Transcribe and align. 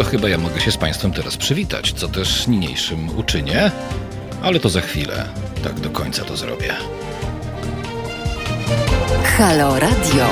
to 0.00 0.04
chyba 0.04 0.28
ja 0.28 0.38
mogę 0.38 0.60
się 0.60 0.72
z 0.72 0.76
Państwem 0.76 1.12
teraz 1.12 1.36
przywitać, 1.36 1.92
co 1.92 2.08
też 2.08 2.46
niniejszym 2.46 3.18
uczynię, 3.18 3.70
ale 4.42 4.60
to 4.60 4.68
za 4.68 4.80
chwilę. 4.80 5.28
Tak 5.64 5.80
do 5.80 5.90
końca 5.90 6.24
to 6.24 6.36
zrobię. 6.36 6.74
Halo 9.24 9.78
Radio. 9.78 10.26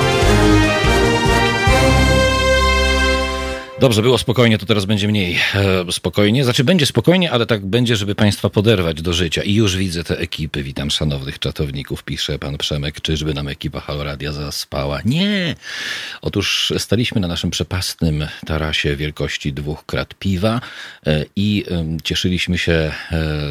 Dobrze, 3.79 4.01
było 4.01 4.17
spokojnie, 4.17 4.57
to 4.57 4.65
teraz 4.65 4.85
będzie 4.85 5.07
mniej 5.07 5.37
e, 5.55 5.91
spokojnie. 5.91 6.43
Znaczy, 6.43 6.63
będzie 6.63 6.85
spokojnie, 6.85 7.31
ale 7.31 7.45
tak 7.45 7.65
będzie, 7.65 7.95
żeby 7.95 8.15
Państwa 8.15 8.49
poderwać 8.49 9.01
do 9.01 9.13
życia. 9.13 9.43
I 9.43 9.53
już 9.53 9.77
widzę 9.77 10.03
te 10.03 10.19
ekipy. 10.19 10.63
Witam 10.63 10.91
szanownych 10.91 11.39
czatowników, 11.39 12.03
pisze 12.03 12.39
pan 12.39 12.57
Przemek. 12.57 13.01
Czyżby 13.01 13.33
nam 13.33 13.47
ekipa 13.47 13.79
Haloradia 13.79 14.33
zaspała? 14.33 14.99
Nie! 15.05 15.55
Otóż 16.21 16.73
staliśmy 16.77 17.21
na 17.21 17.27
naszym 17.27 17.49
przepastnym 17.49 18.27
tarasie 18.45 18.95
wielkości 18.95 19.53
dwóch 19.53 19.85
krat 19.85 20.13
piwa 20.13 20.61
e, 21.07 21.25
i 21.35 21.65
e, 21.71 21.97
cieszyliśmy 22.03 22.57
się 22.57 22.71
e, 22.71 22.91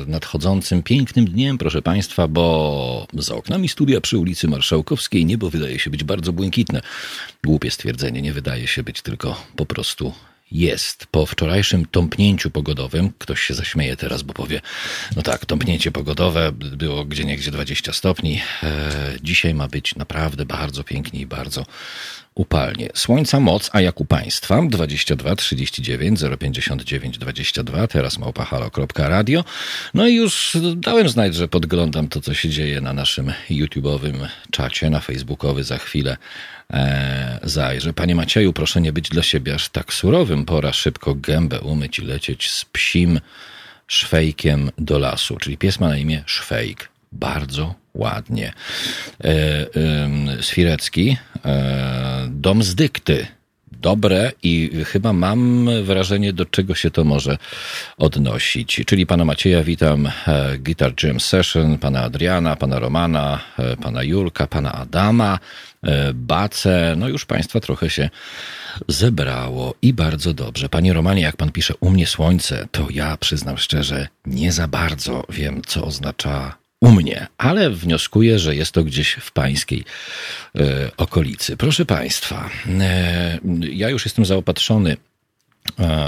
nadchodzącym 0.07 0.83
pięknym 0.83 1.24
dniem, 1.24 1.59
proszę 1.59 1.83
Państwa, 1.83 2.29
bo 2.29 3.07
za 3.15 3.35
oknami 3.35 3.69
studia 3.69 4.01
przy 4.01 4.19
ulicy 4.19 4.49
Marszałkowskiej 4.49 5.27
niebo 5.27 5.51
wydaje 5.51 5.79
się 5.79 5.91
być 5.91 6.05
bardzo 6.05 6.33
błękitne. 6.33 6.80
Głupie 7.45 7.71
stwierdzenie, 7.71 8.23
nie 8.23 8.33
wydaje 8.33 8.66
się 8.66 8.83
być, 8.83 9.02
tylko 9.02 9.45
po 9.57 9.66
prostu 9.66 10.13
jest. 10.52 11.07
Po 11.07 11.27
wczorajszym 11.27 11.87
tąpnięciu 11.87 12.51
pogodowym, 12.51 13.12
ktoś 13.19 13.41
się 13.41 13.55
zaśmieje 13.55 13.97
teraz, 13.97 14.23
bo 14.23 14.34
powie, 14.34 14.61
no 15.16 15.23
tak, 15.23 15.47
tąpnięcie 15.47 15.93
pogodowe 15.93 16.52
było 16.52 17.05
gdzie 17.05 17.24
niegdzie 17.24 17.51
20 17.51 17.93
stopni. 17.93 18.41
E, 18.62 18.91
dzisiaj 19.23 19.55
ma 19.55 19.69
być 19.69 19.97
naprawdę 19.97 20.45
bardzo 20.45 20.84
pięknie 20.84 21.21
i 21.21 21.27
bardzo 21.27 21.66
upalnie. 22.38 22.88
Słońca 22.95 23.41
moc, 23.41 23.70
a 23.73 23.80
jak 23.80 24.01
u 24.01 24.05
Państwa? 24.05 24.62
22 24.69 25.37
39 25.37 26.21
059 26.38 27.18
22, 27.18 27.87
teraz 27.87 28.18
małpahalo.radio. 28.18 29.45
No 29.95 30.09
i 30.09 30.15
już 30.15 30.57
dałem 30.76 31.09
znać, 31.09 31.35
że 31.35 31.48
podglądam 31.48 32.09
to, 32.09 32.21
co 32.21 32.35
się 32.35 32.48
dzieje 32.48 32.80
na 32.80 32.93
naszym 32.93 33.32
YouTube'owym 33.51 34.26
czacie, 34.51 34.90
na 34.90 35.01
Facebookowy 35.01 35.65
za 35.65 35.79
chwilę 35.79 36.16
e, 36.71 37.38
zajrzę. 37.43 37.93
Panie 37.93 38.15
Macieju, 38.15 38.52
proszę 38.52 38.80
nie 38.80 38.93
być 38.93 39.09
dla 39.09 39.23
siebie 39.23 39.54
aż 39.54 39.68
tak 39.68 39.93
surowym. 39.93 40.45
Pora 40.45 40.73
szybko 40.73 41.15
gębę 41.15 41.60
umyć 41.60 41.98
i 41.98 42.02
lecieć 42.02 42.51
z 42.51 42.65
psim 42.65 43.20
szwejkiem 43.87 44.70
do 44.79 44.98
lasu. 44.98 45.37
Czyli 45.37 45.59
pies 45.59 45.80
ma 45.80 45.88
na 45.88 45.96
imię 45.96 46.23
Szwejk. 46.26 46.88
Bardzo 47.13 47.74
ładnie. 47.99 48.52
E, 49.24 49.27
e, 49.27 50.79
e, 51.45 52.29
dom 52.30 52.63
z 52.63 52.74
dykty. 52.74 53.27
Dobre 53.73 54.32
i 54.43 54.71
chyba 54.85 55.13
mam 55.13 55.68
wrażenie, 55.85 56.32
do 56.32 56.46
czego 56.46 56.74
się 56.74 56.91
to 56.91 57.04
może 57.04 57.38
odnosić. 57.99 58.82
Czyli 58.87 59.07
pana 59.07 59.24
Macieja 59.24 59.65
witam, 59.65 60.07
e, 60.07 60.59
Guitar 60.59 60.93
Jam 61.02 61.21
Session, 61.21 61.79
pana 61.79 62.02
Adriana, 62.02 62.57
pana 62.57 62.79
Romana, 62.79 63.41
e, 63.59 63.76
pana 63.76 64.03
Julka, 64.03 64.47
pana 64.47 64.72
Adama, 64.72 65.38
e, 65.82 66.15
Bace. 66.15 66.94
No 66.97 67.09
już 67.09 67.25
państwa 67.25 67.60
trochę 67.60 67.91
się 67.91 68.10
zebrało 68.88 69.75
i 69.82 69.93
bardzo 69.93 70.34
dobrze. 70.34 70.69
Panie 70.69 70.93
Romanie, 70.93 71.22
jak 71.22 71.37
pan 71.37 71.53
pisze 71.53 71.75
u 71.81 71.91
mnie 71.91 72.06
słońce, 72.06 72.69
to 72.71 72.87
ja 72.91 73.16
przyznam 73.16 73.59
szczerze, 73.59 74.09
nie 74.26 74.53
za 74.53 74.69
bardzo 74.69 75.25
wiem, 75.28 75.62
co 75.66 75.84
oznacza 75.84 76.56
u 76.81 76.91
mnie, 76.91 77.26
ale 77.38 77.71
wnioskuję, 77.71 78.38
że 78.38 78.56
jest 78.56 78.72
to 78.72 78.84
gdzieś 78.84 79.12
w 79.12 79.32
pańskiej 79.32 79.84
e, 80.59 80.91
okolicy. 80.97 81.56
Proszę 81.56 81.84
państwa, 81.84 82.50
e, 82.81 83.38
ja 83.60 83.91
już 83.91 84.04
jestem 84.04 84.25
zaopatrzony 84.25 84.97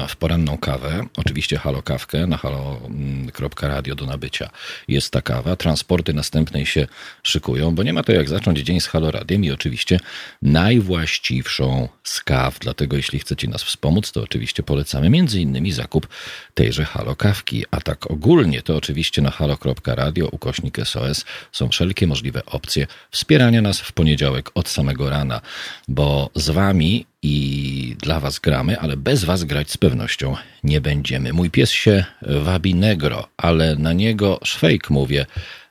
w 0.08 0.16
poranną 0.16 0.58
kawę. 0.58 1.06
Oczywiście 1.16 1.58
halo 1.58 1.82
kawkę 1.82 2.26
na 2.26 2.36
halo.radio 2.36 3.94
do 3.94 4.06
nabycia 4.06 4.50
jest 4.88 5.12
ta 5.12 5.22
kawa. 5.22 5.56
Transporty 5.56 6.12
następnej 6.12 6.66
się 6.66 6.86
szykują, 7.22 7.74
bo 7.74 7.82
nie 7.82 7.92
ma 7.92 8.02
to 8.02 8.12
jak 8.12 8.28
zacząć 8.28 8.58
dzień 8.58 8.80
z 8.80 8.86
halo 8.86 9.10
radiem 9.10 9.44
i 9.44 9.50
oczywiście 9.50 10.00
najwłaściwszą 10.42 11.88
z 12.04 12.20
kaw. 12.20 12.58
Dlatego 12.58 12.96
jeśli 12.96 13.18
chcecie 13.18 13.48
nas 13.48 13.62
wspomóc, 13.62 14.12
to 14.12 14.22
oczywiście 14.22 14.62
polecamy 14.62 15.10
między 15.10 15.40
innymi 15.40 15.72
zakup 15.72 16.08
tejże 16.54 16.84
halo 16.84 17.16
kawki. 17.16 17.64
A 17.70 17.80
tak 17.80 18.10
ogólnie 18.10 18.62
to 18.62 18.76
oczywiście 18.76 19.22
na 19.22 19.30
halo.radio 19.30 20.28
ukośnik 20.28 20.78
SOS 20.84 21.24
są 21.52 21.68
wszelkie 21.68 22.06
możliwe 22.06 22.46
opcje 22.46 22.86
wspierania 23.10 23.62
nas 23.62 23.80
w 23.80 23.92
poniedziałek 23.92 24.50
od 24.54 24.68
samego 24.68 25.10
rana, 25.10 25.40
bo 25.88 26.30
z 26.34 26.50
wami 26.50 27.09
i 27.22 27.96
dla 27.98 28.20
was 28.20 28.38
gramy, 28.38 28.80
ale 28.80 28.96
bez 28.96 29.24
was 29.24 29.44
grać 29.44 29.70
z 29.70 29.76
pewnością 29.76 30.36
nie 30.64 30.80
będziemy. 30.80 31.32
Mój 31.32 31.50
pies 31.50 31.70
się 31.70 32.04
wabi 32.22 32.74
negro, 32.74 33.28
ale 33.36 33.76
na 33.76 33.92
niego 33.92 34.40
szwejk 34.44 34.90
mówię, 34.90 35.26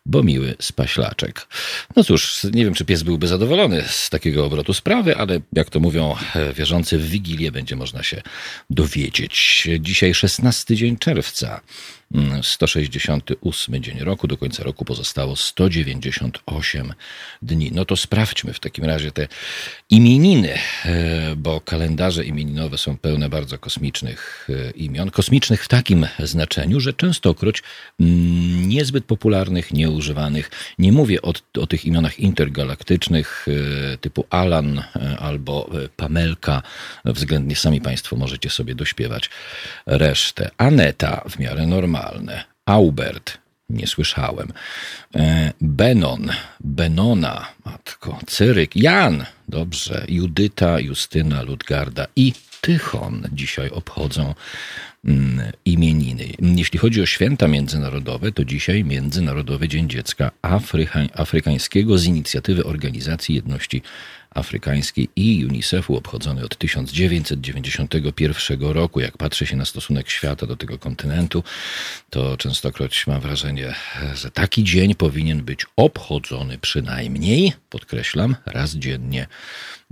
bo 0.05 0.23
miły 0.23 0.55
spaślaczek. 0.59 1.47
No 1.95 2.03
cóż, 2.03 2.43
nie 2.53 2.65
wiem, 2.65 2.73
czy 2.73 2.85
pies 2.85 3.03
byłby 3.03 3.27
zadowolony 3.27 3.83
z 3.87 4.09
takiego 4.09 4.45
obrotu 4.45 4.73
sprawy, 4.73 5.17
ale 5.17 5.39
jak 5.53 5.69
to 5.69 5.79
mówią 5.79 6.15
e, 6.35 6.53
wierzący 6.53 6.97
w 6.97 7.09
Wigilię, 7.09 7.51
będzie 7.51 7.75
można 7.75 8.03
się 8.03 8.21
dowiedzieć. 8.69 9.67
Dzisiaj 9.79 10.13
16 10.13 10.75
dzień 10.75 10.97
czerwca. 10.97 11.61
168 12.41 13.83
dzień 13.83 13.99
roku, 13.99 14.27
do 14.27 14.37
końca 14.37 14.63
roku 14.63 14.85
pozostało 14.85 15.35
198 15.35 16.93
dni. 17.41 17.71
No 17.71 17.85
to 17.85 17.95
sprawdźmy 17.95 18.53
w 18.53 18.59
takim 18.59 18.85
razie 18.85 19.11
te 19.11 19.27
imieniny, 19.89 20.53
e, 20.85 21.35
bo 21.35 21.61
kalendarze 21.61 22.25
imieninowe 22.25 22.77
są 22.77 22.97
pełne 22.97 23.29
bardzo 23.29 23.57
kosmicznych 23.57 24.47
e, 24.49 24.71
imion. 24.71 25.11
Kosmicznych 25.11 25.63
w 25.63 25.67
takim 25.67 26.07
znaczeniu, 26.19 26.79
że 26.79 26.93
częstokroć 26.93 27.63
mm, 27.99 28.69
niezbyt 28.69 29.05
popularnych, 29.05 29.73
nieużywanych. 29.73 30.51
Nie 30.79 30.91
mówię 30.91 31.21
o, 31.21 31.33
o 31.59 31.67
tych 31.67 31.85
imionach 31.85 32.19
intergalaktycznych 32.19 33.45
e, 33.93 33.97
typu 33.97 34.25
Alan 34.29 34.83
albo 35.19 35.69
Pamelka. 35.95 36.61
Względnie 37.05 37.55
sami 37.55 37.81
Państwo 37.81 38.15
możecie 38.15 38.49
sobie 38.49 38.75
dośpiewać 38.75 39.29
resztę. 39.85 40.51
Aneta 40.57 41.23
w 41.29 41.39
miarę 41.39 41.65
normalna 41.65 41.98
normalne. 41.99 42.43
Aubert, 42.65 43.37
nie 43.69 43.87
słyszałem. 43.87 44.53
E, 45.15 45.53
Benon, 45.61 46.31
Benona, 46.59 47.45
matko, 47.65 48.19
Cyryk, 48.27 48.75
Jan, 48.75 49.25
dobrze, 49.47 50.05
Judyta, 50.07 50.79
Justyna, 50.79 51.41
Ludgarda 51.41 52.07
i 52.15 52.33
Tychon 52.61 53.27
dzisiaj 53.33 53.69
obchodzą 53.69 54.35
mm, 55.05 55.51
imieniny. 55.65 56.25
Jeśli 56.39 56.79
chodzi 56.79 57.01
o 57.01 57.05
święta 57.05 57.47
międzynarodowe, 57.47 58.31
to 58.31 58.45
dzisiaj 58.45 58.83
Międzynarodowy 58.83 59.67
Dzień 59.67 59.89
Dziecka 59.89 60.31
Afryka, 60.41 60.99
Afrykańskiego 61.13 61.97
z 61.97 62.05
inicjatywy 62.05 62.63
Organizacji 62.65 63.35
Jedności 63.35 63.81
Afrykańskiej 64.35 65.09
i 65.15 65.45
UNICEF-u 65.45 65.95
obchodzony 65.95 66.45
od 66.45 66.57
1991 66.57 68.61
roku. 68.61 68.99
Jak 68.99 69.17
patrzy 69.17 69.45
się 69.45 69.55
na 69.55 69.65
stosunek 69.65 70.09
świata 70.09 70.45
do 70.45 70.55
tego 70.55 70.77
kontynentu, 70.77 71.43
to 72.09 72.37
częstokroć 72.37 73.07
mam 73.07 73.21
wrażenie, 73.21 73.75
że 74.13 74.31
taki 74.31 74.63
dzień 74.63 74.95
powinien 74.95 75.43
być 75.43 75.65
obchodzony 75.75 76.57
przynajmniej, 76.57 77.53
podkreślam, 77.69 78.35
raz 78.45 78.75
dziennie 78.75 79.27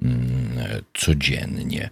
mm, 0.01 0.49
codziennie. 0.93 1.89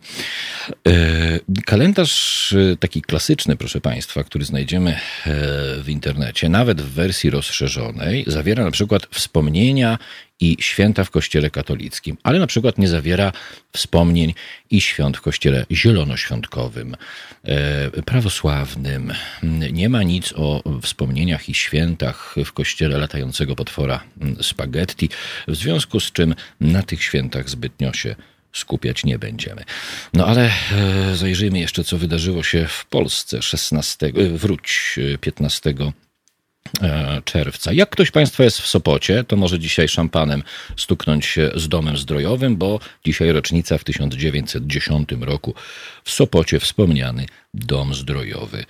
E, 0.88 1.40
kalendarz 1.66 2.54
e, 2.54 2.78
taki 2.78 3.02
klasyczny, 3.02 3.56
proszę 3.56 3.82
Państwa, 3.82 4.24
który 4.24 4.46
znajdziemy 4.46 4.92
e, 4.92 5.00
w 5.82 5.90
internecie, 5.90 6.50
nawet 6.50 6.82
w 6.82 6.94
wersji 6.94 7.30
rozszerzonej, 7.30 8.24
zawiera 8.28 8.64
na 8.64 8.72
przykład 8.72 9.08
wspomnienia 9.12 9.98
i 10.40 10.58
święta 10.60 11.04
w 11.04 11.10
Kościele 11.10 11.50
katolickim, 11.50 12.18
ale 12.24 12.40
na 12.40 12.48
przykład 12.48 12.78
nie 12.78 12.88
zawiera 12.88 13.32
wspomnień 13.74 14.34
i 14.70 14.82
świąt 14.82 15.18
w 15.18 15.22
Kościele 15.22 15.66
zielonoświątkowym, 15.72 16.96
e, 17.44 18.02
prawosławnym. 18.02 19.14
Nie 19.72 19.90
ma 19.90 20.04
nic 20.04 20.34
o 20.36 20.64
wspomnieniach 20.82 21.50
i 21.50 21.54
świętach 21.54 22.36
w 22.46 22.52
Kościele 22.52 22.98
latającego 22.98 23.56
potwora 23.56 24.04
mm, 24.22 24.44
spaghetti, 24.44 25.10
w 25.48 25.56
związku 25.56 26.00
z 26.00 26.12
czym 26.12 26.36
na 26.60 26.84
tych 26.84 27.04
świętach 27.04 27.50
zbytnio 27.50 27.94
się 27.94 28.16
skupiać 28.54 29.04
nie 29.04 29.20
będziemy. 29.20 29.64
No 30.14 30.28
ale 30.28 30.52
e, 30.72 31.16
zajrzyjmy 31.16 31.60
jeszcze, 31.60 31.84
co 31.84 31.98
wydarzyło 31.98 32.44
się 32.44 32.68
w 32.68 32.86
Polsce 32.86 33.42
16, 33.42 34.08
e, 34.08 34.12
wróć 34.30 35.00
15 35.22 35.70
E, 35.70 36.05
czerwca. 37.26 37.74
Jak 37.74 37.90
ktoś 37.90 38.12
Państwa 38.12 38.44
jest 38.44 38.62
w 38.62 38.68
Sopocie, 38.68 39.24
to 39.24 39.36
może 39.36 39.60
dzisiaj 39.60 39.88
szampanem 39.88 40.44
stuknąć 40.78 41.26
się 41.26 41.52
z 41.56 41.68
domem 41.68 41.98
zdrojowym, 41.98 42.58
bo 42.58 42.80
dzisiaj 43.06 43.32
rocznica 43.32 43.78
w 43.78 43.84
1910 43.84 45.10
roku 45.22 45.54
w 46.04 46.12
Sopocie 46.12 46.60
wspomniany 46.60 47.26
dom 47.54 47.94
zdrojowy 47.94 48.66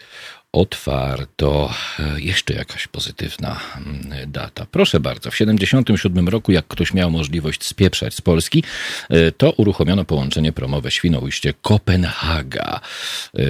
otwarto. 0.56 1.74
Jeszcze 2.18 2.54
jakaś 2.54 2.88
pozytywna 2.88 3.60
mm, 3.78 4.32
data. 4.32 4.66
Proszę 4.72 5.00
bardzo, 5.00 5.32
w 5.32 5.36
77 5.36 6.30
roku, 6.30 6.52
jak 6.52 6.68
ktoś 6.68 6.94
miał 6.94 7.12
możliwość 7.12 7.64
spieprzać 7.64 8.14
z 8.14 8.22
Polski, 8.22 8.64
e, 9.10 9.32
to 9.32 9.52
uruchomiono 9.52 10.06
połączenie 10.06 10.52
promowe 10.52 10.90
Świnoujście-Kopenhaga. 10.90 12.80
E, 12.80 13.42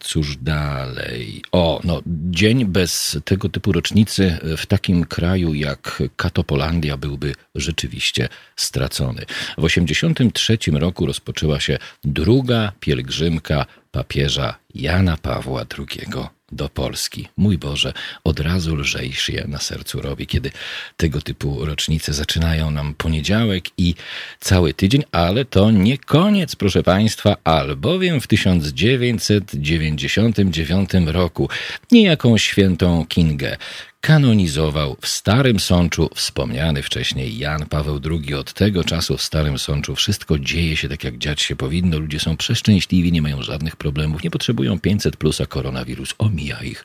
cóż 0.00 0.36
dalej? 0.36 1.42
O, 1.52 1.80
no, 1.84 2.02
dzień 2.06 2.64
bez 2.64 3.18
tego 3.24 3.48
typu 3.48 3.72
rocznicy 3.72 4.38
w 4.56 4.66
takim 4.66 5.04
kraju 5.04 5.54
jak 5.54 6.02
Katopolandia 6.16 6.96
byłby 6.96 7.34
rzeczywiście 7.54 8.28
stracony. 8.56 9.22
W 9.58 9.64
83 9.64 10.58
roku 10.72 11.06
rozpoczęła 11.06 11.60
się 11.60 11.78
druga 12.04 12.72
pielgrzymka 12.80 13.66
papieża 13.90 14.54
Jana 14.74 15.16
Pawła 15.16 15.64
II 15.78 16.37
do 16.52 16.68
Polski. 16.68 17.28
Mój 17.36 17.58
Boże, 17.58 17.92
od 18.24 18.40
razu 18.40 18.76
lżej 18.76 19.12
się 19.12 19.44
na 19.48 19.58
sercu 19.58 20.00
robi, 20.00 20.26
kiedy 20.26 20.50
tego 20.96 21.20
typu 21.20 21.64
rocznice 21.64 22.12
zaczynają 22.12 22.70
nam 22.70 22.94
poniedziałek 22.94 23.64
i 23.78 23.94
cały 24.40 24.74
tydzień, 24.74 25.04
ale 25.12 25.44
to 25.44 25.70
nie 25.70 25.98
koniec, 25.98 26.56
proszę 26.56 26.82
Państwa, 26.82 27.36
albowiem 27.44 28.20
w 28.20 28.26
1999 28.26 30.90
roku 31.06 31.48
niejaką 31.92 32.38
świętą 32.38 33.06
Kingę 33.06 33.56
kanonizował 34.00 34.96
w 35.00 35.08
Starym 35.08 35.60
Sączu 35.60 36.10
wspomniany 36.14 36.82
wcześniej 36.82 37.38
Jan 37.38 37.66
Paweł 37.66 38.00
II. 38.10 38.34
Od 38.34 38.52
tego 38.52 38.84
czasu 38.84 39.16
w 39.16 39.22
Starym 39.22 39.58
Sączu 39.58 39.94
wszystko 39.94 40.38
dzieje 40.38 40.76
się 40.76 40.88
tak, 40.88 41.04
jak 41.04 41.18
dziać 41.18 41.42
się 41.42 41.56
powinno. 41.56 41.98
Ludzie 41.98 42.20
są 42.20 42.36
przeszczęśliwi, 42.36 43.12
nie 43.12 43.22
mają 43.22 43.42
żadnych 43.42 43.76
problemów, 43.76 44.22
nie 44.22 44.30
potrzebują 44.30 44.80
500 44.80 45.16
plus, 45.16 45.40
a 45.40 45.46
koronawirus 45.46 46.14
omija 46.18 46.62
ich 46.62 46.84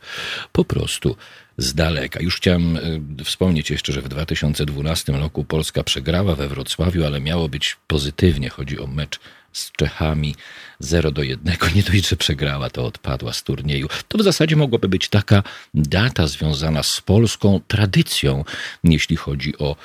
po 0.51 0.65
prostu 0.65 1.15
z 1.57 1.73
daleka. 1.73 2.19
Już 2.21 2.37
chciałem 2.37 2.77
e, 2.77 3.23
wspomnieć 3.23 3.71
jeszcze, 3.71 3.93
że 3.93 4.01
w 4.01 4.07
2012 4.07 5.13
roku 5.13 5.45
Polska 5.45 5.83
przegrała 5.83 6.35
we 6.35 6.47
Wrocławiu, 6.47 7.05
ale 7.05 7.21
miało 7.21 7.49
być 7.49 7.77
pozytywnie. 7.87 8.49
Chodzi 8.49 8.79
o 8.79 8.87
mecz 8.87 9.19
z 9.53 9.71
Czechami 9.71 10.35
0 10.83 11.11
do 11.11 11.23
1. 11.23 11.55
Nie 11.75 11.83
dość, 11.83 12.07
że 12.09 12.15
przegrała, 12.15 12.69
to 12.69 12.85
odpadła 12.85 13.33
z 13.33 13.43
turnieju. 13.43 13.87
To 14.07 14.17
w 14.17 14.23
zasadzie 14.23 14.55
mogłaby 14.55 14.89
być 14.89 15.09
taka 15.09 15.43
data 15.73 16.27
związana 16.27 16.83
z 16.83 17.01
polską 17.01 17.61
tradycją, 17.67 18.43
jeśli 18.83 19.15
chodzi 19.15 19.57
o 19.57 19.75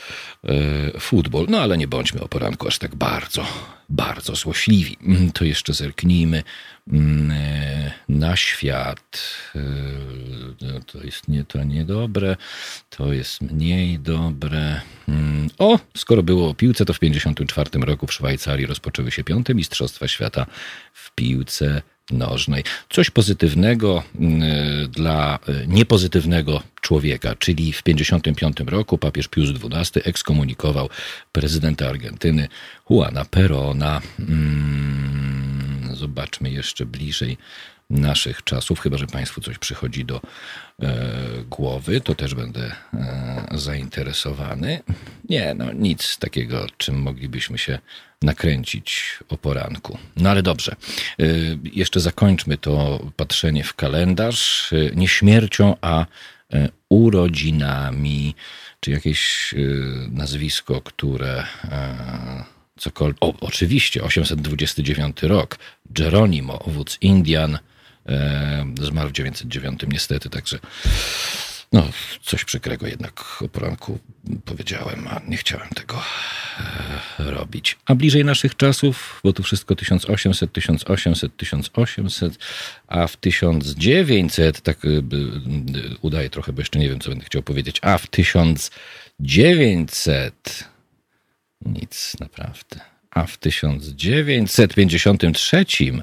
futbol. 1.01 1.47
No 1.49 1.61
ale 1.61 1.79
nie 1.79 1.89
bądźmy 1.89 2.21
o 2.21 2.29
poranku 2.29 2.69
aż 2.69 2.79
tak 2.79 2.95
bardzo, 2.95 3.47
bardzo 3.89 4.35
złośliwi. 4.35 4.97
Mm, 5.03 5.33
to 5.33 5.45
jeszcze 5.45 5.75
zerknijmy 5.75 6.43
mm, 6.93 7.31
e, 7.31 7.93
na 8.09 8.37
świat. 8.37 9.21
E, 9.57 9.61
no, 10.61 10.81
to 10.87 11.05
jest 11.05 11.29
nie, 11.29 11.45
to 11.45 11.65
niedobre, 11.65 12.37
to 12.91 13.13
jest 13.13 13.41
mniej 13.41 13.99
dobre. 13.99 14.81
Mm, 15.09 15.49
o, 15.59 15.79
skoro 15.97 16.23
było 16.23 16.51
o 16.51 16.55
piłce, 16.55 16.85
to 16.85 16.95
w 16.95 16.99
1954 16.99 17.87
roku 17.87 18.07
w 18.07 18.13
Szwajcarii 18.13 18.67
rozpoczęły 18.67 19.11
się 19.11 19.25
piąte 19.25 19.55
Mistrzostwa 19.55 20.09
Świata 20.09 20.47
w 20.93 21.15
piłce 21.15 21.83
nożnej. 22.11 22.65
Coś 22.91 23.11
pozytywnego 23.11 24.03
mm, 24.21 24.43
dla 24.91 25.39
e, 25.49 25.67
niepozytywnego 25.67 26.63
człowieka, 26.81 27.35
czyli 27.35 27.73
w 27.73 27.83
1955 27.83 28.71
roku 28.71 28.99
papież 28.99 29.29
Pius 29.29 29.51
XII 29.51 30.03
ekskomunikował 30.05 30.89
prezydenta 31.33 31.89
Argentyny 31.89 32.49
Juana 32.91 33.25
Perona. 33.25 34.01
Mm, 34.19 35.91
zobaczmy 35.95 36.51
jeszcze 36.51 36.87
bliżej 36.87 37.37
naszych 37.91 38.45
czasów, 38.45 38.81
chyba 38.81 38.99
że 38.99 39.07
Państwu 39.07 39.41
coś 39.41 39.59
przychodzi 39.59 40.05
do 40.05 40.21
e, 40.83 40.95
głowy, 41.51 42.01
to 42.01 42.15
też 42.15 42.35
będę 42.35 42.73
e, 42.95 43.47
zainteresowany. 43.55 44.81
Nie, 45.29 45.55
no 45.55 45.73
nic 45.73 46.19
takiego, 46.19 46.67
czym 46.77 47.03
moglibyśmy 47.03 47.59
się 47.59 47.79
nakręcić 48.23 49.19
o 49.29 49.37
poranku. 49.37 49.99
No 50.17 50.31
ale 50.31 50.43
dobrze, 50.43 50.77
e, 51.19 51.25
jeszcze 51.73 52.01
zakończmy 52.01 52.59
to 52.59 53.01
patrzenie 53.17 53.65
w 53.65 53.75
kalendarz. 53.75 54.73
E, 54.73 54.97
nie 54.97 55.09
śmiercią, 55.09 55.77
a 55.81 56.07
e, 56.53 56.69
urodzinami, 56.89 58.35
czy 58.81 58.91
jakieś 58.91 59.55
e, 59.55 59.59
nazwisko, 60.11 60.81
które 60.81 61.45
cokolwiek. 62.79 63.19
O, 63.21 63.35
oczywiście, 63.41 64.03
829 64.03 65.23
rok. 65.23 65.59
Geronimo, 65.91 66.65
wódz 66.67 66.99
Indian, 67.01 67.59
zmarł 68.83 69.09
w 69.09 69.13
909 69.13 69.81
niestety, 69.89 70.31
także 70.31 70.59
no, 71.73 71.89
coś 72.23 72.45
przykrego 72.45 72.87
jednak 72.87 73.43
o 73.43 73.49
poranku 73.49 73.99
powiedziałem, 74.45 75.09
a 75.09 75.21
nie 75.29 75.37
chciałem 75.37 75.69
tego 75.69 75.99
e, 75.99 76.03
robić. 77.31 77.79
A 77.87 77.95
bliżej 77.95 78.25
naszych 78.25 78.57
czasów, 78.57 79.21
bo 79.25 79.33
tu 79.33 79.43
wszystko 79.43 79.77
1800, 79.77 80.53
1800, 80.53 81.37
1800, 81.37 82.39
a 82.87 83.07
w 83.07 83.17
1900, 83.17 84.61
tak 84.61 84.85
e, 84.85 84.89
udaje 86.03 86.31
trochę, 86.31 86.53
bo 86.53 86.61
jeszcze 86.61 86.79
nie 86.79 86.89
wiem, 86.89 87.01
co 87.01 87.11
będę 87.11 87.25
chciał 87.25 87.43
powiedzieć, 87.43 87.79
a 87.83 87.99
w 87.99 88.07
1900 88.07 90.65
nic 91.67 92.17
naprawdę. 92.21 92.81
A 93.11 93.27
w 93.27 93.37
1953 93.37 95.65
E, 95.89 96.03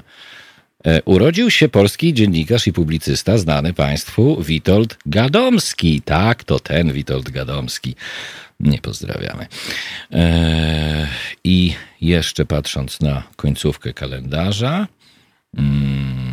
urodził 1.04 1.50
się 1.50 1.68
polski 1.68 2.14
dziennikarz 2.14 2.66
i 2.66 2.72
publicysta 2.72 3.38
znany 3.38 3.72
Państwu 3.72 4.42
Witold 4.42 4.98
Gadomski. 5.06 6.02
Tak, 6.02 6.44
to 6.44 6.60
ten 6.60 6.92
Witold 6.92 7.30
Gadomski. 7.30 7.94
Nie 8.60 8.78
pozdrawiamy. 8.78 9.46
E, 10.12 11.08
I 11.44 11.74
jeszcze 12.00 12.46
patrząc 12.46 13.00
na 13.00 13.22
końcówkę 13.36 13.92
kalendarza, 13.92 14.86
mm, 15.56 16.25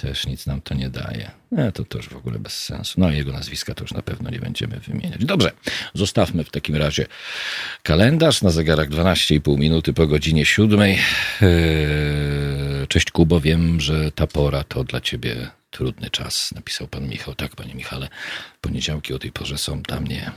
też 0.00 0.26
nic 0.26 0.46
nam 0.46 0.60
to 0.60 0.74
nie 0.74 0.90
daje. 0.90 1.30
E, 1.56 1.72
to 1.72 1.84
też 1.84 2.08
w 2.08 2.16
ogóle 2.16 2.38
bez 2.38 2.64
sensu. 2.64 3.00
No 3.00 3.10
jego 3.10 3.32
nazwiska 3.32 3.74
to 3.74 3.84
już 3.84 3.92
na 3.92 4.02
pewno 4.02 4.30
nie 4.30 4.40
będziemy 4.40 4.80
wymieniać. 4.80 5.24
Dobrze, 5.24 5.52
zostawmy 5.94 6.44
w 6.44 6.50
takim 6.50 6.76
razie 6.76 7.06
kalendarz 7.82 8.42
na 8.42 8.50
zegarach 8.50 8.88
12,5 8.88 9.58
minuty 9.58 9.92
po 9.92 10.06
godzinie 10.06 10.44
7. 10.44 10.80
E, 10.80 10.96
cześć 12.88 13.10
Kubo, 13.10 13.40
wiem, 13.40 13.80
że 13.80 14.12
ta 14.12 14.26
pora 14.26 14.64
to 14.64 14.84
dla 14.84 15.00
ciebie 15.00 15.50
trudny 15.70 16.10
czas, 16.10 16.52
napisał 16.52 16.88
pan 16.88 17.08
Michał. 17.08 17.34
Tak, 17.34 17.56
panie 17.56 17.74
Michale, 17.74 18.08
poniedziałki 18.60 19.14
o 19.14 19.18
tej 19.18 19.32
porze 19.32 19.58
są 19.58 19.82
dla 19.82 20.00
mnie 20.00 20.32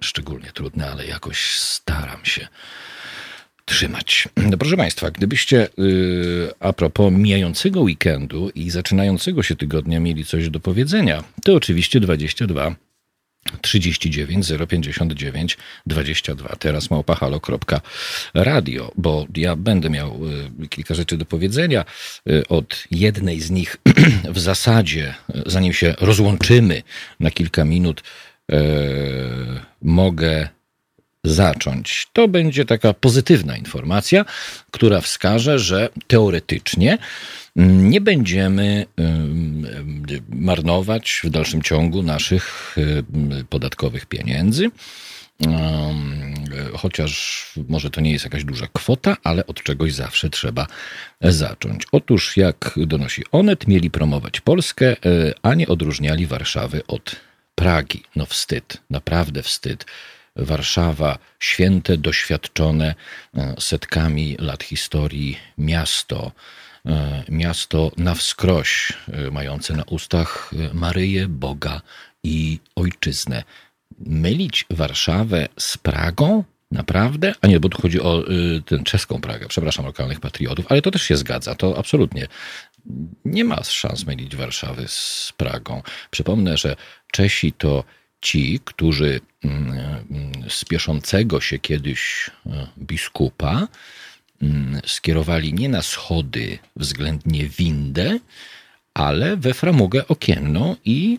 szczególnie 0.00 0.52
trudne, 0.52 0.90
ale 0.90 1.06
jakoś 1.06 1.58
staram 1.58 2.24
się 2.24 2.48
trzymać. 3.66 4.28
Proszę 4.58 4.76
Państwa, 4.76 5.10
gdybyście 5.10 5.68
yy, 5.78 6.52
a 6.60 6.72
propos 6.72 7.12
mijającego 7.12 7.80
weekendu 7.80 8.50
i 8.54 8.70
zaczynającego 8.70 9.42
się 9.42 9.56
tygodnia 9.56 10.00
mieli 10.00 10.24
coś 10.24 10.50
do 10.50 10.60
powiedzenia, 10.60 11.24
to 11.44 11.54
oczywiście 11.54 12.00
22 12.00 12.76
39 13.62 14.52
059 14.68 15.58
22. 15.86 16.56
Teraz 16.58 16.90
małpahalo.radio, 16.90 18.92
bo 18.96 19.26
ja 19.36 19.56
będę 19.56 19.90
miał 19.90 20.20
y, 20.64 20.68
kilka 20.68 20.94
rzeczy 20.94 21.16
do 21.16 21.24
powiedzenia. 21.24 21.84
Y, 22.30 22.48
od 22.48 22.84
jednej 22.90 23.40
z 23.40 23.50
nich 23.50 23.76
w 24.34 24.38
zasadzie, 24.38 25.14
zanim 25.46 25.72
się 25.72 25.94
rozłączymy 26.00 26.82
na 27.20 27.30
kilka 27.30 27.64
minut, 27.64 28.02
y, 28.52 28.56
mogę 29.82 30.48
zacząć. 31.26 32.08
To 32.12 32.28
będzie 32.28 32.64
taka 32.64 32.94
pozytywna 32.94 33.56
informacja, 33.56 34.24
która 34.70 35.00
wskaże, 35.00 35.58
że 35.58 35.88
teoretycznie 36.06 36.98
nie 37.56 38.00
będziemy 38.00 38.86
marnować 40.28 41.20
w 41.24 41.30
dalszym 41.30 41.62
ciągu 41.62 42.02
naszych 42.02 42.76
podatkowych 43.50 44.06
pieniędzy. 44.06 44.70
Chociaż 46.76 47.44
może 47.68 47.90
to 47.90 48.00
nie 48.00 48.12
jest 48.12 48.24
jakaś 48.24 48.44
duża 48.44 48.66
kwota, 48.72 49.16
ale 49.24 49.46
od 49.46 49.62
czegoś 49.62 49.94
zawsze 49.94 50.30
trzeba 50.30 50.66
zacząć. 51.20 51.82
Otóż, 51.92 52.36
jak 52.36 52.74
donosi 52.76 53.22
Onet, 53.32 53.68
mieli 53.68 53.90
promować 53.90 54.40
Polskę, 54.40 54.86
e, 54.88 54.96
a 55.42 55.54
nie 55.54 55.68
odróżniali 55.68 56.26
Warszawy 56.26 56.82
od 56.88 57.16
Pragi. 57.54 58.02
No 58.16 58.26
wstyd, 58.26 58.76
naprawdę 58.90 59.42
wstyd. 59.42 59.84
Warszawa, 60.36 61.18
święte, 61.40 61.96
doświadczone 61.96 62.94
e, 63.34 63.54
setkami 63.58 64.36
lat 64.38 64.62
historii 64.62 65.38
miasto, 65.58 66.32
e, 66.86 67.24
miasto 67.28 67.92
na 67.96 68.14
wskroś, 68.14 68.92
e, 69.12 69.30
mające 69.30 69.74
na 69.74 69.82
ustach 69.82 70.50
Maryję, 70.72 71.28
Boga 71.28 71.80
i 72.24 72.60
Ojczyznę. 72.76 73.42
Mylić 73.98 74.66
Warszawę 74.70 75.48
z 75.58 75.78
Pragą? 75.78 76.44
Naprawdę? 76.70 77.34
A 77.40 77.46
nie, 77.46 77.60
bo 77.60 77.68
tu 77.68 77.82
chodzi 77.82 78.00
o 78.00 78.24
tę 78.66 78.78
czeską 78.84 79.20
Pragę, 79.20 79.46
przepraszam, 79.48 79.86
lokalnych 79.86 80.20
patriotów, 80.20 80.66
ale 80.68 80.82
to 80.82 80.90
też 80.90 81.02
się 81.02 81.16
zgadza, 81.16 81.54
to 81.54 81.78
absolutnie 81.78 82.26
nie 83.24 83.44
ma 83.44 83.64
szans 83.64 84.06
mylić 84.06 84.36
Warszawy 84.36 84.88
z 84.88 85.32
Pragą. 85.36 85.82
Przypomnę, 86.10 86.56
że 86.56 86.76
Czesi 87.12 87.52
to 87.52 87.84
ci, 88.20 88.60
którzy 88.64 89.20
mm, 89.46 90.32
z 90.48 90.64
pieszącego 90.64 91.40
się 91.40 91.58
kiedyś 91.58 92.30
e, 92.46 92.66
biskupa 92.78 93.68
skierowali 94.86 95.54
nie 95.54 95.68
na 95.68 95.82
schody 95.82 96.58
względnie 96.76 97.48
windę, 97.48 98.18
ale 98.94 99.36
we 99.36 99.54
framugę 99.54 100.08
okienną 100.08 100.76
i 100.84 101.18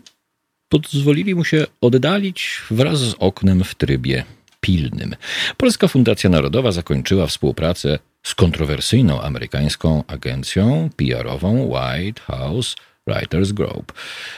pozwolili 0.68 1.34
mu 1.34 1.44
się 1.44 1.66
oddalić 1.80 2.60
wraz 2.70 2.98
z 2.98 3.14
oknem 3.18 3.64
w 3.64 3.74
trybie 3.74 4.24
pilnym. 4.60 5.16
Polska 5.56 5.88
Fundacja 5.88 6.30
Narodowa 6.30 6.72
zakończyła 6.72 7.26
współpracę 7.26 7.98
z 8.22 8.34
kontrowersyjną 8.34 9.22
amerykańską 9.22 10.04
agencją 10.06 10.90
PR-ową 10.96 11.70
White 11.74 12.20
House 12.20 12.76
Writers 13.08 13.52
Group. 13.52 13.92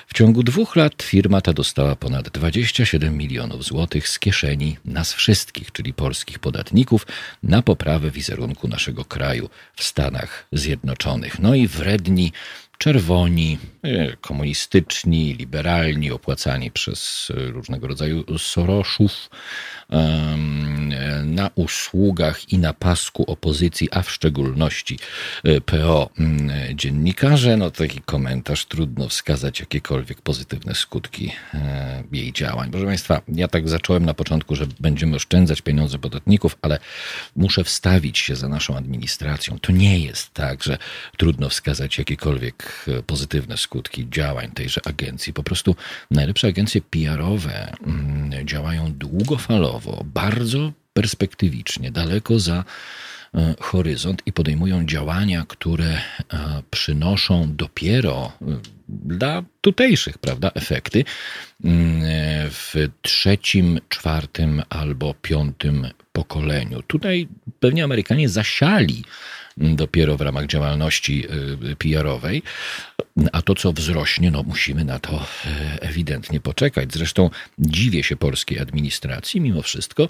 W 0.07 0.15
ciągu 0.15 0.43
dwóch 0.43 0.77
lat 0.77 1.03
firma 1.03 1.41
ta 1.41 1.53
dostała 1.53 1.97
ponad 1.97 2.29
27 2.29 3.17
milionów 3.17 3.65
złotych 3.65 4.09
z 4.09 4.19
kieszeni 4.19 4.77
nas 4.85 5.15
wszystkich, 5.15 5.73
czyli 5.73 5.93
polskich 5.93 6.39
podatników, 6.39 7.07
na 7.43 7.63
poprawę 7.63 8.11
wizerunku 8.11 8.69
naszego 8.69 9.05
kraju 9.05 9.51
w 9.77 9.85
Stanach 9.85 10.47
Zjednoczonych. 10.53 11.39
No 11.39 11.55
i 11.55 11.69
wredni 11.69 12.33
czerwoni, 12.79 13.59
komunistyczni, 14.21 15.35
liberalni, 15.35 16.11
opłacani 16.11 16.71
przez 16.71 17.29
różnego 17.37 17.87
rodzaju 17.87 18.39
Soroszów 18.39 19.31
na 21.25 21.51
usługach 21.55 22.53
i 22.53 22.59
na 22.59 22.73
pasku 22.73 23.25
opozycji, 23.31 23.89
a 23.91 24.03
w 24.03 24.11
szczególności 24.11 24.99
e, 25.45 25.61
PO 25.61 26.11
dziennikarze. 26.75 27.57
No 27.57 27.71
taki 27.71 28.01
komentarz 28.01 28.67
trudno 28.67 29.09
wskazać 29.09 29.61
jakiekolwiek 29.61 30.21
pozytywne 30.21 30.75
skutki 30.75 31.33
jej 32.13 32.33
działań. 32.33 32.71
Proszę 32.71 32.87
Państwa, 32.87 33.23
ja 33.29 33.49
tak 33.49 33.69
zacząłem 33.69 34.05
na 34.07 34.15
początku, 34.15 34.57
że 34.57 34.67
będziemy 34.81 35.17
oszczędzać 35.17 35.63
pieniądze 35.63 35.99
podatników, 35.99 36.57
ale 36.63 36.79
muszę 37.37 37.65
wstawić 37.65 38.19
się 38.19 38.37
za 38.37 38.49
naszą 38.49 38.77
administracją. 38.77 39.59
To 39.59 39.73
nie 39.73 39.99
jest 39.99 40.35
tak, 40.35 40.63
że 40.63 40.79
trudno 41.17 41.49
wskazać 41.49 41.99
jakiekolwiek 41.99 42.87
pozytywne 43.07 43.57
skutki 43.57 44.09
działań 44.11 44.51
tejże 44.51 44.81
agencji. 44.87 45.33
Po 45.33 45.43
prostu 45.43 45.77
najlepsze 46.11 46.49
agencje 46.49 46.81
PR-owe 46.81 47.73
mm, 47.87 48.47
działają 48.47 48.93
długofalowo, 48.93 49.80
bardzo 50.05 50.73
perspektywicznie, 50.93 51.91
daleko 51.93 52.39
za 52.39 52.65
e, 53.35 53.55
horyzont 53.61 54.23
i 54.27 54.33
podejmują 54.33 54.87
działania, 54.87 55.45
które 55.49 55.91
e, 55.91 56.03
przynoszą 56.71 57.57
dopiero 57.57 58.33
dla 59.05 59.43
tutejszych, 59.61 60.19
prawda, 60.19 60.51
efekty 60.55 61.05
mm, 61.65 62.03
w 62.51 62.75
trzecim, 63.03 63.81
czwartym 63.89 64.63
albo 64.69 65.15
piątym 65.23 65.87
pokoleniu. 66.13 66.83
Tutaj 66.83 67.29
pewnie 67.61 67.85
Amerykanie 67.85 68.29
zasiali 68.29 69.05
dopiero 69.57 70.17
w 70.17 70.21
ramach 70.21 70.47
działalności 70.47 71.27
y, 71.71 71.77
PR-owej, 71.77 72.43
a 73.33 73.43
to, 73.43 73.55
co 73.55 73.73
wzrośnie, 73.73 74.31
no 74.31 74.43
musimy 74.43 74.85
na 74.85 74.99
to 74.99 75.27
e, 75.45 75.83
ewidentnie 75.83 76.41
poczekać. 76.41 76.93
Zresztą 76.93 77.31
dziwię 77.59 78.03
się 78.03 78.17
polskiej 78.17 78.59
administracji 78.59 79.41
mimo 79.41 79.63
wszystko, 79.63 80.09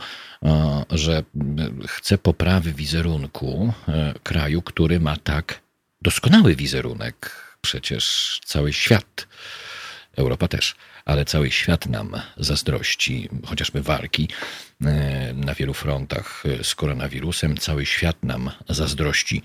że 0.91 1.23
chce 1.87 2.19
poprawy 2.19 2.73
wizerunku 2.73 3.73
e, 3.89 4.15
kraju, 4.23 4.63
który 4.63 5.01
ma 5.01 5.17
tak 5.17 5.61
doskonały 6.03 6.57
wizerunek. 6.57 7.50
Przecież 7.61 8.41
cały 8.45 8.73
świat, 8.73 9.27
Europa 10.17 10.49
też 10.49 10.75
ale 11.05 11.25
cały 11.25 11.51
świat 11.51 11.87
nam 11.87 12.23
zazdrości, 12.37 13.29
chociażby 13.47 13.83
walki 13.83 14.29
e, 14.85 15.33
na 15.35 15.55
wielu 15.55 15.75
frontach 15.75 16.45
z 16.63 16.75
koronawirusem. 16.75 17.57
Cały 17.57 17.87
świat 17.87 18.23
nam 18.23 18.51
zazdrości 18.69 19.43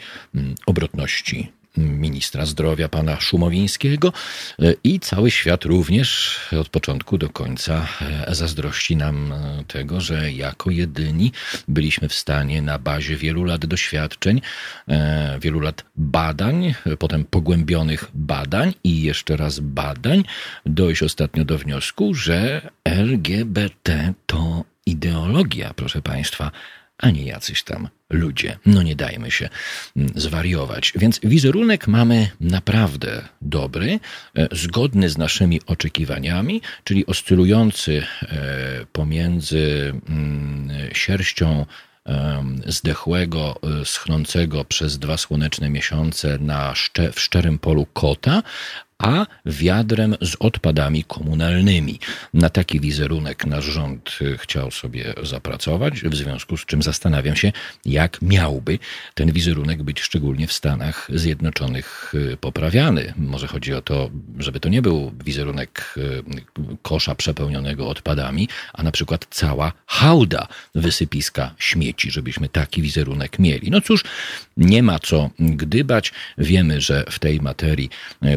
obrotności 0.66 1.52
ministra 1.78 2.46
zdrowia 2.46 2.90
pana 2.90 3.20
Szumowińskiego. 3.20 4.14
E, 4.60 4.74
i 4.84 5.00
cały 5.00 5.32
świat 5.32 5.66
również 5.66 6.40
od 6.60 6.70
początku 6.70 7.18
do 7.18 7.30
końca 7.30 7.88
e, 8.02 8.36
zazdrości 8.36 8.96
nam 8.96 9.32
e, 9.32 9.64
tego, 9.68 10.02
że 10.02 10.32
jako 10.32 10.72
jedyni 10.72 11.32
byliśmy 11.68 12.10
w 12.10 12.14
stanie 12.14 12.62
na 12.62 12.80
bazie 12.80 13.18
wielu 13.18 13.44
lat 13.44 13.66
doświadczeń, 13.66 14.42
wielu 15.40 15.60
lat 15.60 15.84
badań, 15.96 16.76
potem 17.00 17.26
pogłębionych 17.26 18.12
badań 18.14 18.74
i 18.84 19.02
jeszcze 19.02 19.38
raz 19.38 19.60
badań, 19.60 20.24
dojść 20.66 21.04
ostatnio 21.04 21.46
do 21.46 21.58
wniosku, 21.58 22.14
że 22.14 22.70
LGBT 22.84 24.14
to 24.26 24.64
ideologia, 24.86 25.74
proszę 25.76 26.02
państwa, 26.02 26.52
a 26.98 27.10
nie 27.10 27.26
jacyś 27.26 27.64
tam 27.64 27.90
ludzie. 28.10 28.58
No 28.66 28.84
nie 28.84 28.96
dajmy 28.96 29.32
się 29.32 29.50
mm, 29.96 30.10
zwariować. 30.16 30.94
Więc 30.96 31.20
wizerunek 31.24 31.88
mamy 31.88 32.30
naprawdę 32.40 33.28
dobry, 33.42 34.00
e, 34.36 34.48
zgodny 34.52 35.10
z 35.10 35.18
naszymi 35.18 35.62
oczekiwaniami, 35.66 36.62
czyli 36.84 37.06
oscylujący 37.06 38.04
e, 38.22 38.86
pomiędzy 38.92 39.94
mm, 40.10 40.70
sierścią 40.94 41.66
zdechłego, 42.68 43.60
e, 43.82 43.86
schnącego 43.86 44.66
przez 44.66 45.00
dwa 45.00 45.18
słoneczne 45.18 45.70
miesiące 45.70 46.38
na 46.38 46.76
szcze, 46.76 47.12
w 47.12 47.20
szczerym 47.20 47.60
polu 47.60 47.86
kota, 47.94 48.44
a 48.98 49.26
wiadrem 49.46 50.16
z 50.22 50.36
odpadami 50.40 51.04
komunalnymi. 51.04 52.00
Na 52.34 52.50
taki 52.50 52.80
wizerunek 52.80 53.46
nasz 53.46 53.66
rząd 53.66 54.18
y, 54.22 54.38
chciał 54.38 54.72
sobie 54.72 55.14
zapracować, 55.24 56.02
w 56.02 56.16
związku 56.16 56.58
z 56.58 56.66
czym 56.66 56.84
zastanawiam 56.84 57.36
się, 57.36 57.52
jak 57.86 58.22
miałby 58.22 58.80
ten 59.14 59.32
wizerunek 59.32 59.84
być 59.84 60.02
szczególnie 60.02 60.48
w 60.48 60.54
Stanach 60.54 61.08
Zjednoczonych 61.14 62.14
y, 62.34 62.38
poprawiany. 62.38 63.14
Może 63.18 63.48
chodzi 63.48 63.74
o 63.74 63.82
to, 63.82 64.10
żeby 64.40 64.60
to 64.60 64.70
nie 64.70 64.82
był 64.82 65.12
wizerunek 65.26 65.96
y, 65.98 66.24
kosza 66.82 67.16
przepełnionego 67.16 67.90
odpadami, 67.90 68.48
a 68.74 68.84
na 68.84 68.92
przykład 68.92 69.28
cała 69.30 69.74
hałda 69.86 70.48
wysypiska 70.76 71.56
śmieci, 71.58 72.12
żebyśmy 72.12 72.50
taki 72.50 72.82
wizerunek 72.82 73.40
mieli. 73.40 73.72
No 73.72 73.82
cóż, 73.82 74.04
nie 74.58 74.84
ma 74.84 75.00
co 75.00 75.30
gdybać. 75.40 76.14
Wiemy, 76.38 76.82
że 76.82 77.06
w 77.10 77.20
tej 77.20 77.42
materii 77.42 77.90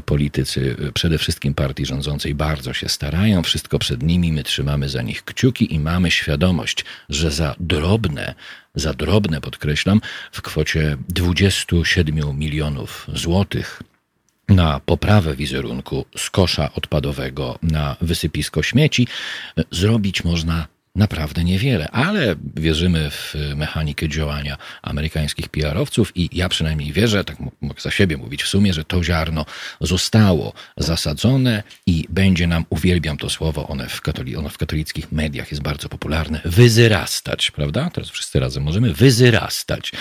politycy 0.04 0.28
politycy, 0.28 0.76
przede 0.94 1.18
wszystkim 1.18 1.54
partii 1.54 1.86
rządzącej, 1.86 2.34
bardzo 2.34 2.72
się 2.72 2.88
starają, 2.88 3.42
wszystko 3.42 3.78
przed 3.78 4.02
nimi, 4.02 4.32
my 4.32 4.42
trzymamy 4.42 4.88
za 4.88 5.02
nich 5.02 5.24
kciuki 5.24 5.74
i 5.74 5.80
mamy 5.80 6.10
świadomość, 6.10 6.84
że 7.08 7.30
za 7.30 7.54
drobne, 7.60 8.34
za 8.74 8.94
drobne 8.94 9.40
podkreślam, 9.40 10.00
w 10.32 10.42
kwocie 10.42 10.96
27 11.08 12.38
milionów 12.38 13.06
złotych 13.14 13.82
na 14.48 14.80
poprawę 14.80 15.36
wizerunku 15.36 16.04
z 16.16 16.30
kosza 16.30 16.72
odpadowego 16.74 17.58
na 17.62 17.96
wysypisko 18.00 18.62
śmieci 18.62 19.06
zrobić 19.70 20.24
można 20.24 20.66
naprawdę 20.98 21.44
niewiele, 21.44 21.88
ale 21.88 22.34
wierzymy 22.56 23.10
w 23.10 23.34
mechanikę 23.56 24.08
działania 24.08 24.56
amerykańskich 24.82 25.48
PR-owców 25.48 26.12
i 26.14 26.28
ja 26.32 26.48
przynajmniej 26.48 26.92
wierzę, 26.92 27.24
tak 27.24 27.36
mogę 27.60 27.80
za 27.80 27.90
siebie 27.90 28.16
mówić 28.16 28.42
w 28.42 28.48
sumie, 28.48 28.72
że 28.72 28.84
to 28.84 29.04
ziarno 29.04 29.44
zostało 29.80 30.52
zasadzone 30.76 31.62
i 31.86 32.04
będzie 32.08 32.46
nam, 32.46 32.64
uwielbiam 32.70 33.16
to 33.16 33.30
słowo, 33.30 33.68
one 33.68 33.88
w, 33.88 34.00
katoli 34.00 34.36
ono 34.36 34.48
w 34.48 34.58
katolickich 34.58 35.12
mediach 35.12 35.50
jest 35.50 35.62
bardzo 35.62 35.88
popularne, 35.88 36.40
wyzyrastać, 36.44 37.50
prawda? 37.50 37.90
Teraz 37.90 38.10
wszyscy 38.10 38.40
razem 38.40 38.62
możemy 38.62 38.94
wyzyrastać. 38.94 39.92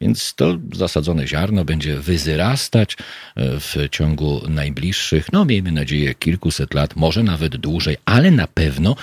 Więc 0.00 0.34
to 0.34 0.58
zasadzone 0.72 1.26
ziarno 1.26 1.64
będzie 1.64 1.96
wyzyrastać 1.96 2.96
e, 2.96 2.96
w 3.36 3.76
ciągu 3.90 4.42
najbliższych, 4.48 5.32
no 5.32 5.44
miejmy 5.44 5.72
nadzieję, 5.72 6.14
kilkuset 6.14 6.74
lat, 6.74 6.96
może 6.96 7.22
nawet 7.22 7.56
dłużej, 7.56 7.96
ale 8.04 8.30
na 8.30 8.46
pewno 8.46 8.96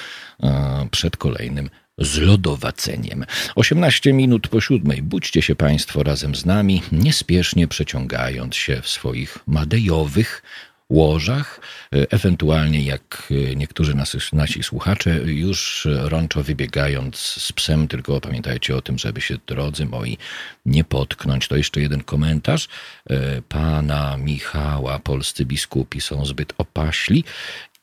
przed 0.91 1.17
kolejnym 1.17 1.69
zlodowaceniem. 1.97 3.25
18 3.55 4.13
minut 4.13 4.47
po 4.47 4.61
siódmej. 4.61 5.01
Budźcie 5.01 5.41
się 5.41 5.55
Państwo 5.55 6.03
razem 6.03 6.35
z 6.35 6.45
nami, 6.45 6.81
niespiesznie 6.91 7.67
przeciągając 7.67 8.55
się 8.55 8.81
w 8.81 8.89
swoich 8.89 9.37
madejowych 9.47 10.43
łożach, 10.89 11.59
ewentualnie 11.91 12.81
jak 12.83 13.33
niektórzy 13.55 13.95
nasi, 13.95 14.17
nasi 14.33 14.63
słuchacze, 14.63 15.19
już 15.25 15.87
rączo 15.91 16.43
wybiegając 16.43 17.17
z 17.17 17.51
psem, 17.51 17.87
tylko 17.87 18.21
pamiętajcie 18.21 18.75
o 18.75 18.81
tym, 18.81 18.97
żeby 18.97 19.21
się, 19.21 19.37
drodzy 19.47 19.85
moi, 19.85 20.17
nie 20.65 20.83
potknąć. 20.83 21.47
To 21.47 21.55
jeszcze 21.55 21.81
jeden 21.81 22.03
komentarz 22.03 22.67
e, 23.09 23.41
pana 23.41 24.17
Michała. 24.17 24.99
Polscy 24.99 25.45
biskupi 25.45 26.01
są 26.01 26.25
zbyt 26.25 26.53
opaśli 26.57 27.23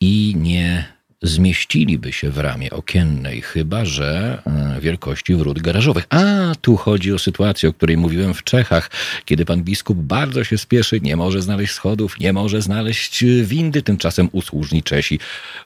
i 0.01 0.33
nie 0.37 0.96
zmieściliby 1.21 2.13
się 2.13 2.29
w 2.29 2.37
ramie 2.37 2.69
okiennej, 2.69 3.41
chyba 3.41 3.85
że 3.85 4.41
e, 4.45 4.81
wielkości 4.81 5.35
wrót 5.35 5.61
garażowych. 5.61 6.05
A 6.09 6.21
tu 6.61 6.77
chodzi 6.77 7.13
o 7.13 7.19
sytuację, 7.19 7.69
o 7.69 7.73
której 7.73 7.97
mówiłem 7.97 8.33
w 8.33 8.43
Czechach, 8.43 8.91
kiedy 9.25 9.45
pan 9.45 9.63
biskup 9.63 9.97
bardzo 9.97 10.43
się 10.43 10.57
spieszy, 10.57 11.01
nie 11.01 11.15
może 11.15 11.41
znaleźć 11.41 11.73
schodów, 11.73 12.19
nie 12.19 12.33
może 12.33 12.61
znaleźć 12.61 13.23
windy. 13.43 13.81
Tymczasem 13.81 14.29
usłużni 14.31 14.83
Czesi 14.83 15.19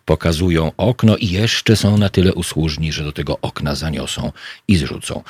pokazują 0.05 0.71
okno 0.77 1.17
i 1.17 1.29
jeszcze 1.29 1.75
są 1.75 1.97
na 1.97 2.09
tyle 2.09 2.33
usłużni, 2.33 2.91
że 2.91 3.03
do 3.03 3.11
tego 3.11 3.37
okna 3.41 3.75
zaniosą 3.75 4.31
i 4.67 4.77
zrzucą 4.77 5.23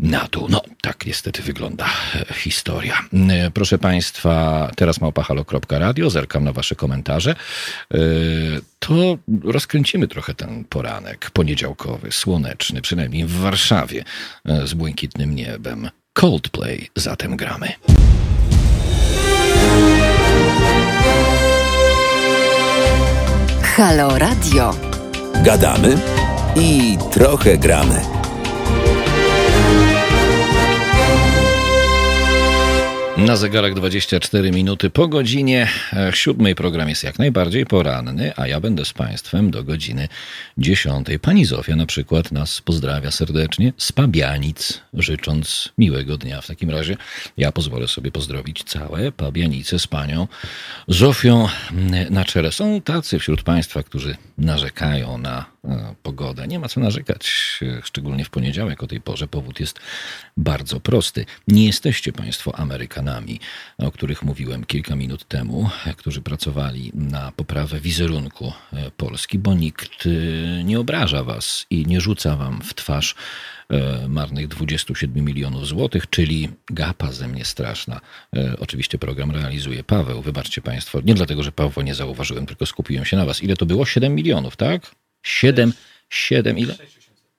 na 0.00 0.28
dół. 0.32 0.46
No, 0.50 0.62
tak 0.80 1.06
niestety 1.06 1.42
wygląda 1.42 1.86
e, 2.14 2.34
historia. 2.34 2.98
E, 3.28 3.50
proszę 3.50 3.78
państwa, 3.78 4.70
teraz 4.76 5.00
małpahalo.radio, 5.00 6.10
zerkam 6.10 6.44
na 6.44 6.52
wasze 6.52 6.74
komentarze 6.74 7.34
to 8.78 9.18
rozkręcimy 9.58 10.08
trochę 10.08 10.34
ten 10.34 10.64
poranek 10.64 11.30
poniedziałkowy, 11.30 12.12
słoneczny, 12.12 12.82
przynajmniej 12.82 13.24
w 13.24 13.32
Warszawie, 13.32 14.04
e, 14.44 14.66
z 14.66 14.74
błękitnym 14.74 15.34
niebem. 15.34 15.90
Coldplay 16.12 16.88
zatem 16.96 17.36
gramy. 17.36 17.72
Halo 23.62 24.18
Radio. 24.18 24.74
Gadamy 25.44 25.98
i 26.56 26.98
trochę 27.12 27.58
gramy. 27.58 28.17
Na 33.18 33.36
zegarach 33.36 33.74
24 33.74 34.50
minuty 34.50 34.90
po 34.90 35.08
godzinie 35.08 35.68
e, 35.92 36.12
siódmej 36.12 36.54
program 36.54 36.88
jest 36.88 37.04
jak 37.04 37.18
najbardziej 37.18 37.66
poranny, 37.66 38.32
a 38.36 38.46
ja 38.46 38.60
będę 38.60 38.84
z 38.84 38.92
Państwem 38.92 39.50
do 39.50 39.64
godziny 39.64 40.08
dziesiątej. 40.58 41.18
Pani 41.18 41.44
Zofia 41.44 41.76
na 41.76 41.86
przykład 41.86 42.32
nas 42.32 42.60
pozdrawia 42.60 43.10
serdecznie 43.10 43.72
z 43.76 43.92
Pabianic, 43.92 44.80
życząc 44.94 45.68
miłego 45.78 46.16
dnia. 46.16 46.40
W 46.40 46.46
takim 46.46 46.70
razie 46.70 46.96
ja 47.36 47.52
pozwolę 47.52 47.88
sobie 47.88 48.12
pozdrowić 48.12 48.64
całe 48.64 49.12
Pabianice 49.12 49.78
z 49.78 49.86
Panią 49.86 50.28
Zofią 50.88 51.48
na 52.10 52.24
czele. 52.24 52.52
Są 52.52 52.80
tacy 52.80 53.18
wśród 53.18 53.42
Państwa, 53.42 53.82
którzy 53.82 54.16
narzekają 54.38 55.18
na 55.18 55.44
e, 55.68 55.94
pogodę. 56.02 56.48
Nie 56.48 56.58
ma 56.58 56.68
co 56.68 56.80
narzekać, 56.80 57.30
e, 57.62 57.82
szczególnie 57.84 58.24
w 58.24 58.30
poniedziałek 58.30 58.82
o 58.82 58.86
tej 58.86 59.00
porze. 59.00 59.28
Powód 59.28 59.60
jest 59.60 59.80
bardzo 60.36 60.80
prosty. 60.80 61.26
Nie 61.48 61.66
jesteście 61.66 62.12
Państwo 62.12 62.58
Amerykanami, 62.58 63.40
o 63.78 63.90
których 63.90 64.22
mówiłem 64.22 64.64
kilka 64.64 64.96
minut 64.96 65.24
temu, 65.24 65.70
którzy 65.96 66.20
pracowali 66.20 66.92
na 66.94 67.32
poprawę 67.32 67.80
wizerunku 67.80 68.52
e, 68.72 68.90
Polski, 68.90 69.38
bo 69.38 69.54
nikt 69.54 70.08
nie 70.64 70.80
obraża 70.80 71.24
Was 71.24 71.66
i 71.70 71.86
nie 71.86 72.00
rzuca 72.00 72.36
Wam 72.36 72.60
w 72.62 72.74
twarz 72.74 73.14
marnych 74.08 74.48
27 74.48 75.24
milionów 75.24 75.66
złotych, 75.66 76.10
czyli 76.10 76.48
gapa 76.66 77.12
ze 77.12 77.28
mnie 77.28 77.44
straszna. 77.44 78.00
Oczywiście 78.58 78.98
program 78.98 79.30
realizuje 79.30 79.84
Paweł. 79.84 80.22
Wybaczcie 80.22 80.62
Państwo, 80.62 81.00
nie 81.04 81.14
dlatego, 81.14 81.42
że 81.42 81.52
Pawła 81.52 81.82
nie 81.82 81.94
zauważyłem, 81.94 82.46
tylko 82.46 82.66
skupiłem 82.66 83.04
się 83.04 83.16
na 83.16 83.24
Was. 83.24 83.42
Ile 83.42 83.56
to 83.56 83.66
było? 83.66 83.86
7 83.86 84.14
milionów 84.14 84.28
milionów, 84.28 84.56
tak? 84.56 84.94
Siedem, 85.28 85.72
siedem, 86.10 86.58
ile? 86.58 86.74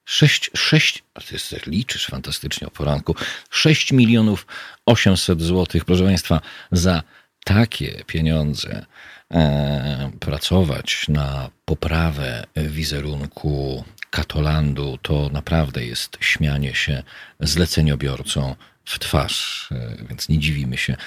Sześć, 0.05 0.51
sześć, 0.55 1.03
a 1.13 1.21
ty 1.21 1.37
liczysz 1.65 2.05
fantastycznie 2.05 2.67
o 2.67 2.71
poranku. 2.71 3.15
Sześć 3.49 3.91
milionów 3.91 4.47
osiemset 4.85 5.41
złotych, 5.41 5.85
proszę 5.85 6.03
Państwa, 6.03 6.41
za 6.71 7.03
takie 7.45 8.03
pieniądze 8.07 8.85
e, 9.31 10.11
pracować 10.19 11.07
na 11.07 11.49
poprawę 11.65 12.45
wizerunku 12.55 13.83
Katolandu, 14.09 14.97
to 15.01 15.29
naprawdę 15.33 15.85
jest 15.85 16.17
śmianie 16.19 16.75
się 16.75 17.03
zleceniobiorcą 17.39 18.55
w 18.85 18.99
twarz, 18.99 19.69
e, 19.71 20.05
więc 20.09 20.29
nie 20.29 20.39
dziwimy 20.39 20.77
się 20.77 20.97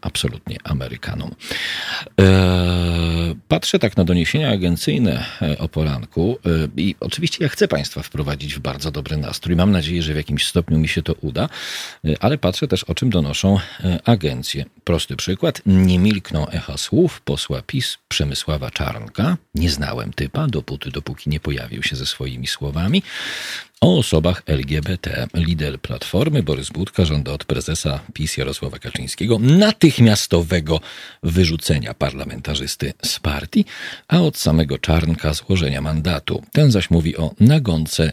absolutnie 0.00 0.56
Amerykanom. 0.64 1.34
E, 2.20 3.34
patrzę 3.48 3.78
tak 3.78 3.96
na 3.96 4.04
doniesienia 4.04 4.50
agencyjne 4.50 5.24
o 5.58 5.68
poranku 5.68 6.38
i 6.76 6.94
oczywiście 7.00 7.44
ja 7.44 7.48
chcę 7.48 7.68
Państwa 7.68 8.02
wprowadzić 8.02 8.54
w 8.54 8.58
bardzo 8.58 8.90
dobry 8.90 9.16
nastrój. 9.16 9.56
Mam 9.56 9.70
nadzieję, 9.70 10.02
że 10.02 10.12
w 10.12 10.16
jakimś 10.16 10.46
stopniu 10.46 10.78
mi 10.78 10.88
się 10.88 11.02
to 11.02 11.12
uda, 11.12 11.48
ale 12.20 12.38
patrzę 12.38 12.68
też 12.68 12.84
o 12.84 12.94
czym 12.94 13.10
donoszą 13.10 13.58
agencje. 14.04 14.64
Prosty 14.84 15.16
przykład. 15.16 15.62
Nie 15.66 15.98
milkną 15.98 16.48
echa 16.48 16.76
słów 16.76 17.20
posła 17.20 17.62
PiS 17.62 17.98
Przemysława 18.08 18.70
Czarnka. 18.70 19.36
Nie 19.54 19.70
znałem 19.70 20.12
typa, 20.12 20.46
dopóty, 20.46 20.90
dopóki 20.90 21.30
nie 21.30 21.40
pojawił 21.40 21.82
się 21.82 21.96
ze 21.96 22.06
swoimi 22.06 22.46
słowami 22.46 23.02
o 23.82 23.98
osobach 23.98 24.42
LGBT. 24.46 25.26
Lider 25.34 25.80
Platformy 25.80 26.42
Borys 26.42 26.68
Budka 26.68 27.04
żąda 27.04 27.32
od 27.32 27.44
prezesa 27.44 28.00
PiS 28.12 28.36
Jarosława 28.36 28.78
Kaczyńskiego 28.78 29.31
natychmiastowego 29.38 30.80
wyrzucenia 31.22 31.94
parlamentarzysty 31.94 32.92
z 33.04 33.20
partii, 33.20 33.64
a 34.08 34.20
od 34.20 34.36
samego 34.36 34.78
Czarnka 34.78 35.34
złożenia 35.34 35.80
mandatu. 35.80 36.42
Ten 36.52 36.70
zaś 36.70 36.90
mówi 36.90 37.16
o 37.16 37.34
nagonce 37.40 38.12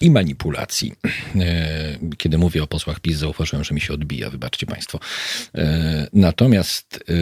i 0.00 0.10
manipulacji. 0.10 0.92
E, 1.36 1.98
kiedy 2.16 2.38
mówię 2.38 2.62
o 2.62 2.66
posłach 2.66 3.00
PiS, 3.00 3.18
zauważyłem, 3.18 3.64
że 3.64 3.74
mi 3.74 3.80
się 3.80 3.94
odbija, 3.94 4.30
wybaczcie 4.30 4.66
Państwo. 4.66 5.00
E, 5.54 6.08
natomiast 6.12 7.04
e, 7.08 7.12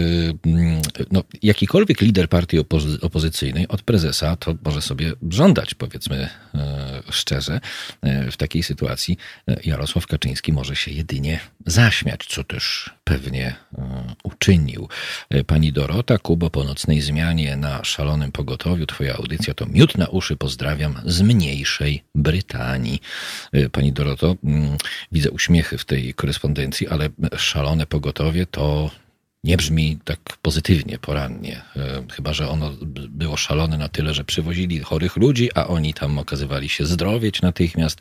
mm, 0.50 0.82
no, 1.10 1.24
jakikolwiek 1.42 2.00
lider 2.00 2.28
partii 2.28 2.58
opozy 2.58 2.98
opozycyjnej 3.00 3.68
od 3.68 3.82
prezesa 3.82 4.36
to 4.36 4.54
może 4.64 4.82
sobie 4.82 5.12
żądać, 5.30 5.74
powiedzmy 5.74 6.28
szczerze. 7.10 7.60
W 8.32 8.36
takiej 8.36 8.62
sytuacji 8.62 9.16
Jarosław 9.64 10.06
Kaczyński 10.06 10.52
może 10.52 10.76
się 10.76 10.90
jedynie 10.90 11.40
zaśmiać, 11.66 12.26
co 12.26 12.44
też 12.44 12.90
pewnie 13.04 13.54
uczynił. 14.22 14.88
Pani 15.46 15.72
Dorota, 15.72 16.18
Kubo 16.18 16.50
po 16.50 16.64
nocnej 16.64 17.00
zmianie 17.00 17.56
na 17.56 17.84
szalonym 17.84 18.32
pogotowiu, 18.32 18.86
twoja 18.86 19.14
audycja 19.14 19.54
to 19.54 19.66
miód 19.66 19.98
na 19.98 20.06
uszy, 20.06 20.36
pozdrawiam 20.36 21.00
z 21.04 21.22
mniejszej 21.22 22.04
Brytanii. 22.14 22.63
Pani, 22.64 23.00
y, 23.54 23.70
pani 23.70 23.92
Doroto. 23.92 24.36
Mm, 24.44 24.76
widzę 25.12 25.30
uśmiechy 25.30 25.78
w 25.78 25.84
tej 25.84 26.14
korespondencji, 26.14 26.88
ale 26.88 27.08
szalone 27.36 27.86
pogotowie 27.86 28.46
to 28.46 28.90
nie 29.44 29.56
brzmi 29.56 29.98
tak 30.04 30.18
pozytywnie, 30.42 30.98
porannie. 30.98 31.62
E, 31.76 32.04
chyba, 32.12 32.32
że 32.32 32.48
ono 32.48 32.72
było 33.08 33.36
szalone 33.36 33.78
na 33.78 33.88
tyle, 33.88 34.14
że 34.14 34.24
przywozili 34.24 34.80
chorych 34.80 35.16
ludzi, 35.16 35.50
a 35.54 35.66
oni 35.66 35.94
tam 35.94 36.18
okazywali 36.18 36.68
się 36.68 36.86
zdrowieć 36.86 37.42
natychmiast. 37.42 38.00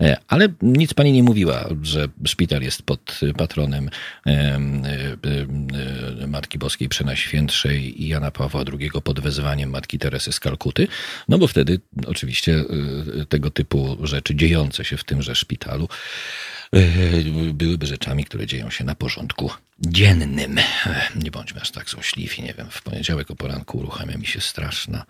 E, 0.00 0.16
ale 0.28 0.48
nic 0.62 0.94
pani 0.94 1.12
nie 1.12 1.22
mówiła, 1.22 1.68
że 1.82 2.08
szpital 2.24 2.62
jest 2.62 2.82
pod 2.82 3.20
patronem 3.36 3.90
e, 4.26 4.60
Matki 6.26 6.58
Boskiej 6.58 6.88
Przenajświętszej 6.88 8.02
i 8.02 8.08
Jana 8.08 8.30
Pawła 8.30 8.64
II 8.80 8.90
pod 9.04 9.20
wezwaniem 9.20 9.70
Matki 9.70 9.98
Teresy 9.98 10.32
z 10.32 10.40
Kalkuty. 10.40 10.88
No 11.28 11.38
bo 11.38 11.46
wtedy 11.46 11.80
oczywiście 12.06 12.64
tego 13.28 13.50
typu 13.50 13.98
rzeczy 14.02 14.34
dziejące 14.34 14.84
się 14.84 14.96
w 14.96 15.04
tymże 15.04 15.34
szpitalu 15.34 15.88
byłyby 17.52 17.86
rzeczami, 17.86 18.24
które 18.24 18.46
dzieją 18.46 18.70
się 18.70 18.84
na 18.84 18.94
porządku 18.94 19.50
dziennym. 19.78 20.56
Nie 21.24 21.30
bądźmy 21.30 21.60
aż 21.60 21.70
tak 21.70 21.90
złośliwi, 21.90 22.42
nie 22.42 22.54
wiem, 22.54 22.66
w 22.70 22.82
poniedziałek 22.82 23.30
o 23.30 23.36
poranku 23.36 23.78
uruchamia 23.78 24.18
mi 24.18 24.26
się 24.26 24.40
straszna 24.40 25.04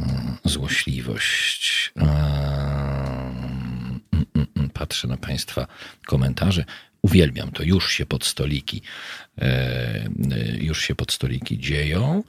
mm, 0.00 0.36
złośliwość. 0.44 1.92
Mm, 1.96 4.00
mm, 4.34 4.70
patrzę 4.70 5.08
na 5.08 5.16
Państwa 5.16 5.66
komentarze. 6.06 6.64
Uwielbiam 7.02 7.52
to. 7.52 7.62
Już 7.62 7.92
się 7.92 8.06
pod 8.06 8.24
stoliki, 8.24 8.82
e, 9.38 9.42
e, 9.42 10.08
już 10.58 10.82
się 10.82 10.94
pod 10.94 11.12
stoliki 11.12 11.58
dzieją. 11.58 12.22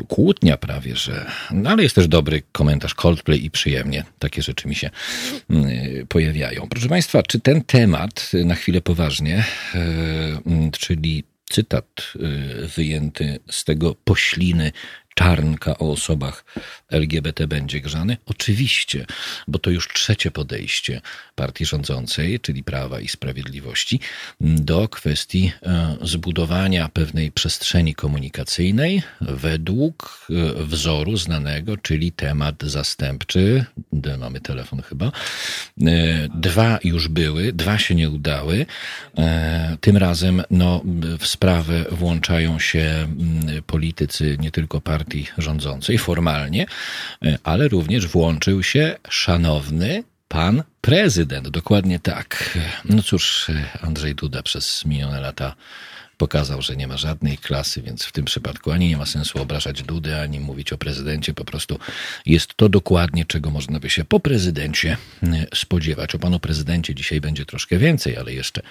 E, 0.00 0.04
kłótnia 0.08 0.56
prawie, 0.56 0.96
że. 0.96 1.26
No 1.50 1.70
ale 1.70 1.82
jest 1.82 1.94
też 1.94 2.08
dobry 2.08 2.42
komentarz 2.52 2.94
Coldplay 2.94 3.44
i 3.44 3.50
przyjemnie 3.50 4.04
takie 4.18 4.42
rzeczy 4.42 4.68
mi 4.68 4.74
się 4.74 4.90
mm, 5.50 5.66
pojawiają. 6.08 6.66
Proszę 6.70 6.88
Państwa, 6.88 7.22
czy 7.22 7.40
ten 7.40 7.62
temat 7.62 8.30
na 8.44 8.54
chwilę 8.54 8.80
poważnie, 8.80 9.44
e, 9.74 9.78
mm, 10.46 10.70
czyli 10.70 11.24
cytat 11.50 11.86
e, 12.14 12.66
wyjęty 12.66 13.38
z 13.50 13.64
tego 13.64 13.94
pośliny 14.04 14.72
czarnka 15.14 15.78
o 15.78 15.90
osobach 15.90 16.44
LGBT 16.90 17.46
będzie 17.46 17.80
grzany? 17.80 18.16
Oczywiście, 18.26 19.06
bo 19.48 19.58
to 19.58 19.70
już 19.70 19.88
trzecie 19.88 20.30
podejście 20.30 21.00
partii 21.34 21.64
rządzącej, 21.64 22.40
czyli 22.40 22.64
Prawa 22.64 23.00
i 23.00 23.08
Sprawiedliwości, 23.08 24.00
do 24.40 24.88
kwestii 24.88 25.52
e, 25.62 25.96
zbudowania 26.02 26.88
pewnej 26.88 27.32
przestrzeni 27.32 27.94
komunikacyjnej 27.94 29.02
według 29.20 30.26
e, 30.30 30.64
wzoru 30.64 31.16
znanego, 31.16 31.76
czyli 31.76 32.12
temat 32.12 32.62
zastępczy, 32.62 33.64
mamy 34.18 34.40
telefon 34.40 34.82
chyba, 34.82 35.12
Dwa 36.34 36.78
już 36.84 37.08
były, 37.08 37.52
dwa 37.52 37.78
się 37.78 37.94
nie 37.94 38.10
udały. 38.10 38.66
Tym 39.80 39.96
razem 39.96 40.42
no, 40.50 40.82
w 41.18 41.26
sprawę 41.26 41.84
włączają 41.90 42.58
się 42.58 43.08
politycy 43.66 44.36
nie 44.40 44.50
tylko 44.50 44.80
partii 44.80 45.03
rządzącej 45.38 45.98
formalnie, 45.98 46.66
ale 47.44 47.68
również 47.68 48.06
włączył 48.06 48.62
się 48.62 48.96
szanowny 49.08 50.04
pan 50.28 50.62
prezydent. 50.80 51.48
Dokładnie 51.48 51.98
tak. 51.98 52.58
No 52.84 53.02
cóż, 53.02 53.50
Andrzej 53.80 54.14
Duda 54.14 54.42
przez 54.42 54.84
minione 54.84 55.20
lata 55.20 55.54
pokazał, 56.16 56.62
że 56.62 56.76
nie 56.76 56.86
ma 56.86 56.96
żadnej 56.96 57.38
klasy, 57.38 57.82
więc 57.82 58.04
w 58.04 58.12
tym 58.12 58.24
przypadku 58.24 58.70
ani 58.70 58.88
nie 58.88 58.96
ma 58.96 59.06
sensu 59.06 59.42
obrażać 59.42 59.82
Dudy, 59.82 60.20
ani 60.20 60.40
mówić 60.40 60.72
o 60.72 60.78
prezydencie. 60.78 61.34
Po 61.34 61.44
prostu 61.44 61.78
jest 62.26 62.54
to 62.54 62.68
dokładnie, 62.68 63.24
czego 63.24 63.50
można 63.50 63.80
by 63.80 63.90
się 63.90 64.04
po 64.04 64.20
prezydencie 64.20 64.96
e, 65.22 65.46
spodziewać. 65.54 66.14
O 66.14 66.18
panu 66.18 66.40
prezydencie 66.40 66.94
dzisiaj 66.94 67.20
będzie 67.20 67.46
troszkę 67.46 67.78
więcej, 67.78 68.16
ale 68.16 68.32
jeszcze 68.32 68.62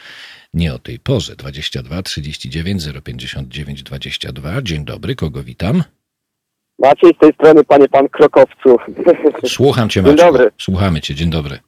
nie 0.54 0.74
o 0.74 0.80
tej 0.80 1.00
porze. 1.00 1.36
22 1.36 2.04
39 2.04 2.84
059 3.04 3.84
22. 3.84 4.62
Dzień 4.62 4.86
dobry, 4.86 5.16
kogo 5.16 5.44
witam? 5.44 5.84
Maciej 6.80 7.12
z 7.16 7.18
tej 7.18 7.34
strony, 7.34 7.64
panie 7.64 7.90
pan 7.90 8.10
Krokowcu. 8.10 8.78
Słucham 9.46 9.90
cię, 9.90 10.02
Maciej. 10.02 10.18
Dzień 10.18 10.26
dobry. 10.26 10.52
Słuchamy 10.58 11.02
cię, 11.02 11.16
dzień 11.16 11.30
dobry. 11.30 11.60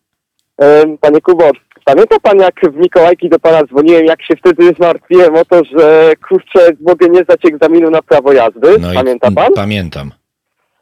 Panie 1.02 1.22
Kubo, 1.22 1.52
pamięta 1.86 2.20
pan 2.20 2.40
jak 2.40 2.56
w 2.74 2.76
Mikołajki 2.76 3.30
do 3.30 3.40
pana 3.40 3.64
dzwoniłem, 3.64 4.06
jak 4.06 4.22
się 4.22 4.34
wtedy 4.36 4.74
zmartwiłem 4.78 5.36
o 5.36 5.46
to, 5.46 5.62
że 5.78 6.14
kurczę, 6.30 6.70
mogę 6.82 7.10
nie 7.10 7.24
zdać 7.24 7.46
egzaminu 7.46 7.90
na 7.90 8.02
prawo 8.02 8.34
jazdy? 8.34 8.80
No 8.80 8.94
Pamięta 8.94 9.32
pan? 9.32 9.54
Pamiętam. 9.56 10.12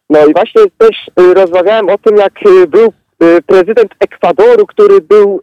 No 0.09 0.25
i 0.25 0.33
właśnie 0.33 0.61
też 0.77 0.97
y, 1.19 1.33
rozmawiałem 1.33 1.89
o 1.89 1.97
tym, 1.97 2.17
jak 2.17 2.33
y, 2.47 2.67
był 2.67 2.93
y, 3.23 3.41
prezydent 3.41 3.91
Ekwadoru, 3.99 4.65
który 4.65 5.01
był, 5.01 5.41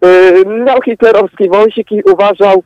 miał 0.66 0.82
hitlerowski 0.82 1.48
wąsik 1.48 1.92
i 1.92 2.02
uważał, 2.02 2.62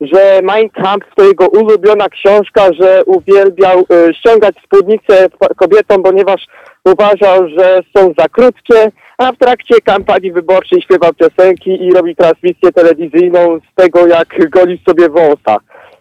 że 0.00 0.40
Mein 0.42 0.70
Kampf 0.70 1.06
to 1.16 1.24
jego 1.24 1.48
ulubiona 1.48 2.08
książka, 2.08 2.72
że 2.80 3.04
uwielbiał 3.04 3.80
y, 3.80 4.14
ściągać 4.14 4.54
spódnice 4.64 5.28
kobietom, 5.56 6.02
ponieważ 6.02 6.46
uważał, 6.84 7.48
że 7.48 7.80
są 7.96 8.12
za 8.18 8.28
krótkie, 8.28 8.90
a 9.18 9.32
w 9.32 9.38
trakcie 9.38 9.80
kampanii 9.84 10.32
wyborczej 10.32 10.82
śpiewał 10.82 11.10
piosenki 11.14 11.86
i 11.86 11.92
robi 11.92 12.16
transmisję 12.16 12.72
telewizyjną 12.74 13.58
z 13.72 13.74
tego, 13.74 14.06
jak 14.06 14.50
goli 14.50 14.82
sobie 14.88 15.08
wąsa. 15.08 15.56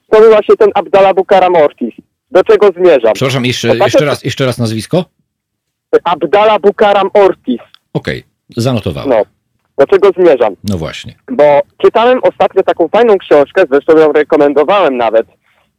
To 0.10 0.20
był 0.20 0.30
właśnie 0.30 0.56
ten 0.56 0.70
Abdallah 0.74 1.16
Bukaram 1.16 1.56
Ortiz. 1.56 1.94
Do 2.32 2.44
czego 2.44 2.68
zmierzam? 2.68 3.14
Przepraszam, 3.14 3.46
jeszcze, 3.46 3.78
jeszcze, 3.78 4.06
raz, 4.06 4.24
jeszcze 4.24 4.46
raz 4.46 4.58
nazwisko? 4.58 5.06
Abdallah 6.04 6.62
Bukaram 6.62 7.10
Ortiz. 7.14 7.62
Okej, 7.94 8.20
okay, 8.20 8.64
zanotowałem. 8.64 9.10
No. 9.10 9.37
Do 9.78 9.88
czego 9.88 10.10
zmierzam? 10.18 10.56
No 10.64 10.78
właśnie. 10.78 11.16
Bo 11.32 11.62
czytałem 11.78 12.20
ostatnio 12.24 12.64
taką 12.64 12.88
fajną 12.88 13.18
książkę, 13.18 13.64
zresztą 13.72 13.98
ją 13.98 14.12
rekomendowałem 14.12 14.98
nawet. 14.98 15.28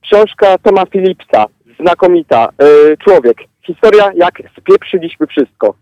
Książka 0.02 0.58
Toma 0.58 0.87
Philipsa, 0.87 1.46
znakomita, 1.80 2.48
yy, 2.58 2.96
człowiek. 2.96 3.38
Historia, 3.66 4.11
jak 4.14 4.34
spieprzyliśmy 4.58 5.26
wszystko. 5.26 5.74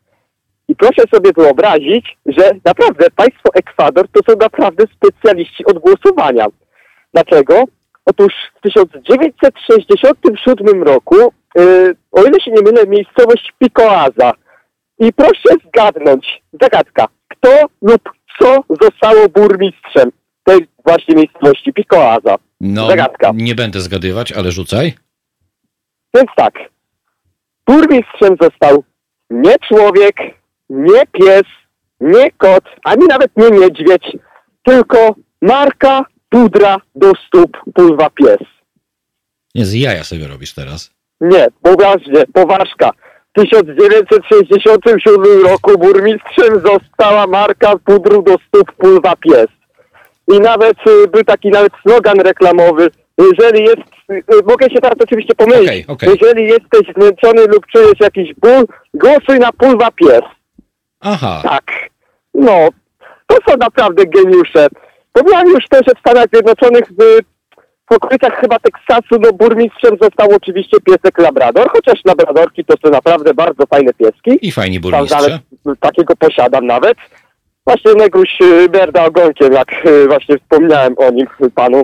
I 0.68 0.76
proszę 0.76 1.02
sobie 1.14 1.30
wyobrazić, 1.36 2.16
że 2.26 2.50
naprawdę 2.64 3.06
państwo 3.16 3.54
Ekwador 3.54 4.08
to 4.08 4.32
są 4.32 4.38
naprawdę 4.38 4.84
specjaliści 4.96 5.64
od 5.64 5.78
głosowania. 5.78 6.46
Dlaczego? 7.14 7.64
Otóż 8.04 8.32
w 8.58 8.60
1967 8.60 10.82
roku, 10.82 11.16
yy, 11.54 11.96
o 12.12 12.24
ile 12.24 12.40
się 12.40 12.50
nie 12.50 12.62
mylę, 12.62 12.86
miejscowość 12.86 13.52
Picoaza. 13.58 14.32
I 14.98 15.12
proszę 15.12 15.48
zgadnąć, 15.68 16.42
zagadka, 16.62 17.06
kto 17.40 17.66
lub 17.82 18.02
co 18.40 18.64
zostało 18.82 19.28
burmistrzem 19.28 20.10
tej 20.44 20.68
właśnie 20.84 21.14
miejscowości 21.14 21.72
Pikoaza. 21.72 22.36
No, 22.60 22.86
Zagadka. 22.88 23.30
nie 23.34 23.54
będę 23.54 23.80
zgadywać, 23.80 24.32
ale 24.32 24.52
rzucaj. 24.52 24.94
Więc 26.14 26.30
tak, 26.36 26.54
burmistrzem 27.68 28.36
został 28.40 28.84
nie 29.30 29.58
człowiek, 29.68 30.16
nie 30.70 31.06
pies, 31.12 31.42
nie 32.00 32.30
kot, 32.30 32.64
ani 32.84 33.06
nawet 33.06 33.30
nie 33.36 33.50
niedźwiedź, 33.50 34.16
tylko 34.62 35.14
marka 35.42 36.04
pudra 36.28 36.76
do 36.94 37.12
stóp 37.26 37.56
pulwa 37.74 38.10
pies. 38.10 38.38
Nie, 39.54 39.66
z 39.66 39.74
jaja 39.74 40.04
sobie 40.04 40.26
robisz 40.28 40.54
teraz. 40.54 40.90
Nie, 41.20 41.46
poważnie, 41.62 42.24
poważka. 42.32 42.90
1967 43.36 45.42
roku 45.42 45.78
burmistrzem 45.78 46.62
została 46.64 47.26
marka 47.26 47.72
pudru 47.84 48.22
do 48.22 48.36
stóp 48.48 48.72
pulwa 48.72 49.16
pies. 49.16 49.46
I 50.28 50.40
nawet 50.40 50.76
y, 50.88 51.08
był 51.08 51.24
taki 51.24 51.50
nawet 51.50 51.72
slogan 51.82 52.20
reklamowy, 52.20 52.90
jeżeli 53.18 53.64
jest, 53.64 53.82
y, 54.10 54.22
mogę 54.46 54.70
się 54.70 54.80
teraz 54.82 54.96
oczywiście 55.00 55.34
pomylić, 55.34 55.68
okay, 55.68 55.84
okay. 55.88 56.08
jeżeli 56.08 56.44
jesteś 56.44 56.94
zmęczony 56.96 57.46
lub 57.46 57.66
czujesz 57.66 58.00
jakiś 58.00 58.34
ból, 58.34 58.64
głosuj 58.94 59.38
na 59.38 59.52
pulwa 59.52 59.90
pies. 59.90 60.22
Aha. 61.00 61.40
Tak. 61.42 61.64
No, 62.34 62.68
to 63.26 63.36
są 63.48 63.56
naprawdę 63.56 64.06
geniusze. 64.06 64.66
Powiedziałem 65.12 65.48
już 65.48 65.68
też, 65.70 65.80
że 65.86 65.92
w 65.94 65.98
Stanach 65.98 66.26
Zjednoczonych 66.32 66.84
w 66.90 67.20
w 67.90 67.94
okolicach 67.94 68.40
chyba 68.40 68.58
Teksasu, 68.58 69.20
no 69.20 69.32
burmistrzem 69.32 69.96
został 70.00 70.28
oczywiście 70.36 70.76
piesek 70.80 71.18
Labrador, 71.18 71.70
chociaż 71.70 72.04
Labradorki 72.04 72.64
to 72.64 72.74
są 72.84 72.90
naprawdę 72.90 73.34
bardzo 73.34 73.66
fajne 73.66 73.92
pieski. 73.94 74.46
I 74.46 74.52
fajni 74.52 74.80
burmistrze. 74.80 75.38
takiego 75.80 76.16
posiadam 76.16 76.66
nawet. 76.66 76.98
Właśnie 77.66 77.92
Berda 78.70 79.02
y, 79.02 79.06
ogonkiem, 79.06 79.52
jak 79.52 79.86
y, 79.86 80.06
właśnie 80.08 80.38
wspomniałem 80.38 80.94
o 80.96 81.10
nim 81.10 81.26
panu. 81.54 81.82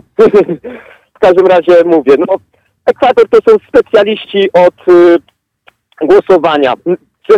w 1.16 1.18
każdym 1.20 1.46
razie 1.46 1.84
mówię, 1.84 2.14
no 2.18 2.36
Ekwador 2.86 3.28
to 3.28 3.38
są 3.50 3.58
specjaliści 3.68 4.52
od 4.52 4.88
y, 4.88 5.18
głosowania. 6.06 6.74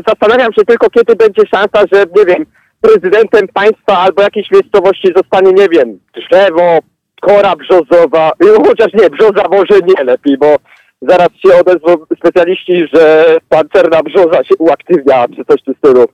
Zastanawiam 0.08 0.52
się 0.52 0.64
tylko, 0.64 0.90
kiedy 0.90 1.16
będzie 1.16 1.42
szansa, 1.54 1.84
że, 1.92 2.04
nie 2.16 2.24
wiem, 2.24 2.46
prezydentem 2.80 3.48
państwa 3.54 3.98
albo 3.98 4.22
jakiejś 4.22 4.50
miejscowości 4.50 5.08
zostanie, 5.16 5.52
nie 5.52 5.68
wiem, 5.68 5.98
drzewo, 6.14 6.78
kora 7.26 7.56
brzozowa, 7.56 8.32
no, 8.40 8.64
chociaż 8.66 8.92
nie, 8.94 9.10
brzoza 9.10 9.48
może 9.50 9.80
nie 9.86 10.04
lepiej, 10.04 10.38
bo 10.38 10.56
zaraz 11.02 11.28
się 11.28 11.60
odezwą 11.60 11.96
specjaliści, 12.18 12.86
że 12.92 13.36
pancerna 13.48 14.02
brzoza 14.02 14.44
się 14.44 14.54
uaktywnia, 14.58 15.26
czy 15.36 15.44
coś 15.44 15.60
w 15.62 15.64
tym 15.64 15.74
stylu. 15.78 16.06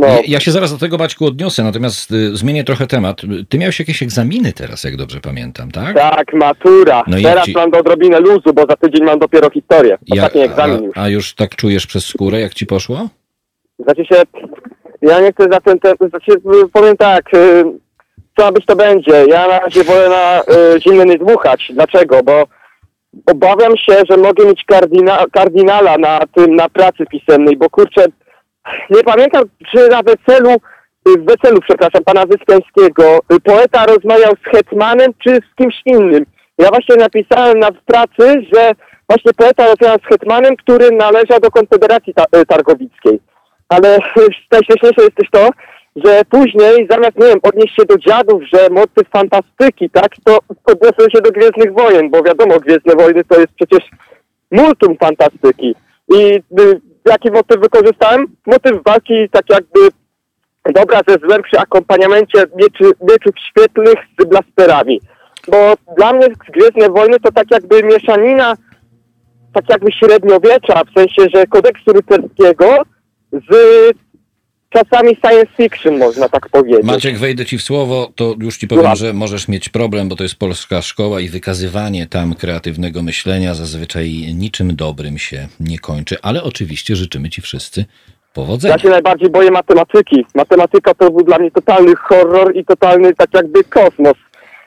No. 0.00 0.06
Ja 0.26 0.40
się 0.40 0.50
zaraz 0.50 0.72
do 0.72 0.78
tego 0.78 0.98
Maćku 0.98 1.26
odniosę, 1.26 1.62
natomiast 1.62 2.10
y, 2.12 2.36
zmienię 2.36 2.64
trochę 2.64 2.86
temat. 2.86 3.22
Ty 3.48 3.58
miałeś 3.58 3.78
jakieś 3.78 4.02
egzaminy 4.02 4.52
teraz, 4.52 4.84
jak 4.84 4.96
dobrze 4.96 5.20
pamiętam, 5.20 5.70
tak? 5.70 5.96
Tak, 5.96 6.32
matura. 6.32 7.04
No 7.06 7.16
teraz 7.22 7.44
ci... 7.44 7.52
mam 7.52 7.70
do 7.70 7.78
odrobinę 7.78 8.20
luzu, 8.20 8.52
bo 8.54 8.66
za 8.68 8.76
tydzień 8.76 9.04
mam 9.04 9.18
dopiero 9.18 9.50
historię. 9.50 9.98
Ostatni 10.12 10.40
ja, 10.40 10.46
egzamin 10.46 10.84
już. 10.84 10.96
A, 10.96 11.02
a 11.02 11.08
już 11.08 11.34
tak 11.34 11.56
czujesz 11.56 11.86
przez 11.86 12.06
skórę, 12.06 12.40
jak 12.40 12.54
ci 12.54 12.66
poszło? 12.66 13.08
Znaczy 13.78 14.04
się, 14.04 14.22
ja 15.02 15.20
nie 15.20 15.32
chcę 15.32 15.44
za 15.52 15.60
ten 15.60 15.78
temat, 15.78 15.98
znaczy, 16.10 16.32
powiem 16.72 16.96
tak, 16.96 17.34
y, 17.34 17.64
co 18.36 18.52
być 18.52 18.66
to 18.66 18.76
będzie. 18.76 19.26
Ja 19.28 19.48
na 19.48 19.58
razie 19.58 19.84
wolę 19.84 20.08
na 20.08 20.40
y, 20.92 21.06
nie 21.06 21.18
dmuchać. 21.18 21.72
Dlaczego? 21.74 22.22
Bo 22.22 22.44
obawiam 23.26 23.76
się, 23.76 24.02
że 24.10 24.16
mogę 24.16 24.44
mieć 24.44 24.64
kardina, 24.64 25.24
kardynala 25.32 25.98
na 25.98 26.20
tym, 26.34 26.56
na 26.56 26.68
pracy 26.68 27.04
pisemnej, 27.10 27.56
bo 27.56 27.70
kurczę, 27.70 28.04
nie 28.90 29.02
pamiętam, 29.02 29.44
czy 29.70 29.88
na 29.88 30.00
weselu, 30.02 30.50
y, 31.08 31.18
w 31.18 31.24
weselu, 31.24 31.60
przepraszam, 31.60 32.04
pana 32.04 32.26
Wyspiańskiego, 32.26 33.18
y, 33.32 33.40
poeta 33.40 33.86
rozmawiał 33.86 34.32
z 34.32 34.50
Hetmanem, 34.50 35.12
czy 35.24 35.30
z 35.30 35.54
kimś 35.56 35.82
innym. 35.86 36.26
Ja 36.58 36.68
właśnie 36.68 36.96
napisałem 36.96 37.58
na 37.58 37.68
pracy, 37.86 38.42
że 38.54 38.72
właśnie 39.08 39.32
poeta 39.36 39.66
rozmawiał 39.66 39.98
z 40.04 40.08
Hetmanem, 40.08 40.56
który 40.56 40.90
należał 40.90 41.40
do 41.40 41.50
Konfederacji 41.50 42.14
y, 42.36 42.46
Targowickiej. 42.46 43.20
Ale 43.68 43.98
najśmieszniejsze 44.52 45.02
jest 45.02 45.16
też 45.16 45.30
to, 45.30 45.48
że 45.96 46.22
później 46.30 46.86
zamiast, 46.90 47.18
nie 47.18 47.26
wiem, 47.26 47.38
odnieść 47.42 47.76
się 47.76 47.84
do 47.84 47.98
dziadów, 47.98 48.42
że 48.54 48.68
motyw 48.70 49.08
fantastyki, 49.08 49.90
tak, 49.90 50.08
to 50.24 50.38
odniosłem 50.64 51.10
się 51.10 51.20
do 51.22 51.30
Gwiezdnych 51.30 51.72
Wojen, 51.72 52.10
bo 52.10 52.22
wiadomo, 52.22 52.60
Gwiezdne 52.60 52.94
Wojny 52.94 53.24
to 53.24 53.40
jest 53.40 53.52
przecież 53.54 53.90
multum 54.50 54.96
fantastyki. 54.96 55.74
I 56.08 56.16
y, 56.60 56.80
jaki 57.06 57.30
motyw 57.30 57.60
wykorzystałem? 57.60 58.26
Motyw 58.46 58.82
walki 58.86 59.28
tak 59.30 59.44
jakby 59.50 59.80
dobra 60.74 61.00
ze 61.08 61.16
złem 61.26 61.42
przy 61.42 61.58
akompaniamencie 61.58 62.38
mieczy, 62.56 62.84
mieczów 63.00 63.34
świetlnych 63.50 63.98
z 64.20 64.24
blasterami. 64.24 65.00
Bo 65.48 65.74
dla 65.96 66.12
mnie 66.12 66.26
Gwiezdne 66.28 66.88
Wojny 66.88 67.20
to 67.20 67.32
tak 67.32 67.50
jakby 67.50 67.82
mieszanina 67.82 68.54
tak 69.52 69.68
jakby 69.68 69.92
średniowiecza, 69.92 70.82
w 70.84 70.98
sensie, 70.98 71.26
że 71.34 71.46
kodeksu 71.46 71.92
rycerskiego 71.92 72.82
z 73.32 73.50
czasami 74.70 75.16
science 75.16 75.52
fiction, 75.56 75.98
można 75.98 76.28
tak 76.28 76.48
powiedzieć. 76.48 76.84
Maciek, 76.84 77.18
wejdę 77.18 77.46
ci 77.46 77.58
w 77.58 77.62
słowo, 77.62 78.12
to 78.14 78.34
już 78.40 78.56
ci 78.56 78.68
powiem, 78.68 78.96
że 78.96 79.12
możesz 79.12 79.48
mieć 79.48 79.68
problem, 79.68 80.08
bo 80.08 80.16
to 80.16 80.22
jest 80.22 80.38
polska 80.38 80.82
szkoła 80.82 81.20
i 81.20 81.28
wykazywanie 81.28 82.06
tam 82.06 82.34
kreatywnego 82.34 83.02
myślenia 83.02 83.54
zazwyczaj 83.54 84.08
niczym 84.34 84.76
dobrym 84.76 85.18
się 85.18 85.48
nie 85.60 85.78
kończy, 85.78 86.16
ale 86.22 86.42
oczywiście 86.42 86.96
życzymy 86.96 87.30
ci 87.30 87.40
wszyscy 87.40 87.84
Powodzenia. 88.32 88.74
Ja 88.74 88.78
się 88.78 88.88
najbardziej 88.88 89.30
boję 89.30 89.50
matematyki. 89.50 90.26
Matematyka 90.34 90.94
to 90.94 91.10
był 91.10 91.24
dla 91.24 91.38
mnie 91.38 91.50
totalny 91.50 91.96
horror 91.96 92.56
i 92.56 92.64
totalny 92.64 93.14
tak 93.14 93.34
jakby 93.34 93.64
kosmos. 93.64 94.14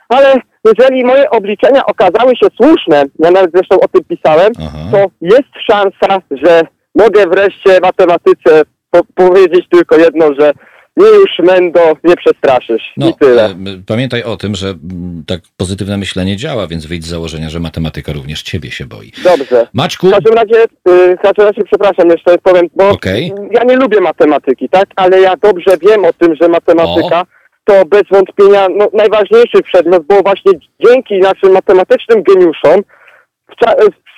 Ale 0.10 0.36
jeżeli 0.66 1.04
moje 1.04 1.30
obliczenia 1.30 1.86
okazały 1.86 2.36
się 2.36 2.48
słuszne, 2.62 3.06
ja 3.20 3.32
nawet 3.32 3.52
zresztą 3.54 3.80
o 3.80 3.88
tym 3.88 4.04
pisałem, 4.04 4.54
Aha. 4.60 4.80
to 4.92 5.06
jest 5.22 5.50
szansa, 5.72 6.22
że 6.32 6.62
mogę 6.96 7.28
wreszcie 7.28 7.80
matematyce 7.82 8.62
po- 8.94 9.04
powiedzieć 9.16 9.66
tylko 9.70 9.98
jedno, 9.98 10.34
że 10.40 10.52
nie 10.98 11.08
już 11.08 11.40
Mendo, 11.40 11.80
nie 12.04 12.16
przestraszysz. 12.16 12.94
No, 12.98 13.10
I 13.10 13.14
tyle. 13.14 13.46
e, 13.46 13.56
pamiętaj 13.88 14.24
o 14.24 14.38
tym, 14.38 14.56
że 14.56 14.68
mm, 14.68 15.24
tak 15.28 15.40
pozytywne 15.58 15.98
myślenie 15.98 16.38
działa, 16.38 16.68
więc 16.68 16.86
wyjdź 16.86 17.06
z 17.06 17.10
założenia, 17.10 17.50
że 17.50 17.60
matematyka 17.60 18.14
również 18.14 18.44
ciebie 18.44 18.72
się 18.72 18.86
boi. 18.86 19.12
Dobrze. 19.24 19.68
Maćku, 19.74 20.08
W 20.08 20.12
każdym 20.12 20.34
razie, 20.34 20.64
y, 20.64 21.16
w 21.18 21.22
każdym 21.22 21.46
razie 21.46 21.62
przepraszam, 21.66 22.10
jeszcze 22.10 22.38
powiem, 22.38 22.66
bo 22.76 22.90
Okej. 22.90 23.34
ja 23.52 23.64
nie 23.64 23.76
lubię 23.76 24.02
matematyki, 24.02 24.70
tak? 24.70 24.86
Ale 24.96 25.22
ja 25.22 25.34
dobrze 25.38 25.78
wiem 25.82 26.06
o 26.06 26.14
tym, 26.14 26.36
że 26.42 26.48
matematyka 26.50 27.24
to 27.66 27.86
bez 27.86 28.04
wątpienia 28.12 28.68
no, 28.78 28.88
najważniejszy 28.94 29.62
przedmiot, 29.64 30.04
bo 30.04 30.22
właśnie 30.22 30.52
dzięki 30.86 31.20
naszym 31.20 31.52
matematycznym 31.52 32.24
geniuszom 32.24 32.82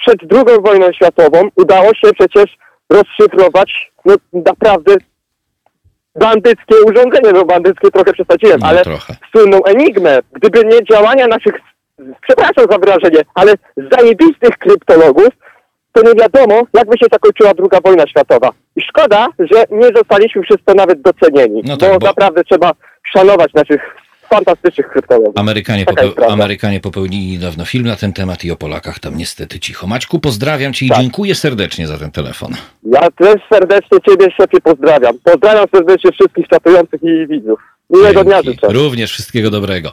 przed 0.01 0.19
II 0.31 0.61
wojną 0.63 0.91
światową 0.93 1.49
udało 1.55 1.87
się 1.87 2.13
przecież 2.19 2.57
rozszyfrować 2.89 3.91
no, 4.05 4.15
naprawdę 4.33 4.95
bandyckie 6.15 6.75
urządzenie, 6.85 7.31
no 7.33 7.45
bandyckie 7.45 7.91
trochę 7.91 8.13
przesadziłem, 8.13 8.59
No, 8.59 8.67
ale 8.67 8.83
trochę. 8.83 9.15
słynną 9.31 9.63
enigmę. 9.63 10.19
Gdyby 10.31 10.65
nie 10.65 10.83
działania 10.83 11.27
naszych, 11.27 11.53
przepraszam 12.21 12.65
za 12.71 12.77
wyrażenie, 12.77 13.21
ale 13.35 13.53
zajebistych 13.91 14.57
kryptologów, 14.59 15.27
to 15.93 16.01
nie 16.03 16.13
wiadomo, 16.21 16.61
jakby 16.73 16.97
się 16.97 17.05
zakończyła 17.11 17.53
druga 17.53 17.79
wojna 17.83 18.07
światowa. 18.07 18.49
I 18.75 18.81
szkoda, 18.81 19.27
że 19.39 19.63
nie 19.71 19.87
zostaliśmy 19.95 20.41
przez 20.41 20.57
to 20.65 20.73
nawet 20.73 21.01
docenieni, 21.01 21.61
No 21.67 21.77
tak, 21.77 21.89
bo, 21.91 21.99
bo- 21.99 22.07
naprawdę 22.07 22.43
trzeba 22.43 22.71
szanować 23.13 23.53
naszych 23.53 23.95
fantastycznych 24.29 24.87
kryptologów. 24.89 25.37
Amerykanie, 25.37 25.85
popeł-. 25.85 26.31
Amerykanie 26.31 26.79
popełnili 26.79 27.27
niedawno 27.27 27.65
film 27.65 27.85
na 27.85 27.95
ten 27.95 28.13
temat 28.13 28.43
i 28.43 28.51
o 28.51 28.55
Polakach 28.55 28.99
tam 28.99 29.17
niestety 29.17 29.59
cicho. 29.59 29.87
Maćku, 29.87 30.19
pozdrawiam 30.19 30.73
cię 30.73 30.85
i 30.85 30.89
Tak. 30.89 30.99
dziękuję 30.99 31.35
serdecznie 31.35 31.87
za 31.87 31.97
ten 31.97 32.11
telefon. 32.11 32.53
Ja 32.83 33.11
też 33.11 33.35
serdecznie 33.53 33.97
Ciebie, 34.09 34.27
szefie, 34.31 34.61
pozdrawiam. 34.63 35.17
Pozdrawiam 35.23 35.65
serdecznie 35.75 36.11
wszystkich 36.11 36.47
czatujących 36.47 37.03
i 37.03 37.27
widzów. 37.27 37.59
Miłego 37.89 38.23
dnia 38.23 38.41
życzę. 38.41 38.67
Również 38.69 39.11
wszystkiego 39.11 39.49
dobrego. 39.49 39.91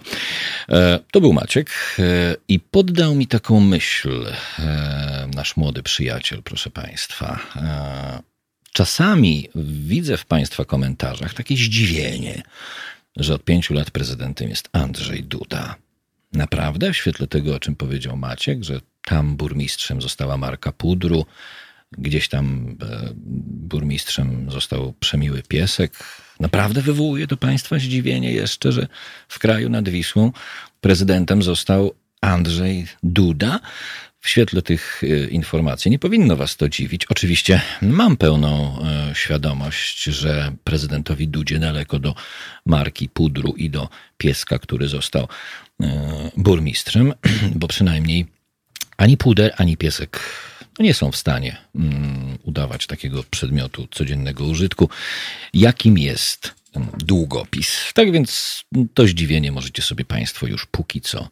E, 0.68 0.98
to 1.12 1.20
był 1.20 1.32
Maciek 1.32 1.70
e, 1.98 2.02
i 2.48 2.60
poddał 2.60 3.14
mi 3.14 3.26
taką 3.26 3.60
myśl, 3.60 4.26
e, 4.58 5.28
nasz 5.36 5.56
młody 5.56 5.82
przyjaciel, 5.82 6.42
proszę 6.44 6.70
Państwa. 6.70 7.38
Czasami 8.72 9.48
widzę 9.86 10.16
w 10.16 10.26
Państwa 10.26 10.64
komentarzach 10.64 11.34
takie 11.34 11.54
zdziwienie, 11.56 12.42
że 13.16 13.34
od 13.34 13.44
pięciu 13.44 13.74
lat 13.74 13.90
prezydentem 13.90 14.48
jest 14.48 14.68
Andrzej 14.72 15.24
Duda. 15.24 15.74
Naprawdę? 16.32 16.92
W 16.92 16.96
świetle 16.96 17.26
tego, 17.26 17.54
o 17.54 17.60
czym 17.60 17.76
powiedział 17.76 18.16
Maciek, 18.16 18.64
że 18.64 18.80
tam 19.04 19.36
burmistrzem 19.36 20.02
została 20.02 20.36
Marka 20.36 20.72
Pudru, 20.72 21.26
gdzieś 21.98 22.28
tam 22.28 22.76
e, 22.82 23.12
burmistrzem 23.46 24.50
został 24.50 24.94
przemiły 25.00 25.42
piesek. 25.42 26.04
Naprawdę 26.40 26.82
wywołuje 26.82 27.26
to 27.26 27.36
Państwa 27.36 27.78
zdziwienie 27.78 28.32
jeszcze, 28.32 28.72
że 28.72 28.86
w 29.28 29.38
kraju 29.38 29.68
nad 29.68 29.88
Wisłą 29.88 30.32
prezydentem 30.80 31.42
został 31.42 31.94
Andrzej 32.20 32.86
Duda. 33.02 33.60
W 34.22 34.28
świetle 34.28 34.62
tych 34.62 35.02
e, 35.04 35.28
informacji 35.28 35.90
nie 35.90 35.98
powinno 35.98 36.36
Was 36.36 36.56
to 36.56 36.68
dziwić. 36.68 37.06
Oczywiście 37.06 37.60
mam 37.82 38.16
pełną 38.16 38.78
e, 38.82 39.14
świadomość, 39.14 40.02
że 40.02 40.52
prezydentowi 40.64 41.28
Dudzie 41.28 41.58
daleko 41.58 41.98
do 41.98 42.14
marki 42.66 43.08
pudru 43.08 43.54
i 43.56 43.70
do 43.70 43.88
pieska, 44.18 44.58
który 44.58 44.88
został 44.88 45.28
e, 45.80 46.30
burmistrzem, 46.36 47.12
bo 47.60 47.68
przynajmniej 47.68 48.26
ani 48.96 49.16
puder, 49.16 49.54
ani 49.56 49.76
piesek 49.76 50.20
no 50.78 50.84
nie 50.84 50.94
są 50.94 51.10
w 51.10 51.16
stanie 51.16 51.56
mm, 51.74 52.38
udawać 52.42 52.86
takiego 52.86 53.24
przedmiotu 53.30 53.88
codziennego 53.90 54.44
użytku, 54.44 54.88
jakim 55.54 55.98
jest 55.98 56.54
mm, 56.74 56.88
długopis. 56.98 57.92
Tak 57.94 58.12
więc 58.12 58.62
to 58.94 59.06
zdziwienie 59.06 59.52
możecie 59.52 59.82
sobie 59.82 60.04
Państwo 60.04 60.46
już 60.46 60.66
póki 60.66 61.00
co 61.00 61.28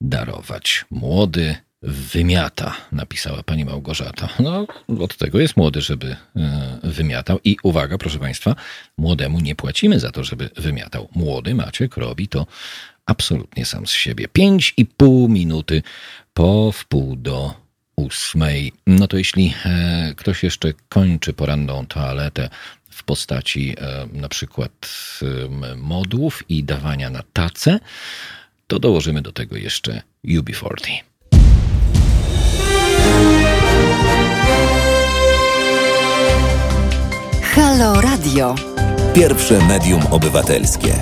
darować. 0.00 0.84
Młody 0.90 1.56
wymiata, 1.82 2.76
napisała 2.92 3.42
pani 3.42 3.64
Małgorzata. 3.64 4.28
No, 4.38 4.66
od 5.00 5.16
tego 5.16 5.40
jest 5.40 5.56
młody, 5.56 5.80
żeby 5.80 6.16
e, 6.36 6.78
wymiatał. 6.82 7.38
I 7.44 7.56
uwaga, 7.62 7.98
proszę 7.98 8.18
Państwa, 8.18 8.54
młodemu 8.98 9.40
nie 9.40 9.54
płacimy 9.54 10.00
za 10.00 10.10
to, 10.10 10.24
żeby 10.24 10.50
wymiatał. 10.56 11.08
Młody 11.14 11.54
Maciek 11.54 11.96
robi 11.96 12.28
to 12.28 12.46
absolutnie 13.06 13.64
sam 13.64 13.86
z 13.86 13.90
siebie. 13.90 14.28
Pięć 14.28 14.74
i 14.76 14.86
pół 14.86 15.28
minuty 15.28 15.82
po 16.34 16.72
wpół 16.72 17.16
do 17.16 17.54
ósmej. 17.96 18.72
No 18.86 19.08
to 19.08 19.16
jeśli 19.16 19.54
e, 19.64 20.14
ktoś 20.16 20.42
jeszcze 20.42 20.72
kończy 20.88 21.32
poranną 21.32 21.86
toaletę 21.86 22.48
w 22.90 23.04
postaci 23.04 23.74
e, 23.78 24.08
na 24.12 24.28
przykład 24.28 24.88
modłów 25.76 26.42
i 26.48 26.64
dawania 26.64 27.10
na 27.10 27.22
tacę, 27.32 27.80
to 28.66 28.78
dołożymy 28.78 29.22
do 29.22 29.32
tego 29.32 29.56
jeszcze 29.56 30.02
UB40. 30.24 31.07
Halo 37.58 38.00
Radio. 38.00 38.54
Pierwsze 39.14 39.58
medium 39.68 40.00
obywatelskie. 40.10 40.92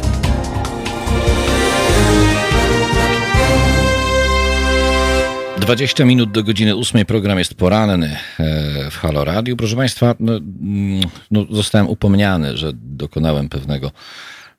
Dwadzieścia 5.61 6.05
minut 6.05 6.31
do 6.31 6.45
godziny 6.45 6.77
ósmej 6.77 7.07
program 7.07 7.39
jest 7.39 7.55
poranny 7.55 8.17
e, 8.41 8.91
w 8.91 8.97
Halo 8.97 9.25
Radio. 9.25 9.57
Proszę 9.57 9.77
Państwa, 9.77 10.15
no, 10.21 10.37
mm, 10.37 11.01
no, 11.31 11.45
zostałem 11.51 11.89
upomniany, 11.89 12.57
że 12.57 12.73
dokonałem 12.75 13.49
pewnego 13.49 13.91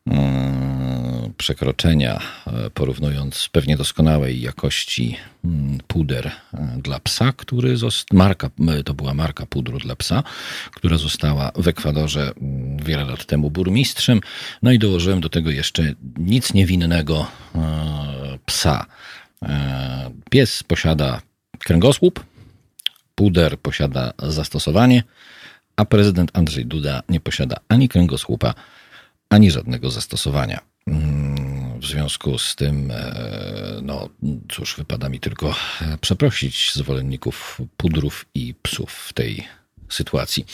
mm, 0.08 1.07
przekroczenia, 1.38 2.22
e, 2.48 2.70
porównując 2.70 3.50
pewnie 3.52 3.78
doskonałej 3.78 4.42
jakości 4.42 5.18
mm, 5.46 5.78
puder 5.88 6.28
e, 6.28 6.32
dla 6.84 7.00
psa, 7.00 7.34
który 7.34 7.76
marka, 8.12 8.50
to 8.86 8.94
była 8.94 9.14
marka 9.14 9.46
pudru 9.46 9.80
dla 9.80 9.96
psa, 9.96 10.24
która 10.76 10.98
została 10.98 11.52
w 11.56 11.68
Ekwadorze 11.68 12.32
mm, 12.42 12.78
wiele 12.78 13.04
lat 13.04 13.26
temu 13.26 13.52
burmistrzem. 13.52 14.22
No 14.64 14.72
i 14.72 14.80
dołożyłem 14.80 15.22
do 15.22 15.30
tego 15.30 15.52
jeszcze 15.52 15.94
nic 16.18 16.54
niewinnego 16.54 17.28
e, 17.56 18.40
psa. 18.46 18.86
Pies 20.30 20.64
posiada 20.64 21.22
kręgosłup, 21.60 22.24
puder 23.16 23.60
posiada 23.60 24.14
zastosowanie, 24.24 25.04
a 25.76 25.86
prezydent 25.86 26.32
Andrzej 26.34 26.66
Duda 26.66 27.02
nie 27.10 27.20
posiada 27.20 27.58
ani 27.70 27.90
kręgosłupa, 27.90 28.54
ani 29.30 29.52
żadnego 29.52 29.92
zastosowania. 29.92 30.60
W 31.82 31.86
związku 31.86 32.38
z 32.38 32.56
tym, 32.56 32.92
e, 32.92 33.80
no 33.82 34.10
cóż, 34.50 34.76
wypada 34.78 35.10
mi 35.10 35.20
tylko 35.20 35.56
e, 35.82 35.98
przeprosić 35.98 36.74
zwolenników 36.74 37.62
pudrów 37.78 38.26
i 38.34 38.54
psów 38.64 38.94
w 38.94 39.14
tej 39.14 39.48
sytuacji. 39.90 40.46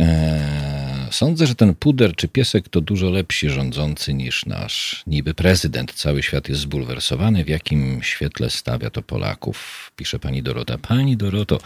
E, 0.00 0.78
Sądzę, 1.10 1.46
że 1.46 1.54
ten 1.54 1.74
puder 1.74 2.16
czy 2.16 2.28
piesek 2.28 2.68
to 2.68 2.80
dużo 2.80 3.10
lepsi 3.10 3.50
rządzący 3.50 4.14
niż 4.14 4.46
nasz 4.46 5.02
niby 5.06 5.34
prezydent. 5.34 5.92
Cały 5.92 6.22
świat 6.22 6.48
jest 6.48 6.60
zbulwersowany. 6.60 7.44
W 7.44 7.48
jakim 7.48 8.02
świetle 8.02 8.50
stawia 8.50 8.90
to 8.90 9.02
Polaków? 9.02 9.90
Pisze 9.96 10.18
pani 10.18 10.42
Dorota. 10.42 10.78
Pani 10.78 11.16
Doroto, 11.16 11.58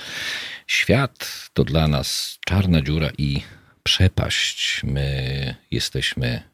świat 0.67 1.49
to 1.55 1.65
dla 1.65 1.89
nas 1.89 2.39
czarna 2.47 2.83
dziura 2.83 3.11
i 3.19 3.43
przepaść. 3.83 4.81
My 4.85 5.55
jesteśmy 5.71 6.52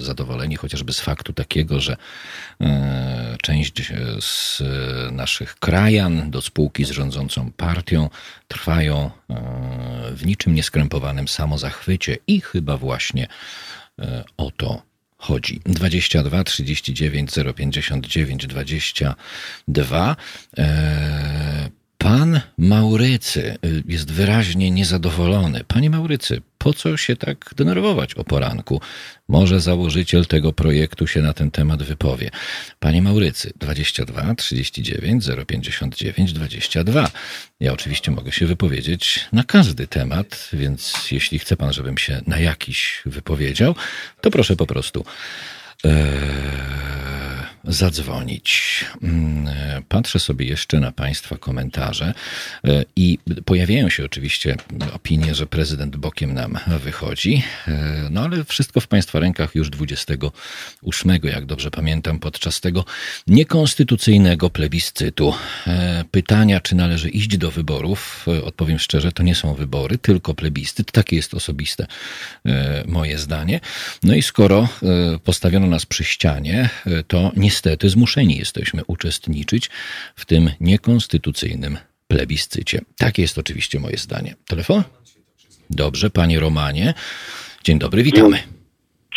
zadowoleni 0.00 0.56
chociażby 0.56 0.92
z 0.92 1.00
faktu 1.00 1.32
takiego, 1.32 1.80
że 1.80 1.96
e, 2.60 3.36
część 3.42 3.80
e, 3.80 3.94
z 4.20 4.62
naszych 5.12 5.54
krajan 5.54 6.30
do 6.30 6.42
spółki 6.42 6.84
z 6.84 6.90
rządzącą 6.90 7.52
partią 7.52 8.10
trwają 8.48 8.96
e, 9.06 9.10
w 10.12 10.26
niczym 10.26 10.54
nieskrępowanym 10.54 11.28
samozachwycie 11.28 12.18
i 12.26 12.40
chyba 12.40 12.76
właśnie 12.76 13.26
e, 13.98 14.24
o 14.36 14.50
to 14.50 14.82
chodzi. 15.18 15.60
22 15.64 16.44
39 16.44 17.30
059 17.56 18.46
22. 18.46 20.16
E, 20.58 21.70
Pan 22.08 22.40
Maurycy 22.58 23.58
y, 23.64 23.82
jest 23.88 24.12
wyraźnie 24.12 24.70
niezadowolony. 24.70 25.64
Panie 25.64 25.90
Maurycy, 25.90 26.40
po 26.58 26.72
co 26.72 26.96
się 26.96 27.16
tak 27.16 27.54
denerwować 27.56 28.14
o 28.14 28.24
poranku? 28.24 28.80
Może 29.28 29.60
założyciel 29.60 30.26
tego 30.26 30.52
projektu 30.52 31.06
się 31.06 31.22
na 31.22 31.32
ten 31.32 31.50
temat 31.50 31.82
wypowie. 31.82 32.30
Panie 32.80 33.02
Maurycy, 33.02 33.52
22 33.58 34.34
39 34.34 35.24
059 35.46 36.32
22. 36.32 37.10
Ja 37.60 37.72
oczywiście 37.72 38.10
mogę 38.10 38.32
się 38.32 38.46
wypowiedzieć 38.46 39.20
na 39.32 39.44
każdy 39.44 39.86
temat, 39.86 40.48
więc 40.52 41.10
jeśli 41.10 41.38
chce 41.38 41.56
pan, 41.56 41.72
żebym 41.72 41.98
się 41.98 42.20
na 42.26 42.38
jakiś 42.38 43.02
wypowiedział, 43.06 43.74
to 44.20 44.30
proszę 44.30 44.56
po 44.56 44.66
prostu. 44.66 45.04
Eee 45.84 47.37
zadzwonić. 47.68 48.84
Mm, 49.02 49.48
patrzę 49.88 50.18
sobie 50.18 50.46
jeszcze 50.46 50.80
na 50.80 50.92
Państwa 50.92 51.36
komentarze 51.36 52.14
e, 52.64 52.84
i 52.96 53.18
pojawiają 53.44 53.88
się 53.90 54.04
oczywiście 54.04 54.56
opinie, 54.92 55.34
że 55.34 55.46
prezydent 55.46 55.96
bokiem 55.96 56.34
nam 56.34 56.58
wychodzi, 56.84 57.42
e, 57.68 58.08
no 58.10 58.20
ale 58.24 58.44
wszystko 58.44 58.80
w 58.80 58.86
Państwa 58.86 59.20
rękach 59.20 59.54
już 59.54 59.70
28, 59.70 61.18
jak 61.22 61.46
dobrze 61.46 61.70
pamiętam, 61.70 62.18
podczas 62.18 62.60
tego 62.60 62.84
niekonstytucyjnego 63.26 64.50
plebiscytu. 64.50 65.34
E, 65.66 66.04
pytania, 66.10 66.60
czy 66.60 66.74
należy 66.74 67.08
iść 67.08 67.36
do 67.36 67.50
wyborów, 67.50 68.26
odpowiem 68.44 68.78
szczerze, 68.78 69.12
to 69.12 69.22
nie 69.22 69.34
są 69.34 69.54
wybory, 69.54 69.98
tylko 69.98 70.34
plebiscyt. 70.34 70.92
Takie 70.92 71.16
jest 71.16 71.34
osobiste 71.34 71.86
moje 72.86 73.18
zdanie. 73.18 73.60
No 74.02 74.14
i 74.14 74.22
skoro 74.22 74.68
postawiono 75.24 75.66
nas 75.66 75.86
przy 75.86 76.04
ścianie, 76.04 76.70
to 77.08 77.32
nie 77.36 77.50
niestety 77.58 77.88
zmuszeni 77.88 78.36
jesteśmy 78.36 78.82
uczestniczyć 78.86 79.70
w 80.16 80.24
tym 80.24 80.50
niekonstytucyjnym 80.60 81.78
plebiscycie. 82.08 82.80
Takie 82.98 83.22
jest 83.22 83.38
oczywiście 83.38 83.80
moje 83.80 83.96
zdanie. 83.96 84.34
Telefon? 84.48 84.82
Dobrze, 85.70 86.10
panie 86.10 86.40
Romanie. 86.40 86.94
Dzień 87.64 87.78
dobry, 87.78 88.02
witamy. 88.02 88.38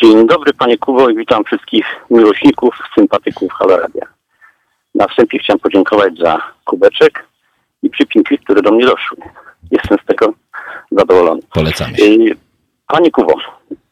Dzień 0.01 0.27
dobry, 0.27 0.53
panie 0.53 0.77
Kubo 0.77 1.09
i 1.09 1.15
witam 1.15 1.43
wszystkich 1.43 1.85
miłośników, 2.09 2.75
sympatyków 2.95 3.51
Haloradia. 3.51 4.05
Na 4.95 5.07
wstępie 5.07 5.39
chciałem 5.39 5.59
podziękować 5.59 6.13
za 6.17 6.41
kubeczek 6.65 7.27
i 7.83 7.89
przypinki, 7.89 8.37
które 8.37 8.61
do 8.61 8.71
mnie 8.71 8.85
doszły. 8.85 9.17
Jestem 9.71 9.97
z 10.03 10.05
tego 10.05 10.33
zadowolony. 10.91 11.41
Polecamy 11.53 11.97
się. 11.97 12.05
Panie 12.87 13.11
Kubo, 13.11 13.33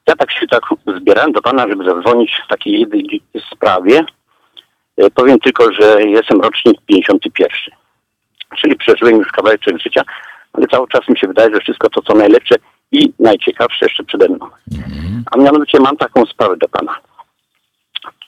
ja 0.07 0.15
tak 0.15 0.31
się 0.31 0.47
tak 0.47 0.63
zbierałem 0.97 1.31
do 1.31 1.41
pana, 1.41 1.67
żeby 1.67 1.85
zadzwonić 1.85 2.31
w 2.45 2.49
takiej 2.49 2.87
sprawie, 3.53 4.05
powiem 5.15 5.39
tylko, 5.39 5.73
że 5.73 6.03
jestem 6.03 6.41
rocznik 6.41 6.81
51. 6.85 7.49
Czyli 8.57 8.75
przeżyłem 8.75 9.17
już 9.17 9.31
kawałeczek 9.31 9.79
życia, 9.79 10.01
ale 10.53 10.67
cały 10.67 10.87
czas 10.87 11.09
mi 11.09 11.17
się 11.17 11.27
wydaje, 11.27 11.53
że 11.53 11.61
wszystko 11.61 11.89
to, 11.89 12.01
co 12.01 12.13
najlepsze 12.13 12.55
i 12.91 13.13
najciekawsze 13.19 13.85
jeszcze 13.85 14.03
przede 14.03 14.29
mną. 14.29 14.49
A 15.31 15.37
mianowicie 15.37 15.79
mam 15.79 15.97
taką 15.97 16.25
sprawę 16.25 16.57
do 16.57 16.69
Pana. 16.69 16.95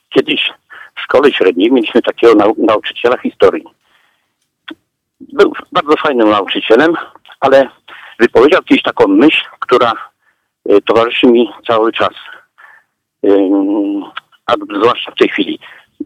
Kiedyś 0.10 0.53
w 0.95 1.01
szkole 1.01 1.31
średniej 1.31 1.71
mieliśmy 1.71 2.01
takiego 2.01 2.36
nau 2.36 2.55
nauczyciela 2.57 3.17
historii. 3.17 3.63
Był 5.19 5.53
bardzo 5.71 5.97
fajnym 5.97 6.29
nauczycielem, 6.29 6.93
ale 7.39 7.69
wypowiedział 8.19 8.62
kiedyś 8.63 8.84
taką 8.84 9.07
myśl, 9.07 9.45
która 9.60 9.93
y, 10.71 10.81
towarzyszy 10.81 11.27
mi 11.27 11.49
cały 11.67 11.91
czas. 11.91 12.13
Y, 13.25 13.29
a 14.45 14.53
zwłaszcza 14.79 15.12
w 15.12 15.15
tej 15.15 15.29
chwili. 15.29 15.60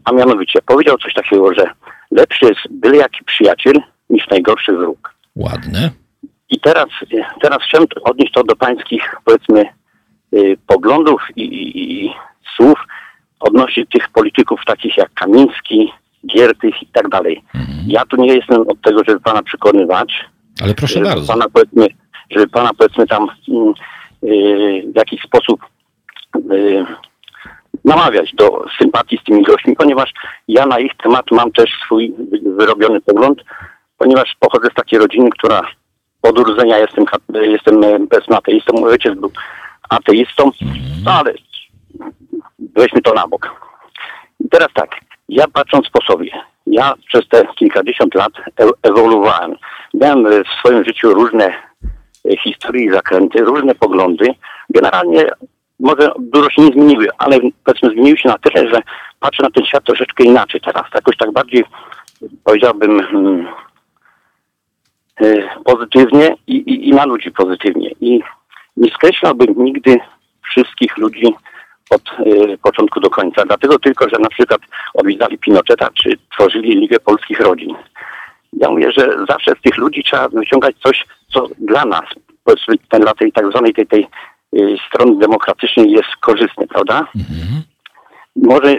A 0.06 0.12
mianowicie 0.12 0.62
powiedział 0.62 0.98
coś 0.98 1.14
takiego, 1.14 1.54
że 1.54 1.70
lepszy 2.10 2.46
jest 2.46 2.60
byle 2.70 2.96
jaki 2.96 3.24
przyjaciel 3.24 3.74
niż 4.10 4.28
najgorszy 4.28 4.72
wróg. 4.72 5.14
Ładne. 5.36 5.90
I 6.50 6.60
teraz, 6.60 6.86
teraz 7.42 7.58
chciałem 7.62 7.86
odnieść 8.02 8.32
to 8.32 8.44
do 8.44 8.56
pańskich, 8.56 9.16
powiedzmy, 9.24 9.64
y, 10.34 10.56
poglądów 10.66 11.22
i, 11.36 11.42
i, 11.42 12.04
i, 12.04 12.12
słów 12.56 12.78
odnośnie 13.40 13.86
tych 13.86 14.08
polityków 14.08 14.60
takich 14.66 14.96
jak 14.96 15.14
Kamiński, 15.14 15.92
Giertych 16.26 16.82
i 16.82 16.86
tak 16.86 17.08
dalej. 17.08 17.42
Mhm. 17.54 17.78
Ja 17.86 18.04
tu 18.06 18.16
nie 18.16 18.34
jestem 18.34 18.60
od 18.60 18.80
tego, 18.80 19.02
żeby 19.08 19.20
pana 19.20 19.42
przekonywać. 19.42 20.24
Ale 20.62 20.74
proszę 20.74 20.94
żeby 20.94 21.06
bardzo. 21.06 21.32
Pana, 21.32 21.46
powiedzmy, 21.52 21.86
żeby 22.30 22.48
pana 22.48 22.70
powiedzmy 22.78 23.06
tam 23.06 23.26
yy, 24.22 24.82
w 24.92 24.96
jakiś 24.96 25.22
sposób 25.22 25.60
yy, 26.50 26.86
namawiać 27.86 28.34
do 28.34 28.64
sympatii 28.78 29.18
z 29.18 29.24
tymi 29.24 29.42
gośćmi, 29.42 29.76
ponieważ 29.76 30.12
ja 30.48 30.66
na 30.66 30.78
ich 30.78 30.96
temat 30.96 31.30
mam 31.30 31.52
też 31.52 31.70
swój 31.84 32.14
wyrobiony 32.42 33.00
pogląd, 33.00 33.44
ponieważ 33.98 34.36
pochodzę 34.40 34.68
z 34.72 34.74
takiej 34.74 34.98
rodziny, 34.98 35.30
która 35.30 35.62
od 36.22 36.38
urodzenia 36.38 36.78
jestem, 36.78 37.04
jestem 38.10 38.36
ateistą, 38.36 38.72
mój 38.72 38.90
ojciec 38.90 39.14
był 39.14 39.30
ateistą, 39.88 40.50
no 41.04 41.12
ale 41.12 41.34
weźmy 42.76 43.02
to 43.02 43.14
na 43.14 43.28
bok. 43.28 43.50
I 44.40 44.48
teraz 44.48 44.68
tak, 44.74 44.90
ja 45.28 45.44
patrząc 45.52 45.90
po 45.90 46.02
sobie, 46.02 46.30
ja 46.66 46.94
przez 47.08 47.28
te 47.28 47.46
kilkadziesiąt 47.58 48.14
lat 48.14 48.32
ewoluowałem. 48.82 49.56
Miałem 49.94 50.24
w 50.44 50.48
swoim 50.58 50.84
życiu 50.84 51.14
różne 51.14 51.52
historie 52.44 52.84
i 52.84 52.90
zakręty, 52.90 53.44
różne 53.44 53.74
poglądy. 53.74 54.34
Generalnie 54.70 55.26
może 55.80 56.12
dużo 56.18 56.50
się 56.50 56.62
nie 56.62 56.72
zmieniły, 56.72 57.08
ale 57.18 57.38
powiedzmy 57.64 57.90
zmieniły 57.90 58.18
się 58.18 58.28
na 58.28 58.38
tyle, 58.38 58.68
że 58.68 58.80
patrzę 59.20 59.42
na 59.42 59.50
ten 59.50 59.64
świat 59.64 59.84
troszeczkę 59.84 60.24
inaczej 60.24 60.60
teraz. 60.60 60.84
Jakoś 60.94 61.16
tak 61.16 61.32
bardziej 61.32 61.64
powiedziałbym 62.44 63.02
hmm, 63.02 63.46
pozytywnie 65.64 66.36
i, 66.46 66.56
i, 66.56 66.88
i, 66.88 66.92
na 66.92 67.04
ludzi 67.04 67.30
pozytywnie. 67.30 67.90
I 68.00 68.20
nie 68.76 68.90
skreślałbym 68.90 69.64
nigdy 69.64 69.96
wszystkich 70.42 70.98
ludzi 70.98 71.26
od 71.90 72.02
y, 72.26 72.58
początku 72.62 73.00
do 73.00 73.10
końca. 73.10 73.44
Dlatego 73.44 73.78
tylko, 73.78 74.08
że 74.08 74.16
na 74.20 74.28
przykład 74.28 74.60
odwiedzali 74.94 75.38
Pinocheta, 75.38 75.88
czy 75.94 76.10
tworzyli 76.32 76.80
Ligę 76.80 77.00
Polskich 77.00 77.40
Rodzin. 77.40 77.74
Ja 78.52 78.70
mówię, 78.70 78.92
że 78.92 79.16
zawsze 79.28 79.52
z 79.58 79.62
tych 79.62 79.76
ludzi 79.76 80.02
trzeba 80.02 80.28
wyciągać 80.28 80.76
coś, 80.82 81.06
co 81.28 81.46
dla 81.58 81.84
nas, 81.84 82.04
powiedzmy, 82.44 82.74
dla 83.00 83.14
tej 83.14 83.32
tak 83.32 83.50
zwanej 83.50 83.74
tej, 83.74 83.86
tej 83.86 84.06
Y, 84.54 84.76
strony 84.88 85.18
demokratycznej 85.18 85.90
jest 85.90 86.16
korzystny, 86.20 86.66
prawda? 86.66 86.98
Mhm. 86.98 87.62
Może 88.36 88.76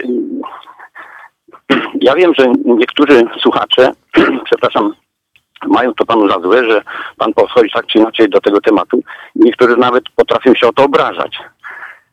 ja 2.00 2.14
wiem, 2.14 2.32
że 2.38 2.46
niektórzy 2.64 3.24
słuchacze, 3.40 3.92
przepraszam, 4.48 4.94
mają 5.66 5.94
to 5.94 6.06
panu 6.06 6.28
za 6.28 6.40
złe, 6.40 6.70
że 6.70 6.82
pan 7.18 7.32
podchodzi 7.32 7.70
tak 7.74 7.86
czy 7.86 7.98
inaczej 7.98 8.28
do 8.28 8.40
tego 8.40 8.60
tematu. 8.60 9.02
Niektórzy 9.34 9.76
nawet 9.76 10.04
potrafią 10.16 10.54
się 10.54 10.66
o 10.66 10.72
to 10.72 10.84
obrażać. 10.84 11.38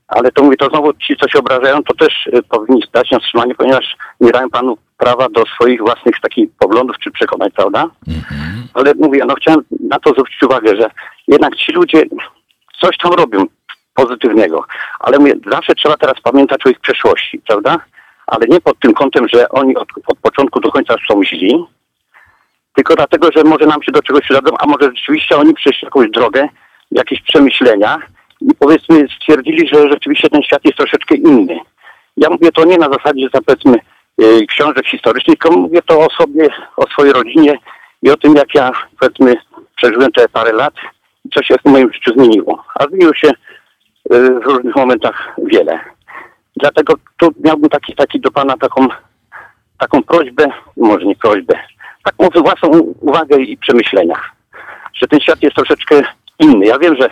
Ale 0.07 0.31
to 0.31 0.43
mówię, 0.43 0.57
to 0.57 0.69
znowu 0.69 0.93
ci, 0.93 1.15
co 1.15 1.29
się 1.29 1.39
obrażają, 1.39 1.83
to 1.83 1.93
też 1.93 2.27
y, 2.27 2.43
powinni 2.43 2.83
stać 2.87 3.11
na 3.11 3.19
wstrzymanie, 3.19 3.55
ponieważ 3.55 3.95
nie 4.19 4.31
dają 4.31 4.49
panu 4.49 4.77
prawa 4.97 5.29
do 5.29 5.43
swoich 5.45 5.81
własnych 5.81 6.15
takich 6.21 6.49
poglądów 6.59 6.95
czy 7.03 7.11
przekonań, 7.11 7.51
prawda? 7.51 7.89
Mhm. 8.07 8.67
Ale 8.73 8.93
mówię, 8.99 9.23
no 9.27 9.35
chciałem 9.35 9.61
na 9.89 9.99
to 9.99 10.09
zwrócić 10.09 10.43
uwagę, 10.43 10.75
że 10.75 10.89
jednak 11.27 11.55
ci 11.55 11.71
ludzie 11.71 12.03
coś 12.85 12.97
tam 12.97 13.13
robią 13.13 13.45
pozytywnego. 13.93 14.65
Ale 14.99 15.19
mówię, 15.19 15.33
zawsze 15.51 15.75
trzeba 15.75 15.97
teraz 15.97 16.21
pamiętać 16.23 16.65
o 16.65 16.69
ich 16.69 16.79
przeszłości, 16.79 17.41
prawda? 17.47 17.79
Ale 18.27 18.47
nie 18.47 18.61
pod 18.61 18.79
tym 18.79 18.93
kątem, 18.93 19.27
że 19.33 19.49
oni 19.49 19.75
od, 19.75 19.87
od 20.07 20.17
początku 20.19 20.59
do 20.59 20.71
końca 20.71 20.95
są 21.07 21.23
źli, 21.23 21.65
tylko 22.75 22.95
dlatego, 22.95 23.29
że 23.35 23.43
może 23.43 23.65
nam 23.65 23.83
się 23.83 23.91
do 23.91 24.01
czegoś 24.01 24.21
przydadzą, 24.21 24.55
a 24.59 24.65
może 24.65 24.83
rzeczywiście 24.95 25.37
oni 25.37 25.53
przeszli 25.53 25.85
jakąś 25.85 26.09
drogę, 26.09 26.49
jakieś 26.91 27.21
przemyślenia 27.21 27.97
i 28.41 28.49
powiedzmy 28.59 29.07
stwierdzili, 29.17 29.67
że 29.67 29.89
rzeczywiście 29.89 30.29
ten 30.29 30.43
świat 30.43 30.65
jest 30.65 30.77
troszeczkę 30.77 31.15
inny. 31.15 31.59
Ja 32.17 32.29
mówię 32.29 32.51
to 32.51 32.65
nie 32.65 32.77
na 32.77 32.89
zasadzie, 32.89 33.27
że 33.33 33.41
powiedzmy 33.41 33.77
yy, 34.17 34.45
książek 34.47 34.87
historycznych, 34.87 35.39
tylko 35.39 35.57
mówię 35.57 35.81
to 35.81 35.99
o 35.99 36.07
sobie, 36.09 36.49
o 36.77 36.87
swojej 36.87 37.13
rodzinie 37.13 37.59
i 38.01 38.11
o 38.11 38.17
tym, 38.17 38.35
jak 38.35 38.55
ja 38.55 38.71
powiedzmy 38.99 39.35
przeżyłem 39.75 40.11
te 40.11 40.29
parę 40.29 40.53
lat 40.53 40.73
co 41.33 41.43
się 41.43 41.55
w 41.65 41.69
moim 41.69 41.93
życiu 41.93 42.13
zmieniło. 42.13 42.63
A 42.75 42.83
zmieniło 42.83 43.13
się 43.13 43.31
Y, 44.13 44.39
w 44.39 44.45
różnych 44.45 44.75
momentach 44.75 45.35
wiele. 45.37 45.79
Dlatego 46.55 46.93
tu 47.17 47.33
miałbym 47.43 47.69
taki, 47.69 47.95
taki 47.95 48.19
do 48.19 48.31
Pana 48.31 48.57
taką, 48.57 48.87
taką 49.77 50.03
prośbę, 50.03 50.47
może 50.77 51.05
nie 51.05 51.15
prośbę, 51.15 51.59
taką 52.03 52.41
własną 52.41 52.69
uwagę 53.01 53.37
i 53.37 53.57
przemyślenia, 53.57 54.21
że 54.93 55.07
ten 55.07 55.19
świat 55.19 55.43
jest 55.43 55.55
troszeczkę 55.55 56.01
inny. 56.39 56.65
Ja 56.65 56.79
wiem, 56.79 56.95
że 56.99 57.09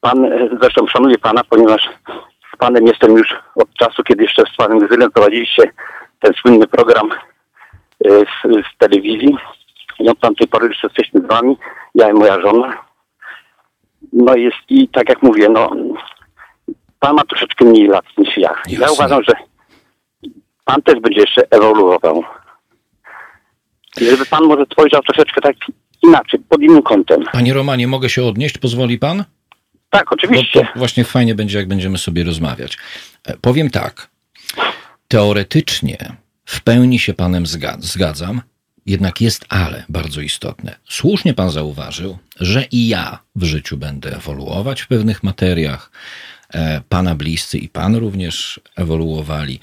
Pan, 0.00 0.26
zresztą 0.60 0.86
szanuję 0.86 1.18
Pana, 1.18 1.44
ponieważ 1.50 1.88
z 2.54 2.56
Panem 2.58 2.86
jestem 2.86 3.16
już 3.16 3.36
od 3.54 3.74
czasu, 3.74 4.02
kiedy 4.02 4.22
jeszcze 4.22 4.42
z 4.42 4.56
Panem 4.56 4.78
Gzylem 4.78 5.10
prowadziliście 5.10 5.62
ten 6.20 6.32
słynny 6.34 6.66
program 6.66 7.10
z, 8.04 8.42
z 8.42 8.78
telewizji 8.78 9.36
i 9.98 10.08
od 10.08 10.20
tamtej 10.20 10.48
pory 10.48 10.68
jeszcze 10.68 10.86
jesteśmy 10.86 11.20
z 11.20 11.26
Wami, 11.26 11.56
ja 11.94 12.10
i 12.10 12.12
moja 12.12 12.40
żona. 12.40 12.87
No 14.12 14.34
jest 14.36 14.56
i 14.68 14.88
tak 14.88 15.08
jak 15.08 15.22
mówię, 15.22 15.48
no 15.48 15.70
pan 17.00 17.16
ma 17.16 17.24
troszeczkę 17.24 17.64
mniej 17.64 17.86
lat 17.88 18.04
niż 18.18 18.36
ja. 18.36 18.50
Jasne. 18.66 18.78
Ja 18.86 18.90
uważam, 18.92 19.22
że 19.28 19.32
pan 20.64 20.82
też 20.82 21.00
będzie 21.00 21.20
jeszcze 21.20 21.42
ewoluował. 21.50 22.24
I 24.00 24.04
żeby 24.04 24.26
pan 24.26 24.44
może 24.44 24.64
spojrzał 24.72 25.02
troszeczkę 25.02 25.40
tak 25.40 25.56
inaczej, 26.02 26.40
pod 26.48 26.62
innym 26.62 26.82
kątem. 26.82 27.24
Panie 27.32 27.54
Romanie, 27.54 27.86
mogę 27.86 28.08
się 28.10 28.24
odnieść, 28.24 28.58
pozwoli 28.58 28.98
pan? 28.98 29.24
Tak, 29.90 30.04
Bo 30.10 30.14
oczywiście. 30.14 30.60
to 30.72 30.78
właśnie 30.78 31.04
fajnie 31.04 31.34
będzie, 31.34 31.58
jak 31.58 31.68
będziemy 31.68 31.98
sobie 31.98 32.24
rozmawiać. 32.24 32.78
E, 33.26 33.36
Powiem 33.36 33.70
tak. 33.70 34.08
Teoretycznie 35.08 35.96
w 36.44 36.60
pełni 36.60 36.98
się 36.98 37.14
panem 37.14 37.44
zga- 37.44 37.76
zgadzam, 37.80 38.40
jednak 38.88 39.20
jest 39.20 39.44
ale 39.48 39.84
bardzo 39.88 40.20
istotne. 40.20 40.76
Słusznie 40.88 41.34
pan 41.34 41.50
zauważył, 41.50 42.18
że 42.40 42.64
i 42.64 42.88
ja 42.88 43.18
w 43.36 43.44
życiu 43.44 43.76
będę 43.76 44.16
ewoluować 44.16 44.80
w 44.82 44.86
pewnych 44.88 45.22
materiach. 45.22 45.90
E, 46.54 46.80
Pana 46.88 47.14
bliscy 47.14 47.58
i 47.58 47.68
pan 47.68 47.96
również 47.96 48.60
ewoluowali. 48.76 49.60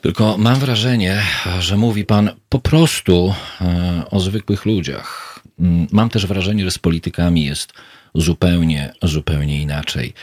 Tylko 0.00 0.38
mam 0.38 0.58
wrażenie, 0.58 1.22
że 1.60 1.76
mówi 1.76 2.04
pan 2.04 2.30
po 2.48 2.58
prostu 2.58 3.34
e, 3.60 4.02
o 4.10 4.20
zwykłych 4.20 4.64
ludziach. 4.64 5.40
Mm, 5.60 5.86
Mam 5.92 6.08
też 6.08 6.26
wrażenie, 6.26 6.64
że 6.64 6.70
z 6.70 6.78
politykami 6.78 7.44
jest 7.44 7.72
zupełnie, 8.14 8.92
zupełnie 9.02 9.62
inaczej. 9.62 10.14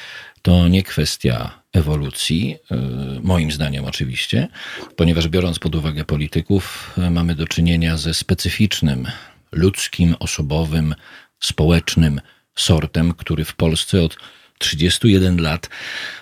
To 0.42 0.68
nie 0.68 0.84
kwestia 0.84 1.62
ewolucji, 1.74 2.56
e, 2.72 2.78
moim 3.24 3.52
zdaniem 3.52 3.86
oczywiście, 3.86 4.48
ponieważ 4.96 5.28
biorąc 5.28 5.60
pod 5.60 5.76
uwagę 5.76 6.06
polityków, 6.06 6.94
e, 6.98 7.10
mamy 7.10 7.36
do 7.36 7.48
czynienia 7.48 7.98
ze 7.98 8.14
specyficznym, 8.14 9.08
ludzkim, 9.52 10.16
osobowym, 10.20 10.96
społecznym 11.40 12.22
sortem, 12.56 13.14
który 13.14 13.46
w 13.46 13.56
Polsce 13.56 14.02
od 14.02 14.18
31 14.58 15.42
lat 15.42 15.70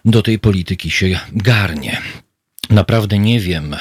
do 0.05 0.21
tej 0.21 0.39
polityki 0.39 0.91
się 0.91 1.19
garnie. 1.31 2.01
Naprawdę 2.69 3.19
nie 3.19 3.39
wiem, 3.39 3.73
e, 3.73 3.77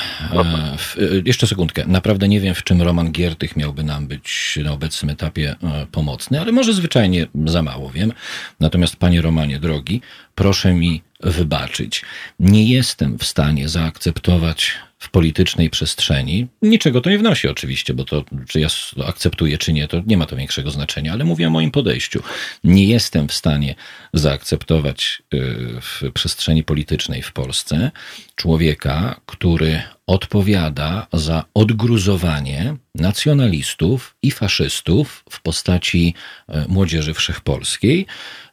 w, 0.79 0.97
e, 0.99 1.01
jeszcze 1.25 1.47
sekundkę, 1.47 1.85
naprawdę 1.87 2.29
nie 2.29 2.41
wiem, 2.41 2.55
w 2.55 2.63
czym 2.65 2.83
Roman 2.83 3.13
Giertych 3.13 3.57
miałby 3.57 3.85
nam 3.85 4.07
być 4.07 4.59
na 4.65 4.73
obecnym 4.73 5.11
etapie 5.11 5.57
e, 5.63 5.87
pomocny, 5.93 6.41
ale 6.41 6.53
może 6.53 6.75
zwyczajnie 6.75 7.27
za 7.45 7.63
mało 7.63 7.91
wiem. 7.91 8.13
Natomiast, 8.61 8.97
panie 8.97 9.23
Romanie, 9.23 9.59
drogi, 9.59 10.01
proszę 10.35 10.75
mi 10.75 11.03
wybaczyć. 11.21 12.03
Nie 12.41 12.69
jestem 12.69 13.19
w 13.19 13.25
stanie 13.25 13.69
zaakceptować 13.69 14.73
w 14.99 15.11
politycznej 15.11 15.71
przestrzeni, 15.71 16.47
niczego 16.63 17.01
to 17.01 17.11
nie 17.11 17.19
wnosi 17.19 17.49
oczywiście, 17.49 17.95
bo 17.95 18.05
to, 18.05 18.25
czy 18.49 18.61
ja 18.61 18.69
akceptuję, 19.07 19.59
czy 19.59 19.73
nie, 19.73 19.89
to 19.89 20.03
nie 20.07 20.17
ma 20.17 20.27
to 20.27 20.37
większego 20.37 20.71
znaczenia, 20.71 21.13
ale 21.13 21.25
mówię 21.25 21.47
o 21.47 21.51
moim 21.51 21.71
podejściu. 21.71 22.23
Nie 22.65 22.85
jestem 22.85 23.29
w 23.29 23.33
stanie 23.33 23.75
zaakceptować 24.13 25.23
y, 25.35 25.39
w 25.81 26.13
przestrzeni 26.15 26.65
politycznej 26.65 27.23
w 27.23 27.33
Polsce 27.33 27.91
człowieka, 28.35 29.21
który 29.27 29.83
odpowiada 30.07 31.07
za 31.13 31.45
odgruzowanie 31.55 32.77
nacjonalistów 32.95 34.17
i 34.23 34.31
faszystów 34.31 35.25
w 35.31 35.43
postaci 35.43 36.15
e, 36.49 36.65
młodzieży 36.69 37.15
wszechpolskiej, 37.15 38.07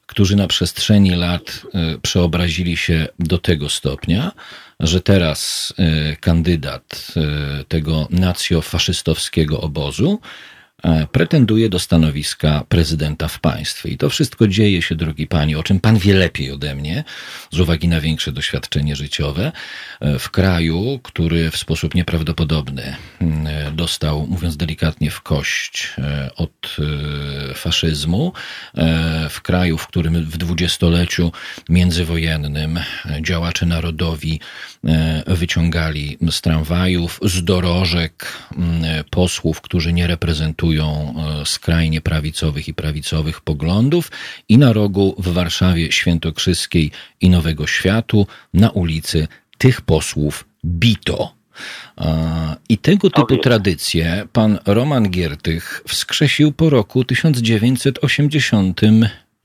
którzy 0.06 0.36
na 0.36 0.48
przestrzeni 0.48 1.12
lat 1.12 1.62
e, 1.74 1.98
przeobrazili 1.98 2.78
się 2.78 3.08
do 3.20 3.38
tego 3.38 3.70
stopnia, 3.70 4.32
że 4.80 5.02
teraz 5.02 5.74
e, 5.78 6.16
kandydat 6.16 7.14
e, 7.18 7.64
tego 7.64 8.08
nacjofaszystowskiego 8.10 9.62
obozu 9.62 10.20
pretenduje 11.12 11.70
do 11.70 11.80
stanowiska 11.80 12.64
prezydenta 12.70 13.28
w 13.28 13.40
państwie. 13.40 13.90
I 13.90 13.98
to 13.98 14.10
wszystko 14.10 14.48
dzieje 14.48 14.82
się, 14.82 14.96
drogi 14.96 15.28
panie, 15.28 15.60
o 15.60 15.64
czym 15.64 15.80
pan 15.80 15.98
wie 15.98 16.14
lepiej 16.14 16.52
ode 16.52 16.76
mnie, 16.76 17.04
z 17.52 17.60
uwagi 17.60 17.88
na 17.88 18.02
większe 18.02 18.32
doświadczenie 18.32 18.96
życiowe, 18.96 19.52
e, 20.00 20.20
w 20.20 20.30
kraju, 20.30 21.00
który 21.04 21.52
w 21.52 21.58
sposób 21.58 21.96
nieprawdopodobny 21.96 22.96
mm, 23.22 23.48
e, 23.48 23.72
dostał, 23.72 24.28
mówiąc 24.28 24.58
delikatnie, 24.58 25.12
w 25.12 25.22
kość 25.22 25.90
e, 25.98 26.30
od 26.36 26.78
e, 27.52 27.54
faszyzmu, 27.54 28.34
e, 28.76 29.30
w 29.30 29.42
kraju, 29.42 29.78
w 29.78 29.88
którym 29.88 30.26
w 30.26 30.38
dwudziestoleciu 30.38 31.32
międzywojennym 31.70 32.78
e, 32.78 32.84
działacze 33.22 33.66
narodowi 33.66 34.40
e, 34.86 35.24
wyciągali 35.28 36.18
z 36.32 36.42
tramwajów, 36.42 37.20
z 37.24 37.44
dorożek 37.44 38.34
mm, 38.58 38.84
e, 38.84 39.04
posłów, 39.04 39.62
którzy 39.62 39.94
nie 39.94 40.08
reprezentują 40.08 40.73
e, 40.82 41.46
skrajnie 41.46 42.02
prawicowych 42.02 42.68
i 42.68 42.74
prawicowych 42.74 43.42
poglądów 43.42 44.12
i 44.50 44.58
na 44.58 44.74
rogu 44.74 45.16
w 45.18 45.28
Warszawie 45.28 45.92
Świętokrzyskiej 45.92 46.92
i 47.22 47.30
Nowego 47.30 47.68
Światu 47.68 48.28
na 48.54 48.70
ulicy 48.70 49.28
tych 49.58 49.82
posłów 49.82 50.46
bito. 50.66 51.34
E, 51.98 52.56
I 52.70 52.78
tego 52.78 53.10
typu 53.10 53.38
tradycje 53.38 54.28
pan 54.34 54.60
Roman 54.66 55.10
Giertych 55.10 55.84
wskrzesił 55.88 56.52
po 56.52 56.70
roku 56.70 57.04
1989. 57.04 58.78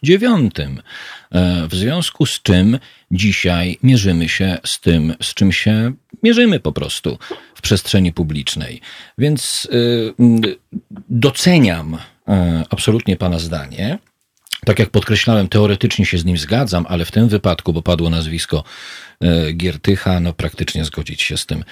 E, 0.05 1.68
W 1.68 1.74
związku 1.74 2.26
z 2.26 2.42
czym 2.42 2.78
dzisiaj 3.11 3.78
mierzymy 3.82 4.28
się 4.28 4.59
z 4.64 4.80
tym, 4.80 5.14
z 5.22 5.34
czym 5.34 5.53
się 5.53 5.92
mierzymy 6.22 6.61
po 6.61 6.72
prostu 6.72 7.18
w 7.55 7.62
przestrzeni 7.62 8.12
publicznej. 8.12 8.80
Więc 9.18 9.68
y, 9.72 10.14
mm, 10.18 10.40
doceniam 11.11 11.94
y, 11.94 11.99
absolutnie 12.70 13.16
pana 13.16 13.38
zdanie. 13.38 13.99
Tak 14.66 14.78
jak 14.78 14.90
podkreślałem, 14.90 15.49
teoretycznie 15.49 16.07
się 16.07 16.18
z 16.18 16.24
nim 16.24 16.38
zgadzam, 16.38 16.86
ale 16.88 17.05
w 17.05 17.11
tym 17.11 17.28
wypadku, 17.28 17.72
bo 17.72 17.82
padło 17.82 18.11
nazwisko 18.11 18.64
e, 19.20 19.53
Giertycha, 19.53 20.20
no 20.20 20.32
praktycznie 20.32 20.84
zgodzić 20.84 21.22
się 21.22 21.36
z 21.36 21.46
tym. 21.46 21.64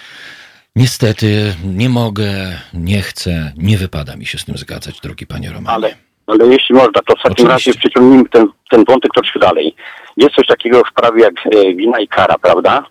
Niestety 0.77 1.55
nie 1.65 1.89
mogę, 1.89 2.59
nie 2.75 3.03
chcę, 3.03 3.53
nie 3.57 3.79
wypada 3.79 4.17
mi 4.17 4.27
się 4.27 4.39
z 4.39 4.45
tym 4.45 4.59
zgadzać, 4.59 5.01
drogi 5.01 5.27
panie 5.27 5.53
Romanie. 5.53 5.75
Ale, 5.75 5.97
ale 6.27 6.47
jeśli 6.47 6.75
można, 6.75 6.93
to 6.93 7.01
w 7.01 7.23
takim 7.23 7.33
Oczywiście. 7.33 7.71
razie 7.71 7.75
przeciągnijmy 7.79 8.29
ten, 8.29 8.49
ten 8.71 8.85
wątek 8.85 9.13
troszkę 9.15 9.39
dalej. 9.39 9.75
Jest 10.17 10.35
coś 10.35 10.47
takiego 10.47 10.83
w 10.85 10.93
prawie 10.93 11.23
jak 11.23 11.35
e, 11.47 11.75
wina 11.75 12.01
i 12.01 12.09
kara, 12.09 12.35
prawda? 12.43 12.85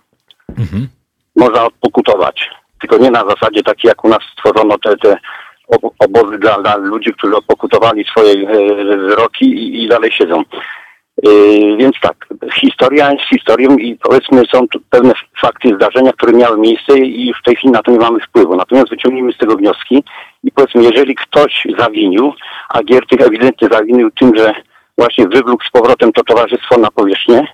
Mhm. 0.49 0.87
Można 1.35 1.65
odpokutować. 1.65 2.49
Tylko 2.79 2.97
nie 2.97 3.11
na 3.11 3.23
zasadzie 3.29 3.63
takiej, 3.63 3.89
jak 3.89 4.05
u 4.05 4.09
nas 4.09 4.19
stworzono 4.33 4.77
te, 4.77 4.97
te 4.97 5.17
ob- 5.67 5.93
obozy 5.99 6.37
dla, 6.37 6.61
dla 6.61 6.75
ludzi, 6.75 7.13
którzy 7.13 7.35
odpokutowali 7.35 8.03
swoje 8.03 8.33
e, 8.33 8.45
wyroki 8.97 9.45
i, 9.45 9.83
i 9.83 9.87
dalej 9.87 10.11
siedzą. 10.11 10.43
E, 11.23 11.29
więc 11.77 11.95
tak, 12.01 12.27
historia 12.53 13.11
jest 13.11 13.25
historią 13.25 13.77
i 13.77 13.95
powiedzmy 13.95 14.43
są 14.51 14.67
tu 14.67 14.79
pewne 14.89 15.13
fakty, 15.41 15.75
zdarzenia, 15.75 16.13
które 16.13 16.33
miały 16.33 16.57
miejsce 16.57 16.97
i 16.97 17.33
w 17.33 17.43
tej 17.43 17.55
chwili 17.55 17.71
na 17.71 17.81
to 17.81 17.91
nie 17.91 17.99
mamy 17.99 18.19
wpływu. 18.19 18.55
Natomiast 18.55 18.89
wyciągnijmy 18.89 19.33
z 19.33 19.37
tego 19.37 19.55
wnioski 19.55 20.03
i 20.45 20.51
powiedzmy, 20.51 20.83
jeżeli 20.83 21.15
ktoś 21.15 21.67
zawinił, 21.77 22.33
a 22.69 22.83
Giertych 22.83 23.21
ewidentnie 23.21 23.67
zawinił 23.71 24.11
tym, 24.11 24.35
że 24.35 24.53
właśnie 24.97 25.27
wywlókł 25.27 25.63
z 25.65 25.71
powrotem 25.71 26.13
to 26.13 26.23
towarzystwo 26.23 26.77
na 26.77 26.91
powierzchnię, 26.91 27.47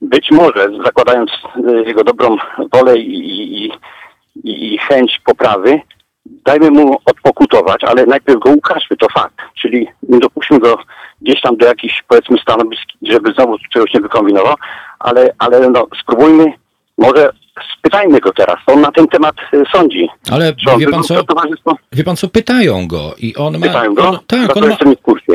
być 0.00 0.30
może, 0.30 0.68
zakładając 0.84 1.30
e, 1.68 1.72
jego 1.82 2.04
dobrą 2.04 2.36
wolę 2.72 2.98
i, 2.98 3.64
i, 3.64 3.72
i, 4.44 4.78
chęć 4.78 5.20
poprawy, 5.24 5.80
dajmy 6.26 6.70
mu 6.70 6.96
odpokutować, 7.04 7.84
ale 7.84 8.06
najpierw 8.06 8.40
go 8.40 8.50
ukażmy, 8.50 8.96
to 8.96 9.06
fakt. 9.14 9.34
Czyli 9.60 9.88
nie 10.02 10.18
dopuśćmy 10.18 10.58
go 10.58 10.78
gdzieś 11.22 11.40
tam 11.40 11.56
do 11.56 11.66
jakichś, 11.66 12.02
powiedzmy, 12.08 12.38
stanowisk, 12.38 12.84
żeby 13.02 13.32
znowu 13.32 13.56
czegoś 13.72 13.94
nie 13.94 14.00
wykombinował, 14.00 14.54
ale, 14.98 15.34
ale 15.38 15.70
no, 15.70 15.86
spróbujmy, 16.02 16.52
może 16.98 17.30
spytajmy 17.78 18.20
go 18.20 18.32
teraz, 18.32 18.56
on 18.66 18.80
na 18.80 18.92
ten 18.92 19.06
temat 19.08 19.34
e, 19.52 19.62
sądzi. 19.72 20.08
Ale 20.30 20.54
wie 20.78 20.86
pan 20.88 21.02
co? 21.02 21.24
Wie 21.92 22.04
pan 22.04 22.16
co? 22.16 22.28
Pytają 22.28 22.88
go 22.88 23.14
i 23.18 23.36
on 23.36 23.58
ma. 23.58 23.66
Pytają 23.66 23.94
go? 23.94 24.08
On, 24.08 24.18
tak, 24.26 24.56
No 24.56 24.62
on 24.62 24.68
ma, 24.68 24.76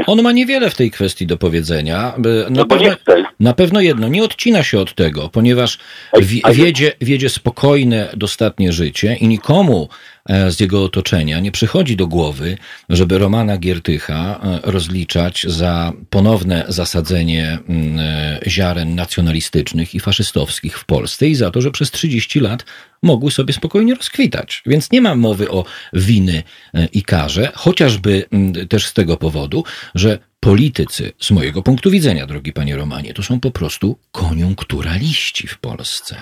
on 0.07 0.21
ma 0.21 0.32
niewiele 0.32 0.69
w 0.69 0.76
tej 0.76 0.91
kwestii 0.91 1.28
do 1.28 1.38
powiedzenia. 1.38 2.13
Na 2.17 2.49
No 2.49 2.65
bo 2.65 2.76
pewno, 2.76 2.95
na 3.39 3.53
pewno 3.53 3.82
jedno, 3.82 4.07
nie 4.07 4.24
odcina 4.24 4.63
się 4.63 4.80
od 4.80 4.95
tego, 4.95 5.30
ponieważ 5.30 5.78
wiedzie, 6.51 6.91
wiedzie 7.01 7.30
spokojne, 7.30 8.09
dostatnie 8.13 8.71
życie 8.74 9.15
i 9.15 9.28
nikomu 9.28 9.89
z 10.49 10.59
jego 10.59 10.84
otoczenia 10.84 11.39
nie 11.39 11.51
przychodzi 11.51 11.95
do 11.95 12.07
głowy, 12.07 12.57
żeby 12.89 13.17
Romana 13.17 13.57
Giertycha 13.57 14.39
e, 14.43 14.71
rozliczać 14.71 15.45
za 15.49 15.93
ponowne 16.09 16.65
zasadzenie 16.67 17.59
mm, 17.69 17.99
e, 17.99 18.39
ziaren 18.47 18.95
nacjonalistycznych 18.95 19.95
i 19.95 19.99
faszystowskich 19.99 20.80
w 20.80 20.86
Polsce 20.86 21.28
i 21.28 21.36
za 21.36 21.51
to, 21.51 21.61
że 21.61 21.71
przez 21.71 21.91
30 21.91 22.39
lat 22.39 22.65
mogły 23.01 23.32
sobie 23.32 23.53
spokojnie 23.53 23.95
rozkwitać. 23.95 24.63
Więc 24.65 24.91
nie 24.91 25.01
ma 25.01 25.15
mowy 25.15 25.51
o 25.51 25.65
winy 25.93 26.43
e, 26.74 26.86
i 26.86 27.03
karze, 27.03 27.51
chociażby 27.55 28.26
mm, 28.32 28.67
też 28.67 28.86
z 28.86 28.93
tego 28.93 29.17
powodu, 29.17 29.63
że 29.95 30.19
politycy, 30.39 31.11
z 31.19 31.32
mojego 31.32 31.63
punktu 31.63 31.91
widzenia, 31.91 32.28
drogi 32.28 32.53
panie 32.53 32.76
Romanie, 32.76 33.13
to 33.13 33.24
są 33.24 33.39
po 33.39 33.51
prostu 33.51 33.97
koniunkturaliści 34.11 35.47
w 35.47 35.57
Polsce. 35.57 36.15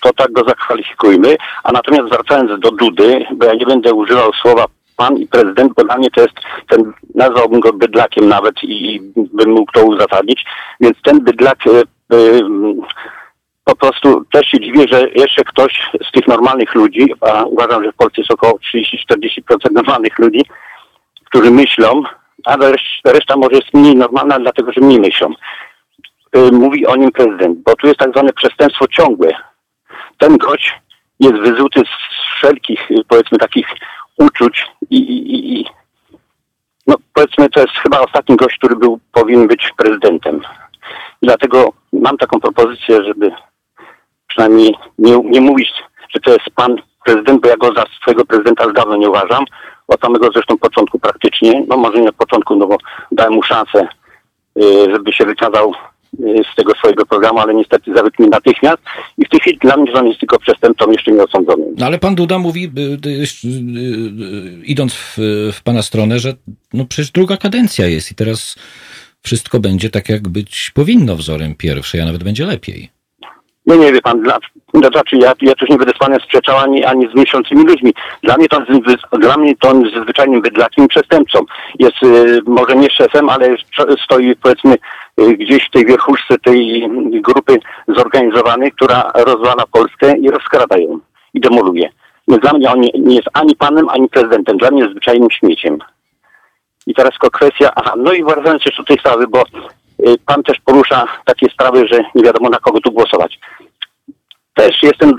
To 0.00 0.12
tak 0.12 0.32
go 0.32 0.44
zakwalifikujmy. 0.44 1.36
A 1.64 1.72
natomiast 1.72 2.08
wracając 2.08 2.60
do 2.60 2.70
Dudy, 2.70 3.26
bo 3.32 3.46
ja 3.46 3.54
nie 3.54 3.66
będę 3.66 3.94
używał 3.94 4.32
słowa 4.32 4.64
pan 4.96 5.16
i 5.16 5.26
prezydent, 5.26 5.72
bo 5.76 5.84
dla 5.84 5.96
mnie 5.96 6.10
to 6.10 6.20
jest 6.20 6.34
ten, 6.68 6.92
nazwałbym 7.14 7.60
go 7.60 7.72
bydlakiem 7.72 8.28
nawet 8.28 8.62
i, 8.62 8.94
i 8.94 9.00
bym 9.16 9.50
mógł 9.50 9.72
to 9.72 9.84
uzasadnić. 9.84 10.44
Więc 10.80 11.02
ten 11.02 11.20
bydlak 11.20 11.58
e, 11.66 11.70
e, 12.16 12.40
po 13.64 13.76
prostu 13.76 14.24
też 14.32 14.46
się 14.46 14.60
dziwię, 14.60 14.86
że 14.88 15.08
jeszcze 15.14 15.44
ktoś 15.44 15.90
z 16.08 16.12
tych 16.12 16.28
normalnych 16.28 16.74
ludzi, 16.74 17.14
a 17.20 17.44
uważam, 17.44 17.84
że 17.84 17.92
w 17.92 17.96
Polsce 17.96 18.20
jest 18.20 18.30
około 18.32 18.58
30-40% 18.74 19.72
normalnych 19.72 20.18
ludzi, 20.18 20.42
którzy 21.24 21.50
myślą, 21.50 22.02
ale 22.44 22.72
resz- 22.72 23.00
reszta 23.04 23.36
może 23.36 23.56
jest 23.56 23.74
mniej 23.74 23.96
normalna, 23.96 24.38
dlatego 24.38 24.72
że 24.72 24.80
mniej 24.80 25.00
myślą. 25.00 25.32
Y, 26.36 26.52
Mówi 26.52 26.86
o 26.86 26.96
nim 26.96 27.12
prezydent, 27.12 27.58
bo 27.58 27.76
tu 27.76 27.86
jest 27.86 27.98
tak 27.98 28.10
zwane 28.10 28.32
przestępstwo 28.32 28.88
ciągłe. 28.88 29.32
Ten 30.20 30.36
gość 30.38 30.80
jest 31.20 31.34
wyzuty 31.36 31.80
z 31.80 32.34
wszelkich, 32.36 32.88
powiedzmy, 33.08 33.38
takich 33.38 33.66
uczuć 34.18 34.66
i, 34.90 34.96
i, 34.96 35.60
i- 35.60 35.66
no 36.86 36.96
powiedzmy, 37.14 37.48
to 37.48 37.60
jest 37.60 37.72
chyba 37.72 38.00
ostatni 38.00 38.36
gość, 38.36 38.58
który 38.58 38.76
był, 38.76 39.00
powinien 39.12 39.48
być 39.48 39.72
prezydentem. 39.76 40.40
Dlatego 41.22 41.72
mam 41.92 42.16
taką 42.16 42.40
propozycję, 42.40 43.04
żeby 43.04 43.32
przynajmniej 44.26 44.74
nie, 44.98 45.18
nie 45.24 45.40
mówić, 45.40 45.70
że 46.14 46.20
to 46.20 46.30
jest 46.30 46.50
pan 46.54 46.76
prezydent, 47.04 47.42
bo 47.42 47.48
ja 47.48 47.56
go 47.56 47.72
za 47.76 47.84
swojego 48.00 48.24
prezydenta 48.24 48.64
już 48.64 48.72
dawno 48.72 48.96
nie 48.96 49.08
uważam. 49.10 49.44
Od 49.88 50.00
samego 50.00 50.28
zresztą 50.34 50.58
początku 50.58 50.98
praktycznie, 50.98 51.64
no 51.68 51.76
może 51.76 51.98
nie 52.00 52.08
od 52.08 52.14
początku, 52.16 52.56
no 52.56 52.66
bo 52.66 52.76
dałem 53.12 53.32
mu 53.34 53.42
szansę, 53.42 53.88
y, 54.58 54.62
żeby 54.90 55.12
się 55.12 55.24
wykazał 55.24 55.74
z 56.18 56.56
tego 56.56 56.72
swojego 56.72 57.06
programu, 57.06 57.38
ale 57.38 57.54
niestety 57.54 57.94
zawiódł 57.94 58.16
mnie 58.18 58.28
natychmiast. 58.28 58.78
I 59.18 59.26
w 59.26 59.28
tej 59.28 59.40
chwili 59.40 59.58
dla 59.58 59.76
mnie, 59.76 59.92
że 59.92 60.00
on 60.00 60.06
jest 60.06 60.20
tylko 60.20 60.38
przestępcą, 60.38 60.90
jeszcze 60.90 61.12
nie 61.12 61.22
osądzonym. 61.22 61.74
No 61.78 61.86
ale 61.86 61.98
pan 61.98 62.14
Duda 62.14 62.38
mówi, 62.38 62.64
y, 62.78 62.80
y, 62.80 63.22
y, 63.44 63.48
y, 63.48 64.64
idąc 64.64 64.94
w, 64.94 65.16
w 65.52 65.62
pana 65.62 65.82
stronę, 65.82 66.18
że 66.18 66.34
no 66.72 66.84
przecież 66.84 67.10
druga 67.10 67.36
kadencja 67.36 67.86
jest 67.86 68.12
i 68.12 68.14
teraz 68.14 68.56
wszystko 69.22 69.60
będzie 69.60 69.90
tak, 69.90 70.08
jak 70.08 70.28
być 70.28 70.70
powinno 70.74 71.16
wzorem 71.16 71.54
pierwszej, 71.54 72.00
a 72.00 72.04
nawet 72.04 72.24
będzie 72.24 72.46
lepiej. 72.46 72.99
No 73.66 73.74
nie 73.74 73.92
wie 73.92 74.02
pan, 74.02 74.20
dla, 74.20 74.38
znaczy 74.74 75.16
ja, 75.16 75.32
ja 75.42 75.54
też 75.54 75.68
nie 75.68 75.76
będę 75.76 75.92
z 75.92 75.98
panem 75.98 76.20
sprzeczał 76.20 76.58
ani, 76.58 76.84
ani 76.84 77.08
z 77.10 77.14
myślącymi 77.14 77.64
ludźmi. 77.64 77.94
Dla 78.22 78.36
mnie 78.36 78.48
to, 78.48 78.60
dla 79.12 79.36
mnie 79.36 79.56
to 79.56 79.68
on 79.68 79.82
jest 79.82 80.02
zwyczajnym 80.02 80.42
bydlakiem 80.42 80.88
przestępcą. 80.88 81.38
Jest 81.78 82.02
y, 82.02 82.40
może 82.46 82.76
nie 82.76 82.90
szefem, 82.90 83.28
ale 83.28 83.56
sto- 83.72 83.96
stoi 84.04 84.36
powiedzmy 84.36 84.74
y, 85.20 85.36
gdzieś 85.36 85.66
w 85.66 85.70
tej 85.70 85.86
wierchuszce 85.86 86.38
tej 86.38 86.88
grupy 87.12 87.58
zorganizowanej, 87.88 88.72
która 88.72 89.10
rozwala 89.14 89.64
Polskę 89.72 90.16
i 90.18 90.30
rozkrada 90.30 90.78
ją 90.78 90.98
i 91.34 91.40
demoluje. 91.40 91.90
Więc 92.28 92.42
dla 92.42 92.52
mnie 92.52 92.70
on 92.70 92.80
nie, 92.80 92.90
nie 92.98 93.16
jest 93.16 93.28
ani 93.32 93.56
panem, 93.56 93.88
ani 93.88 94.08
prezydentem. 94.08 94.56
Dla 94.56 94.70
mnie 94.70 94.80
jest 94.80 94.92
zwyczajnym 94.92 95.30
śmieciem. 95.30 95.78
I 96.86 96.94
teraz 96.94 97.10
tylko 97.10 97.30
kwestia, 97.30 97.70
aha, 97.76 97.94
no 97.96 98.12
i 98.12 98.24
wracając 98.24 98.64
jeszcze 98.66 98.82
do 98.82 98.86
tej 98.86 98.98
sprawy, 98.98 99.26
bo 99.28 99.42
pan 100.26 100.42
też 100.42 100.60
porusza 100.64 101.06
takie 101.24 101.46
sprawy, 101.50 101.88
że 101.88 102.04
nie 102.14 102.22
wiadomo 102.22 102.48
na 102.48 102.58
kogo 102.58 102.80
tu 102.80 102.92
głosować. 102.92 103.38
Też 104.54 104.82
jestem, 104.82 105.12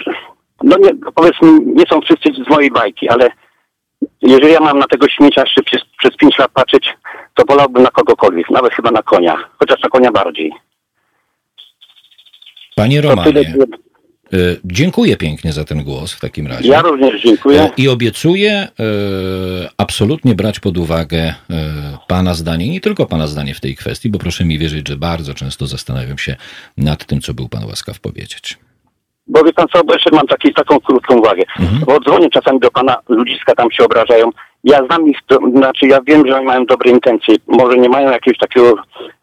no 0.64 0.78
nie, 0.78 0.90
powiedzmy, 1.16 1.60
nie 1.66 1.84
są 1.90 2.02
wszyscy 2.02 2.44
z 2.44 2.50
mojej 2.50 2.72
bajki, 2.72 3.10
ale 3.10 3.30
jeżeli 4.22 4.54
ja 4.54 4.60
mam 4.60 4.80
na 4.80 4.88
tego 4.88 5.10
śmiecia 5.10 5.42
jeszcze 5.42 5.64
przez, 5.64 5.82
przez 5.98 6.18
pięć 6.18 6.38
lat 6.38 6.52
patrzeć, 6.52 6.98
to 7.34 7.44
wolałbym 7.50 7.84
na 7.84 7.90
kogokolwiek, 7.90 8.50
nawet 8.50 8.74
chyba 8.74 8.92
na 8.92 9.02
konia, 9.02 9.44
chociaż 9.60 9.84
na 9.84 9.90
konia 9.90 10.12
bardziej. 10.12 10.54
Panie 12.76 13.02
Romanie, 13.02 13.40
y, 13.40 13.91
dziękuję 14.66 15.18
pięknie 15.18 15.54
za 15.54 15.64
ten 15.64 15.84
głos 15.84 16.14
w 16.14 16.20
takim 16.20 16.48
razie. 16.48 16.70
Ja 16.70 16.82
również 16.82 17.22
dziękuję. 17.22 17.62
E, 17.62 17.70
I 17.78 17.90
obiecuję 17.90 18.52
e, 18.52 18.68
absolutnie 19.78 20.36
brać 20.36 20.60
pod 20.60 20.78
uwagę 20.78 21.18
e, 21.18 21.34
Pana 22.08 22.34
zdanie, 22.34 22.70
nie 22.70 22.82
tylko 22.82 23.06
Pana 23.06 23.28
zdanie 23.28 23.54
w 23.54 23.60
tej 23.60 23.76
kwestii, 23.76 24.10
bo 24.10 24.20
proszę 24.20 24.46
mi 24.46 24.60
wierzyć, 24.60 24.88
że 24.88 24.98
bardzo 24.98 25.34
często 25.34 25.68
zastanawiam 25.68 26.18
się 26.18 26.36
nad 26.78 27.06
tym, 27.06 27.22
co 27.22 27.34
był 27.34 27.50
Pan 27.50 27.66
łaskaw 27.66 28.00
powiedzieć. 28.00 28.58
Bo 29.28 29.44
wie 29.44 29.54
pan 29.54 29.68
co, 29.74 29.94
jeszcze 29.94 30.10
mam 30.12 30.28
taki, 30.28 30.54
taką 30.54 30.80
krótką 30.80 31.20
uwagę. 31.20 31.44
Bo 31.86 32.00
dzwonię 32.00 32.30
czasami 32.30 32.60
do 32.60 32.72
pana, 32.72 32.98
ludziska 33.10 33.56
tam 33.56 33.72
się 33.72 33.84
obrażają. 33.84 34.30
Ja 34.64 34.86
znam 34.86 35.08
ich, 35.08 35.18
to, 35.28 35.40
znaczy 35.56 35.88
ja 35.88 36.00
wiem, 36.02 36.28
że 36.28 36.38
oni 36.38 36.46
mają 36.46 36.66
dobre 36.66 36.92
intencje. 36.92 37.36
Może 37.48 37.78
nie 37.78 37.90
mają 37.90 38.12
jakiegoś 38.12 38.38
takiego 38.38 38.76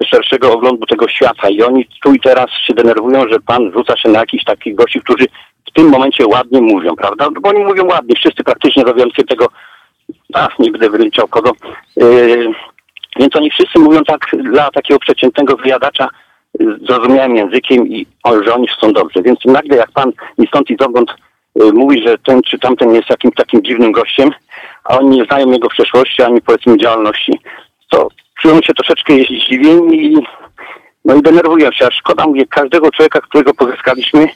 szerszego 0.05 0.53
oglądu 0.53 0.87
tego 0.87 1.09
świata 1.09 1.49
i 1.49 1.63
oni 1.63 1.89
tu 2.03 2.13
i 2.13 2.21
teraz 2.21 2.47
się 2.67 2.75
denerwują, 2.75 3.29
że 3.29 3.41
pan 3.41 3.73
rzuca 3.73 3.97
się 3.97 4.09
na 4.09 4.19
jakichś 4.19 4.45
takich 4.45 4.75
gości, 4.75 5.01
którzy 5.01 5.25
w 5.71 5.73
tym 5.75 5.89
momencie 5.89 6.27
ładnie 6.27 6.61
mówią, 6.61 6.97
prawda? 6.97 7.29
No 7.35 7.41
Bo 7.41 7.49
oni 7.49 7.65
mówią 7.65 7.87
ładnie, 7.87 8.17
wszyscy 8.17 8.45
praktycznie 8.45 8.85
robiący 8.85 9.25
tego, 9.25 9.47
a 10.35 10.49
nie 10.59 10.71
będę 10.71 10.91
wyliczał 10.91 11.29
kogo. 11.29 11.53
Yy, 11.97 12.55
więc 13.19 13.37
oni 13.37 13.51
wszyscy 13.51 13.79
mówią 13.79 14.05
tak 14.05 14.21
dla 14.43 14.71
takiego 14.71 15.01
przeciętnego 15.01 15.57
wyjadacza 15.57 16.09
zrozumiałym 16.89 17.37
językiem 17.37 17.89
i 17.89 18.07
o, 18.25 18.43
że 18.43 18.55
oni 18.55 18.69
są 18.81 18.93
dobrzy. 18.93 19.23
Więc 19.23 19.39
nagle 19.45 19.77
jak 19.77 19.91
pan 19.91 20.13
ni 20.39 20.47
stąd 20.47 20.71
i 20.71 20.77
zowąd 20.81 21.15
y, 21.63 21.73
mówi, 21.73 22.03
że 22.07 22.19
ten 22.19 22.43
czy 22.43 22.59
tamten 22.59 22.95
jest 22.95 23.11
jakimś 23.11 23.35
takim 23.35 23.63
dziwnym 23.65 23.93
gościem, 23.93 24.31
a 24.89 24.99
oni 24.99 25.17
nie 25.17 25.25
znają 25.25 25.51
jego 25.51 25.69
przeszłości 25.69 26.23
ani 26.23 26.41
powiedzmy 26.41 26.77
działalności, 26.77 27.41
to 27.91 28.09
czują 28.41 28.63
się 28.63 28.75
troszeczkę 28.75 29.13
zdziwieni 29.15 30.13
i 30.13 30.17
no 31.05 31.15
i 31.15 31.23
denerwują 31.23 31.73
się. 31.73 31.87
A 31.87 31.91
szkoda 31.91 32.27
mówię 32.27 32.47
każdego 32.47 32.91
człowieka, 32.91 33.21
którego 33.21 33.55
pozyskaliśmy, 33.55 34.29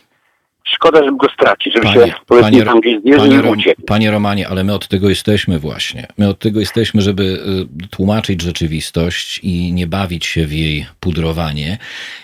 szkoda, 0.65 1.05
żeby 1.05 1.17
go 1.17 1.29
stracić, 1.35 1.75
żeby 1.75 1.87
się 1.87 2.13
powiedzmy 2.27 2.51
panie, 2.51 2.65
tam 2.65 2.81
gdzieś 2.81 3.03
zjeżdżał 3.03 3.29
panie, 3.29 3.49
i 3.49 3.53
uciekł. 3.53 3.83
panie 3.83 4.11
Romanie, 4.11 4.49
ale 4.49 4.65
my 4.65 4.75
od 4.75 4.89
tego 4.89 5.09
jesteśmy 5.09 5.59
właśnie. 5.59 6.07
My 6.19 6.29
od 6.29 6.39
tego 6.39 6.61
jesteśmy, 6.61 7.03
żeby 7.03 7.23
y, 7.85 7.89
tłumaczyć 7.89 8.43
rzeczywistość 8.43 9.41
i 9.43 9.73
nie 9.73 9.87
bawić 9.87 10.27
się 10.27 10.47
w 10.47 10.53
jej 10.53 10.87
pudrowanie. 11.01 11.79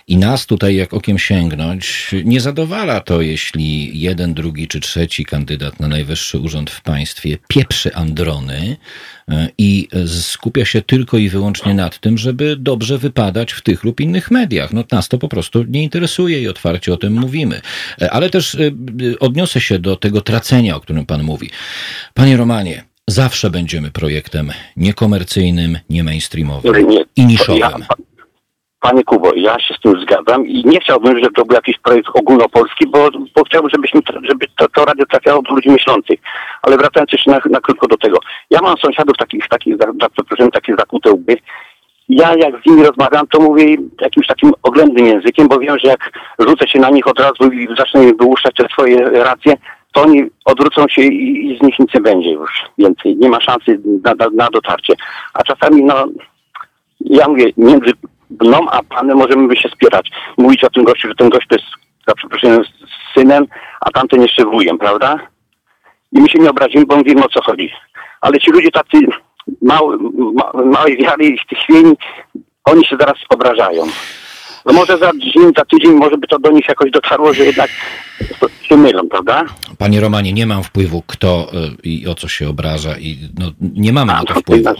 I 0.09 0.17
nas 0.17 0.47
tutaj, 0.47 0.77
jak 0.77 0.95
okiem 0.95 1.19
sięgnąć, 1.19 2.11
nie 2.25 2.41
zadowala 2.41 3.01
to, 3.01 3.21
jeśli 3.21 4.01
jeden, 4.01 4.35
drugi 4.35 4.69
czy 4.69 4.81
trzeci 4.81 5.25
kandydat 5.25 5.81
na 5.81 5.89
najwyższy 5.89 6.39
urząd 6.39 6.71
w 6.71 6.83
państwie 6.83 7.39
pieprzy 7.49 7.95
androny 7.95 8.77
i 9.59 9.89
skupia 10.07 10.65
się 10.65 10.83
tylko 10.83 11.19
i 11.19 11.29
wyłącznie 11.29 11.75
nad 11.75 11.99
tym, 11.99 12.19
żeby 12.19 12.57
dobrze 12.57 12.99
wypadać 12.99 13.53
w 13.53 13.63
tych 13.63 13.85
lub 13.85 14.01
innych 14.01 14.31
mediach. 14.31 14.73
No 14.73 14.85
nas 14.93 15.09
to 15.09 15.19
po 15.19 15.29
prostu 15.29 15.65
nie 15.69 15.83
interesuje 15.83 16.43
i 16.43 16.49
otwarcie 16.49 16.93
o 16.93 16.97
tym 16.97 17.13
mówimy. 17.13 17.61
Ale 18.11 18.31
też 18.31 18.55
y, 18.55 18.75
y, 19.03 19.19
odniosę 19.19 19.61
się 19.61 19.79
do 19.79 19.97
tego 19.97 20.21
tracenia, 20.21 20.77
o 20.77 20.81
którym 20.81 21.07
pan 21.07 21.23
mówi. 21.23 21.51
Panie 22.15 22.37
Romanie, 22.37 22.85
zawsze 23.07 23.51
będziemy 23.51 23.91
projektem 23.91 24.53
niekomercyjnym, 24.77 25.79
nie 25.91 26.05
mainstreamowym 26.05 26.75
i 27.17 27.27
niszowym. 27.27 27.85
Panie 28.81 29.05
Kubo, 29.05 29.33
ja 29.37 29.59
się 29.59 29.75
z 29.75 29.81
tym 29.81 30.01
zgadzam 30.01 30.47
i 30.47 30.65
nie 30.65 30.81
chciałbym, 30.81 31.19
żeby 31.19 31.35
to 31.35 31.45
był 31.45 31.55
jakiś 31.55 31.79
projekt 31.79 32.09
ogólnopolski, 32.15 32.87
bo, 32.87 33.11
bo 33.35 33.45
chciałbym, 33.45 33.71
żebyśmy, 33.71 34.01
żeby 34.23 34.47
to, 34.57 34.69
to 34.69 34.85
radio 34.85 35.07
trafiało 35.07 35.43
do 35.43 35.55
ludzi 35.55 35.71
myślących. 35.71 36.21
Ale 36.63 36.77
wracając 36.77 37.13
jeszcze 37.13 37.31
na, 37.31 37.41
na 37.51 37.61
krótko 37.61 37.89
do 37.89 37.97
tego. 37.97 38.19
Ja 38.51 38.61
mam 38.63 38.77
sąsiadów 38.77 39.17
takich, 39.17 39.49
takich 39.49 39.77
za, 39.77 40.09
przeproszeniem, 40.09 40.51
takie 40.51 40.75
zakute 40.79 41.11
łby. 41.11 41.37
Ja 42.09 42.35
jak 42.35 42.55
z 42.63 42.67
nimi 42.67 42.83
rozmawiam, 42.83 43.27
to 43.27 43.41
mówię 43.41 43.77
jakimś 44.01 44.27
takim 44.27 44.53
oględnym 44.63 45.07
językiem, 45.07 45.49
bo 45.49 45.59
wiem, 45.59 45.79
że 45.79 45.89
jak 45.89 46.11
rzucę 46.39 46.69
się 46.69 46.79
na 46.79 46.91
nich 46.91 47.07
od 47.07 47.21
razu 47.21 47.53
i 47.53 47.69
zacznę 47.79 48.13
wyłuszczać 48.21 48.55
te 48.55 48.69
swoje 48.69 49.11
racje, 49.11 49.55
to 49.93 50.03
oni 50.03 50.23
odwrócą 50.45 50.89
się 50.89 51.03
i, 51.03 51.51
i 51.51 51.59
z 51.59 51.63
nich 51.63 51.79
nic 51.79 51.95
nie 51.95 52.01
będzie 52.01 52.31
już 52.31 52.65
więcej. 52.79 53.17
Nie 53.17 53.29
ma 53.29 53.41
szansy 53.41 53.81
na, 54.05 54.15
na, 54.15 54.29
na 54.33 54.49
dotarcie. 54.53 54.95
A 55.35 55.43
czasami, 55.43 55.85
no, 55.85 55.95
ja 57.01 57.29
mówię, 57.29 57.53
między 57.57 57.93
mną 58.31 58.71
a 58.71 58.83
panem 58.83 59.19
możemy 59.19 59.49
by 59.49 59.57
się 59.57 59.69
spierać. 59.69 60.11
Mówić 60.39 60.65
o 60.65 60.71
tym 60.71 60.85
gościu, 60.85 61.09
że 61.09 61.15
ten 61.15 61.29
gość 61.29 61.47
to 61.49 61.55
jest, 61.57 61.69
za 62.09 62.15
przeproszeniem, 62.15 62.63
synem, 63.15 63.47
a 63.81 63.91
tamten 63.91 64.23
jeszcze 64.23 64.45
wujem, 64.45 64.79
prawda? 64.79 65.19
I 66.13 66.21
my 66.21 66.29
się 66.29 66.39
nie 66.39 66.51
obrazimy, 66.51 66.87
bo 66.87 66.97
mówimy 66.97 67.25
o 67.25 67.29
co 67.29 67.43
chodzi. 67.43 67.71
Ale 68.21 68.39
ci 68.39 68.51
ludzie 68.51 68.71
tacy 68.71 68.99
mały, 69.63 69.99
ma, 70.35 70.63
małej 70.65 70.97
wiary 70.97 71.27
i 71.27 71.39
chwieni, 71.57 71.95
oni 72.65 72.85
się 72.87 72.97
zaraz 73.01 73.17
obrażają. 73.29 73.87
No 74.67 74.73
może 74.73 74.99
za 74.99 75.11
dzień, 75.19 75.53
za 75.57 75.65
tydzień 75.65 75.93
może 75.93 76.17
by 76.17 76.27
to 76.27 76.39
do 76.39 76.51
nich 76.51 76.69
jakoś 76.69 76.91
dotarło, 76.91 77.35
że 77.35 77.45
jednak 77.45 77.71
się 78.63 78.77
mylą, 78.77 79.09
prawda? 79.09 79.45
Panie 79.79 80.01
Romanie, 80.01 80.33
nie 80.33 80.47
mam 80.47 80.63
wpływu, 80.63 81.03
kto 81.07 81.51
y, 81.85 81.89
i 81.89 82.07
o 82.07 82.15
co 82.15 82.29
się 82.29 82.49
obraża 82.49 82.99
i 82.99 83.19
no, 83.39 83.47
nie 83.61 83.93
mamy 83.93 84.13
na 84.13 84.21
to 84.21 84.35
to 84.35 84.41
wpływu. 84.41 84.71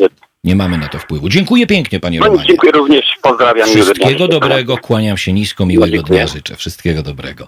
Nie 0.45 0.57
mamy 0.57 0.79
na 0.79 0.89
to 0.89 0.99
wpływu. 0.99 1.29
Dziękuję 1.29 1.67
pięknie, 1.67 2.01
panie 2.01 2.21
No 2.21 2.27
Romanie. 2.27 2.47
dziękuję 2.49 2.73
również, 2.73 3.05
pozdrawiam. 3.23 3.69
Wszystkiego 3.69 4.29
dobrego, 4.29 4.79
kłaniam 4.79 5.17
się 5.19 5.33
nisko, 5.33 5.67
miłego 5.67 6.03
dnia 6.03 6.27
życzę. 6.27 6.57
Wszystkiego 6.57 7.03
dobrego. 7.03 7.47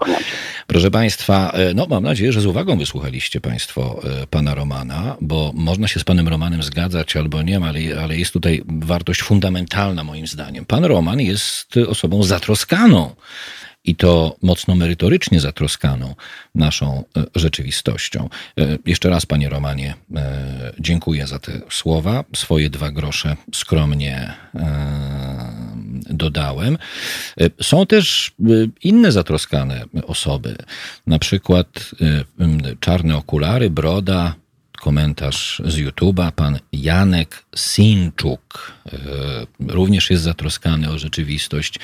Proszę 0.67 0.91
Państwa, 0.91 1.51
e, 1.51 1.73
no 1.73 1.87
mam 1.89 2.03
nadzieję, 2.03 2.31
że 2.31 2.41
z 2.41 2.45
uwagą 2.45 2.77
wysłuchaliście 2.77 3.41
Państwo 3.41 4.01
e, 4.23 4.27
pana 4.27 4.55
Romana, 4.55 5.15
bo 5.21 5.51
można 5.55 5.87
się 5.87 5.99
z 5.99 6.03
panem 6.03 6.27
Romanem 6.27 6.63
zgadzać 6.63 7.15
albo 7.15 7.41
nie, 7.41 7.57
ale, 7.57 7.79
ale 8.03 8.17
jest 8.17 8.33
tutaj 8.33 8.61
wartość 8.67 9.21
fundamentalna 9.21 10.03
moim 10.03 10.27
zdaniem. 10.27 10.65
Pan 10.65 10.85
Roman 10.85 11.19
jest 11.19 11.75
osobą 11.87 12.23
zatroskaną 12.23 13.15
i 13.83 13.95
to 13.95 14.35
mocno 14.41 14.75
merytorycznie 14.75 15.39
zatroskaną 15.39 16.15
naszą 16.55 17.03
e, 17.17 17.23
rzeczywistością. 17.35 18.29
E, 18.57 18.77
Jeszcze 18.85 19.09
raz, 19.09 19.25
panie 19.25 19.49
Romanie, 19.49 19.93
e, 20.15 20.73
dziękuję 20.79 21.27
za 21.27 21.39
te 21.39 21.61
słowa. 21.69 22.23
Swoje 22.35 22.69
dwa 22.69 22.91
grosze 22.91 23.35
skromnie 23.55 24.33
dodałem. 26.09 26.77
Są 27.61 27.85
też 27.85 28.31
inne 28.83 29.11
zatroskane 29.11 29.83
osoby, 30.07 30.55
na 31.07 31.19
przykład 31.19 31.91
czarne 32.79 33.17
okulary, 33.17 33.69
broda, 33.69 34.35
komentarz 34.81 35.61
z 35.65 35.75
YouTube'a. 35.75 36.31
Pan 36.31 36.59
Janek 36.73 37.45
Sinczuk 37.55 38.73
e, 38.85 38.97
również 39.59 40.09
jest 40.09 40.23
zatroskany 40.23 40.89
o 40.89 40.99
rzeczywistość 40.99 41.79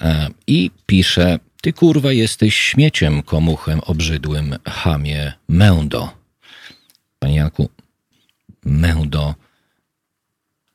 e, 0.00 0.28
i 0.46 0.70
pisze: 0.86 1.38
Ty 1.62 1.72
kurwa 1.72 2.12
jesteś 2.12 2.56
śmieciem, 2.56 3.22
komuchem 3.22 3.80
obrzydłym, 3.80 4.56
hamie 4.68 5.32
Mędo. 5.48 6.12
Panie 7.18 7.36
Janku, 7.36 7.68
Mędo 8.64 9.34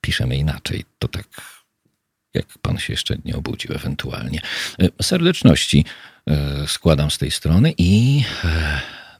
piszemy 0.01 0.37
inaczej. 0.37 0.85
To 0.99 1.07
tak, 1.07 1.27
jak 2.33 2.45
pan 2.61 2.77
się 2.77 2.93
jeszcze 2.93 3.17
nie 3.25 3.35
obudził, 3.35 3.75
ewentualnie. 3.75 4.41
E, 4.79 5.03
serdeczności 5.03 5.85
składam 6.67 7.11
z 7.11 7.17
tej 7.17 7.31
strony 7.31 7.73
i 7.77 8.23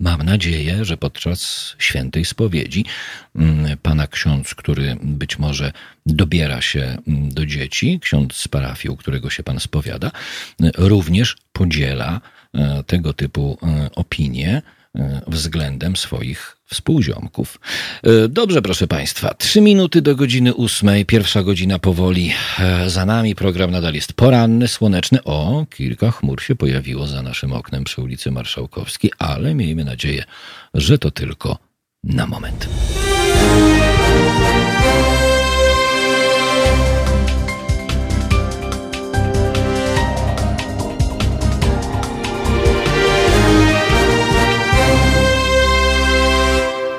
Mam 0.01 0.23
nadzieję, 0.23 0.85
że 0.85 0.97
podczas 0.97 1.73
świętej 1.77 2.25
spowiedzi 2.25 2.85
mm, 3.35 3.77
pana 3.77 4.07
ksiądz, 4.07 4.55
który 4.55 4.97
być 5.03 5.39
może 5.39 5.71
dobiera 6.05 6.61
się 6.61 6.97
mm, 7.07 7.29
do 7.29 7.45
dzieci, 7.45 7.99
ksiądz 7.99 8.35
z 8.35 8.47
parafii, 8.47 8.93
u 8.93 8.97
którego 8.97 9.29
się 9.29 9.43
pan 9.43 9.59
spowiada, 9.59 10.11
również 10.77 11.37
podziela 11.53 12.21
e, 12.53 12.83
tego 12.83 13.13
typu 13.13 13.57
e, 13.63 13.89
opinie 13.95 14.61
względem 15.27 15.95
swoich 15.95 16.57
współziomków. 16.73 17.59
E, 18.03 18.27
dobrze, 18.27 18.61
proszę 18.61 18.87
Państwa, 18.87 19.33
trzy 19.33 19.61
minuty 19.61 20.01
do 20.01 20.15
godziny 20.15 20.53
ósmej, 20.53 21.05
pierwsza 21.05 21.43
godzina 21.43 21.79
powoli 21.79 22.33
e, 22.59 22.89
za 22.89 23.05
nami. 23.05 23.35
Program 23.35 23.71
nadal 23.71 23.93
jest 23.93 24.13
poranny, 24.13 24.67
słoneczny. 24.67 25.23
O, 25.23 25.65
kilka 25.69 26.11
chmur 26.11 26.41
się 26.41 26.55
pojawiło 26.55 27.07
za 27.07 27.21
naszym 27.21 27.53
oknem 27.53 27.83
przy 27.83 28.01
ulicy 28.01 28.31
Marszałkowskiej, 28.31 29.11
ale 29.19 29.55
miejmy 29.55 29.83
nadzieję, 29.83 30.23
że 30.73 30.97
to 30.97 31.11
tylko 31.11 31.57
na 32.03 32.27
moment. 32.27 32.69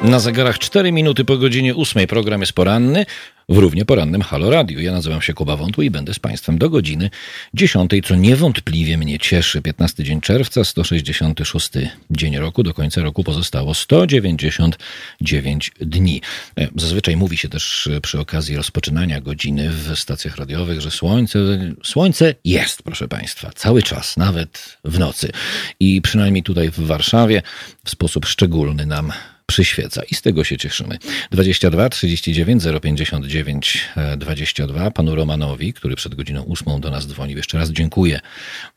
Na 0.04 0.20
zegarach 0.20 0.58
4 0.58 0.92
minuty 0.92 1.24
po 1.24 1.38
godzinie 1.38 1.74
8. 1.74 2.06
Program 2.06 2.40
jest 2.40 2.52
poranny 2.52 3.06
w 3.48 3.56
równie 3.56 3.84
porannym 3.84 4.22
Halo 4.22 4.50
Radio. 4.50 4.80
Ja 4.80 4.92
nazywam 4.92 5.22
się 5.22 5.34
Kuba 5.34 5.56
Wątły 5.56 5.84
i 5.84 5.90
będę 5.90 6.14
z 6.14 6.18
Państwem 6.18 6.58
do 6.58 6.70
godziny 6.70 7.10
10, 7.54 7.90
co 8.04 8.14
niewątpliwie 8.14 8.98
mnie 8.98 9.18
cieszy. 9.18 9.62
15 9.62 10.04
dzień 10.04 10.20
czerwca, 10.20 10.64
166 10.64 11.70
dzień 12.10 12.36
roku. 12.36 12.62
Do 12.62 12.74
końca 12.74 13.02
roku 13.02 13.24
pozostało 13.24 13.74
199 13.74 15.72
dni. 15.80 16.20
E, 16.58 16.68
zazwyczaj 16.76 17.16
mówi 17.16 17.36
się 17.36 17.48
też 17.48 17.88
przy 18.02 18.20
okazji 18.20 18.56
rozpoczynania 18.56 19.20
godziny 19.20 19.70
w 19.70 19.98
stacjach 19.98 20.36
radiowych, 20.36 20.80
że 20.80 20.90
słońce, 20.90 21.38
słońce 21.84 22.34
jest, 22.44 22.82
proszę 22.82 23.08
Państwa, 23.08 23.50
cały 23.54 23.82
czas, 23.82 24.16
nawet 24.16 24.78
w 24.84 24.98
nocy. 24.98 25.32
I 25.80 26.02
przynajmniej 26.02 26.42
tutaj 26.42 26.70
w 26.70 26.80
Warszawie 26.80 27.42
w 27.84 27.90
sposób 27.90 28.26
szczególny 28.26 28.86
nam 28.86 29.12
przyświeca 29.52 30.02
i 30.10 30.14
z 30.14 30.22
tego 30.22 30.44
się 30.44 30.56
cieszymy. 30.56 30.98
22 31.30 31.88
39 31.88 32.62
059 32.82 33.88
22 34.16 34.90
panu 34.90 35.14
Romanowi, 35.14 35.72
który 35.72 35.96
przed 35.96 36.14
godziną 36.14 36.46
8 36.46 36.80
do 36.80 36.90
nas 36.90 37.06
dzwonił. 37.06 37.36
Jeszcze 37.36 37.58
raz 37.58 37.70
dziękuję 37.70 38.20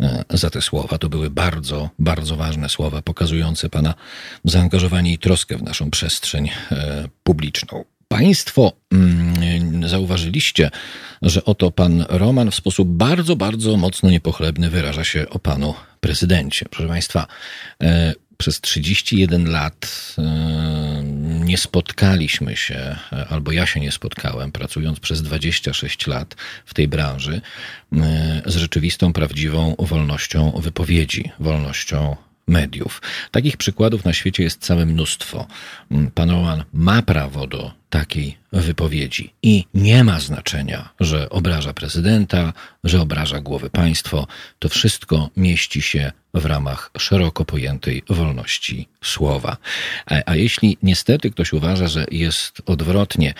e, 0.02 0.24
za 0.30 0.50
te 0.50 0.62
słowa. 0.62 0.98
To 0.98 1.10
były 1.10 1.30
bardzo, 1.30 1.90
bardzo 2.00 2.36
ważne 2.36 2.70
słowa 2.70 3.02
pokazujące 3.02 3.70
pana 3.70 3.94
zaangażowanie 4.44 5.14
i 5.14 5.18
troskę 5.18 5.58
w 5.58 5.64
naszą 5.64 5.92
przestrzeń 5.92 6.50
e, 6.72 7.08
publiczną. 7.24 7.86
Państwo 8.08 8.74
mm, 8.92 9.90
zauważyliście, 9.90 10.70
że 11.22 11.46
oto 11.46 11.72
pan 11.72 12.06
Roman 12.10 12.52
w 12.52 12.56
sposób 12.56 12.88
bardzo, 12.90 13.36
bardzo 13.36 13.78
mocno 13.78 14.10
niepochlebny 14.10 14.70
wyraża 14.70 15.04
się 15.04 15.30
o 15.30 15.40
panu 15.40 15.74
prezydencie. 16.00 16.66
Proszę 16.70 16.88
Państwa, 16.88 17.28
e, 17.84 18.14
przez 18.38 18.62
31 18.62 19.52
lat 19.52 20.16
e, 20.18 21.04
nie 21.46 21.58
spotkaliśmy 21.58 22.56
się, 22.56 22.96
albo 23.30 23.52
ja 23.52 23.66
się 23.66 23.80
nie 23.80 23.92
spotkałem, 23.92 24.52
pracując 24.52 25.00
przez 25.00 25.22
26 25.22 26.08
lat 26.08 26.36
w 26.66 26.74
tej 26.74 26.88
branży, 26.88 27.42
e, 27.94 28.42
z 28.46 28.56
rzeczywistą, 28.56 29.14
prawdziwą 29.14 29.76
wolnością 29.80 30.52
wypowiedzi, 30.52 31.32
wolnością 31.40 32.16
mediów. 32.48 33.02
Takich 33.32 33.58
przykładów 33.58 34.06
na 34.06 34.14
świecie 34.14 34.44
jest 34.44 34.62
całe 34.62 34.86
mnóstwo. 34.86 35.48
Mm, 35.92 36.12
pan 36.12 36.30
Roman 36.30 36.64
ma 36.74 37.02
prawo 37.02 37.48
do 37.48 37.72
takiej 37.90 38.38
wypowiedzi 38.52 39.34
i 39.44 39.66
nie 39.74 40.04
ma 40.04 40.20
znaczenia, 40.20 40.90
że 41.00 41.30
obraża 41.30 41.74
prezydenta, 41.74 42.54
że 42.84 43.02
obraża 43.02 43.40
głowy 43.40 43.70
państwo. 43.70 44.28
To 44.60 44.70
wszystko 44.70 45.30
mieści 45.38 45.82
się 45.82 46.12
w 46.34 46.46
ramach 46.46 46.92
szeroko 46.98 47.46
pojętej 47.46 48.04
wolności 48.10 48.88
słowa. 49.04 49.58
A, 50.06 50.16
a 50.26 50.36
jeśli 50.36 50.78
niestety 50.84 51.32
ktoś 51.32 51.54
uważa, 51.54 51.88
że 51.88 52.06
jest 52.12 52.62
odwrotnie, 52.66 53.34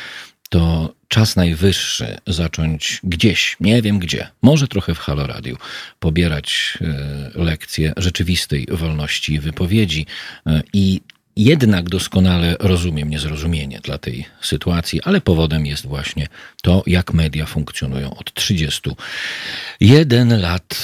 to 0.56 0.94
czas 1.08 1.36
najwyższy 1.36 2.18
zacząć 2.28 3.00
gdzieś, 3.04 3.58
nie 3.60 3.82
wiem 3.82 4.00
gdzie, 4.00 4.28
może 4.42 4.68
trochę 4.68 4.96
w 4.96 5.00
Halo 5.00 5.28
Radio, 5.28 5.58
pobierać 6.00 6.78
e, 6.82 7.44
lekcje 7.44 7.94
rzeczywistej 7.98 8.68
wolności 8.72 9.40
wypowiedzi 9.40 10.06
e, 10.48 10.62
i 10.74 11.02
jednak 11.36 11.90
doskonale 11.90 12.56
rozumiem 12.60 13.10
niezrozumienie 13.10 13.80
dla 13.84 13.98
tej 13.98 14.26
sytuacji, 14.42 15.02
ale 15.02 15.22
powodem 15.22 15.66
jest 15.66 15.86
właśnie 15.86 16.28
to, 16.62 16.84
jak 16.88 17.14
media 17.14 17.46
funkcjonują 17.46 18.14
od 18.14 18.34
31 18.34 20.42
lat 20.42 20.74
y, 20.74 20.78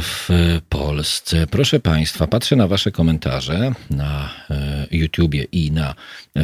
w 0.00 0.28
Polsce. 0.68 1.46
Proszę 1.46 1.80
Państwa, 1.80 2.26
patrzę 2.26 2.56
na 2.56 2.68
Wasze 2.68 2.92
komentarze 2.92 3.72
na 3.90 4.30
YouTubie 4.90 5.44
i 5.52 5.72
na 5.72 5.94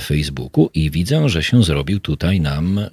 Facebooku 0.01 0.71
i 0.75 0.91
widzę, 0.91 1.29
że 1.29 1.43
się 1.43 1.63
zrobił 1.63 2.01
tutaj 2.01 2.41
nam 2.41 2.79
y, 2.79 2.91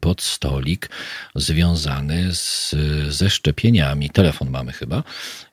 pod 0.00 0.22
stolik 0.22 0.90
związany 1.34 2.34
z, 2.34 2.74
ze 3.08 3.30
szczepieniami. 3.30 4.10
Telefon 4.10 4.50
mamy 4.50 4.72
chyba, 4.72 5.02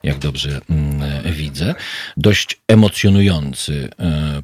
jak 0.02 0.18
dobrze 0.18 0.60
mm, 0.70 1.32
widzę. 1.32 1.74
Dość 2.16 2.60
emocjonujący 2.68 3.88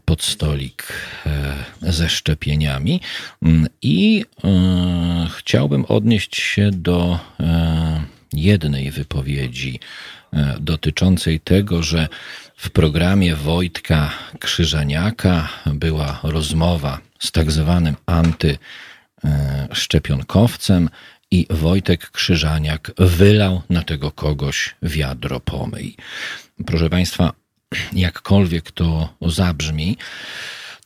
podstolik 0.04 0.92
e, 1.26 1.92
ze 1.92 2.08
szczepieniami 2.08 3.00
mm, 3.42 3.66
i 3.82 4.24
e, 4.44 5.28
chciałbym 5.36 5.84
odnieść 5.84 6.36
się 6.36 6.70
do 6.70 7.18
e, 7.40 8.04
jednej 8.32 8.90
wypowiedzi 8.90 9.80
dotyczącej 10.60 11.40
tego, 11.40 11.82
że 11.82 12.08
w 12.56 12.70
programie 12.70 13.36
Wojtka 13.36 14.10
Krzyżaniaka 14.40 15.48
była 15.66 16.20
rozmowa 16.22 17.00
z 17.18 17.32
tak 17.32 17.52
zwanym 17.52 17.96
antyszczepionkowcem 18.06 20.90
i 21.30 21.46
Wojtek 21.50 22.10
Krzyżaniak 22.10 22.92
wylał 22.98 23.62
na 23.70 23.82
tego 23.82 24.10
kogoś 24.10 24.74
wiadro 24.82 25.40
pomyj. 25.40 25.96
Proszę 26.66 26.90
Państwa, 26.90 27.32
jakkolwiek 27.92 28.70
to 28.70 29.14
zabrzmi, 29.22 29.96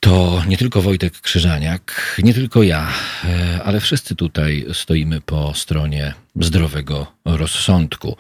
to 0.01 0.43
nie 0.49 0.57
tylko 0.57 0.83
Wojtek 0.83 1.21
Krzyżaniak, 1.21 2.17
nie 2.23 2.35
tylko 2.35 2.63
ja, 2.63 2.89
e, 3.25 3.61
ale 3.65 3.81
wszyscy 3.81 4.17
tutaj 4.17 4.67
stoimy 4.73 5.21
po 5.21 5.55
stronie 5.55 6.15
zdrowego 6.37 7.07
rozsądku. 7.25 8.17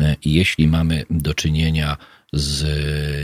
E, 0.00 0.16
I 0.24 0.32
jeśli 0.32 0.68
mamy 0.68 1.04
do 1.10 1.34
czynienia 1.34 1.96
z 2.32 2.64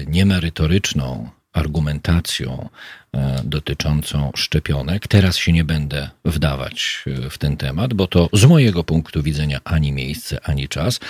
niemerytoryczną 0.09 1.31
argumentacją 1.53 2.69
e, 3.15 3.41
dotyczącą 3.45 4.33
szczepionek. 4.37 5.09
Teraz 5.09 5.37
się 5.37 5.53
nie 5.53 5.65
będę 5.65 6.11
wdawać 6.25 7.05
e, 7.07 7.31
w 7.31 7.39
ten 7.39 7.57
temat, 7.57 7.95
bo 7.95 8.07
to 8.07 8.29
z 8.33 8.45
mojego 8.45 8.85
punktu 8.85 9.23
widzenia 9.23 9.61
ani 9.65 9.93
miejsce, 9.93 10.41
ani 10.43 10.69
czas. 10.69 11.01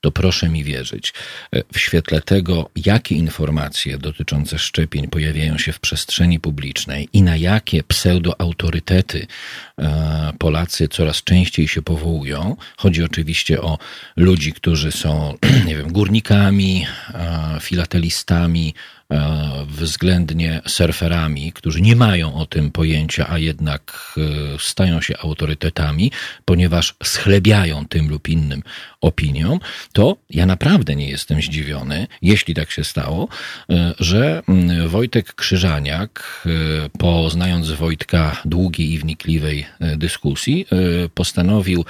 To 0.00 0.10
proszę 0.10 0.48
mi 0.48 0.64
wierzyć. 0.64 1.14
E, 1.52 1.62
w 1.72 1.78
świetle 1.78 2.20
tego, 2.20 2.70
jakie 2.76 3.14
informacje 3.14 3.98
dotyczące 3.98 4.58
szczepień 4.58 5.08
pojawiają 5.08 5.58
się 5.58 5.72
w 5.72 5.80
przestrzeni 5.80 6.40
publicznej 6.40 7.08
i 7.12 7.22
na 7.22 7.36
jakie 7.36 7.82
pseudoautorytety 7.82 9.26
Polacy 10.38 10.88
coraz 10.88 11.22
częściej 11.22 11.68
się 11.68 11.82
powołują, 11.82 12.56
chodzi 12.76 13.04
oczywiście 13.04 13.62
o 13.62 13.78
ludzi, 14.16 14.52
którzy 14.52 14.92
są, 14.92 15.34
nie 15.66 15.76
wiem, 15.76 15.92
górnikami, 15.92 16.86
filatelistami, 17.60 18.74
względnie 19.66 20.60
surferami 20.66 21.52
którzy 21.54 21.80
nie 21.80 21.96
mają 21.96 22.34
o 22.34 22.46
tym 22.46 22.70
pojęcia, 22.70 23.26
a 23.28 23.38
jednak 23.38 24.14
e, 24.16 24.58
stają 24.58 25.00
się 25.00 25.18
autorytetami, 25.18 26.12
ponieważ 26.44 26.94
schlebiają 27.02 27.86
tym 27.86 28.08
lub 28.08 28.28
innym 28.28 28.62
opiniom, 29.00 29.60
to 29.92 30.16
ja 30.30 30.46
naprawdę 30.46 30.96
nie 30.96 31.08
jestem 31.08 31.42
zdziwiony, 31.42 32.06
jeśli 32.22 32.54
tak 32.54 32.70
się 32.70 32.84
stało, 32.84 33.28
e, 33.70 33.94
że 33.98 34.42
Wojtek 34.86 35.34
Krzyżaniak, 35.34 36.42
e, 36.46 36.88
poznając 36.98 37.70
Wojtka 37.70 38.42
długiej 38.44 38.92
i 38.92 38.98
wnikliwej 38.98 39.66
e, 39.80 39.96
dyskusji, 39.96 40.66
e, 40.72 41.08
postanowił 41.08 41.84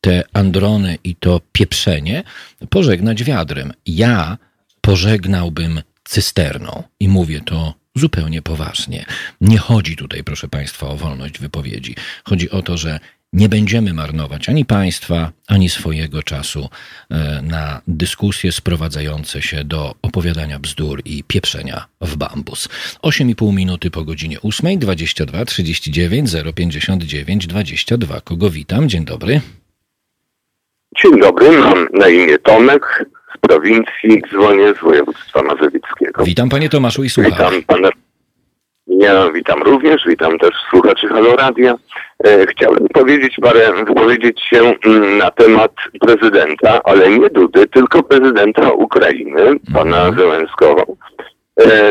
te 0.00 0.24
androny 0.32 0.98
i 1.04 1.16
to 1.16 1.40
pieprzenie 1.52 2.22
pożegnać 2.70 3.24
wiadrem. 3.24 3.72
Ja 3.86 4.38
pożegnałbym 4.80 5.82
cysterną 6.08 6.82
i 7.00 7.08
mówię 7.08 7.40
to 7.44 7.74
zupełnie 7.94 8.42
poważnie. 8.42 9.04
Nie 9.40 9.58
chodzi 9.58 9.96
tutaj, 9.96 10.24
proszę 10.24 10.48
Państwa, 10.48 10.86
o 10.86 10.96
wolność 10.96 11.38
wypowiedzi. 11.38 11.94
Chodzi 12.24 12.50
o 12.50 12.62
to, 12.62 12.76
że 12.76 13.00
nie 13.32 13.48
będziemy 13.48 13.94
marnować 13.94 14.48
ani 14.48 14.64
państwa, 14.64 15.32
ani 15.46 15.68
swojego 15.68 16.22
czasu 16.22 16.68
e, 17.10 17.42
na 17.42 17.80
dyskusje 17.88 18.52
sprowadzające 18.52 19.42
się 19.42 19.64
do 19.64 19.94
opowiadania 20.02 20.58
bzdur 20.58 21.02
i 21.04 21.24
pieprzenia 21.24 21.86
w 22.00 22.16
bambus. 22.16 22.68
8,5 23.02 23.54
minuty 23.54 23.90
po 23.90 24.04
godzinie 24.04 24.40
8, 24.42 24.78
22 24.78 25.44
39 25.44 26.30
059 26.54 27.46
22. 27.46 28.20
Kogo 28.20 28.50
witam? 28.50 28.88
Dzień 28.88 29.04
dobry. 29.04 29.40
Dzień 31.02 31.20
dobry, 31.20 31.58
mam 31.58 31.88
na 31.92 32.08
imię 32.08 32.38
Tomek 32.38 33.04
z 33.38 33.48
prowincji, 33.48 34.22
dzwonię 34.30 34.74
z 34.74 34.80
województwa 34.80 35.42
mazowieckiego. 35.42 36.24
Witam 36.24 36.48
panie 36.48 36.68
Tomaszu 36.68 37.04
i 37.04 37.10
słucham. 37.10 37.32
Witam 37.32 37.62
pana. 37.66 37.88
Ja 38.86 39.30
witam 39.30 39.62
również, 39.62 40.02
witam 40.06 40.38
też 40.38 40.54
słuchaczy 40.70 41.08
Halo 41.08 41.36
Radia. 41.36 41.74
E, 42.24 42.46
chciałbym 42.46 42.88
powiedzieć 42.88 43.36
parę, 43.42 43.72
wypowiedzieć 43.72 44.40
się 44.40 44.74
mm, 44.84 45.18
na 45.18 45.30
temat 45.30 45.72
prezydenta, 46.00 46.80
ale 46.84 47.10
nie 47.18 47.30
Dudy, 47.30 47.66
tylko 47.66 48.02
prezydenta 48.02 48.70
Ukrainy, 48.70 49.40
pana 49.74 50.12
Zełenskowa, 50.12 50.82
e, 50.82 51.37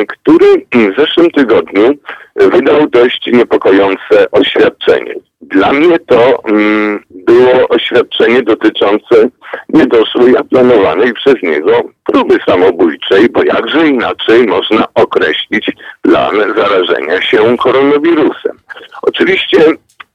który 0.07 0.65
w 0.73 0.99
zeszłym 0.99 1.31
tygodniu 1.31 1.93
wydał 2.35 2.89
dość 2.89 3.27
niepokojące 3.33 4.31
oświadczenie. 4.31 5.13
Dla 5.41 5.73
mnie 5.73 5.99
to 5.99 6.43
mm, 6.43 7.03
było 7.09 7.67
oświadczenie 7.69 8.41
dotyczące 8.43 9.29
niedoszłej, 9.69 10.37
a 10.37 10.43
planowanej 10.43 11.13
przez 11.13 11.35
niego 11.43 11.83
próby 12.03 12.37
samobójczej, 12.47 13.29
bo 13.29 13.43
jakże 13.43 13.87
inaczej 13.87 14.47
można 14.47 14.87
określić 14.93 15.71
plan 16.01 16.35
zarażenia 16.57 17.21
się 17.21 17.57
koronawirusem. 17.57 18.57
Oczywiście 19.01 19.57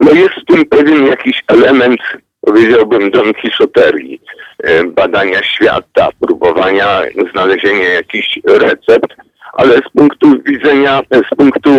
no 0.00 0.12
jest 0.12 0.34
w 0.34 0.44
tym 0.44 0.64
pewien 0.64 1.06
jakiś 1.06 1.42
element, 1.48 2.00
powiedziałbym, 2.40 3.10
Don 3.10 3.34
Quixoterii, 3.34 4.20
e, 4.58 4.84
badania 4.84 5.42
świata, 5.42 6.08
próbowania 6.20 7.02
znalezienia 7.32 7.88
jakichś 7.88 8.38
recept, 8.44 9.16
ale 9.52 9.76
z 9.76 9.90
punktu 9.96 10.42
widzenia, 10.46 11.02
z 11.10 11.36
punktu 11.36 11.70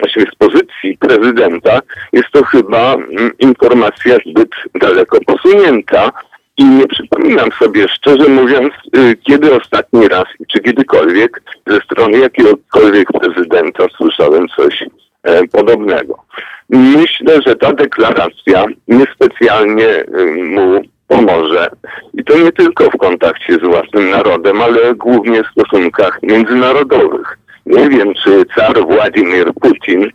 właściwie 0.00 0.26
z 0.32 0.34
pozycji 0.34 0.98
prezydenta 0.98 1.80
jest 2.12 2.30
to 2.32 2.44
chyba 2.44 2.94
mm, 2.94 3.30
informacja 3.38 4.16
zbyt 4.26 4.50
daleko 4.74 5.18
posunięta 5.26 6.12
i 6.56 6.64
nie 6.64 6.86
przypominam 6.86 7.52
sobie, 7.52 7.88
szczerze 7.88 8.28
mówiąc, 8.28 8.72
y, 8.96 9.16
kiedy 9.16 9.54
ostatni 9.54 10.08
raz, 10.08 10.24
czy 10.52 10.60
kiedykolwiek 10.60 11.42
ze 11.66 11.80
strony 11.80 12.18
jakiegokolwiek 12.18 13.08
prezydenta 13.12 13.84
słyszałem 13.96 14.48
coś 14.48 14.84
e, 15.22 15.46
podobnego. 15.46 16.24
Myślę, 16.68 17.42
że 17.46 17.56
ta 17.56 17.72
deklaracja 17.72 18.64
niespecjalnie 18.88 19.88
y, 19.88 20.44
mu 20.44 20.80
pomoże. 21.10 21.68
I 22.14 22.24
to 22.24 22.38
nie 22.38 22.52
tylko 22.52 22.90
w 22.90 22.96
kontakcie 22.96 23.54
z 23.54 23.60
własnym 23.60 24.10
narodem, 24.10 24.62
ale 24.62 24.94
głównie 24.94 25.42
w 25.42 25.46
stosunkach 25.46 26.18
międzynarodowych. 26.22 27.38
Nie 27.66 27.88
wiem, 27.88 28.14
czy 28.24 28.44
car 28.56 28.86
Władimir 28.86 29.52
Putin 29.60 30.10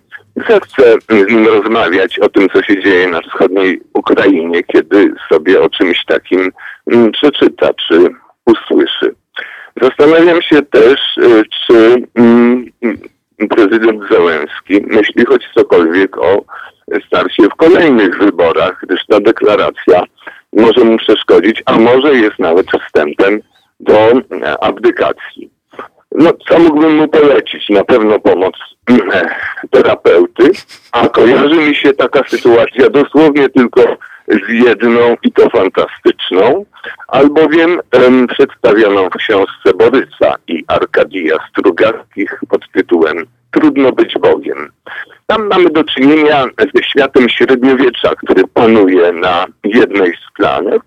zechce 0.49 0.83
z 1.09 1.31
nim 1.31 1.47
rozmawiać 1.47 2.19
o 2.19 2.29
tym, 2.29 2.49
co 2.49 2.63
się 2.63 2.83
dzieje 2.83 3.07
na 3.07 3.21
wschodniej 3.21 3.81
Ukrainie, 3.93 4.63
kiedy 4.63 5.13
sobie 5.29 5.61
o 5.61 5.69
czymś 5.69 6.05
takim 6.05 6.51
mm, 6.91 7.11
przeczyta 7.11 7.69
czy 7.73 8.09
usłyszy. 8.45 9.15
Zastanawiam 9.81 10.41
się 10.41 10.61
też, 10.61 11.17
y, 11.17 11.43
czy 11.67 11.95
mm, 12.15 12.71
prezydent 13.49 14.01
Zełenski 14.11 14.81
myśli 14.87 15.25
choć 15.25 15.43
cokolwiek 15.55 16.17
o 16.17 16.41
starcie 17.07 17.43
w 17.43 17.55
kolejnych 17.55 18.19
wyborach, 18.19 18.79
gdyż 18.83 19.05
ta 19.05 19.19
deklaracja 19.19 20.03
może 20.55 20.83
mu 20.83 20.97
przeszkodzić, 20.97 21.63
a 21.65 21.77
może 21.77 22.15
jest 22.15 22.39
nawet 22.39 22.67
wstępem 22.85 23.41
do 23.79 24.11
e, 24.11 24.63
abdykacji. 24.63 25.49
No, 26.11 26.31
co 26.49 26.59
mógłbym 26.59 26.95
mu 26.95 27.07
polecić? 27.07 27.69
Na 27.69 27.83
pewno 27.83 28.19
pomoc 28.19 28.53
e, 28.89 29.29
terapeuty, 29.71 30.51
a 30.91 31.07
kojarzy 31.07 31.55
mi 31.55 31.75
się 31.75 31.93
taka 31.93 32.23
sytuacja 32.27 32.89
dosłownie 32.89 33.49
tylko 33.49 33.81
z 34.27 34.49
jedną 34.49 35.15
i 35.23 35.31
to 35.31 35.49
fantastyczną, 35.49 36.65
albowiem 37.07 37.79
em, 37.91 38.27
przedstawioną 38.27 39.09
w 39.09 39.17
książce 39.17 39.73
Borysa 39.75 40.35
i 40.47 40.63
Arkadija 40.67 41.37
Strugackich 41.49 42.39
pod 42.49 42.71
tytułem 42.71 43.25
Trudno 43.55 43.91
być 43.91 44.13
Bogiem. 44.21 44.71
Tam 45.27 45.47
mamy 45.47 45.69
do 45.69 45.83
czynienia 45.83 46.45
ze 46.75 46.83
światem 46.83 47.29
średniowiecza, 47.29 48.15
który 48.15 48.43
panuje 48.53 49.11
na 49.11 49.45
jednej 49.63 50.11
z 50.11 50.33
planet 50.37 50.81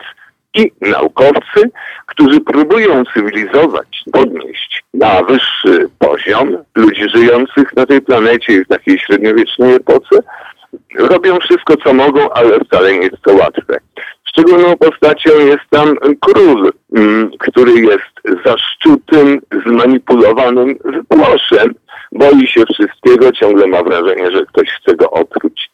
i 0.55 0.73
naukowcy, 0.81 1.71
którzy 2.07 2.41
próbują 2.41 3.05
cywilizować, 3.15 4.03
podnieść 4.13 4.85
na 4.95 5.23
wyższy 5.23 5.89
poziom 5.99 6.57
ludzi 6.75 7.09
żyjących 7.15 7.77
na 7.77 7.87
tej 7.87 8.01
planecie 8.01 8.65
w 8.65 8.69
takiej 8.69 8.99
średniowiecznej 8.99 9.75
epoce, 9.75 10.19
robią 10.99 11.39
wszystko, 11.39 11.77
co 11.77 11.95
mogą, 11.95 12.31
ale 12.31 12.61
wcale 12.61 12.93
nie 12.93 13.03
jest 13.03 13.23
to 13.23 13.35
łatwe. 13.35 13.79
Szczególną 14.29 14.77
postacią 14.77 15.31
jest 15.39 15.65
tam 15.71 15.97
król, 16.21 16.73
mm, 16.97 17.31
który 17.39 17.73
jest 17.73 18.45
zaszczutym, 18.47 19.41
zmanipulowanym 19.67 20.79
wypłoszem. 20.85 21.75
Boi 22.13 22.47
się 22.47 22.65
wszystkiego, 22.75 23.33
ciągle 23.33 23.67
ma 23.67 23.83
wrażenie, 23.83 24.31
że 24.31 24.47
ktoś 24.47 24.69
chce 24.69 24.97
go 24.97 25.11
otruć. 25.11 25.71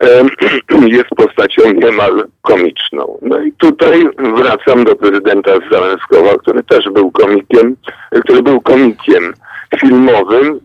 Jest 0.86 1.08
postacią 1.16 1.72
niemal 1.72 2.24
komiczną. 2.42 3.18
No 3.22 3.40
i 3.40 3.52
tutaj 3.52 4.08
wracam 4.36 4.84
do 4.84 4.96
prezydenta 4.96 5.50
Załęskowa, 5.70 6.38
który 6.38 6.62
też 6.62 6.90
był 6.90 7.10
komikiem, 7.10 7.76
który 8.24 8.42
był 8.42 8.60
komikiem 8.60 9.34
filmowym, 9.80 10.60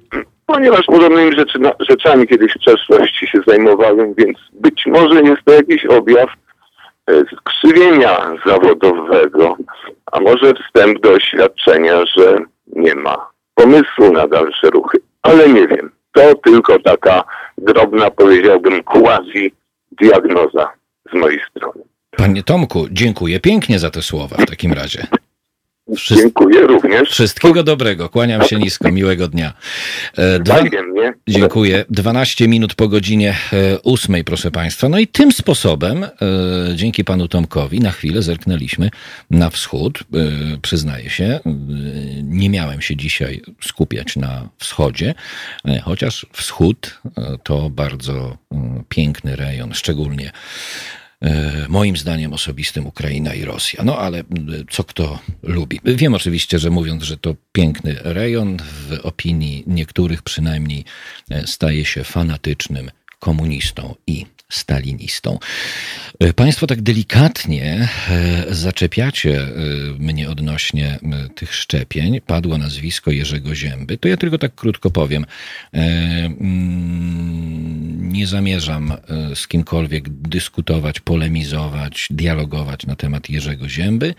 ponieważ 0.46 0.86
podobnymi 0.86 1.36
rzeczy, 1.36 1.60
rzeczami 1.90 2.28
kiedyś 2.28 2.54
w 2.54 2.60
przeszłości 2.60 3.28
się 3.28 3.40
zajmowałem, 3.48 4.14
więc 4.14 4.38
być 4.54 4.86
może 4.86 5.22
jest 5.22 5.42
to 5.46 5.54
jakiś 5.54 5.86
objaw 5.86 6.30
e, 7.10 7.14
skrzywienia 7.38 8.32
zawodowego, 8.46 9.58
a 10.12 10.20
może 10.20 10.54
wstęp 10.54 11.00
do 11.00 11.12
oświadczenia, 11.12 12.06
że 12.18 12.38
nie 12.68 12.96
ma 12.96 13.30
pomysłu 13.56 14.12
na 14.14 14.28
dalsze 14.28 14.70
ruchy. 14.70 14.98
Ale 15.22 15.50
nie 15.50 15.68
wiem. 15.68 15.92
To 16.12 16.36
tylko 16.36 16.80
taka 16.80 17.24
drobna, 17.58 18.12
powiedziałbym, 18.12 18.84
quasi-diagnoza 18.84 20.70
z 21.12 21.16
mojej 21.16 21.40
strony. 21.50 21.84
Panie 22.18 22.44
Tomku, 22.44 22.88
dziękuję 22.92 23.40
pięknie 23.40 23.80
za 23.80 23.90
te 23.90 24.02
słowa 24.02 24.38
w 24.38 24.46
takim 24.46 24.74
razie. 24.74 25.08
Wszy- 25.96 26.16
Dziękuję 26.16 26.62
również. 26.62 27.10
Wszystkiego 27.10 27.64
dobrego, 27.64 28.10
kłaniam 28.10 28.44
się 28.44 28.56
nisko, 28.56 28.92
miłego 28.92 29.28
dnia. 29.28 29.54
E, 30.18 30.40
Dwa, 30.40 30.60
dziękuję. 31.28 31.86
12 31.90 32.48
minut 32.48 32.76
po 32.76 32.88
godzinie 32.88 33.36
e, 33.54 33.80
ósmej, 33.80 34.24
proszę 34.24 34.52
Państwa. 34.52 34.90
No 34.90 35.00
i 35.00 35.08
tym 35.08 35.32
sposobem, 35.32 36.04
e, 36.04 36.10
dzięki 36.76 37.04
panu 37.04 37.28
Tomkowi, 37.28 37.80
na 37.80 37.92
chwilę 37.92 38.22
zerknęliśmy 38.22 38.90
na 39.32 39.50
wschód. 39.50 40.00
E, 40.14 40.58
Przyznaję 40.62 41.10
się, 41.10 41.24
e, 41.26 41.40
nie 42.24 42.50
miałem 42.50 42.82
się 42.82 42.96
dzisiaj 42.96 43.42
skupiać 43.62 44.16
na 44.16 44.50
wschodzie, 44.58 45.14
e, 45.66 45.80
chociaż 45.80 46.26
wschód 46.34 47.00
e, 47.18 47.38
to 47.44 47.70
bardzo 47.70 48.38
mm, 48.52 48.84
piękny 48.90 49.36
rejon, 49.36 49.74
szczególnie 49.74 50.10
E, 50.30 50.99
moim 51.70 51.98
zdaniem 51.98 52.34
osobistym 52.34 52.88
Ukraina 52.88 53.34
i 53.34 53.46
Rosja. 53.46 53.84
No 53.84 53.98
ale 53.98 54.24
co 54.70 54.84
kto 54.84 55.20
lubi. 55.44 55.80
Wiem 55.86 56.14
oczywiście, 56.14 56.60
że 56.60 56.70
mówiąc, 56.70 57.04
że 57.04 57.18
to 57.18 57.36
piękny 57.52 57.96
rejon, 58.04 58.58
w 58.58 59.00
opinii 59.04 59.64
niektórych 59.68 60.22
przynajmniej 60.22 60.86
e, 61.30 61.48
staje 61.48 61.86
się 61.86 62.04
fanatycznym 62.04 62.92
komunistą 63.20 63.96
i 64.08 64.26
stalinistą. 64.50 65.40
E, 66.20 66.34
państwo 66.34 66.68
tak 66.68 66.82
delikatnie 66.82 67.88
e, 68.10 68.46
zaczepiacie 68.56 69.42
e, 69.42 69.48
mnie 70.00 70.30
odnośnie 70.30 71.00
tych 71.36 71.56
szczepień. 71.56 72.22
Padło 72.22 72.58
nazwisko 72.58 73.12
Jerzego 73.12 73.56
Zięby. 73.56 73.98
To 73.98 74.08
ja 74.08 74.18
tylko 74.18 74.38
tak 74.38 74.56
krótko 74.56 74.92
powiem. 74.92 75.26
Mm, 75.74 77.30
nie 78.14 78.28
zamierzam 78.28 78.94
z 79.36 79.48
kimkolwiek 79.48 80.10
dyskutować, 80.10 81.00
polemizować, 81.00 82.08
dialogować 82.10 82.86
na 82.86 82.96
temat 82.96 83.30
Jerzego 83.30 83.70
Zięby 83.70 84.16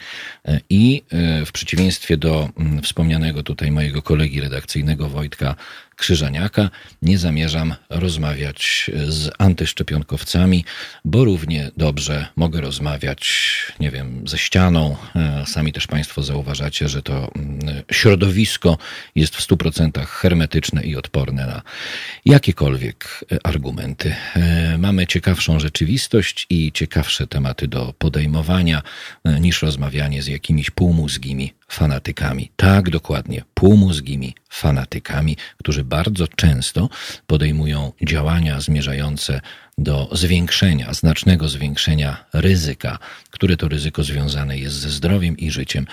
i 0.71 1.03
w 1.47 1.53
przeciwieństwie 1.53 2.17
do 2.17 2.49
wspomnianego 2.83 3.43
tutaj 3.43 3.71
mojego 3.71 4.03
kolegi 4.03 4.41
redakcyjnego 4.41 5.09
Wojtka 5.09 5.57
Krzyżaniaka 6.01 6.71
nie 7.03 7.19
zamierzam 7.19 7.75
rozmawiać 7.91 8.91
z 9.09 9.31
antyszczepionkowcami, 9.39 10.65
bo 11.05 11.25
równie 11.25 11.71
dobrze 11.77 12.27
mogę 12.37 12.61
rozmawiać, 12.61 13.53
nie 13.81 13.91
wiem, 13.91 14.29
ze 14.29 14.39
ścianą. 14.39 14.97
E, 15.17 15.45
sami 15.47 15.73
też 15.73 15.87
Państwo 15.87 16.23
zauważacie, 16.23 16.89
że 16.89 17.03
to 17.03 17.31
mm, 17.37 17.83
środowisko 17.93 18.79
jest 19.15 19.37
w 19.37 19.49
100% 19.49 20.07
hermetyczne 20.07 20.83
i 20.83 20.97
odporne 20.97 21.47
na 21.47 21.63
jakiekolwiek 22.25 23.25
e, 23.33 23.47
argumenty. 23.47 24.15
E, 24.37 24.79
mamy 24.79 25.07
ciekawszą 25.07 25.61
rzeczywistość 25.61 26.47
i 26.51 26.73
ciekawsze 26.73 27.27
tematy 27.27 27.69
do 27.69 27.95
podejmowania 27.99 28.83
niż 29.41 29.63
rozmawianie 29.63 30.23
z 30.23 30.27
jakimiś 30.27 30.71
półmózgimi 30.71 31.53
fanatykami. 31.71 32.51
Tak, 32.57 32.91
dokładnie, 32.91 33.43
półmózgimi 33.55 34.35
fanatykami, 34.49 35.37
którzy 35.59 35.85
bardzo 35.85 36.29
często 36.29 36.89
podejmują 37.27 37.93
działania 38.03 38.61
zmierzające 38.61 39.41
do 39.79 40.09
zwiększenia, 40.13 40.95
znacznego 40.95 41.49
zwiększenia 41.49 42.25
ryzyka, 42.33 42.99
które 43.31 43.57
to 43.57 43.69
ryzyko 43.69 44.05
związane 44.05 44.59
jest 44.59 44.77
ze 44.77 44.91
zdrowiem 44.91 45.37
i 45.37 45.51
życiem 45.51 45.87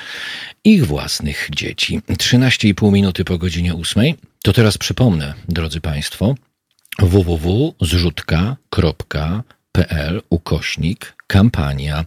ich 0.63 0.85
własnych 0.85 1.49
dzieci. 1.55 2.01
13,5 2.09 2.91
minuty 2.91 3.25
po 3.25 3.37
godzinie 3.37 3.73
8. 3.73 4.13
To 4.43 4.53
teraz 4.53 4.77
przypomnę, 4.77 5.33
drodzy 5.49 5.81
Państwo, 5.81 6.35
ukośnik 10.29 11.15
kampania. 11.27 12.05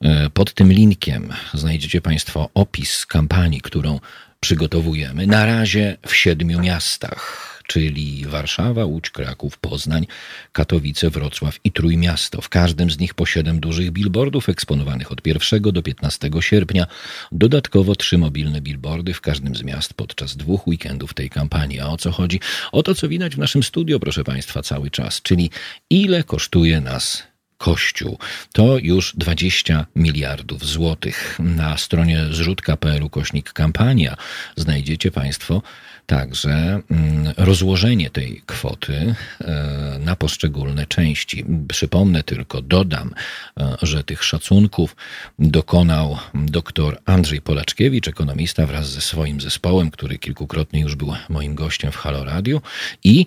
E, 0.00 0.30
pod 0.30 0.54
tym 0.54 0.72
linkiem 0.72 1.32
znajdziecie 1.54 2.00
Państwo 2.00 2.50
opis 2.54 3.06
kampanii, 3.06 3.60
którą 3.60 4.00
przygotowujemy. 4.40 5.26
Na 5.26 5.46
razie 5.46 5.96
w 6.06 6.14
siedmiu 6.14 6.60
miastach 6.60 7.55
czyli 7.66 8.26
Warszawa, 8.26 8.84
Łódź, 8.84 9.10
Kraków, 9.10 9.58
Poznań, 9.58 10.06
Katowice, 10.52 11.10
Wrocław 11.10 11.58
i 11.64 11.72
Trójmiasto. 11.72 12.40
W 12.40 12.48
każdym 12.48 12.90
z 12.90 12.98
nich 12.98 13.14
po 13.14 13.26
siedem 13.26 13.60
dużych 13.60 13.90
billboardów 13.90 14.48
eksponowanych 14.48 15.12
od 15.12 15.26
1 15.26 15.62
do 15.62 15.82
15 15.82 16.30
sierpnia. 16.40 16.86
Dodatkowo 17.32 17.94
trzy 17.94 18.18
mobilne 18.18 18.60
billboardy 18.60 19.14
w 19.14 19.20
każdym 19.20 19.56
z 19.56 19.62
miast 19.62 19.94
podczas 19.94 20.36
dwóch 20.36 20.66
weekendów 20.66 21.14
tej 21.14 21.30
kampanii. 21.30 21.80
A 21.80 21.86
o 21.86 21.96
co 21.96 22.12
chodzi? 22.12 22.40
O 22.72 22.82
to, 22.82 22.94
co 22.94 23.08
widać 23.08 23.34
w 23.34 23.38
naszym 23.38 23.62
studio, 23.62 24.00
proszę 24.00 24.24
Państwa, 24.24 24.62
cały 24.62 24.90
czas, 24.90 25.22
czyli 25.22 25.50
ile 25.90 26.24
kosztuje 26.24 26.80
nas 26.80 27.22
Kościół. 27.58 28.18
To 28.52 28.78
już 28.78 29.16
20 29.16 29.86
miliardów 29.96 30.66
złotych. 30.66 31.38
Na 31.38 31.76
stronie 31.76 32.24
zrzutka.pl 32.30 33.10
kośnik 33.10 33.52
kampania 33.52 34.16
znajdziecie 34.56 35.10
Państwo 35.10 35.62
także 36.06 36.80
mm, 36.90 37.34
rozłożenie 37.36 38.10
tej 38.10 38.42
kwoty 38.46 39.14
e, 39.40 39.98
na 40.00 40.16
poszczególne 40.16 40.86
części. 40.86 41.44
Przypomnę 41.68 42.22
tylko, 42.22 42.62
dodam, 42.62 43.14
e, 43.60 43.76
że 43.82 44.04
tych 44.04 44.24
szacunków 44.24 44.96
dokonał 45.38 46.18
dr 46.34 46.98
Andrzej 47.04 47.40
Polaczkiewicz, 47.40 48.08
ekonomista 48.08 48.66
wraz 48.66 48.90
ze 48.90 49.00
swoim 49.00 49.40
zespołem, 49.40 49.90
który 49.90 50.18
kilkukrotnie 50.18 50.80
już 50.80 50.94
był 50.94 51.12
moim 51.28 51.54
gościem 51.54 51.92
w 51.92 51.96
Halo 51.96 52.24
Radio 52.24 52.60
i 53.04 53.26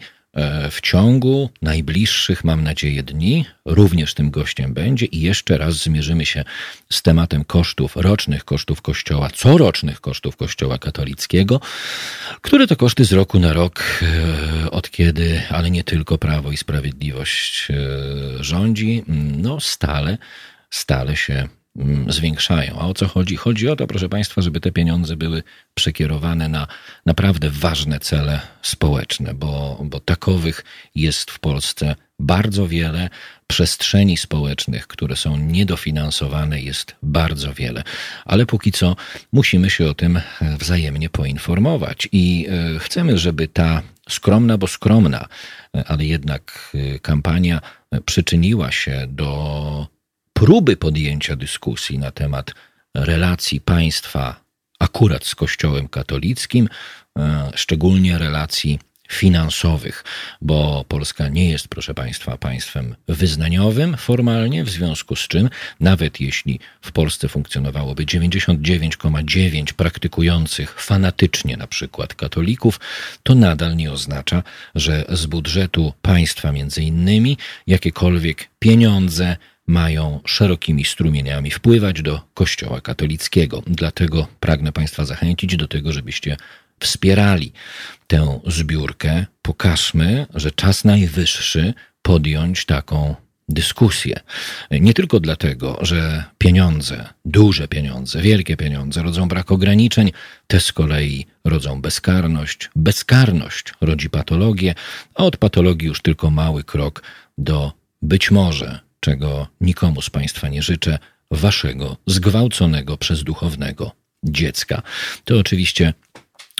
w 0.72 0.82
ciągu 0.82 1.50
najbliższych, 1.62 2.44
mam 2.44 2.64
nadzieję, 2.64 3.04
dni 3.04 3.46
również 3.66 4.14
tym 4.14 4.32
gościem 4.32 4.74
będzie 4.74 5.06
i 5.06 5.22
jeszcze 5.22 5.58
raz 5.58 5.76
zmierzymy 5.76 6.26
się 6.26 6.44
z 6.92 7.02
tematem 7.02 7.44
kosztów, 7.44 7.96
rocznych 7.96 8.46
kosztów 8.46 8.82
Kościoła, 8.82 9.30
corocznych 9.30 10.02
kosztów 10.02 10.38
Kościoła 10.38 10.78
katolickiego, 10.78 11.60
które 12.42 12.68
to 12.68 12.76
koszty 12.76 13.06
z 13.06 13.14
roku 13.14 13.40
na 13.40 13.54
rok, 13.54 13.84
e, 14.02 14.72
od 14.72 14.90
kiedy, 14.90 15.42
ale 15.50 15.72
nie 15.72 15.84
tylko 15.84 16.18
Prawo 16.18 16.52
i 16.52 16.58
Sprawiedliwość 16.58 17.68
e, 17.70 18.44
rządzi, 18.44 19.04
no 19.38 19.60
stale, 19.60 20.18
stale 20.70 21.16
się 21.16 21.48
zwiększają. 22.08 22.80
A 22.80 22.88
o 22.88 22.94
co 22.94 23.08
chodzi? 23.08 23.36
Chodzi 23.36 23.70
o 23.70 23.76
to, 23.76 23.88
proszę 23.88 24.10
Państwa, 24.10 24.42
żeby 24.42 24.60
te 24.60 24.72
pieniądze 24.72 25.16
były 25.16 25.44
przekierowane 25.74 26.48
na 26.48 26.68
naprawdę 27.06 27.50
ważne 27.50 28.00
cele 28.00 28.40
społeczne, 28.62 29.34
bo, 29.34 29.80
bo 29.84 30.00
takowych 30.00 30.64
jest 30.96 31.32
w 31.32 31.40
Polsce 31.40 31.96
bardzo 32.20 32.68
wiele. 32.68 33.10
Przestrzeni 33.48 34.18
społecznych, 34.18 34.88
które 34.88 35.16
są 35.16 35.38
niedofinansowane, 35.38 36.62
jest 36.62 36.96
bardzo 37.04 37.54
wiele. 37.54 37.84
Ale 38.26 38.46
póki 38.46 38.72
co 38.72 38.96
musimy 39.32 39.70
się 39.70 39.90
o 39.90 39.94
tym 39.94 40.22
wzajemnie 40.42 41.10
poinformować 41.10 42.10
i 42.12 42.48
e, 42.76 42.80
chcemy, 42.80 43.18
żeby 43.18 43.48
ta 43.48 43.82
skromna, 44.10 44.58
bo 44.58 44.68
skromna, 44.68 45.26
e, 45.76 45.84
ale 45.88 46.06
jednak 46.06 46.72
e, 46.96 47.00
kampania 47.00 47.62
przyczyniła 48.06 48.72
się 48.72 49.06
do 49.08 49.99
próby 50.40 50.78
podjęcia 50.78 51.36
dyskusji 51.36 52.00
na 52.00 52.12
temat 52.12 52.54
relacji 52.96 53.62
państwa 53.62 54.42
akurat 54.80 55.26
z 55.26 55.36
Kościołem 55.36 55.88
katolickim, 55.88 56.70
e, 57.20 57.52
szczególnie 57.56 58.18
relacji 58.18 58.80
finansowych, 59.10 60.04
bo 60.42 60.86
Polska 60.88 61.28
nie 61.28 61.50
jest, 61.50 61.68
proszę 61.68 61.94
Państwa, 61.94 62.38
państwem 62.38 62.96
wyznaniowym 63.08 63.98
formalnie, 63.98 64.64
w 64.64 64.70
związku 64.70 65.16
z 65.16 65.28
czym, 65.28 65.50
nawet 65.80 66.22
jeśli 66.22 66.60
w 66.82 66.92
Polsce 66.92 67.28
funkcjonowałoby 67.30 68.06
99,9 68.06 69.74
praktykujących 69.74 70.82
fanatycznie 70.82 71.58
na 71.58 71.68
przykład 71.68 72.14
katolików, 72.14 72.80
to 73.24 73.36
nadal 73.36 73.76
nie 73.76 73.92
oznacza, 73.92 74.44
że 74.76 75.06
z 75.10 75.26
budżetu 75.26 75.94
państwa 76.02 76.52
między 76.52 76.84
innymi 76.84 77.38
jakiekolwiek 77.68 78.50
pieniądze 78.60 79.38
mają 79.70 80.20
szerokimi 80.26 80.86
strumieniami 80.86 81.52
wpływać 81.52 82.02
do 82.02 82.22
Kościoła 82.34 82.82
katolickiego. 82.82 83.64
Dlatego 83.68 84.28
pragnę 84.40 84.72
Państwa 84.72 85.06
zachęcić 85.06 85.56
do 85.56 85.68
tego, 85.68 85.92
żebyście 85.92 86.38
wspierali 86.80 87.52
tę 88.08 88.40
zbiórkę. 88.48 89.26
Pokażmy, 89.42 90.26
że 90.36 90.52
czas 90.52 90.86
najwyższy 90.86 91.74
podjąć 92.02 92.66
taką 92.66 93.16
dyskusję. 93.50 94.20
Nie 94.72 94.94
tylko 94.94 95.20
dlatego, 95.20 95.78
że 95.82 96.24
pieniądze, 96.38 97.10
duże 97.26 97.68
pieniądze, 97.68 98.22
wielkie 98.22 98.58
pieniądze 98.58 99.04
rodzą 99.04 99.28
brak 99.28 99.52
ograniczeń, 99.52 100.12
te 100.48 100.60
z 100.60 100.74
kolei 100.74 101.26
rodzą 101.44 101.82
bezkarność. 101.82 102.70
Bezkarność 102.76 103.74
rodzi 103.82 104.10
patologię, 104.10 104.76
a 105.16 105.24
od 105.24 105.38
patologii 105.38 105.88
już 105.88 106.02
tylko 106.02 106.30
mały 106.30 106.64
krok 106.64 107.04
do 107.38 107.74
być 108.02 108.32
może 108.32 108.89
czego 109.00 109.48
nikomu 109.62 110.02
z 110.02 110.10
Państwa 110.10 110.48
nie 110.50 110.62
życzę, 110.62 111.00
waszego 111.32 111.98
zgwałconego 112.08 112.98
przez 112.98 113.24
duchownego 113.24 113.92
dziecka. 114.24 114.82
To 115.24 115.40
oczywiście 115.40 115.94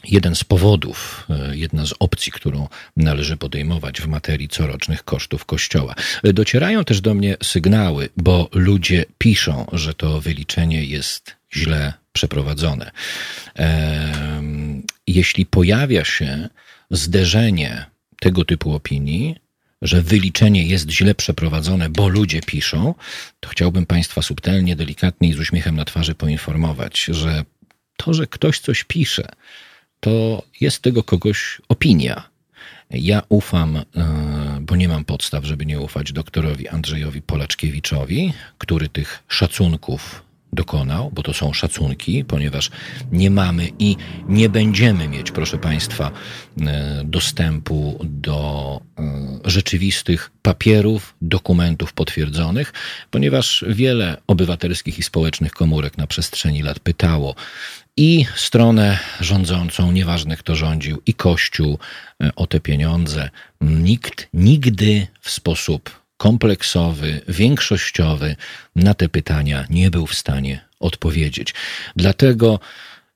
jeden 0.04 0.36
z 0.36 0.44
powodów, 0.44 1.28
e, 1.30 1.58
jedna 1.58 1.86
z 1.86 1.94
opcji, 2.00 2.32
którą 2.32 2.68
należy 2.98 3.38
podejmować 3.38 4.02
w 4.02 4.08
materii 4.08 4.48
corocznych 4.48 5.04
kosztów 5.04 5.46
Kościoła. 5.46 5.96
Docierają 6.24 6.84
też 6.84 7.02
do 7.02 7.14
mnie 7.14 7.38
sygnały, 7.44 8.10
bo 8.18 8.50
ludzie 8.54 9.06
piszą, 9.18 9.66
że 9.74 9.94
to 9.94 10.22
wyliczenie 10.22 10.84
jest 10.84 11.36
źle 11.54 11.94
przeprowadzone. 12.14 12.92
Jeśli 15.08 15.46
pojawia 15.46 16.06
się 16.06 16.50
zderzenie 16.92 17.86
tego 18.20 18.46
typu 18.46 18.74
opinii, 18.74 19.36
że 19.82 20.02
wyliczenie 20.02 20.64
jest 20.64 20.90
źle 20.90 21.16
przeprowadzone, 21.16 21.90
bo 21.90 22.08
ludzie 22.08 22.42
piszą, 22.42 22.96
to 23.40 23.50
chciałbym 23.50 23.86
Państwa 23.86 24.22
subtelnie, 24.22 24.76
delikatnie 24.76 25.30
i 25.30 25.34
z 25.34 25.40
uśmiechem 25.40 25.76
na 25.76 25.86
twarzy 25.86 26.16
poinformować, 26.16 27.04
że 27.04 27.46
to, 27.98 28.14
że 28.14 28.28
ktoś 28.28 28.60
coś 28.60 28.84
pisze, 28.84 29.30
to 30.00 30.44
jest 30.62 30.82
tego 30.82 31.04
kogoś 31.04 31.62
opinia. 31.70 32.30
Ja 32.92 33.22
ufam, 33.30 33.78
e, 33.78 33.84
bo 34.62 34.76
nie 34.76 34.88
mam 34.88 35.06
podstaw, 35.06 35.46
żeby 35.46 35.66
nie 35.66 35.80
ufać 35.80 36.14
doktorowi 36.14 36.68
Andrzejowi 36.68 37.22
Polaczkiewiczowi, 37.22 38.34
który 38.58 38.90
tych 38.90 39.24
szacunków 39.28 40.29
dokonał, 40.54 41.12
bo 41.14 41.24
to 41.24 41.34
są 41.34 41.54
szacunki, 41.54 42.26
ponieważ 42.26 42.72
nie 43.12 43.32
mamy 43.32 43.70
i 43.80 43.96
nie 44.28 44.50
będziemy 44.50 45.08
mieć, 45.08 45.32
proszę 45.32 45.58
Państwa, 45.58 46.12
e, 46.62 47.02
dostępu 47.06 48.00
do 48.04 48.82
e, 49.00 49.04
rzeczywistych 49.46 50.32
papierów, 50.42 51.16
dokumentów 51.22 51.94
potwierdzonych, 51.94 52.74
ponieważ 53.12 53.66
wiele 53.68 54.18
obywatelskich 54.28 55.00
i 55.00 55.04
społecznych 55.04 55.52
komórek 55.52 55.98
na 55.98 56.08
przestrzeni 56.08 56.62
lat 56.62 56.80
pytało 56.80 57.36
i 57.98 58.26
stronę 58.36 59.00
rządzącą, 59.20 59.92
nieważne 59.92 60.38
kto 60.38 60.56
rządził, 60.56 61.02
i 61.06 61.14
Kościół 61.14 61.80
e, 62.24 62.36
o 62.36 62.48
te 62.48 62.60
pieniądze. 62.60 63.30
Nikt 63.62 64.28
nigdy 64.34 65.08
w 65.22 65.30
sposób 65.30 65.99
kompleksowy, 66.20 67.22
większościowy 67.28 68.36
na 68.76 68.94
te 68.94 69.10
pytania 69.10 69.66
nie 69.70 69.92
był 69.92 70.08
w 70.08 70.16
stanie 70.16 70.62
odpowiedzieć. 70.80 71.54
Dlatego 71.96 72.60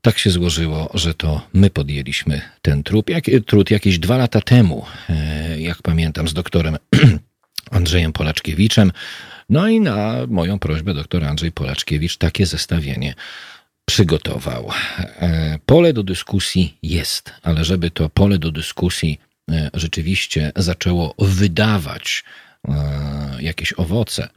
tak 0.02 0.20
się 0.20 0.30
złożyło, 0.30 0.90
że 0.94 1.14
to 1.14 1.48
my 1.54 1.70
podjęliśmy 1.70 2.42
ten 2.62 2.84
trud, 2.84 3.10
jak, 3.10 3.24
trud 3.46 3.72
jakieś 3.72 4.00
dwa 4.00 4.18
lata 4.18 4.42
temu, 4.42 4.86
e, 5.10 5.62
jak 5.62 5.82
pamiętam, 5.82 6.28
z 6.28 6.34
doktorem 6.34 6.78
Andrzejem 7.72 8.14
Polaczkiewiczem. 8.14 8.92
No 9.50 9.68
i 9.68 9.82
na 9.82 10.18
moją 10.28 10.60
prośbę 10.60 10.94
doktor 10.94 11.24
Andrzej 11.24 11.52
Polaczkiewicz 11.52 12.18
takie 12.18 12.46
zestawienie 12.46 13.14
przygotował. 13.86 14.70
E, 15.00 15.60
pole 15.66 15.94
do 15.94 16.04
dyskusji 16.04 16.78
jest, 16.84 17.34
ale 17.42 17.66
żeby 17.66 17.92
to 17.92 18.10
pole 18.10 18.38
do 18.38 18.52
dyskusji 18.52 19.20
e, 19.52 19.70
rzeczywiście 19.74 20.52
zaczęło 20.56 21.16
wydawać 21.20 22.24
jakieś 23.40 23.74
owoce, 23.74 24.30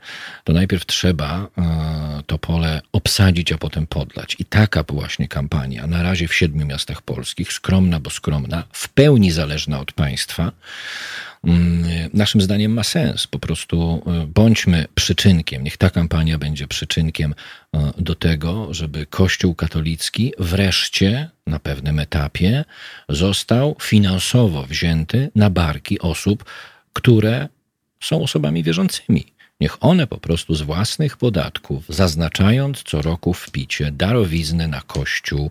to 0.45 0.53
najpierw 0.53 0.87
trzeba 0.87 1.49
e, 1.59 2.23
to 2.27 2.39
pole 2.39 2.83
obsadzić, 2.93 3.53
a 3.53 3.59
potem 3.59 3.87
podlać. 3.87 4.37
I 4.39 4.45
taka 4.45 4.83
właśnie 4.89 5.29
kampania, 5.29 5.87
na 5.87 6.03
razie 6.03 6.29
w 6.29 6.35
siedmiu 6.35 6.67
miastach 6.67 7.03
polskich, 7.03 7.53
skromna, 7.53 8.01
bo 8.01 8.11
skromna, 8.11 8.65
w 8.73 8.89
pełni 8.89 9.31
zależna 9.31 9.81
od 9.81 9.93
państwa, 9.93 10.53
mm, 11.45 11.85
naszym 12.13 12.41
zdaniem 12.41 12.73
ma 12.73 12.85
sens. 12.85 13.27
Po 13.27 13.39
prostu 13.39 14.03
e, 14.07 14.27
bądźmy 14.27 14.87
przyczynkiem, 14.95 15.65
niech 15.65 15.77
ta 15.77 15.91
kampania 15.91 16.39
będzie 16.39 16.69
przyczynkiem 16.69 17.35
do 17.99 18.15
tego, 18.15 18.75
żeby 18.75 19.07
Kościół 19.07 19.55
katolicki 19.55 20.33
wreszcie 20.39 21.31
na 21.47 21.59
pewnym 21.59 21.99
etapie 21.99 22.65
został 23.09 23.77
finansowo 23.83 24.63
wzięty 24.63 25.31
na 25.35 25.51
barki 25.51 26.01
osób, 26.01 26.45
które 26.93 27.49
są 28.01 28.23
osobami 28.23 28.63
wierzącymi. 28.63 29.25
Niech 29.61 29.85
one 29.85 30.07
po 30.07 30.19
prostu 30.19 30.55
z 30.55 30.63
własnych 30.63 31.17
podatków, 31.17 31.85
zaznaczając 31.89 32.83
co 32.83 33.03
roku 33.03 33.35
w 33.35 33.51
picie 33.51 33.93
darowizny 33.93 34.69
na 34.69 34.81
Kościół, 34.81 35.51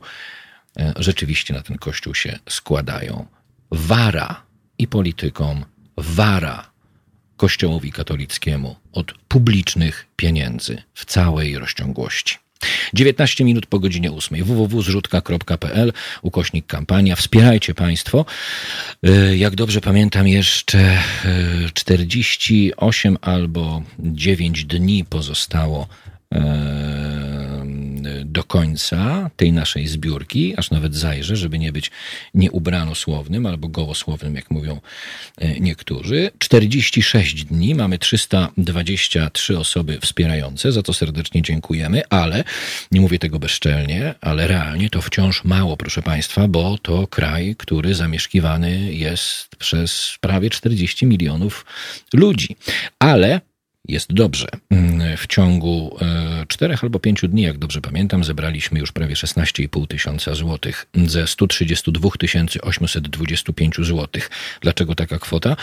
e, 0.80 0.94
rzeczywiście 0.98 1.54
na 1.54 1.62
ten 1.62 1.78
Kościół 1.78 2.16
się 2.16 2.40
składają. 2.50 3.26
Wara 3.72 4.42
i 4.78 4.88
politykom, 4.88 5.66
wara 5.98 6.72
Kościołowi 7.38 7.92
katolickiemu 7.92 8.76
od 8.92 9.14
publicznych 9.28 10.06
pieniędzy 10.16 10.84
w 10.94 11.06
całej 11.06 11.58
rozciągłości. 11.58 12.45
19 12.94 13.44
minut 13.44 13.66
po 13.66 13.80
godzinie 13.80 14.12
8. 14.12 14.44
www.zrzutka.pl 14.44 15.94
ukośnik 16.22 16.68
kampania. 16.68 17.16
Wspierajcie 17.16 17.74
Państwo. 17.74 18.26
Y, 19.08 19.38
jak 19.38 19.56
dobrze 19.56 19.82
pamiętam, 19.82 20.28
jeszcze 20.28 20.98
48 21.74 23.14
y, 23.14 23.18
albo 23.22 23.82
9 24.00 24.66
dni 24.66 25.06
pozostało 25.06 25.88
y, 26.34 26.38
do 28.26 28.44
końca 28.44 29.30
tej 29.36 29.54
naszej 29.54 29.88
zbiórki, 29.88 30.54
aż 30.58 30.72
nawet 30.72 30.96
zajrzę, 30.96 31.36
żeby 31.36 31.60
nie 31.60 31.72
być 31.72 31.92
nieubranosłownym 32.34 33.46
albo 33.46 33.68
gołosłownym, 33.68 34.36
jak 34.36 34.52
mówią 34.52 34.82
e, 35.38 35.60
niektórzy. 35.60 36.32
46 36.38 37.46
dni, 37.46 37.76
mamy 37.76 38.00
323 38.00 39.58
osoby 39.58 40.00
wspierające, 40.02 40.72
za 40.72 40.84
to 40.84 40.94
serdecznie 40.94 41.42
dziękujemy, 41.42 42.02
ale 42.10 42.44
nie 42.92 43.02
mówię 43.02 43.20
tego 43.20 43.40
bezczelnie, 43.40 44.14
ale 44.22 44.48
realnie 44.48 44.90
to 44.90 45.02
wciąż 45.02 45.44
mało, 45.44 45.78
proszę 45.78 46.02
Państwa, 46.02 46.48
bo 46.48 46.78
to 46.78 47.08
kraj, 47.08 47.56
który 47.58 47.96
zamieszkiwany 47.96 48.94
jest 48.94 49.56
przez 49.56 50.18
prawie 50.22 50.50
40 50.50 51.06
milionów 51.06 51.66
ludzi. 52.14 52.56
Ale 53.00 53.42
jest 53.88 54.14
dobrze. 54.14 54.48
Mm, 54.70 55.18
w 55.18 55.28
ciągu 55.28 55.98
e, 56.02 56.46
czterech 56.48 56.84
albo 56.84 57.00
pięciu 57.00 57.28
dni, 57.28 57.42
jak 57.42 57.58
dobrze 57.58 57.82
pamiętam, 57.82 58.24
zebraliśmy 58.24 58.80
już 58.80 58.92
prawie 58.92 59.16
16,5 59.16 59.88
tysiąca 59.88 60.36
złotych 60.36 60.86
ze 61.06 61.28
132 61.28 62.10
825 62.62 63.76
złotych. 63.80 64.30
Dlaczego 64.62 64.96
taka 64.96 65.20
kwota? 65.20 65.56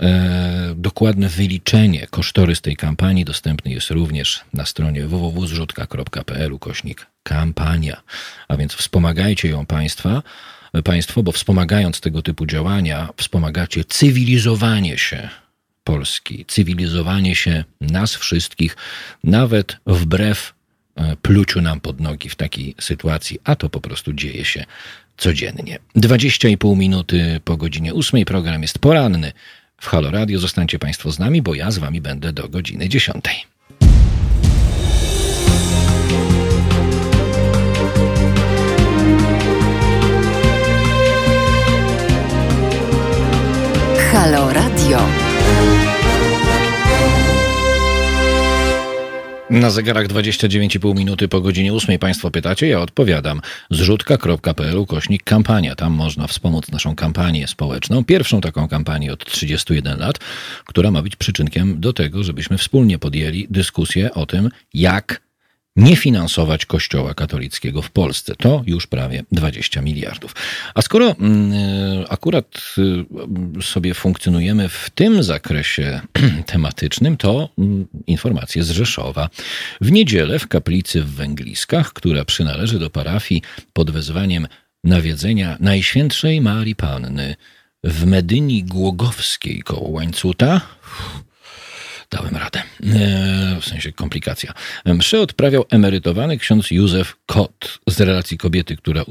E, 0.00 0.74
dokładne 0.76 1.28
wyliczenie, 1.28 2.06
kosztorys 2.10 2.60
tej 2.60 2.76
kampanii 2.76 3.24
dostępny 3.24 3.70
jest 3.70 3.90
również 3.90 4.40
na 4.54 4.66
stronie 4.66 5.06
www.zrzutka.pl 5.06 6.58
kośnik 6.58 7.06
kampania. 7.22 8.02
A 8.48 8.56
więc 8.56 8.74
wspomagajcie 8.74 9.48
ją 9.48 9.66
Państwa, 9.66 10.22
Państwo, 10.84 11.22
bo 11.22 11.32
wspomagając 11.32 12.00
tego 12.00 12.22
typu 12.22 12.46
działania, 12.46 13.08
wspomagacie 13.16 13.84
cywilizowanie 13.84 14.98
się 14.98 15.28
Polski, 15.84 16.44
cywilizowanie 16.48 17.34
się 17.34 17.64
nas 17.80 18.14
wszystkich, 18.14 18.76
nawet 19.24 19.76
wbrew 19.86 20.54
e, 20.96 21.16
pluciu 21.16 21.60
nam 21.60 21.80
pod 21.80 22.00
nogi 22.00 22.28
w 22.28 22.34
takiej 22.34 22.74
sytuacji, 22.80 23.38
a 23.44 23.56
to 23.56 23.68
po 23.70 23.80
prostu 23.80 24.12
dzieje 24.12 24.44
się 24.44 24.64
codziennie. 25.16 25.78
20,5 25.96 26.76
minuty 26.76 27.40
po 27.44 27.56
godzinie 27.56 27.94
8 27.94 28.24
program 28.24 28.62
jest 28.62 28.78
poranny 28.78 29.32
w 29.80 29.86
Halo 29.86 30.10
Radio. 30.10 30.38
Zostańcie 30.38 30.78
Państwo 30.78 31.12
z 31.12 31.18
nami, 31.18 31.42
bo 31.42 31.54
ja 31.54 31.70
z 31.70 31.78
Wami 31.78 32.00
będę 32.00 32.32
do 32.32 32.48
godziny 32.48 32.88
10. 32.88 33.24
Halo 44.12 44.52
Radio. 44.52 45.29
Na 49.50 49.70
zegarach 49.70 50.06
29,5 50.06 50.96
minuty 50.96 51.28
po 51.28 51.40
godzinie 51.40 51.74
8 51.74 51.98
Państwo 51.98 52.30
pytacie, 52.30 52.68
ja 52.68 52.80
odpowiadam. 52.80 53.40
Zrzutka.pl 53.70 54.86
kośnik 54.86 55.24
kampania. 55.24 55.74
Tam 55.74 55.92
można 55.92 56.26
wspomóc 56.26 56.70
naszą 56.70 56.94
kampanię 56.94 57.48
społeczną. 57.48 58.04
Pierwszą 58.04 58.40
taką 58.40 58.68
kampanię 58.68 59.12
od 59.12 59.24
31 59.24 59.98
lat, 59.98 60.18
która 60.64 60.90
ma 60.90 61.02
być 61.02 61.16
przyczynkiem 61.16 61.80
do 61.80 61.92
tego, 61.92 62.24
żebyśmy 62.24 62.58
wspólnie 62.58 62.98
podjęli 62.98 63.46
dyskusję 63.50 64.14
o 64.14 64.26
tym, 64.26 64.50
jak 64.74 65.20
nie 65.76 65.96
finansować 65.96 66.66
Kościoła 66.66 67.14
katolickiego 67.14 67.82
w 67.82 67.90
Polsce. 67.90 68.34
To 68.36 68.62
już 68.66 68.86
prawie 68.86 69.24
20 69.32 69.82
miliardów. 69.82 70.34
A 70.74 70.82
skoro 70.82 71.16
mm, 71.20 71.52
akurat 72.08 72.64
y, 73.58 73.62
sobie 73.62 73.94
funkcjonujemy 73.94 74.68
w 74.68 74.90
tym 74.90 75.22
zakresie 75.22 76.00
tematycznym, 76.46 77.16
to 77.16 77.48
mm, 77.58 77.86
informacje 78.06 78.64
z 78.64 78.70
Rzeszowa. 78.70 79.28
W 79.80 79.92
niedzielę 79.92 80.38
w 80.38 80.48
kaplicy 80.48 81.02
w 81.02 81.14
Węgliskach, 81.14 81.92
która 81.92 82.24
przynależy 82.24 82.78
do 82.78 82.90
parafii 82.90 83.42
pod 83.72 83.90
wezwaniem 83.90 84.46
nawiedzenia 84.84 85.56
Najświętszej 85.60 86.40
Marii 86.40 86.76
Panny 86.76 87.36
w 87.84 88.06
Medyni 88.06 88.64
Głogowskiej 88.64 89.62
koło 89.62 89.88
Łańcuta, 89.88 90.60
dałem 92.10 92.36
radę. 92.36 92.62
E, 92.82 93.60
w 93.60 93.64
sensie 93.64 93.92
komplikacja. 93.92 94.54
Mszę 94.84 95.20
odprawiał 95.20 95.64
emerytowany 95.70 96.38
ksiądz 96.38 96.70
Józef 96.70 97.16
Kot. 97.26 97.78
Z 97.88 98.00
relacji 98.00 98.38
kobiety, 98.38 98.76
która 98.76 99.02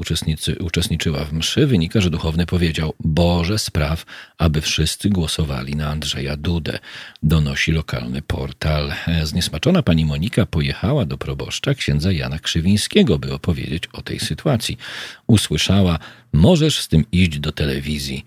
uczestniczyła 0.60 1.24
w 1.24 1.32
mszy, 1.32 1.66
wynika, 1.66 2.00
że 2.00 2.10
duchowny 2.10 2.46
powiedział: 2.46 2.94
Boże, 3.00 3.58
spraw, 3.58 4.04
aby 4.38 4.60
wszyscy 4.60 5.08
głosowali 5.08 5.76
na 5.76 5.88
Andrzeja 5.88 6.36
Dudę. 6.36 6.78
Donosi 7.22 7.72
lokalny 7.72 8.22
portal. 8.22 8.92
E, 9.06 9.26
zniesmaczona 9.26 9.82
pani 9.82 10.04
Monika 10.04 10.46
pojechała 10.46 11.04
do 11.04 11.18
proboszcza 11.18 11.74
księdza 11.74 12.12
Jana 12.12 12.38
Krzywińskiego, 12.38 13.18
by 13.18 13.32
opowiedzieć 13.34 13.82
o 13.92 14.02
tej 14.02 14.20
sytuacji. 14.20 14.78
Usłyszała: 15.26 15.98
Możesz 16.32 16.80
z 16.80 16.88
tym 16.88 17.04
iść 17.12 17.38
do 17.38 17.52
telewizji 17.52 18.24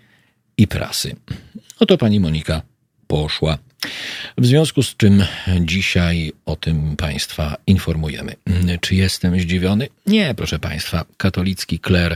i 0.58 0.68
prasy. 0.68 1.16
Oto 1.80 1.98
pani 1.98 2.20
Monika 2.20 2.62
poszła. 3.08 3.58
W 4.38 4.46
związku 4.46 4.84
z 4.84 4.96
czym 4.96 5.24
dzisiaj 5.62 6.32
o 6.46 6.56
tym 6.56 6.96
Państwa 6.96 7.56
informujemy. 7.68 8.36
Czy 8.82 8.96
jestem 8.96 9.40
zdziwiony? 9.40 9.88
Nie, 10.06 10.34
proszę 10.36 10.60
Państwa. 10.60 11.06
Katolicki 11.18 11.80
kler 11.80 12.16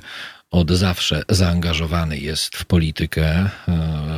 od 0.52 0.72
zawsze 0.72 1.24
zaangażowany 1.30 2.18
jest 2.18 2.58
w 2.58 2.66
politykę 2.66 3.26
e, 3.26 3.50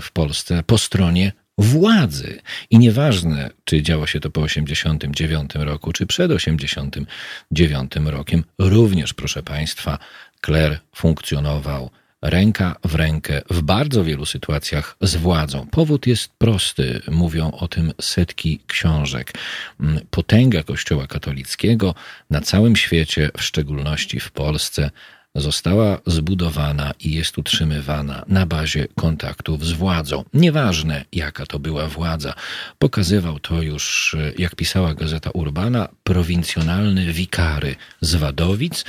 w 0.02 0.12
Polsce 0.12 0.64
po 0.64 0.78
stronie 0.78 1.32
władzy. 1.58 2.41
I 2.70 2.80
nieważne, 2.80 3.50
czy 3.66 3.82
działo 3.82 4.08
się 4.08 4.20
to 4.20 4.30
po 4.30 4.41
89 4.41 5.52
roku, 5.56 5.93
czy 5.93 6.06
przed 6.06 6.32
89 6.32 7.91
rokiem, 8.06 8.43
również, 8.60 9.14
proszę 9.14 9.43
Państwa, 9.43 10.00
kler 10.41 10.80
funkcjonował 10.95 11.89
ręka 12.22 12.76
w 12.84 12.96
rękę 12.96 13.42
w 13.50 13.62
bardzo 13.62 14.04
wielu 14.04 14.26
sytuacjach 14.26 14.98
z 15.02 15.16
władzą. 15.16 15.68
Powód 15.72 16.08
jest 16.08 16.34
prosty, 16.38 17.02
mówią 17.12 17.52
o 17.52 17.68
tym 17.68 17.94
setki 18.02 18.60
książek. 18.68 19.34
Mm, 19.80 20.00
Potęga 20.10 20.64
Kościoła 20.64 21.08
katolickiego 21.08 21.96
na 22.30 22.42
całym 22.42 22.76
świecie, 22.76 23.30
w 23.38 23.44
szczególności 23.44 24.20
w 24.20 24.32
Polsce, 24.32 24.92
została 25.36 26.00
zbudowana 26.06 26.94
i 27.00 27.14
jest 27.14 27.38
utrzymywana 27.38 28.26
na 28.28 28.46
bazie 28.46 28.88
kontaktów 28.96 29.66
z 29.66 29.72
władzą. 29.72 30.24
Nieważne, 30.34 31.06
jaka 31.14 31.46
to 31.46 31.60
była 31.60 31.88
władza. 31.88 32.34
Pokazywał 32.80 33.40
to 33.40 33.62
już, 33.62 34.16
jak 34.38 34.56
pisała 34.56 34.94
gazeta 34.94 35.30
Urbana, 35.30 35.90
prowincjonalny 36.04 37.14
wikary 37.14 37.76
z 38.02 38.16
Wadowic, 38.16 38.86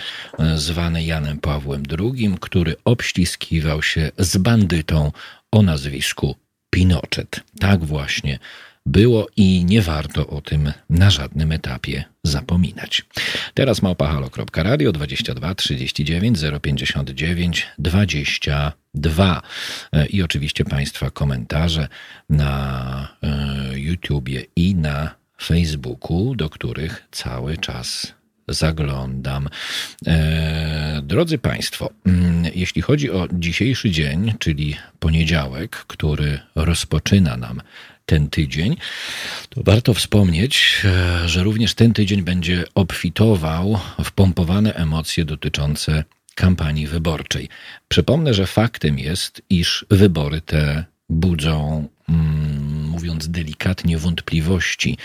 zwany 0.54 1.04
Janem 1.04 1.38
Pawłem 1.38 1.82
II, 1.98 2.34
który 2.40 2.76
obściskiwał 2.84 3.82
się 3.82 4.10
z 4.18 4.36
bandytą 4.36 5.12
o 5.52 5.62
nazwisku 5.62 6.36
Pinochet. 6.70 7.40
Tak 7.58 7.84
właśnie 7.84 8.38
było 8.86 9.26
i 9.36 9.64
nie 9.64 9.82
warto 9.82 10.26
o 10.26 10.40
tym 10.40 10.72
na 10.90 11.10
żadnym 11.10 11.52
etapie 11.52 12.04
zapominać. 12.24 13.04
Teraz 13.54 13.82
małpahalo.radio 13.82 14.92
22 14.92 15.54
39 15.54 16.38
059 16.62 17.68
22 17.78 19.42
i 20.10 20.22
oczywiście 20.22 20.64
Państwa 20.64 21.10
komentarze 21.10 21.88
na 22.30 23.08
e, 23.22 23.78
YouTubie 23.78 24.44
i 24.56 24.74
na 24.74 25.14
Facebooku, 25.42 26.34
do 26.34 26.50
których 26.50 27.08
cały 27.10 27.56
czas 27.56 28.14
zaglądam. 28.48 29.48
E, 30.06 31.00
drodzy 31.02 31.38
Państwo, 31.38 31.90
mm, 32.06 32.52
jeśli 32.54 32.82
chodzi 32.82 33.10
o 33.10 33.28
dzisiejszy 33.32 33.90
dzień, 33.90 34.34
czyli 34.38 34.76
poniedziałek, 34.98 35.70
który 35.70 36.40
rozpoczyna 36.54 37.36
nam 37.36 37.62
ten 38.10 38.30
tydzień, 38.30 38.76
to 39.48 39.62
warto 39.62 39.94
wspomnieć, 39.94 40.82
e, 40.84 41.28
że 41.28 41.42
również 41.42 41.74
ten 41.74 41.92
tydzień 41.92 42.22
będzie 42.22 42.64
obfitował 42.74 43.78
w 44.04 44.12
pompowane 44.12 44.74
emocje 44.74 45.24
dotyczące 45.24 46.04
kampanii 46.34 46.86
wyborczej. 46.86 47.48
Przypomnę, 47.88 48.34
że 48.34 48.46
faktem 48.46 48.98
jest, 48.98 49.42
iż 49.50 49.86
wybory 49.90 50.40
te 50.40 50.84
budzą, 51.08 51.88
mm, 52.08 52.84
mówiąc 52.88 53.28
delikatnie, 53.28 53.98
wątpliwości 53.98 54.98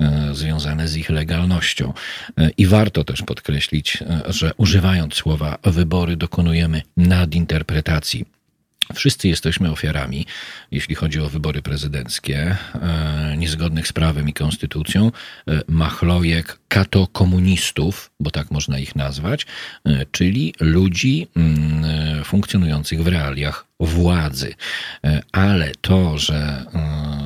e, 0.00 0.28
związane 0.32 0.88
z 0.88 0.96
ich 0.96 1.10
legalnością. 1.10 1.92
E, 2.38 2.50
I 2.56 2.66
warto 2.66 3.04
też 3.04 3.22
podkreślić, 3.22 3.98
że 4.28 4.54
używając 4.56 5.14
słowa 5.14 5.58
wybory, 5.64 6.16
dokonujemy 6.16 6.82
nadinterpretacji 6.96 8.33
Wszyscy 8.94 9.28
jesteśmy 9.28 9.70
ofiarami, 9.70 10.26
jeśli 10.70 10.94
chodzi 10.94 11.20
o 11.20 11.28
wybory 11.28 11.62
prezydenckie, 11.62 12.56
e, 12.74 13.34
niezgodnych 13.36 13.88
z 13.88 13.92
prawem 13.92 14.28
i 14.28 14.32
konstytucją, 14.32 15.12
e, 15.48 15.60
machlojek 15.68 16.58
katokomunistów, 16.68 18.10
bo 18.20 18.30
tak 18.30 18.50
można 18.50 18.78
ich 18.78 18.96
nazwać, 18.96 19.46
e, 19.84 20.06
czyli 20.10 20.54
ludzi 20.60 21.28
mm, 21.36 22.24
funkcjonujących 22.24 23.02
w 23.02 23.06
realiach 23.06 23.66
władzy. 23.80 24.54
Ale 25.32 25.72
to, 25.80 26.18
że 26.18 26.66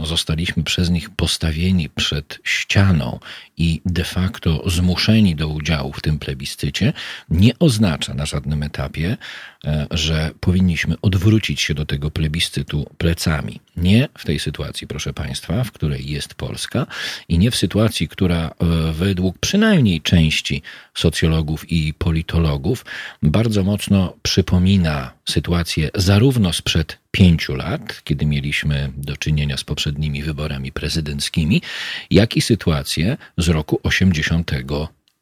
zostaliśmy 0.05 0.65
przez 0.65 0.91
nich 0.91 1.11
postawieni 1.11 1.89
przed 1.89 2.39
ścianą 2.45 3.19
i 3.57 3.81
de 3.87 4.05
facto 4.05 4.71
zmuszeni 4.71 5.37
do 5.37 5.49
udziału 5.49 5.93
w 5.93 6.01
tym 6.01 6.19
plebiscycie, 6.19 6.93
nie 7.31 7.59
oznacza 7.59 8.15
na 8.15 8.27
żadnym 8.27 8.63
etapie, 8.63 9.17
e, 9.65 9.87
że 9.91 10.31
powinniśmy 10.41 10.95
odwrócić 11.03 11.61
się 11.61 11.75
do 11.75 11.87
tego 11.87 12.11
plebiscytu 12.11 12.91
plecami. 12.99 13.61
Nie 13.77 14.09
w 14.19 14.25
tej 14.25 14.39
sytuacji, 14.39 14.87
proszę 14.87 15.13
Państwa, 15.13 15.65
w 15.65 15.73
której 15.73 16.11
jest 16.11 16.35
Polska 16.35 16.87
i 17.29 17.39
nie 17.39 17.51
w 17.51 17.57
sytuacji, 17.57 18.09
która 18.09 18.49
e, 18.49 18.53
według 18.93 19.39
przynajmniej 19.39 20.01
części 20.01 20.63
socjologów 20.95 21.73
i 21.73 21.95
politologów 21.95 22.85
bardzo 23.23 23.65
mocno 23.65 24.15
przypomina 24.23 25.18
sytuację 25.31 25.91
zarówno 25.95 26.53
sprzed 26.53 26.99
pięciu 27.11 27.55
lat, 27.55 28.01
kiedy 28.05 28.27
mieliśmy 28.27 28.93
do 28.97 29.17
czynienia 29.17 29.57
z 29.57 29.65
poprzednimi 29.65 30.23
wyborami 30.23 30.73
prezydenckimi, 30.73 31.63
jak 32.11 32.37
i 32.37 32.41
sytuację 32.41 33.17
z 33.39 33.49
roku 33.49 33.81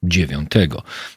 89. 0.07 0.51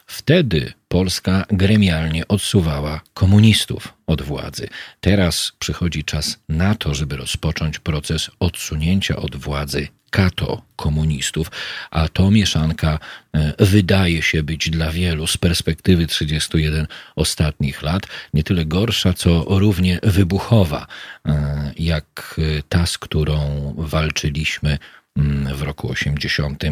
Wtedy 0.06 0.74
Polska 0.88 1.46
gremialnie 1.50 2.28
odsuwała 2.28 3.02
komunistów 3.14 3.94
od 4.08 4.22
władzy. 4.22 4.68
Teraz 5.02 5.52
przychodzi 5.60 6.04
czas 6.04 6.40
na 6.50 6.76
to, 6.76 6.94
żeby 6.94 7.18
rozpocząć 7.18 7.80
proces 7.80 8.32
odsunięcia 8.40 9.16
od 9.16 9.36
władzy 9.36 9.88
kato 10.10 10.62
komunistów, 10.76 11.52
a 11.92 12.08
to 12.08 12.32
mieszanka 12.32 13.00
e, 13.34 13.54
wydaje 13.66 14.22
się 14.22 14.44
być 14.44 14.70
dla 14.70 14.92
wielu 14.92 15.28
z 15.28 15.38
perspektywy 15.38 16.08
31 16.08 16.88
ostatnich 17.16 17.82
lat 17.82 18.04
nie 18.34 18.44
tyle 18.44 18.66
gorsza, 18.66 19.14
co 19.14 19.46
równie 19.48 20.00
wybuchowa, 20.04 20.88
e, 21.26 21.72
jak 21.78 22.40
ta, 22.70 22.86
z 22.86 22.98
którą 22.98 23.36
walczyliśmy 23.78 24.78
mm, 25.18 25.56
w 25.56 25.62
roku 25.62 25.92
80 25.92 26.64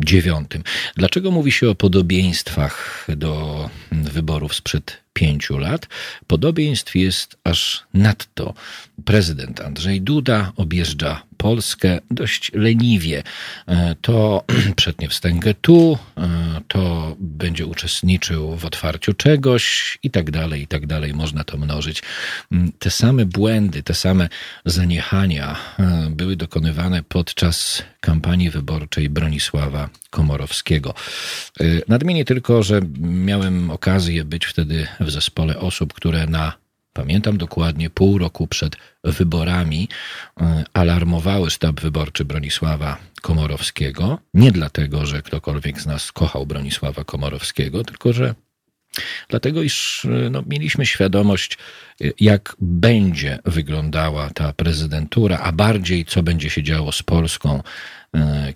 dziewiątym. 0.00 0.62
Dlaczego 0.96 1.30
mówi 1.30 1.52
się 1.52 1.70
o 1.70 1.74
podobieństwach 1.74 3.06
do 3.16 3.70
wyborów 3.92 4.54
sprzed 4.54 5.01
pięciu 5.12 5.58
lat? 5.58 5.88
Podobieństw 6.26 6.96
jest 6.96 7.36
aż 7.44 7.82
nadto. 7.94 8.54
Prezydent 9.04 9.60
Andrzej 9.60 10.00
Duda 10.00 10.52
objeżdża 10.56 11.22
Polskę 11.42 11.98
dość 12.10 12.50
leniwie. 12.54 13.22
E, 13.68 13.94
to 14.00 14.44
przetnie 14.76 15.08
wstęgę 15.08 15.54
tu, 15.54 15.98
e, 16.16 16.60
to 16.68 17.16
będzie 17.20 17.66
uczestniczył 17.66 18.56
w 18.56 18.64
otwarciu 18.64 19.14
czegoś 19.14 19.98
i 20.02 20.10
tak 20.10 20.30
dalej, 20.30 20.62
i 20.62 20.66
tak 20.66 20.86
dalej. 20.86 21.14
Można 21.14 21.44
to 21.44 21.56
mnożyć. 21.56 22.02
Mm, 22.52 22.72
te 22.78 22.90
same 22.90 23.26
błędy, 23.26 23.82
te 23.82 23.94
same 23.94 24.28
zaniechania 24.64 25.56
e, 25.78 26.10
były 26.10 26.36
dokonywane 26.36 27.02
podczas 27.02 27.82
kampanii 28.00 28.50
wyborczej 28.50 29.10
Bronisława 29.10 29.88
Komorowskiego. 30.10 30.94
Nadmienię 31.88 32.24
tylko, 32.24 32.62
że 32.62 32.80
miałem 33.00 33.70
okazję 33.70 34.24
być 34.24 34.46
wtedy 34.46 34.86
w 35.04 35.10
zespole 35.10 35.58
osób, 35.58 35.92
które 35.92 36.26
na 36.26 36.62
pamiętam 36.92 37.38
dokładnie, 37.38 37.90
pół 37.90 38.18
roku 38.18 38.46
przed 38.46 38.76
wyborami 39.04 39.88
e, 40.40 40.64
alarmowały 40.72 41.50
sztab 41.50 41.80
wyborczy 41.80 42.24
Bronisława 42.24 42.98
Komorowskiego. 43.22 44.18
Nie 44.34 44.52
dlatego, 44.52 45.06
że 45.06 45.22
ktokolwiek 45.22 45.80
z 45.80 45.86
nas 45.86 46.12
kochał 46.12 46.46
Bronisława 46.46 47.04
Komorowskiego, 47.04 47.84
tylko 47.84 48.12
że 48.12 48.34
dlatego, 49.28 49.62
iż 49.62 50.04
e, 50.04 50.30
no, 50.30 50.42
mieliśmy 50.46 50.86
świadomość, 50.86 51.58
e, 52.00 52.04
jak 52.20 52.56
będzie 52.60 53.38
wyglądała 53.44 54.30
ta 54.30 54.52
prezydentura, 54.52 55.38
a 55.38 55.52
bardziej 55.52 56.04
co 56.04 56.22
będzie 56.22 56.50
się 56.50 56.62
działo 56.62 56.92
z 56.92 57.02
Polską, 57.02 57.62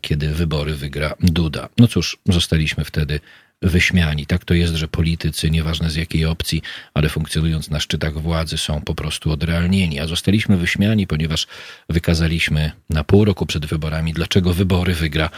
kiedy 0.00 0.28
wybory 0.28 0.74
wygra 0.74 1.14
Duda. 1.20 1.68
No 1.78 1.88
cóż, 1.88 2.18
zostaliśmy 2.26 2.84
wtedy 2.84 3.20
wyśmiani. 3.62 4.26
Tak 4.26 4.44
to 4.44 4.54
jest, 4.54 4.74
że 4.74 4.88
politycy, 4.88 5.50
nieważne 5.50 5.90
z 5.90 5.96
jakiej 5.96 6.24
opcji, 6.24 6.62
ale 6.94 7.08
funkcjonując 7.08 7.70
na 7.70 7.80
szczytach 7.80 8.18
władzy, 8.18 8.58
są 8.58 8.80
po 8.80 8.94
prostu 8.94 9.32
odrealnieni. 9.32 10.00
A 10.00 10.06
zostaliśmy 10.06 10.56
wyśmiani, 10.56 11.06
ponieważ 11.06 11.46
wykazaliśmy 11.88 12.72
na 12.90 13.04
pół 13.04 13.24
roku 13.24 13.46
przed 13.46 13.66
wyborami, 13.66 14.12
dlaczego 14.12 14.54
wybory 14.54 14.94
wygra 14.94 15.30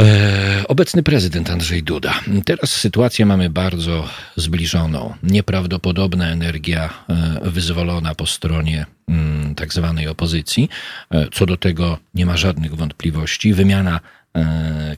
e, 0.00 0.64
obecny 0.68 1.02
prezydent 1.02 1.50
Andrzej 1.50 1.82
Duda. 1.82 2.20
Teraz 2.44 2.70
sytuację 2.70 3.26
mamy 3.26 3.50
bardzo 3.50 4.08
zbliżoną. 4.36 5.14
Nieprawdopodobna 5.22 6.30
energia 6.30 6.90
e, 7.08 7.40
wyzwolona 7.50 8.14
po 8.14 8.26
stronie 8.26 8.86
mm, 9.08 9.54
tak 9.54 9.72
zwanej 9.72 10.08
opozycji. 10.08 10.68
E, 11.10 11.26
co 11.32 11.46
do 11.46 11.56
tego 11.56 11.98
nie 12.14 12.26
ma 12.26 12.36
żadnych 12.36 12.74
wątpliwości. 12.74 13.54
Wymiana 13.54 14.00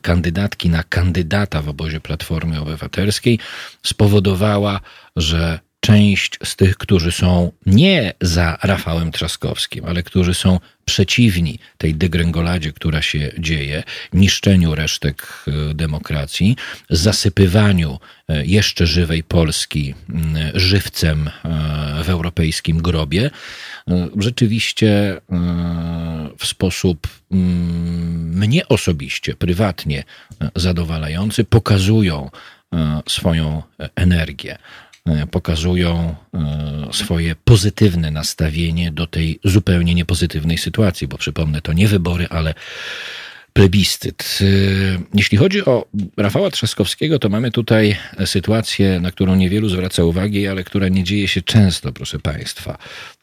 kandydatki 0.03 0.71
na 0.71 0.83
kandydata 0.83 1.63
w 1.63 1.69
obozie 1.69 2.01
Platformy 2.01 2.61
Obywatelskiej 2.61 3.39
spowodowała, 3.83 4.81
że 5.17 5.59
część 5.81 6.39
z 6.45 6.57
tych, 6.57 6.77
którzy 6.77 7.13
są 7.13 7.53
nie 7.67 8.13
za 8.21 8.59
Rafałem 8.63 9.13
Trzaskowskim, 9.13 9.85
ale 9.85 10.03
którzy 10.03 10.35
są 10.35 10.61
przeciwni 10.85 11.59
tej 11.79 11.95
degrengoladzie, 11.95 12.73
która 12.73 13.03
się 13.03 13.33
dzieje, 13.39 13.83
niszczeniu 14.13 14.75
resztek 14.75 15.45
e, 15.47 15.75
demokracji, 15.75 16.57
zasypywaniu 16.91 17.99
e, 18.29 18.47
jeszcze 18.47 18.87
żywej 18.87 19.23
Polski 19.23 19.95
żywcem 20.55 21.31
w 22.05 22.09
europejskim 22.09 22.79
grobie, 22.83 23.31
rzeczywiście 24.19 24.89
e, 24.89 25.21
w 26.39 26.47
sposób 26.47 27.09
mm, 27.33 28.39
mnie 28.39 28.69
osobiście, 28.69 29.35
prywatnie 29.35 30.05
zadowalający 30.57 31.45
pokazują 31.45 32.31
swoją 33.09 33.63
energię. 33.97 34.59
Pokazują 35.31 36.15
swoje 36.93 37.37
pozytywne 37.37 38.11
nastawienie 38.11 38.93
do 38.93 39.07
tej 39.07 39.41
zupełnie 39.45 39.95
niepozytywnej 39.95 40.59
sytuacji, 40.59 41.09
bo 41.09 41.19
przypomnę, 41.19 41.61
to 41.61 41.73
nie 41.73 41.89
wybory, 41.89 42.27
ale 42.31 42.55
plebiscyt. 43.53 44.39
Y, 44.41 44.99
jeśli 45.15 45.39
chodzi 45.39 45.65
o 45.65 45.87
Rafała 46.17 46.51
Trzaskowskiego, 46.51 47.19
to 47.19 47.29
mamy 47.29 47.51
tutaj 47.51 47.97
sytuację, 48.27 49.01
na 49.01 49.11
którą 49.11 49.37
niewielu 49.37 49.69
zwraca 49.69 50.05
uwagi, 50.05 50.49
ale 50.49 50.65
która 50.65 50.89
nie 50.89 51.05
dzieje 51.05 51.29
się 51.29 51.43
często, 51.43 51.93
proszę 51.93 52.19
Państwa. 52.19 52.79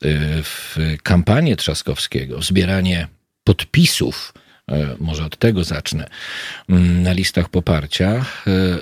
Y, 0.06 0.18
w 0.44 0.78
kampanię 1.04 1.56
Trzaskowskiego, 1.56 2.42
zbieranie 2.42 3.08
podpisów, 3.44 4.34
może 5.00 5.26
od 5.26 5.38
tego 5.38 5.64
zacznę, 5.64 6.08
mm, 6.70 7.04
na 7.04 7.14
listach 7.14 7.50
poparcia 7.50 8.26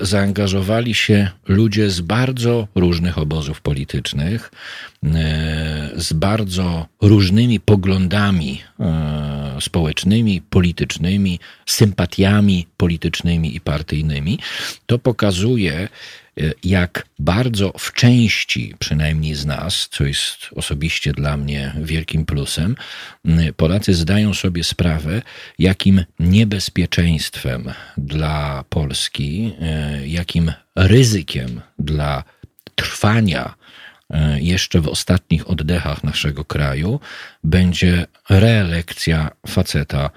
zaangażowali 0.02 0.94
się 0.94 1.30
ludzie 1.48 1.90
z 1.90 2.02
bardzo 2.02 2.68
różnych 2.76 3.18
obozów 3.18 3.62
politycznych, 3.62 4.52
z 5.96 6.14
bardzo 6.14 6.86
różnymi 7.02 7.60
poglądami 7.60 8.62
społecznymi, 9.60 10.42
politycznymi, 10.42 11.40
sympatiami 11.66 12.68
politycznymi 12.78 13.56
i 13.56 13.62
partyjnymi, 13.62 14.40
to 14.86 15.00
pokazuje, 15.00 15.74
e, 15.74 15.90
jak 16.64 17.06
bardzo 17.20 17.74
w 17.78 17.94
części, 17.94 18.76
przynajmniej 18.80 19.36
z 19.36 19.46
nas, 19.46 19.88
co 19.92 20.04
jest 20.04 20.38
osobiście 20.56 21.14
dla 21.14 21.38
mnie 21.38 21.74
wielkim 21.82 22.26
plusem, 22.26 22.76
Polacy 23.58 23.94
zdają 23.94 24.34
sobie 24.34 24.64
sprawę, 24.64 25.22
jakim 25.60 26.06
niebezpieczeństwem 26.20 27.72
dla 27.98 28.64
Polski, 28.70 29.54
e, 29.62 30.08
jakim 30.08 30.52
ryzykiem 30.76 31.62
dla 31.80 32.24
trwania 32.76 33.56
E, 34.10 34.42
jeszcze 34.42 34.82
w 34.82 34.88
ostatnich 34.88 35.50
oddechach 35.50 36.04
naszego 36.04 36.46
kraju 36.46 37.00
będzie 37.44 38.08
reelekcja 38.30 39.32
faceta, 39.48 40.10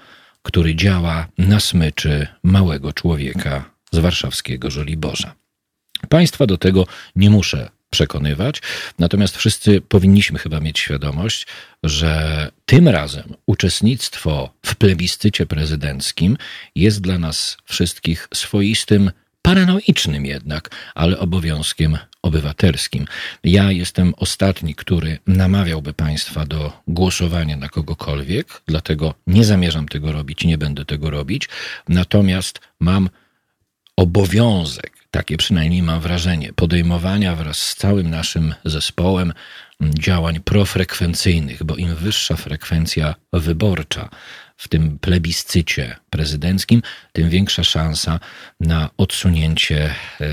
który 0.43 0.75
działa 0.75 1.27
na 1.37 1.59
smyczy 1.59 2.27
małego 2.43 2.93
człowieka 2.93 3.69
z 3.91 3.97
warszawskiego 3.97 4.71
Żoliborza. 4.71 5.35
Państwa 6.09 6.45
do 6.45 6.57
tego 6.57 6.85
nie 7.15 7.29
muszę 7.29 7.69
przekonywać, 7.89 8.61
natomiast 8.99 9.37
wszyscy 9.37 9.81
powinniśmy 9.81 10.39
chyba 10.39 10.59
mieć 10.59 10.79
świadomość, 10.79 11.47
że 11.83 12.51
tym 12.65 12.87
razem 12.87 13.33
uczestnictwo 13.45 14.53
w 14.65 14.75
plebiscycie 14.75 15.45
prezydenckim 15.45 16.37
jest 16.75 17.01
dla 17.01 17.17
nas 17.17 17.57
wszystkich 17.65 18.27
swoistym 18.33 19.11
paranoicznym 19.41 20.25
jednak, 20.25 20.69
ale 20.95 21.19
obowiązkiem 21.19 21.97
obywatelskim. 22.21 23.05
Ja 23.43 23.71
jestem 23.71 24.13
ostatni, 24.17 24.75
który 24.75 25.19
namawiałby 25.27 25.93
Państwa 25.93 26.45
do 26.45 26.73
głosowania 26.87 27.57
na 27.57 27.69
kogokolwiek, 27.69 28.61
dlatego 28.65 29.13
nie 29.27 29.45
zamierzam 29.45 29.87
tego 29.87 30.11
robić 30.11 30.43
nie 30.43 30.57
będę 30.57 30.85
tego 30.85 31.09
robić. 31.09 31.49
Natomiast 31.87 32.59
mam 32.79 33.09
obowiązek, 33.95 34.98
takie 35.11 35.37
przynajmniej 35.37 35.83
mam 35.83 35.99
wrażenie, 35.99 36.53
podejmowania 36.53 37.35
wraz 37.35 37.57
z 37.57 37.75
całym 37.75 38.09
naszym 38.09 38.55
zespołem 38.65 39.33
działań 39.81 40.39
profrekwencyjnych, 40.39 41.63
bo 41.63 41.75
im 41.75 41.95
wyższa 41.95 42.35
frekwencja 42.35 43.15
wyborcza, 43.33 44.09
w 44.59 44.67
tym 44.67 44.99
plebiscycie 44.99 45.95
prezydenckim, 46.09 46.81
tym 47.13 47.29
większa 47.29 47.63
szansa 47.63 48.19
na 48.59 48.89
odsunięcie 48.97 49.95
e, 50.21 50.27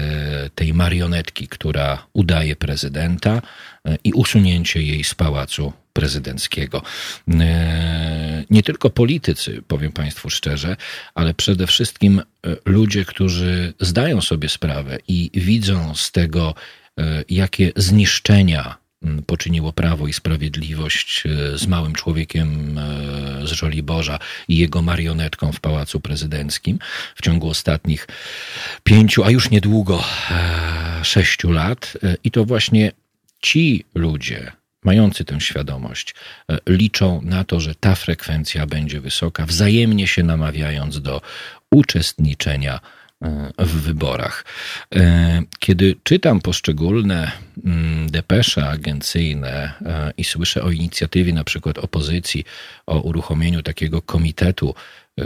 tej 0.55 0.75
marionetki, 0.75 1.49
która 1.49 2.07
udaje 2.13 2.57
prezydenta 2.57 3.43
e, 3.85 3.99
i 4.05 4.13
usunięcie 4.13 4.83
jej 4.83 5.05
z 5.05 5.15
pałacu 5.15 5.73
prezydenckiego. 5.93 6.83
E, 7.29 8.45
nie 8.51 8.63
tylko 8.63 8.91
politycy, 8.91 9.63
powiem 9.69 9.93
Państwu 9.93 10.31
szczerze, 10.31 10.77
ale 11.15 11.35
przede 11.35 11.67
wszystkim 11.67 12.23
ludzie, 12.65 13.05
którzy 13.05 13.75
zdają 13.81 14.21
sobie 14.21 14.49
sprawę 14.49 14.99
i 15.09 15.31
widzą 15.35 15.95
z 15.95 16.13
tego, 16.13 16.55
jakie 17.29 17.73
zniszczenia 17.77 18.86
poczyniło 19.27 19.73
Prawo 19.73 20.09
i 20.09 20.13
Sprawiedliwość 20.13 21.23
e, 21.27 21.59
z 21.59 21.67
małym 21.67 21.93
człowiekiem 21.93 22.79
e, 22.79 23.47
z 23.47 23.51
Żoliborza 23.51 24.19
i 24.49 24.57
jego 24.57 24.83
marionetką 24.83 25.53
w 25.53 25.61
Pałacu 25.61 26.01
Prezydenckim 26.01 26.79
w 27.15 27.23
ciągu 27.23 27.49
ostatnich 27.49 28.09
pięciu, 28.85 29.25
a 29.25 29.31
już 29.31 29.51
niedługo 29.51 30.05
e, 30.31 31.05
sześciu 31.05 31.51
lat. 31.51 31.93
I 32.25 32.31
to 32.31 32.45
właśnie 32.45 32.93
ci 33.43 33.85
ludzie, 33.95 34.53
mający 34.85 35.25
tę 35.25 35.41
świadomość, 35.41 36.15
liczą 36.67 37.21
na 37.23 37.45
to, 37.45 37.61
że 37.61 37.75
ta 37.75 37.95
frekwencja 37.95 38.67
będzie 38.67 39.01
wysoka, 39.01 39.47
wzajemnie 39.47 40.07
się 40.07 40.23
namawiając 40.23 41.01
do 41.01 41.21
uczestniczenia 41.71 42.81
w 43.59 43.81
wyborach. 43.83 44.45
E, 44.95 45.43
kiedy 45.59 45.97
czytam 46.03 46.41
poszczególne 46.41 47.33
mm, 47.65 48.11
depesze 48.11 48.69
agencyjne 48.69 49.73
e, 49.87 50.13
i 50.17 50.25
słyszę 50.25 50.63
o 50.63 50.71
inicjatywie 50.71 51.33
na 51.33 51.45
przykład 51.45 51.79
opozycji, 51.79 52.45
o 52.87 53.01
uruchomieniu 53.01 53.63
takiego 53.63 54.03
komitetu 54.03 54.75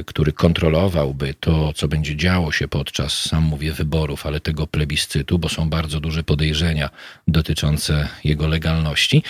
który 0.07 0.33
kontrolowałby 0.33 1.35
to, 1.41 1.73
co 1.73 1.89
będzie 1.89 2.17
działo 2.17 2.53
się 2.53 2.69
podczas, 2.69 3.13
sam 3.13 3.45
mówię, 3.45 3.73
wyborów, 3.73 4.27
ale 4.27 4.41
tego 4.41 4.67
plebiscytu, 4.67 5.39
bo 5.39 5.49
są 5.49 5.71
bardzo 5.71 6.01
duże 6.01 6.23
podejrzenia 6.23 6.91
dotyczące 7.29 8.09
jego 8.25 8.49
legalności, 8.49 9.23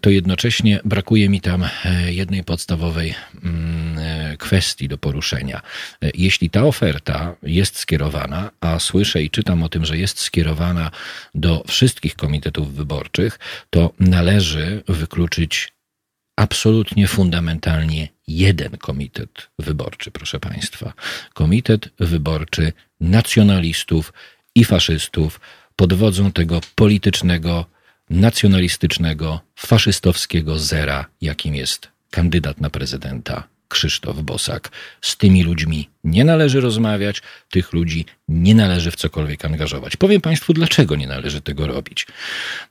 to 0.00 0.10
jednocześnie 0.10 0.80
brakuje 0.84 1.28
mi 1.28 1.40
tam 1.40 1.64
e, 1.64 2.12
jednej 2.12 2.44
podstawowej 2.44 3.14
mm, 3.44 3.98
e, 3.98 4.36
kwestii 4.36 4.88
do 4.88 4.98
poruszenia. 4.98 5.60
E, 6.02 6.10
jeśli 6.14 6.50
ta 6.50 6.64
oferta 6.64 7.36
jest 7.42 7.78
skierowana, 7.78 8.50
a 8.60 8.78
słyszę 8.78 9.22
i 9.22 9.30
czytam 9.30 9.62
o 9.62 9.68
tym, 9.68 9.84
że 9.84 9.98
jest 9.98 10.20
skierowana 10.20 10.90
do 11.34 11.64
wszystkich 11.66 12.16
komitetów 12.16 12.74
wyborczych, 12.74 13.38
to 13.70 13.92
należy 13.98 14.82
wykluczyć 14.88 15.72
absolutnie 16.40 17.06
fundamentalnie 17.06 18.08
jeden 18.26 18.76
komitet 18.76 19.50
wyborczy, 19.58 20.10
proszę 20.10 20.40
Państwa. 20.40 20.92
Komitet 21.34 21.88
wyborczy 21.98 22.72
nacjonalistów 23.00 24.12
i 24.54 24.64
faszystów 24.64 25.40
pod 25.76 25.92
wodzą 25.94 26.32
tego 26.32 26.60
politycznego, 26.74 27.66
nacjonalistycznego, 28.10 29.40
faszystowskiego 29.56 30.58
zera, 30.58 31.06
jakim 31.20 31.54
jest 31.54 31.88
kandydat 32.10 32.60
na 32.60 32.70
prezydenta 32.70 33.48
Krzysztof 33.70 34.22
Bosak. 34.22 34.70
Z 35.00 35.16
tymi 35.16 35.42
ludźmi 35.42 35.88
nie 36.04 36.24
należy 36.24 36.60
rozmawiać, 36.60 37.22
tych 37.50 37.72
ludzi 37.72 38.04
nie 38.28 38.54
należy 38.54 38.90
w 38.90 38.96
cokolwiek 38.96 39.44
angażować. 39.44 39.96
Powiem 39.96 40.20
Państwu, 40.20 40.52
dlaczego 40.52 40.96
nie 40.96 41.06
należy 41.06 41.40
tego 41.40 41.66
robić. 41.66 42.06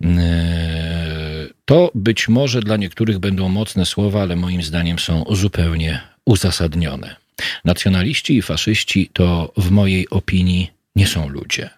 Eee, 0.01 0.09
to 1.65 1.91
być 1.95 2.27
może 2.27 2.61
dla 2.61 2.77
niektórych 2.77 3.19
będą 3.19 3.49
mocne 3.49 3.85
słowa, 3.85 4.21
ale 4.21 4.35
moim 4.35 4.63
zdaniem 4.63 4.99
są 4.99 5.25
zupełnie 5.29 6.01
uzasadnione. 6.25 7.15
Nacjonaliści 7.65 8.37
i 8.37 8.41
faszyści 8.41 9.09
to 9.13 9.53
w 9.57 9.71
mojej 9.71 10.09
opinii 10.09 10.71
nie 10.95 11.07
są 11.07 11.29
ludzie. 11.29 11.69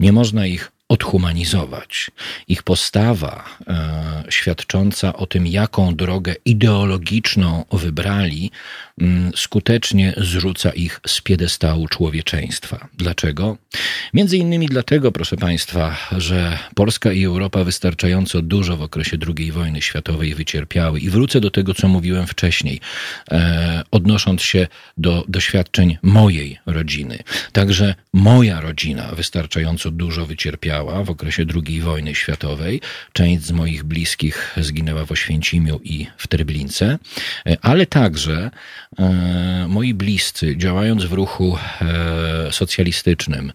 Nie 0.00 0.12
można 0.12 0.46
ich 0.46 0.71
odhumanizować. 0.92 2.10
Ich 2.48 2.62
postawa 2.62 3.44
e, 3.66 4.24
świadcząca 4.28 5.12
o 5.12 5.26
tym, 5.26 5.46
jaką 5.46 5.94
drogę 5.94 6.34
ideologiczną 6.44 7.64
wybrali, 7.72 8.50
m, 9.00 9.32
skutecznie 9.36 10.14
zrzuca 10.16 10.70
ich 10.70 11.00
z 11.06 11.20
piedestału 11.20 11.88
człowieczeństwa. 11.88 12.88
Dlaczego? 12.94 13.56
Między 14.14 14.36
innymi 14.36 14.66
dlatego, 14.66 15.12
proszę 15.12 15.36
Państwa, 15.36 15.96
że 16.16 16.58
Polska 16.74 17.12
i 17.12 17.24
Europa 17.24 17.64
wystarczająco 17.64 18.42
dużo 18.42 18.76
w 18.76 18.82
okresie 18.82 19.16
II 19.38 19.52
wojny 19.52 19.82
światowej 19.82 20.34
wycierpiały. 20.34 21.00
I 21.00 21.10
wrócę 21.10 21.40
do 21.40 21.50
tego, 21.50 21.74
co 21.74 21.88
mówiłem 21.88 22.26
wcześniej, 22.26 22.80
e, 23.30 23.82
odnosząc 23.90 24.42
się 24.42 24.66
do 24.96 25.24
doświadczeń 25.28 25.98
mojej 26.02 26.58
rodziny. 26.66 27.18
Także 27.52 27.94
moja 28.12 28.60
rodzina 28.60 29.12
wystarczająco 29.12 29.90
dużo 29.90 30.26
wycierpiała 30.26 30.81
w 30.84 31.10
okresie 31.10 31.44
II 31.66 31.80
wojny 31.80 32.14
światowej. 32.14 32.80
Część 33.12 33.42
z 33.42 33.52
moich 33.52 33.84
bliskich 33.84 34.54
zginęła 34.56 35.06
w 35.06 35.12
Oświęcimiu 35.12 35.80
i 35.84 36.06
w 36.16 36.26
Treblince, 36.26 36.98
ale 37.62 37.86
także 37.86 38.50
e, 38.98 39.66
moi 39.68 39.94
bliscy, 39.94 40.56
działając 40.56 41.04
w 41.04 41.12
ruchu 41.12 41.58
e, 41.80 42.52
socjalistycznym, 42.52 43.52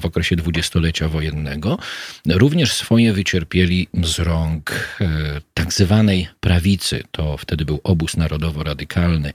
w 0.00 0.04
okresie 0.04 0.36
dwudziestolecia 0.36 1.08
wojennego, 1.08 1.78
również 2.26 2.72
swoje 2.72 3.12
wycierpieli 3.12 3.88
z 4.04 4.18
rąk 4.18 4.98
tak 5.54 5.72
zwanej 5.72 6.28
prawicy. 6.40 7.02
To 7.10 7.36
wtedy 7.36 7.64
był 7.64 7.80
obóz 7.84 8.16
narodowo-radykalny, 8.16 9.32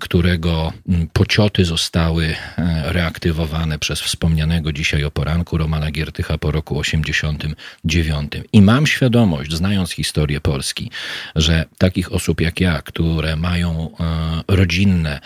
którego 0.00 0.72
pocioty 1.12 1.64
zostały 1.64 2.34
reaktywowane 2.84 3.78
przez 3.78 4.00
wspomnianego 4.00 4.72
dzisiaj 4.72 5.04
o 5.04 5.10
poranku 5.10 5.58
Romana 5.58 5.90
Giertycha 5.90 6.38
po 6.38 6.50
roku 6.50 6.78
89. 6.78 8.32
I 8.52 8.62
mam 8.62 8.86
świadomość, 8.86 9.52
znając 9.52 9.90
historię 9.90 10.40
Polski, 10.40 10.90
że 11.36 11.64
takich 11.78 12.12
osób 12.12 12.40
jak 12.40 12.60
ja, 12.60 12.82
które 12.82 13.36
mają 13.36 13.90
rodzinne, 14.48 15.20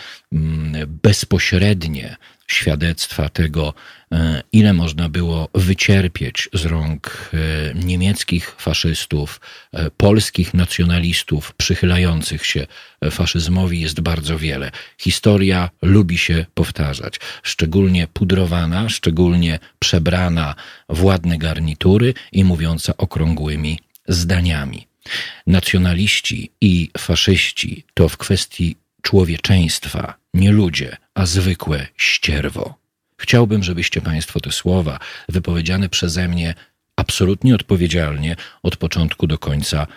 bezpośrednie 0.87 2.15
świadectwa 2.47 3.29
tego, 3.29 3.73
e, 4.11 4.43
ile 4.51 4.73
można 4.73 5.09
było 5.09 5.49
wycierpieć 5.53 6.49
z 6.53 6.65
rąk 6.65 7.31
e, 7.33 7.73
niemieckich 7.85 8.55
faszystów, 8.57 9.41
e, 9.71 9.91
polskich 9.91 10.53
nacjonalistów 10.53 11.53
przychylających 11.53 12.45
się 12.45 12.67
faszyzmowi 13.11 13.81
jest 13.81 14.01
bardzo 14.01 14.37
wiele. 14.37 14.71
Historia 14.97 15.69
lubi 15.81 16.17
się 16.17 16.45
powtarzać, 16.53 17.19
szczególnie 17.43 18.07
pudrowana, 18.07 18.89
szczególnie 18.89 19.59
przebrana 19.79 20.55
w 20.89 21.03
ładne 21.03 21.37
garnitury 21.37 22.13
i 22.31 22.43
mówiąca 22.43 22.97
okrągłymi 22.97 23.79
zdaniami. 24.07 24.87
Nacjonaliści 25.47 26.51
i 26.61 26.89
faszyści 26.97 27.83
to 27.93 28.09
w 28.09 28.17
kwestii 28.17 28.75
człowieczeństwa, 29.01 30.22
nie 30.33 30.51
ludzie, 30.51 30.97
a 31.13 31.25
zwykłe 31.25 31.87
ścierwo. 31.97 32.75
Chciałbym, 33.17 33.63
żebyście 33.63 34.01
Państwo 34.01 34.39
te 34.39 34.51
słowa 34.51 34.99
wypowiedziane 35.29 35.89
przeze 35.89 36.27
mnie 36.27 36.55
absolutnie 36.95 37.55
odpowiedzialnie 37.55 38.35
od 38.63 38.77
początku 38.77 39.27
do 39.27 39.37
końca 39.37 39.87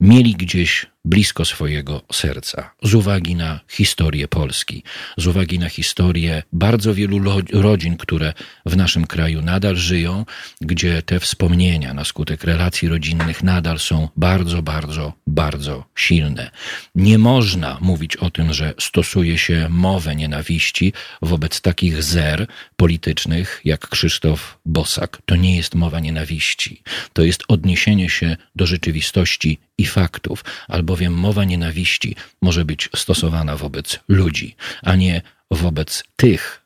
mieli 0.00 0.34
gdzieś 0.34 0.86
blisko 1.04 1.44
swojego 1.44 2.02
serca, 2.12 2.70
z 2.82 2.94
uwagi 2.94 3.34
na 3.34 3.60
historię 3.68 4.28
Polski, 4.28 4.82
z 5.16 5.26
uwagi 5.26 5.58
na 5.58 5.68
historię 5.68 6.42
bardzo 6.52 6.94
wielu 6.94 7.42
rodzin, 7.52 7.96
które 7.96 8.32
w 8.66 8.76
naszym 8.76 9.06
kraju 9.06 9.42
nadal 9.42 9.76
żyją, 9.76 10.24
gdzie 10.60 11.02
te 11.02 11.20
wspomnienia 11.20 11.94
na 11.94 12.04
skutek 12.04 12.44
relacji 12.44 12.88
rodzinnych 12.88 13.42
nadal 13.42 13.78
są 13.78 14.08
bardzo, 14.16 14.62
bardzo, 14.62 15.12
bardzo 15.26 15.84
silne. 15.94 16.50
Nie 16.94 17.18
można 17.18 17.78
mówić 17.80 18.16
o 18.16 18.30
tym, 18.30 18.52
że 18.52 18.74
stosuje 18.80 19.38
się 19.38 19.66
mowę 19.70 20.16
nienawiści 20.16 20.92
wobec 21.22 21.60
takich 21.60 22.02
zer 22.02 22.46
politycznych 22.76 23.60
jak 23.64 23.88
Krzysztof 23.88 24.58
Bosak. 24.66 25.22
To 25.26 25.36
nie 25.36 25.56
jest 25.56 25.74
mowa 25.74 26.00
nienawiści. 26.00 26.82
To 27.12 27.22
jest 27.22 27.42
odniesienie 27.48 28.10
się 28.10 28.36
do 28.56 28.66
rzeczywistości 28.66 29.58
i 29.78 29.86
faktów, 29.86 30.44
albowiem 30.92 31.12
mowa 31.14 31.44
nienawiści 31.44 32.16
może 32.42 32.64
być 32.64 32.88
stosowana 32.96 33.56
wobec 33.56 34.00
ludzi, 34.08 34.56
a 34.82 34.96
nie 34.96 35.22
wobec 35.50 36.04
tych, 36.16 36.62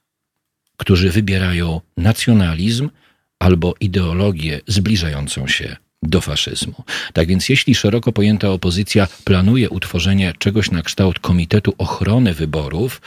którzy 0.77 1.11
wybierają 1.11 1.81
nacjonalizm 1.97 2.90
albo 3.39 3.74
ideologię 3.81 4.61
zbliżającą 4.66 5.48
się 5.48 5.77
do 6.02 6.20
faszyzmu. 6.20 6.85
Tak 7.12 7.28
więc 7.28 7.48
jeśli 7.48 7.74
szeroko 7.74 8.12
pojęta 8.12 8.51
opozycja 8.51 9.09
planuje 9.24 9.70
utworzenie 9.70 10.32
czegoś 10.39 10.70
na 10.70 10.82
kształt 10.82 11.18
Komitetu 11.18 11.74
Ochrony 11.78 12.35
Wyborów, 12.35 13.01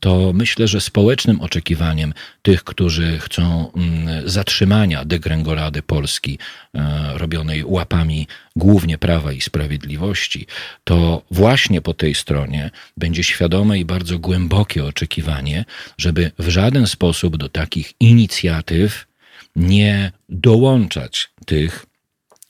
to 0.00 0.32
myślę, 0.34 0.68
że 0.68 0.80
społecznym 0.80 1.40
oczekiwaniem 1.40 2.14
tych, 2.42 2.64
którzy 2.64 3.18
chcą 3.18 3.72
mm, 3.72 4.28
zatrzymania 4.28 5.04
degrengolady 5.04 5.82
Polski 5.82 6.38
e, 6.74 7.18
robionej 7.18 7.64
łapami 7.64 8.26
głównie 8.56 8.98
Prawa 8.98 9.32
i 9.32 9.40
Sprawiedliwości, 9.40 10.46
to 10.84 11.22
właśnie 11.30 11.80
po 11.80 11.94
tej 11.94 12.14
stronie 12.14 12.70
będzie 12.96 13.24
świadome 13.24 13.78
i 13.78 13.84
bardzo 13.84 14.18
głębokie 14.18 14.84
oczekiwanie, 14.84 15.64
żeby 15.98 16.30
w 16.38 16.48
żaden 16.48 16.86
sposób 16.86 17.36
do 17.36 17.48
takich 17.48 17.92
inicjatyw 18.00 19.06
nie 19.56 20.12
dołączać 20.28 21.30
tych, 21.46 21.86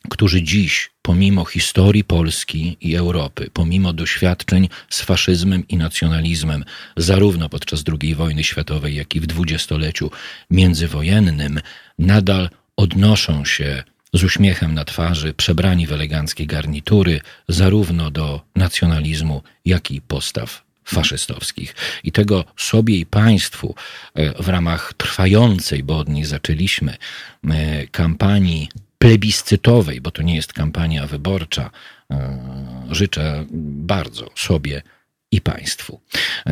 którzy 0.08 0.42
dziś, 0.42 0.90
pomimo 1.02 1.44
historii 1.44 2.04
Polski 2.04 2.76
i 2.80 2.94
Europy, 2.94 3.50
pomimo 3.52 3.92
doświadczeń 3.92 4.68
z 4.88 5.02
faszyzmem 5.02 5.68
i 5.68 5.76
nacjonalizmem, 5.76 6.64
zarówno 6.96 7.48
podczas 7.48 7.84
II 8.02 8.14
wojny 8.14 8.44
światowej, 8.44 8.94
jak 8.94 9.16
i 9.16 9.20
w 9.20 9.26
dwudziestoleciu 9.26 10.10
międzywojennym, 10.50 11.60
nadal 11.98 12.50
odnoszą 12.76 13.44
się 13.44 13.82
z 14.12 14.24
uśmiechem 14.24 14.74
na 14.74 14.84
twarzy, 14.84 15.34
przebrani 15.34 15.86
w 15.86 15.92
eleganckie 15.92 16.46
garnitury, 16.46 17.20
zarówno 17.48 18.10
do 18.10 18.40
nacjonalizmu, 18.56 19.42
jak 19.64 19.90
i 19.90 20.00
postaw 20.00 20.68
faszystowskich. 20.84 21.74
I 22.04 22.12
tego 22.12 22.44
sobie 22.56 22.96
i 22.96 23.06
państwu 23.06 23.74
e, 24.14 24.42
w 24.42 24.48
ramach 24.48 24.94
trwającej, 24.96 25.82
bo 25.82 25.98
od 25.98 26.08
niej 26.08 26.24
zaczęliśmy, 26.24 26.96
e, 27.50 27.86
kampanii 27.86 28.68
plebiscytowej, 28.98 30.00
bo 30.00 30.10
to 30.10 30.22
nie 30.22 30.36
jest 30.36 30.52
kampania 30.52 31.06
wyborcza, 31.06 31.70
e, 32.10 32.38
życzę 32.90 33.44
bardzo 33.50 34.30
sobie 34.34 34.82
i 35.32 35.40
Państwu. 35.40 36.00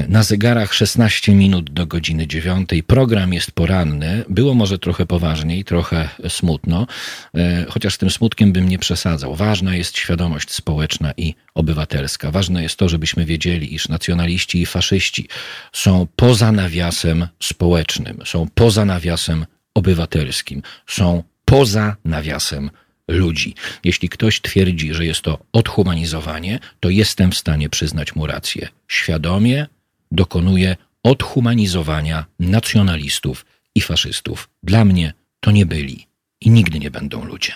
Na 0.08 0.22
zegarach 0.22 0.74
16 0.74 1.34
minut 1.34 1.70
do 1.70 1.86
godziny 1.86 2.26
9. 2.26 2.68
Program 2.86 3.32
jest 3.32 3.52
poranny. 3.52 4.24
Było 4.28 4.54
może 4.54 4.78
trochę 4.78 5.06
poważniej, 5.06 5.64
trochę 5.64 6.08
smutno, 6.28 6.86
e, 7.34 7.66
chociaż 7.68 7.96
tym 7.96 8.10
smutkiem 8.10 8.52
bym 8.52 8.68
nie 8.68 8.78
przesadzał. 8.78 9.34
Ważna 9.34 9.76
jest 9.76 9.98
świadomość 9.98 10.50
społeczna 10.50 11.12
i 11.16 11.34
obywatelska. 11.54 12.30
Ważne 12.30 12.62
jest 12.62 12.76
to, 12.76 12.88
żebyśmy 12.88 13.24
wiedzieli, 13.24 13.74
iż 13.74 13.88
nacjonaliści 13.88 14.62
i 14.62 14.66
faszyści 14.66 15.28
są 15.72 16.06
poza 16.16 16.52
nawiasem 16.52 17.28
społecznym, 17.42 18.22
są 18.24 18.48
poza 18.54 18.84
nawiasem 18.84 19.46
obywatelskim, 19.74 20.62
są 20.86 21.22
poza 21.50 21.96
nawiasem 22.04 22.70
ludzi. 23.08 23.54
Jeśli 23.84 24.08
ktoś 24.08 24.40
twierdzi, 24.40 24.94
że 24.94 25.04
jest 25.06 25.22
to 25.22 25.38
odhumanizowanie, 25.52 26.58
to 26.80 26.90
jestem 26.90 27.30
w 27.30 27.38
stanie 27.38 27.68
przyznać 27.68 28.14
mu 28.14 28.26
rację. 28.26 28.68
Świadomie 28.88 29.66
dokonuje 30.12 30.76
odhumanizowania 31.02 32.24
nacjonalistów 32.38 33.46
i 33.74 33.80
faszystów. 33.80 34.48
Dla 34.62 34.84
mnie 34.84 35.12
to 35.40 35.50
nie 35.50 35.66
byli 35.66 36.06
i 36.40 36.50
nigdy 36.50 36.78
nie 36.78 36.90
będą 36.90 37.24
ludzie. 37.24 37.52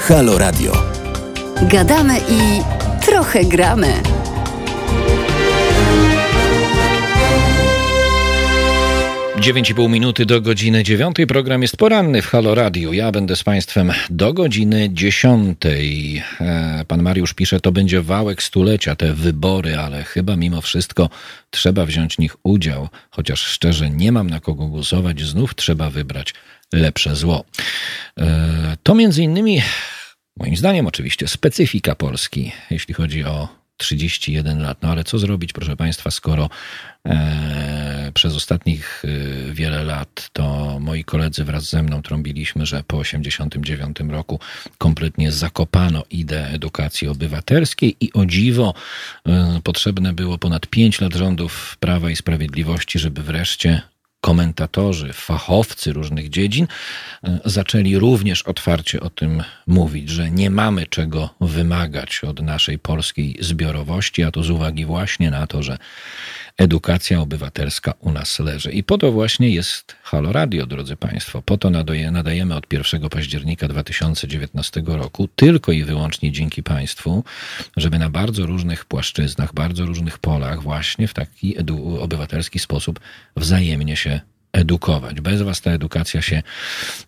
Halo 0.00 0.38
Radio. 0.38 0.72
Gadamy 1.62 2.18
i 2.18 2.40
trochę 3.06 3.44
gramy. 3.44 4.19
9,5 9.40 9.90
minuty 9.90 10.26
do 10.26 10.40
godziny 10.40 10.82
9. 10.82 11.16
Program 11.28 11.62
jest 11.62 11.76
poranny 11.76 12.22
w 12.22 12.26
Halo 12.26 12.54
Radio. 12.54 12.92
Ja 12.92 13.12
będę 13.12 13.36
z 13.36 13.44
Państwem 13.44 13.92
do 14.10 14.32
godziny 14.32 14.88
10. 14.92 15.58
E, 15.66 16.84
pan 16.88 17.02
Mariusz 17.02 17.34
pisze, 17.34 17.60
to 17.60 17.72
będzie 17.72 18.02
wałek 18.02 18.42
stulecia, 18.42 18.96
te 18.96 19.14
wybory, 19.14 19.76
ale 19.76 20.04
chyba 20.04 20.36
mimo 20.36 20.60
wszystko 20.60 21.08
trzeba 21.50 21.86
wziąć 21.86 22.16
w 22.16 22.18
nich 22.18 22.36
udział. 22.42 22.88
Chociaż 23.10 23.40
szczerze 23.40 23.90
nie 23.90 24.12
mam 24.12 24.30
na 24.30 24.40
kogo 24.40 24.66
głosować, 24.66 25.22
znów 25.22 25.54
trzeba 25.54 25.90
wybrać 25.90 26.34
lepsze 26.72 27.16
zło. 27.16 27.44
E, 28.18 28.76
to 28.82 28.94
między 28.94 29.22
innymi, 29.22 29.62
moim 30.36 30.56
zdaniem 30.56 30.86
oczywiście, 30.86 31.28
specyfika 31.28 31.94
Polski, 31.94 32.52
jeśli 32.70 32.94
chodzi 32.94 33.24
o 33.24 33.59
31 33.80 34.62
lat. 34.62 34.82
No 34.82 34.88
ale 34.90 35.04
co 35.04 35.18
zrobić, 35.18 35.52
proszę 35.52 35.76
Państwa, 35.76 36.10
skoro 36.10 36.48
e, 37.06 38.12
przez 38.14 38.34
ostatnich 38.34 39.02
e, 39.04 39.52
wiele 39.54 39.84
lat 39.84 40.30
to 40.32 40.78
moi 40.80 41.04
koledzy 41.04 41.44
wraz 41.44 41.70
ze 41.70 41.82
mną 41.82 42.02
trąbiliśmy, 42.02 42.66
że 42.66 42.82
po 42.86 42.98
89 42.98 44.00
roku 44.08 44.40
kompletnie 44.78 45.32
zakopano 45.32 46.04
ideę 46.10 46.48
edukacji 46.48 47.08
obywatelskiej 47.08 47.96
i 48.00 48.12
o 48.12 48.26
dziwo 48.26 48.74
e, 49.26 49.60
potrzebne 49.64 50.12
było 50.12 50.38
ponad 50.38 50.66
5 50.66 51.00
lat 51.00 51.14
rządów 51.14 51.76
Prawa 51.80 52.10
i 52.10 52.16
Sprawiedliwości, 52.16 52.98
żeby 52.98 53.22
wreszcie 53.22 53.82
komentatorzy, 54.20 55.12
fachowcy 55.12 55.92
różnych 55.92 56.30
dziedzin 56.30 56.66
e, 57.24 57.40
zaczęli 57.44 57.96
również 57.96 58.42
otwarcie 58.42 59.00
o 59.00 59.10
tym 59.10 59.42
mówić, 59.66 60.08
że 60.10 60.30
nie 60.30 60.50
mamy 60.50 60.86
czego 60.86 61.34
wymagać 61.40 62.20
od 62.24 62.42
naszej 62.42 62.78
polskiej 62.78 63.36
zbiorowości, 63.40 64.22
a 64.22 64.30
to 64.30 64.42
z 64.42 64.50
uwagi 64.50 64.84
właśnie 64.84 65.30
na 65.30 65.46
to, 65.46 65.62
że 65.62 65.78
edukacja 66.58 67.20
obywatelska 67.20 67.94
u 68.00 68.12
nas 68.12 68.38
leży. 68.38 68.70
I 68.72 68.82
po 68.82 68.98
to 68.98 69.12
właśnie 69.12 69.50
jest 69.50 69.96
Halo 70.02 70.32
Radio, 70.32 70.66
drodzy 70.66 70.96
Państwo. 70.96 71.42
Po 71.42 71.58
to 71.58 71.70
nadaje, 71.70 72.10
nadajemy 72.10 72.54
od 72.54 72.72
1 72.72 73.08
października 73.08 73.68
2019 73.68 74.82
roku 74.86 75.28
tylko 75.36 75.72
i 75.72 75.84
wyłącznie 75.84 76.32
dzięki 76.32 76.62
Państwu, 76.62 77.24
żeby 77.76 77.98
na 77.98 78.10
bardzo 78.10 78.46
różnych 78.46 78.84
płaszczyznach, 78.84 79.54
bardzo 79.54 79.86
różnych 79.86 80.18
polach 80.18 80.62
właśnie 80.62 81.08
w 81.08 81.14
taki 81.14 81.56
obywatelski 82.00 82.58
sposób 82.58 83.00
wzajemnie 83.36 83.96
się 83.96 84.20
edukować. 84.52 85.20
Bez 85.20 85.42
Was 85.42 85.60
ta 85.60 85.70
edukacja 85.70 86.22
się 86.22 86.42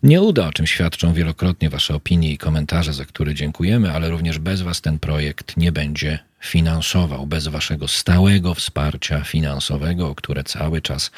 nie 0.03 0.21
uda, 0.21 0.47
o 0.47 0.53
czym 0.53 0.67
świadczą 0.67 1.13
wielokrotnie 1.13 1.69
Wasze 1.69 1.95
opinie 1.95 2.31
i 2.31 2.37
komentarze, 2.37 2.93
za 2.93 3.05
które 3.05 3.35
dziękujemy, 3.35 3.91
ale 3.91 4.09
również 4.09 4.39
bez 4.39 4.61
Was 4.61 4.81
ten 4.81 4.99
projekt 4.99 5.57
nie 5.57 5.71
będzie 5.71 6.19
finansował, 6.43 7.27
bez 7.27 7.47
Waszego 7.47 7.87
stałego 7.87 8.53
wsparcia 8.53 9.23
finansowego, 9.23 10.09
o 10.09 10.15
które 10.15 10.43
cały 10.43 10.81
czas 10.81 11.11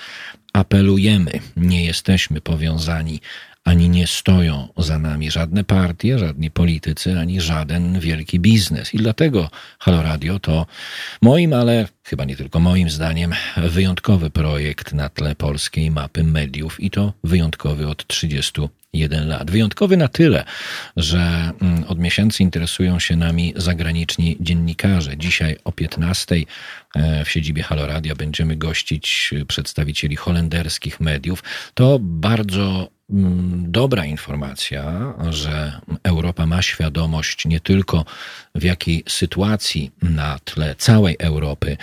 apelujemy. 0.54 1.32
Nie 1.58 1.86
jesteśmy 1.86 2.42
powiązani 2.42 3.20
ani 3.66 3.90
nie 3.90 4.08
stoją 4.08 4.68
za 4.78 5.00
nami 5.00 5.32
żadne 5.32 5.64
partie, 5.64 6.20
żadni 6.20 6.52
politycy, 6.52 7.20
ani 7.20 7.42
żaden 7.42 8.00
wielki 8.00 8.40
biznes. 8.40 8.94
I 8.94 8.98
dlatego 8.98 9.50
Halo 9.80 10.02
Radio 10.02 10.40
to 10.40 10.66
moim, 11.22 11.54
ale 11.54 11.88
chyba 12.04 12.26
nie 12.26 12.36
tylko 12.36 12.60
moim 12.60 12.90
zdaniem, 12.90 13.34
wyjątkowy 13.58 14.30
projekt 14.30 14.94
na 14.94 15.10
tle 15.10 15.36
polskiej 15.36 15.92
mapy 15.92 16.24
mediów 16.24 16.80
i 16.80 16.92
to 16.92 17.14
wyjątkowy 17.24 17.88
od 17.88 18.08
31 18.96 19.28
lat. 19.28 19.52
Wyjątkowy 19.52 19.98
na 19.98 20.08
tyle, 20.08 20.44
że 20.98 21.52
mm, 21.62 21.84
od 21.84 22.00
miesięcy 22.00 22.44
interesują 22.44 23.00
się 23.00 23.16
nami 23.16 23.54
zagraniczni 23.56 24.38
dziennikarze. 24.40 25.18
Dzisiaj 25.18 25.58
o 25.64 25.72
15 25.72 26.36
e, 26.96 27.26
w 27.26 27.30
siedzibie 27.30 27.64
Halo 27.64 27.88
Radio 27.88 28.16
będziemy 28.16 28.56
gościć 28.56 29.34
przedstawicieli 29.48 30.16
holenderskich 30.16 31.00
mediów. 31.00 31.44
To 31.74 31.98
bardzo 32.02 32.95
dobra 33.10 34.06
informacja, 34.06 35.14
że 35.30 35.82
Europa 36.04 36.46
ma 36.46 36.62
świadomość 36.62 37.46
nie 37.46 37.60
tylko 37.60 38.06
w 38.56 38.64
jakiej 38.64 39.04
sytuacji 39.08 39.92
na 40.02 40.40
tle 40.46 40.76
całej 40.76 41.16
Europy 41.20 41.78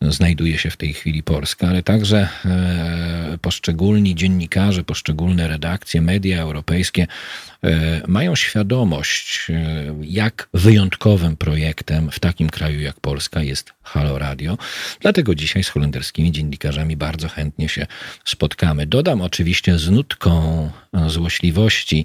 znajduje 0.00 0.58
się 0.58 0.70
w 0.70 0.76
tej 0.76 0.92
chwili 0.92 1.22
Polska, 1.22 1.68
ale 1.68 1.82
także 1.82 2.28
e, 2.44 3.38
poszczególni 3.40 4.14
dziennikarze, 4.14 4.84
poszczególne 4.84 5.48
redakcje, 5.48 6.00
media 6.00 6.42
europejskie 6.42 7.06
mają 8.08 8.36
świadomość, 8.36 9.46
e, 9.50 9.54
jak 10.02 10.48
wyjątkowym 10.54 11.36
projektem 11.36 12.10
w 12.10 12.20
takim 12.20 12.50
kraju 12.50 12.80
jak 12.80 13.00
Polska 13.00 13.42
jest 13.42 13.72
Halo 13.82 14.18
Radio. 14.18 14.58
Dlatego 15.00 15.34
dzisiaj 15.34 15.64
z 15.64 15.68
holenderskimi 15.68 16.32
dziennikarzami 16.32 16.96
bardzo 16.96 17.28
chętnie 17.28 17.68
się 17.68 17.86
spotkamy. 18.24 18.86
Dodam 18.86 19.20
oczywiście 19.20 19.78
z 19.78 19.90
nutką 19.90 20.70
złośliwości, 21.06 22.04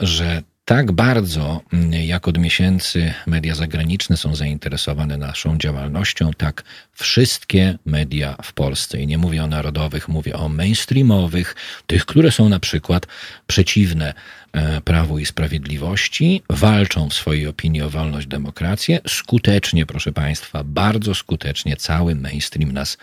że 0.00 0.42
tak 0.64 0.92
bardzo, 0.92 1.60
jak 1.90 2.28
od 2.28 2.38
miesięcy 2.38 3.14
media 3.26 3.54
zagraniczne 3.54 4.16
są 4.16 4.34
zainteresowane 4.34 5.16
naszą 5.16 5.58
działalnością, 5.58 6.30
tak 6.36 6.64
wszystkie 6.92 7.78
media 7.86 8.36
w 8.42 8.52
Polsce, 8.52 9.00
i 9.00 9.06
nie 9.06 9.18
mówię 9.18 9.44
o 9.44 9.46
narodowych, 9.46 10.08
mówię 10.08 10.36
o 10.36 10.48
mainstreamowych, 10.48 11.54
tych, 11.86 12.06
które 12.06 12.30
są 12.30 12.48
na 12.48 12.60
przykład 12.60 13.06
przeciwne 13.46 14.14
E, 14.14 14.41
Prawu 14.84 15.18
i 15.18 15.26
Sprawiedliwości, 15.26 16.42
walczą 16.50 17.08
w 17.08 17.14
swojej 17.14 17.46
opinii 17.46 17.82
o 17.82 17.90
wolność, 17.90 18.26
demokrację. 18.26 19.00
Skutecznie, 19.08 19.86
proszę 19.86 20.12
Państwa, 20.12 20.64
bardzo 20.64 21.14
skutecznie 21.14 21.76
cały 21.76 22.14
mainstream 22.14 22.72
nas 22.72 22.98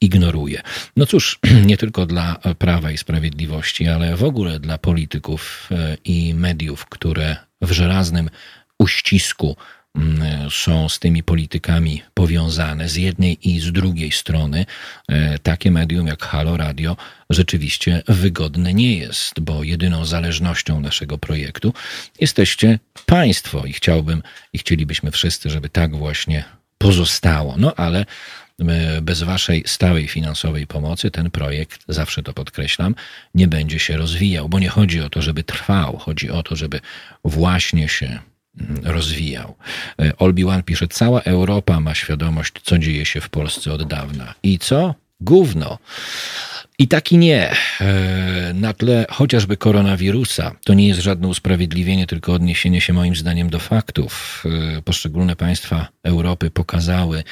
ignoruje. 0.00 0.62
No 0.96 1.06
cóż, 1.06 1.38
nie 1.66 1.76
tylko 1.76 2.06
dla 2.06 2.36
Prawa 2.58 2.90
i 2.90 2.98
Sprawiedliwości, 2.98 3.88
ale 3.88 4.16
w 4.16 4.24
ogóle 4.24 4.60
dla 4.60 4.78
polityków 4.78 5.68
e, 5.70 5.96
i 6.04 6.34
mediów, 6.34 6.86
które 6.86 7.36
w 7.62 7.72
żelaznym 7.72 8.30
uścisku 8.78 9.56
są 10.50 10.88
z 10.88 10.98
tymi 10.98 11.22
politykami 11.22 12.02
powiązane 12.14 12.88
z 12.88 12.96
jednej 12.96 13.48
i 13.48 13.60
z 13.60 13.72
drugiej 13.72 14.12
strony, 14.12 14.66
e, 15.08 15.38
takie 15.38 15.70
medium 15.70 16.06
jak 16.06 16.22
Halo 16.22 16.56
Radio 16.56 16.96
rzeczywiście 17.30 18.02
wygodne 18.08 18.74
nie 18.74 18.96
jest, 18.96 19.40
bo 19.40 19.64
jedyną 19.64 20.04
zależnością 20.04 20.80
naszego 20.80 21.18
projektu 21.18 21.74
jesteście 22.20 22.78
Państwo 23.06 23.66
i 23.66 23.72
chciałbym 23.72 24.22
i 24.52 24.58
chcielibyśmy 24.58 25.10
wszyscy, 25.10 25.50
żeby 25.50 25.68
tak 25.68 25.96
właśnie 25.96 26.44
pozostało. 26.78 27.54
No 27.58 27.74
ale 27.74 28.06
e, 28.60 29.02
bez 29.02 29.22
Waszej 29.22 29.64
stałej 29.66 30.08
finansowej 30.08 30.66
pomocy 30.66 31.10
ten 31.10 31.30
projekt, 31.30 31.84
zawsze 31.88 32.22
to 32.22 32.32
podkreślam, 32.32 32.94
nie 33.34 33.48
będzie 33.48 33.78
się 33.78 33.96
rozwijał, 33.96 34.48
bo 34.48 34.58
nie 34.58 34.68
chodzi 34.68 35.00
o 35.00 35.10
to, 35.10 35.22
żeby 35.22 35.44
trwał, 35.44 35.96
chodzi 35.96 36.30
o 36.30 36.42
to, 36.42 36.56
żeby 36.56 36.80
właśnie 37.24 37.88
się 37.88 38.31
rozwijał. 38.82 39.54
E, 40.00 40.16
Olbi 40.16 40.44
One 40.44 40.62
pisze, 40.62 40.88
cała 40.88 41.20
Europa 41.20 41.80
ma 41.80 41.94
świadomość, 41.94 42.52
co 42.62 42.78
dzieje 42.78 43.04
się 43.04 43.20
w 43.20 43.28
Polsce 43.28 43.72
od 43.72 43.82
dawna. 43.82 44.34
I 44.42 44.58
co? 44.58 44.94
Gówno. 45.20 45.78
I 46.78 46.88
tak 46.88 47.12
i 47.12 47.18
nie. 47.18 47.50
E, 47.80 48.52
na 48.54 48.72
tle 48.72 49.06
chociażby 49.10 49.56
koronawirusa 49.56 50.52
to 50.64 50.74
nie 50.74 50.88
jest 50.88 51.00
żadne 51.00 51.28
usprawiedliwienie, 51.28 52.06
tylko 52.06 52.32
odniesienie 52.32 52.80
się 52.80 52.92
moim 52.92 53.16
zdaniem 53.16 53.50
do 53.50 53.58
faktów. 53.58 54.44
E, 54.78 54.82
poszczególne 54.82 55.36
państwa 55.36 55.88
Europy 56.02 56.50
pokazały, 56.50 57.24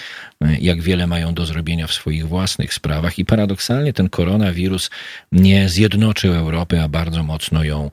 jak 0.61 0.83
wiele 0.83 1.07
mają 1.07 1.35
do 1.35 1.47
zrobienia 1.47 1.87
w 1.87 1.93
swoich 1.93 2.29
własnych 2.29 2.75
sprawach 2.75 3.19
i 3.19 3.25
paradoksalnie 3.25 3.93
ten 3.93 4.09
koronawirus 4.09 4.91
nie 5.33 5.69
zjednoczył 5.69 6.35
Europy, 6.35 6.81
a 6.83 6.89
bardzo 6.89 7.23
mocno 7.23 7.65
ją 7.65 7.91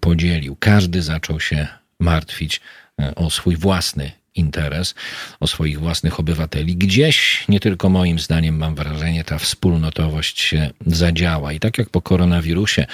podzielił. 0.00 0.56
Każdy 0.60 1.02
zaczął 1.02 1.40
się 1.40 1.68
martwić 2.02 2.60
e, 3.00 3.14
o 3.14 3.30
swój 3.30 3.56
własny 3.56 4.12
interes, 4.34 4.94
o 5.40 5.46
swoich 5.46 5.80
własnych 5.80 6.20
obywateli. 6.20 6.76
Gdzieś, 6.76 7.44
nie 7.48 7.60
tylko 7.60 7.88
moim 7.88 8.18
zdaniem, 8.18 8.56
mam 8.56 8.74
wrażenie, 8.74 9.24
ta 9.24 9.38
wspólnotowość 9.38 10.40
się 10.40 10.70
zadziała. 10.86 11.52
I 11.52 11.60
tak 11.60 11.78
jak 11.78 11.90
po 11.90 12.02
koronawirusie 12.02 12.86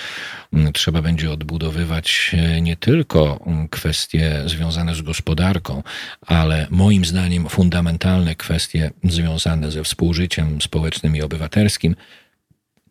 trzeba 0.73 1.03
będzie 1.03 1.31
odbudowywać 1.31 2.31
e, 2.33 2.61
nie 2.61 2.77
tylko 2.77 3.45
kwestie 3.71 4.43
związane 4.47 4.95
z 4.95 5.03
gospodarką, 5.03 5.83
ale 6.27 6.67
moim 6.71 7.05
zdaniem 7.05 7.49
fundamentalne 7.49 8.35
kwestie 8.35 8.91
związane 9.05 9.71
ze 9.71 9.85
współżyciem 9.85 10.63
społecznym 10.63 11.17
i 11.17 11.23
obywatelskim, 11.23 11.97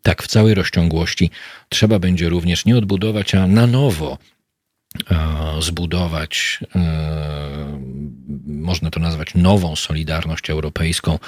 tak 0.02 0.22
w 0.22 0.26
całej 0.26 0.54
rozciągłości 0.54 1.30
trzeba 1.68 1.98
będzie 1.98 2.28
również 2.28 2.64
nie 2.64 2.76
odbudować, 2.76 3.34
a 3.34 3.46
na 3.46 3.66
nowo 3.66 4.18
zbudować, 5.60 6.60
e, 6.76 7.80
można 8.46 8.90
to 8.90 9.00
nazwać 9.00 9.34
nową 9.34 9.76
solidarność 9.76 10.50
europejską 10.50 11.18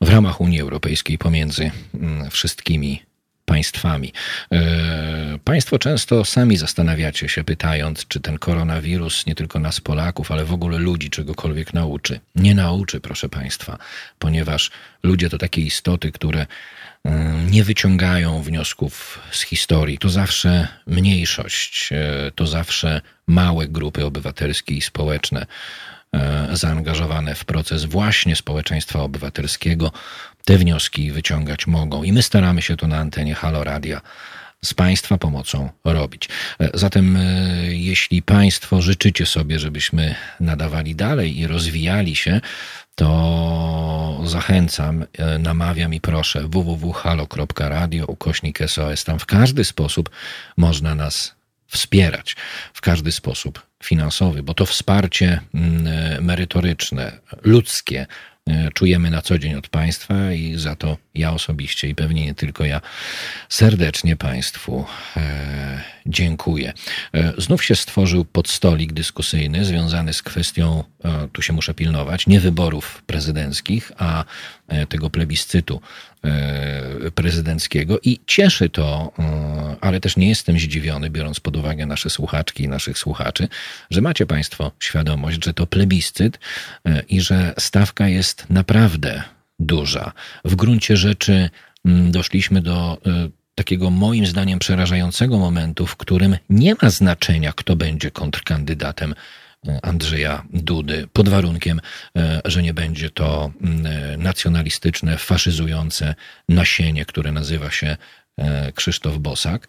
w 0.00 0.08
ramach 0.08 0.40
Unii 0.40 0.60
Europejskiej 0.60 1.18
pomiędzy 1.18 1.70
mm, 1.94 2.30
wszystkimi 2.30 3.02
państwami. 3.44 4.12
E, 4.52 5.38
państwo 5.44 5.78
często 5.78 6.24
sami 6.24 6.56
zastanawiacie 6.56 7.28
się, 7.28 7.44
pytając, 7.44 8.06
czy 8.06 8.20
ten 8.20 8.38
koronawirus 8.38 9.26
nie 9.26 9.34
tylko 9.34 9.58
nas, 9.58 9.80
Polaków, 9.80 10.30
ale 10.30 10.44
w 10.44 10.52
ogóle 10.52 10.78
ludzi 10.78 11.10
czegokolwiek 11.10 11.74
nauczy. 11.74 12.20
Nie 12.34 12.54
nauczy, 12.54 13.00
proszę 13.00 13.28
Państwa, 13.28 13.78
ponieważ 14.18 14.70
ludzie 15.02 15.30
to 15.30 15.38
takie 15.38 15.62
istoty, 15.62 16.12
które 16.12 16.40
E, 16.40 16.46
nie 17.50 17.64
wyciągają 17.64 18.42
wniosków 18.42 19.18
z 19.30 19.42
historii. 19.42 19.98
To 19.98 20.08
zawsze 20.08 20.68
mniejszość, 20.86 21.90
e, 21.92 22.30
to 22.34 22.46
zawsze 22.46 23.00
małe 23.26 23.68
grupy 23.68 24.04
obywatelskie 24.04 24.74
i 24.74 24.80
społeczne 24.80 25.46
e, 26.12 26.48
zaangażowane 26.52 27.34
w 27.34 27.44
proces 27.44 27.84
właśnie 27.84 28.36
społeczeństwa 28.36 29.00
obywatelskiego 29.00 29.92
te 30.44 30.58
wnioski 30.58 31.12
wyciągać 31.12 31.66
mogą. 31.66 32.02
I 32.02 32.12
my 32.12 32.22
staramy 32.22 32.62
się 32.62 32.76
to 32.76 32.86
na 32.86 32.96
antenie 32.96 33.34
Halo 33.34 33.64
Radia 33.64 34.00
z 34.64 34.74
Państwa 34.74 35.18
pomocą 35.18 35.70
robić. 35.84 36.28
Zatem, 36.74 37.18
jeśli 37.68 38.22
Państwo 38.22 38.82
życzycie 38.82 39.26
sobie, 39.26 39.58
żebyśmy 39.58 40.14
nadawali 40.40 40.94
dalej 40.94 41.38
i 41.38 41.46
rozwijali 41.46 42.16
się, 42.16 42.40
to 42.98 44.20
zachęcam, 44.24 45.04
e, 45.18 45.38
namawiam 45.38 45.94
i 45.94 46.00
proszę 46.00 46.48
www.halo.radio 46.48 48.06
ukośnik 48.06 48.58
SOS. 48.66 49.04
Tam 49.04 49.18
w 49.18 49.26
każdy 49.26 49.64
sposób 49.64 50.10
można 50.56 50.94
nas 50.94 51.34
wspierać, 51.66 52.36
w 52.74 52.80
każdy 52.80 53.12
sposób 53.12 53.66
finansowy, 53.84 54.42
bo 54.42 54.54
to 54.54 54.66
wsparcie 54.66 55.40
mm, 55.54 55.86
e, 55.86 56.20
merytoryczne, 56.20 57.12
ludzkie, 57.42 58.06
e, 58.46 58.70
czujemy 58.70 59.10
na 59.10 59.22
co 59.22 59.38
dzień 59.38 59.54
od 59.54 59.68
Państwa 59.68 60.32
i 60.32 60.56
za 60.56 60.76
to 60.76 60.96
ja 61.14 61.32
osobiście 61.32 61.88
i 61.88 61.94
pewnie 61.94 62.26
nie 62.26 62.34
tylko 62.34 62.64
ja 62.64 62.80
serdecznie 63.48 64.16
Państwu 64.16 64.86
dziękuję. 66.08 66.72
E, 67.14 67.32
znów 67.38 67.64
się 67.64 67.74
stworzył 67.74 68.24
podstolik 68.24 68.92
dyskusyjny 68.92 69.64
związany 69.64 70.12
z 70.12 70.22
kwestią, 70.22 70.84
e, 71.04 71.28
tu 71.32 71.42
się 71.42 71.52
muszę 71.52 71.74
pilnować, 71.74 72.26
nie 72.26 72.40
wyborów 72.40 73.02
prezydenckich, 73.06 73.92
a 73.98 74.24
e, 74.68 74.86
tego 74.86 75.10
plebiscytu 75.10 75.80
prezydenckiego 77.14 77.98
i 78.02 78.20
cieszy 78.26 78.68
to, 78.68 79.12
ale 79.80 80.00
też 80.00 80.16
nie 80.16 80.28
jestem 80.28 80.58
zdziwiony, 80.58 81.10
biorąc 81.10 81.40
pod 81.40 81.56
uwagę 81.56 81.86
nasze 81.86 82.10
słuchaczki 82.10 82.62
i 82.62 82.68
naszych 82.68 82.98
słuchaczy, 82.98 83.48
że 83.90 84.00
macie 84.00 84.26
Państwo 84.26 84.72
świadomość, 84.80 85.44
że 85.44 85.54
to 85.54 85.66
plebiscyt 85.66 86.38
i 87.08 87.20
że 87.20 87.54
stawka 87.58 88.08
jest 88.08 88.50
naprawdę 88.50 89.22
duża. 89.58 90.12
W 90.44 90.56
gruncie 90.56 90.96
rzeczy 90.96 91.50
mm, 91.84 92.10
doszliśmy 92.10 92.62
do 92.62 92.98
takiego 93.58 93.90
moim 93.90 94.26
zdaniem 94.26 94.58
przerażającego 94.58 95.38
momentu, 95.38 95.86
w 95.86 95.96
którym 95.96 96.36
nie 96.50 96.74
ma 96.82 96.90
znaczenia, 96.90 97.52
kto 97.52 97.76
będzie 97.76 98.10
kontrkandydatem 98.10 99.14
e, 99.68 99.78
Andrzeja 99.82 100.42
Dudy, 100.52 101.08
pod 101.12 101.28
warunkiem, 101.28 101.80
e, 102.16 102.40
że 102.44 102.62
nie 102.62 102.74
będzie 102.74 103.10
to 103.10 103.50
mm, 103.60 103.86
e, 103.86 104.16
nacjonalistyczne, 104.16 105.18
faszyzujące 105.18 106.14
nasienie, 106.48 107.04
które 107.04 107.32
nazywa 107.32 107.70
się 107.70 107.96
Krzysztof 108.74 109.18
Bosak. 109.18 109.68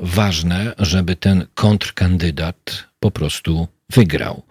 Ważne, 0.00 0.72
żeby 0.78 1.16
ten 1.16 1.46
kontrkandydat 1.54 2.84
po 3.00 3.10
prostu 3.10 3.68
wygrał. 3.92 4.42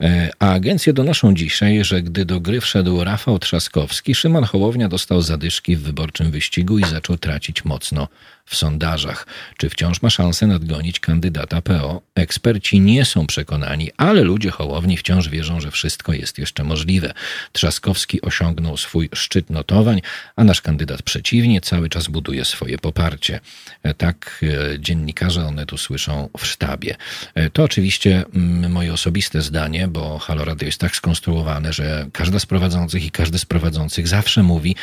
E, 0.00 0.30
A 0.38 0.52
agencje 0.52 0.92
donoszą 0.92 1.34
dzisiaj, 1.34 1.84
że 1.84 2.02
gdy 2.02 2.24
do 2.24 2.40
gry 2.40 2.60
wszedł 2.60 3.04
Rafał 3.04 3.38
Trzaskowski, 3.38 4.14
Szymon 4.14 4.44
Hołownia 4.44 4.88
dostał 4.88 5.22
zadyszki 5.22 5.76
w 5.76 5.82
wyborczym 5.82 6.30
wyścigu 6.30 6.78
i 6.78 6.84
zaczął 6.84 7.18
tracić 7.18 7.64
mocno 7.64 8.08
w 8.44 8.56
sondażach. 8.56 9.26
Czy 9.56 9.70
wciąż 9.70 10.02
ma 10.02 10.10
szansę 10.10 10.46
nadgonić 10.46 11.00
kandydata 11.00 11.62
PO? 11.62 12.02
Eksperci 12.14 12.80
nie 12.80 13.04
są 13.04 13.26
przekonani, 13.26 13.90
ale 13.96 14.22
ludzie 14.22 14.50
Hołowni 14.50 14.96
wciąż 14.96 15.28
wierzą, 15.28 15.60
że 15.60 15.70
wszystko 15.70 16.12
jest 16.12 16.38
jeszcze 16.38 16.64
możliwe. 16.64 17.12
Trzaskowski 17.52 18.22
osiągnął 18.22 18.76
swój 18.76 19.08
szczyt 19.14 19.50
notowań, 19.50 20.00
a 20.36 20.44
nasz 20.44 20.60
kandydat 20.62 21.02
przeciwnie 21.02 21.60
cały 21.60 21.88
czas 21.88 22.08
buduje 22.08 22.44
swoje 22.44 22.78
poparcie. 22.78 23.40
E, 23.82 23.94
Tak 23.94 24.44
e, 24.74 24.80
dziennikarze 24.80 25.44
one 25.46 25.66
tu 25.66 25.78
słyszą 25.78 26.28
w 26.38 26.46
sztabie. 26.46 26.96
E, 27.34 27.50
To 27.50 27.62
oczywiście 27.62 28.24
mm, 28.34 28.72
moje 28.72 28.92
osobiste 28.92 29.42
zdanie, 29.42 29.88
bo 29.88 30.18
Halo 30.18 30.44
Radio 30.44 30.66
jest 30.66 30.78
tak 30.80 30.96
skonstruowane, 30.96 31.72
że 31.72 32.06
każda 32.12 32.38
z 32.38 32.46
prowadzących 32.46 33.04
i 33.04 33.10
każdy 33.10 33.38
z 33.38 33.44
prowadzących 33.44 34.08
zawsze 34.08 34.42
mówi, 34.42 34.76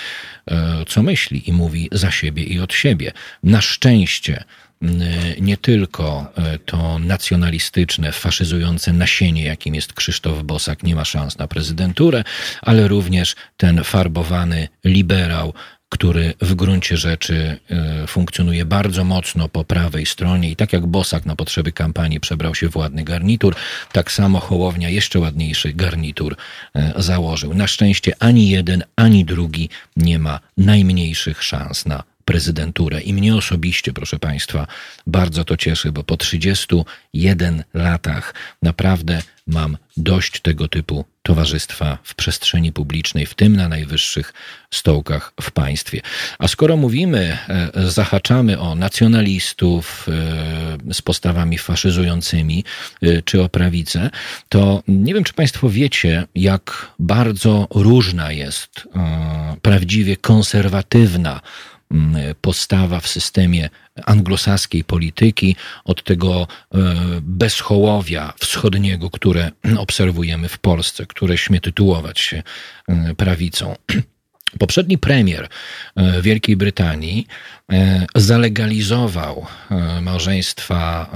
co 0.88 1.04
myśli 1.04 1.50
i 1.50 1.54
mówi 1.54 1.90
za 1.92 2.12
siebie 2.12 2.44
i 2.44 2.60
od 2.60 2.74
siebie. 2.74 3.12
Na 3.50 3.62
szczęście 3.62 4.44
mm, 4.82 5.02
nie 5.42 5.58
tylko 5.58 6.34
e, 6.38 6.60
to 6.60 7.00
nacjonalistyczne, 7.00 8.12
faszyzujące 8.12 8.94
nasienie, 8.94 9.44
jakim 9.44 9.76
jest 9.76 9.94
Krzysztof 9.94 10.44
Bosak, 10.44 10.84
nie 10.84 10.96
ma 10.96 11.06
szans 11.06 11.38
na 11.38 11.48
prezydenturę, 11.48 12.24
ale 12.62 12.88
również 12.88 13.36
ten 13.58 13.84
farbowany 13.84 14.68
liberał, 14.86 15.54
który 15.90 16.34
w 16.42 16.56
gruncie 16.56 16.98
rzeczy 16.98 17.60
e, 17.70 18.08
funkcjonuje 18.08 18.66
bardzo 18.66 19.04
mocno 19.04 19.50
po 19.50 19.64
prawej 19.64 20.06
stronie 20.06 20.52
i 20.52 20.56
tak 20.56 20.74
jak 20.74 20.88
Bosak 20.88 21.26
na 21.26 21.36
potrzeby 21.36 21.72
kampanii 21.72 22.20
przebrał 22.20 22.56
się 22.56 22.70
w 22.70 22.76
ładny 22.76 23.04
garnitur, 23.04 23.56
tak 23.92 24.12
samo 24.12 24.40
Hołownia 24.40 24.90
jeszcze 24.90 25.20
ładniejszy 25.20 25.74
garnitur 25.74 26.36
e, 26.76 26.94
założył. 26.98 27.54
Na 27.54 27.68
szczęście 27.68 28.14
ani 28.20 28.50
jeden, 28.50 28.84
ani 28.96 29.26
drugi 29.26 29.70
nie 29.98 30.20
ma 30.20 30.40
najmniejszych 30.58 31.44
szans 31.44 31.86
na 31.86 32.04
prezydenturę. 32.30 33.02
I 33.02 33.14
mnie 33.14 33.36
osobiście, 33.36 33.94
proszę 33.94 34.20
Państwa, 34.20 34.68
bardzo 35.08 35.46
to 35.46 35.58
cieszy, 35.58 35.92
bo 35.92 36.04
po 36.04 36.18
31 36.18 37.64
latach 37.74 38.34
naprawdę 38.64 39.22
mam 39.48 39.78
dość 39.98 40.42
tego 40.42 40.68
typu 40.68 41.06
towarzystwa 41.24 41.98
w 42.04 42.16
przestrzeni 42.16 42.72
publicznej, 42.72 43.26
w 43.26 43.34
tym 43.34 43.56
na 43.56 43.70
najwyższych 43.70 44.34
stołkach 44.74 45.34
w 45.42 45.52
państwie. 45.52 46.02
A 46.40 46.48
skoro 46.48 46.78
mówimy, 46.78 47.38
e, 47.50 47.70
zahaczamy 47.90 48.60
o 48.60 48.76
nacjonalistów 48.76 50.08
e, 50.90 50.94
z 50.94 51.02
postawami 51.02 51.58
faszyzującymi, 51.58 52.64
e, 53.02 53.22
czy 53.22 53.42
o 53.42 53.50
prawicę, 53.50 54.10
to 54.50 54.84
nie 54.88 55.14
wiem, 55.14 55.24
czy 55.24 55.34
Państwo 55.34 55.70
wiecie, 55.70 56.28
jak 56.36 56.92
bardzo 57.00 57.68
różna 57.72 58.32
jest 58.32 58.88
prawdziwie 59.62 60.18
konserwatywna 60.18 61.42
postawa 62.42 63.00
w 63.00 63.08
systemie 63.08 63.70
anglosaskiej 64.06 64.84
polityki 64.84 65.56
od 65.86 66.04
tego 66.04 66.48
e, 66.48 66.78
bezchołowia 67.22 68.34
wschodniego, 68.40 69.10
które 69.10 69.52
obserwujemy 69.78 70.50
w 70.50 70.60
Polsce, 70.60 71.06
które 71.06 71.38
śmie 71.38 71.62
tytułować 71.62 72.20
się 72.20 72.44
e, 72.88 73.16
prawicą. 73.16 73.76
Poprzedni 74.60 74.98
premier 74.98 75.48
e, 75.96 76.22
Wielkiej 76.22 76.58
Brytanii 76.58 77.28
zalegalizował 78.16 79.46
małżeństwa, 80.02 81.10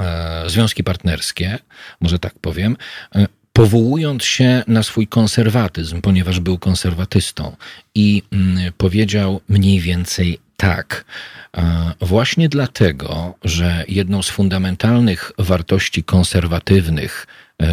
związki 0.47 0.83
partnerskie, 0.83 1.59
może 2.01 2.19
tak 2.19 2.39
powiem, 2.39 2.77
powołując 3.53 4.23
się 4.23 4.63
na 4.67 4.83
swój 4.83 5.07
konserwatyzm, 5.07 6.01
ponieważ 6.01 6.39
był 6.39 6.57
konserwatystą 6.57 7.55
i 7.95 8.23
mm, 8.31 8.73
powiedział 8.77 9.41
mniej 9.49 9.79
więcej 9.79 10.39
tak. 10.63 11.05
Właśnie 12.01 12.49
dlatego, 12.49 13.35
że 13.43 13.85
jedną 13.87 14.23
z 14.23 14.29
fundamentalnych 14.29 15.31
wartości 15.37 16.03
konserwatywnych 16.03 17.27
e, 17.59 17.67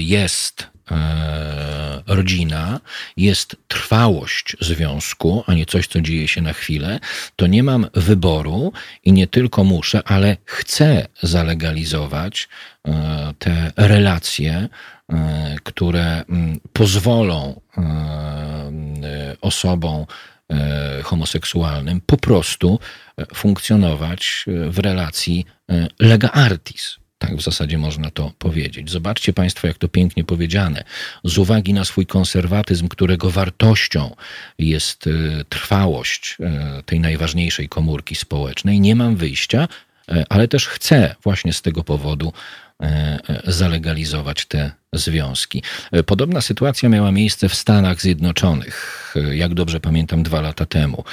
jest 0.00 0.66
e, 0.90 2.02
rodzina, 2.06 2.80
jest 3.16 3.56
trwałość 3.68 4.56
związku, 4.60 5.44
a 5.46 5.54
nie 5.54 5.66
coś, 5.66 5.86
co 5.86 6.00
dzieje 6.00 6.28
się 6.28 6.40
na 6.40 6.52
chwilę, 6.52 7.00
to 7.36 7.46
nie 7.46 7.62
mam 7.62 7.86
wyboru 7.94 8.72
i 9.04 9.12
nie 9.12 9.26
tylko 9.26 9.64
muszę, 9.64 10.02
ale 10.04 10.36
chcę 10.44 11.06
zalegalizować 11.22 12.48
e, 12.88 13.34
te 13.38 13.72
relacje, 13.76 14.68
które 15.64 16.24
mm, 16.24 16.60
pozwolą 16.72 17.60
osobom 19.40 20.06
homoseksualnym 21.02 22.00
po 22.00 22.16
prostu 22.16 22.78
e, 23.18 23.26
funkcjonować 23.34 24.44
e, 24.48 24.70
w 24.70 24.78
relacji 24.78 25.46
e, 25.70 25.88
lega 25.98 26.30
artis. 26.30 26.96
Tak 27.18 27.36
w 27.36 27.42
zasadzie 27.42 27.78
można 27.78 28.10
to 28.10 28.32
powiedzieć. 28.38 28.90
Zobaczcie 28.90 29.32
Państwo, 29.32 29.66
jak 29.66 29.78
to 29.78 29.88
pięknie 29.88 30.24
powiedziane. 30.24 30.84
Z 31.24 31.38
uwagi 31.38 31.74
na 31.74 31.84
swój 31.84 32.06
konserwatyzm, 32.06 32.88
którego 32.88 33.30
wartością 33.30 34.16
jest 34.58 35.06
e, 35.06 35.10
trwałość 35.44 36.36
e, 36.40 36.82
tej 36.86 37.00
najważniejszej 37.00 37.68
komórki 37.68 38.14
społecznej, 38.14 38.80
nie 38.80 38.96
mam 38.96 39.16
wyjścia, 39.16 39.68
e, 40.08 40.24
ale 40.28 40.48
też 40.48 40.66
chcę 40.66 41.14
właśnie 41.22 41.52
z 41.52 41.62
tego 41.62 41.84
powodu 41.84 42.32
e, 42.32 42.32
e, 42.32 42.61
zalegalizować 43.44 44.46
te 44.46 44.70
związki. 44.92 45.62
E, 45.92 46.02
Podobna 46.02 46.40
sytuacja 46.40 46.88
miała 46.88 47.12
miejsce 47.12 47.48
w 47.48 47.54
Stanach 47.54 48.00
Zjednoczonych, 48.00 49.14
e, 49.16 49.36
jak 49.36 49.54
dobrze 49.54 49.80
pamiętam, 49.80 50.22
dwa 50.22 50.40
lata 50.40 50.66
temu. 50.66 51.04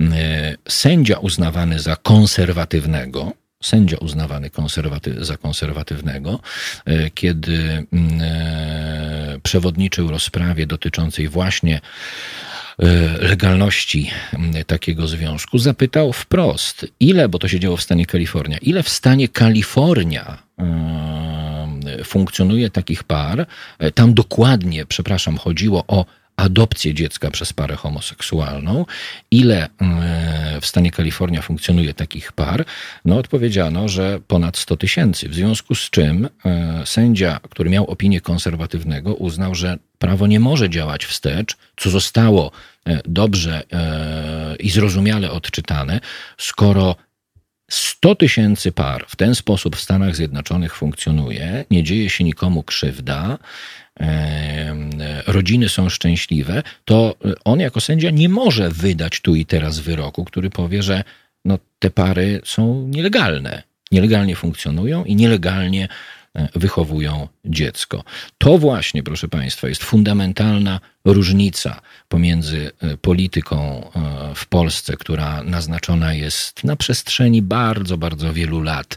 E, 0.00 0.56
Sędzia 0.68 1.18
uznawany 1.18 1.78
za 1.78 1.96
konserwatywnego, 1.96 3.32
sędzia 3.62 3.96
uznawany 3.96 4.50
konserwaty, 4.50 5.24
za 5.24 5.36
konserwatywnego, 5.36 6.40
e, 6.84 7.10
kiedy 7.10 7.86
mm, 7.92 8.20
e, 8.20 9.40
przewodniczył 9.42 10.10
rozprawie 10.10 10.66
dotyczącej 10.66 11.28
właśnie 11.28 11.80
e, 12.78 12.86
legalności 13.18 14.10
mm, 14.32 14.64
takiego 14.64 15.06
związku, 15.06 15.58
zapytał 15.58 16.12
wprost, 16.12 16.86
ile, 17.00 17.28
bo 17.28 17.38
to 17.38 17.48
się 17.48 17.60
działo 17.60 17.76
w 17.76 17.82
stanie 17.82 18.06
Kalifornia, 18.06 18.58
ile 18.58 18.82
w 18.82 18.88
stanie 18.88 19.28
Kalifornia 19.28 20.38
e, 20.58 20.97
funkcjonuje 22.04 22.70
takich 22.70 23.04
par. 23.04 23.46
E, 23.78 23.90
Tam 23.90 24.14
dokładnie, 24.14 24.86
przepraszam, 24.86 25.38
chodziło 25.38 25.84
o 25.88 26.04
adopcję 26.36 26.94
dziecka 26.94 27.30
przez 27.30 27.52
parę 27.52 27.76
homoseksualną. 27.76 28.86
Ile 29.30 29.68
e, 29.80 30.60
w 30.60 30.66
stanie 30.66 30.90
Kalifornia 30.90 31.42
funkcjonuje 31.42 31.94
takich 31.94 32.32
par? 32.32 32.64
No 33.04 33.18
odpowiedziano, 33.18 33.88
że 33.88 34.20
ponad 34.26 34.56
100 34.56 34.76
tysięcy. 34.76 35.28
W 35.28 35.34
związku 35.34 35.74
z 35.74 35.90
czym 35.90 36.28
e, 36.44 36.82
sędzia, 36.86 37.40
który 37.50 37.70
miał 37.70 37.86
opinię 37.86 38.20
konserwatywnego, 38.20 39.14
uznał, 39.14 39.54
że 39.54 39.78
prawo 39.98 40.26
nie 40.26 40.40
może 40.40 40.70
działać 40.70 41.04
wstecz, 41.04 41.56
co 41.76 41.90
zostało 41.90 42.50
dobrze 43.04 43.62
i 44.58 44.70
zrozumiale 44.70 45.30
odczytane, 45.30 46.00
skoro 46.38 46.96
100 47.70 48.14
tysięcy 48.14 48.72
par 48.72 49.04
w 49.08 49.16
ten 49.16 49.34
sposób 49.34 49.76
w 49.76 49.80
Stanach 49.80 50.16
Zjednoczonych 50.16 50.76
funkcjonuje, 50.76 51.64
nie 51.70 51.82
dzieje 51.82 52.10
się 52.10 52.24
nikomu 52.24 52.62
krzywda, 52.62 53.38
rodziny 55.26 55.68
są 55.68 55.88
szczęśliwe, 55.88 56.62
to 56.84 57.14
on 57.44 57.60
jako 57.60 57.80
sędzia 57.80 58.10
nie 58.10 58.28
może 58.28 58.70
wydać 58.70 59.20
tu 59.20 59.34
i 59.34 59.46
teraz 59.46 59.78
wyroku, 59.78 60.24
który 60.24 60.50
powie, 60.50 60.82
że 60.82 61.04
no, 61.44 61.58
te 61.78 61.90
pary 61.90 62.40
są 62.44 62.86
nielegalne. 62.88 63.62
Nielegalnie 63.92 64.36
funkcjonują 64.36 65.04
i 65.04 65.16
nielegalnie 65.16 65.88
e, 66.34 66.48
wychowują 66.54 67.28
dziecko. 67.44 68.04
To 68.38 68.58
właśnie, 68.58 69.02
proszę 69.02 69.28
Państwa, 69.28 69.68
jest 69.68 69.84
fundamentalna 69.84 70.80
różnica 71.04 71.80
pomiędzy 72.08 72.70
e, 72.80 72.96
polityką 72.96 73.84
e, 73.84 74.34
w 74.34 74.46
Polsce, 74.46 74.96
która 74.96 75.42
naznaczona 75.42 76.14
jest 76.14 76.64
na 76.64 76.76
przestrzeni 76.76 77.42
bardzo, 77.42 77.98
bardzo 77.98 78.32
wielu 78.32 78.62
lat 78.62 78.96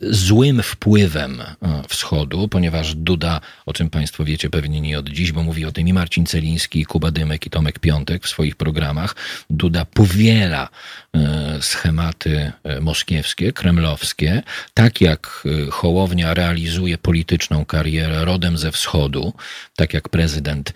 złym 0.00 0.62
wpływem 0.62 1.40
e, 1.40 1.82
wschodu, 1.88 2.48
ponieważ 2.48 2.94
Duda, 2.94 3.40
o 3.66 3.72
czym 3.72 3.90
Państwo 3.90 4.24
wiecie 4.24 4.50
pewnie 4.50 4.80
nie 4.80 4.98
od 4.98 5.08
dziś, 5.08 5.32
bo 5.32 5.42
mówi 5.42 5.64
o 5.64 5.72
tym 5.72 5.88
i 5.88 5.92
Marcin 5.92 6.26
Celiński, 6.26 6.80
i 6.80 6.84
Kuba 6.84 7.10
Dymek, 7.10 7.46
i 7.46 7.50
Tomek 7.50 7.78
Piątek 7.78 8.24
w 8.24 8.28
swoich 8.28 8.56
programach, 8.56 9.16
Duda 9.50 9.84
powiela 9.84 10.68
e, 11.14 11.58
schematy 11.60 12.52
e, 12.64 12.80
moskiewskie, 12.80 13.52
kremlowskie, 13.52 14.42
tak 14.74 15.00
jak 15.00 15.44
Hołownia 15.70 16.34
realizuje 16.34 16.98
polityczną 16.98 17.64
karierę 17.64 18.24
rodem 18.24 18.58
ze 18.58 18.72
wschodu, 18.72 19.32
tak 19.76 19.94
jak 19.94 20.08
prezydent 20.08 20.72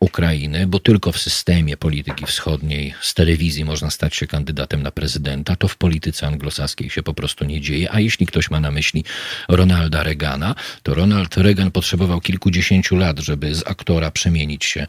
Ukrainy, 0.00 0.66
bo 0.66 0.80
tylko 0.80 1.12
w 1.12 1.18
systemie 1.18 1.76
polityki 1.76 2.26
wschodniej 2.26 2.94
z 3.00 3.14
telewizji 3.14 3.64
można 3.64 3.90
stać 3.90 4.16
się 4.16 4.26
kandydatem 4.26 4.82
na 4.82 4.90
prezydenta, 4.90 5.56
to 5.56 5.68
w 5.68 5.76
polityce 5.76 6.26
anglosaskiej 6.26 6.90
się 6.90 7.02
po 7.02 7.14
prostu 7.14 7.44
nie 7.44 7.60
dzieje, 7.60 7.92
a 7.92 8.00
jeśli 8.00 8.26
ktoś 8.26 8.50
ma 8.50 8.60
na 8.60 8.70
myśli 8.70 9.04
Ronalda 9.48 10.02
Reagana, 10.02 10.54
to 10.82 10.94
Ronald 10.94 11.36
Reagan 11.36 11.70
potrzebował 11.70 12.20
kilkudziesięciu 12.20 12.96
lat, 12.96 13.18
żeby 13.18 13.54
z 13.54 13.66
aktora 13.66 14.10
przemienić 14.10 14.64
się 14.64 14.80
e, 14.80 14.86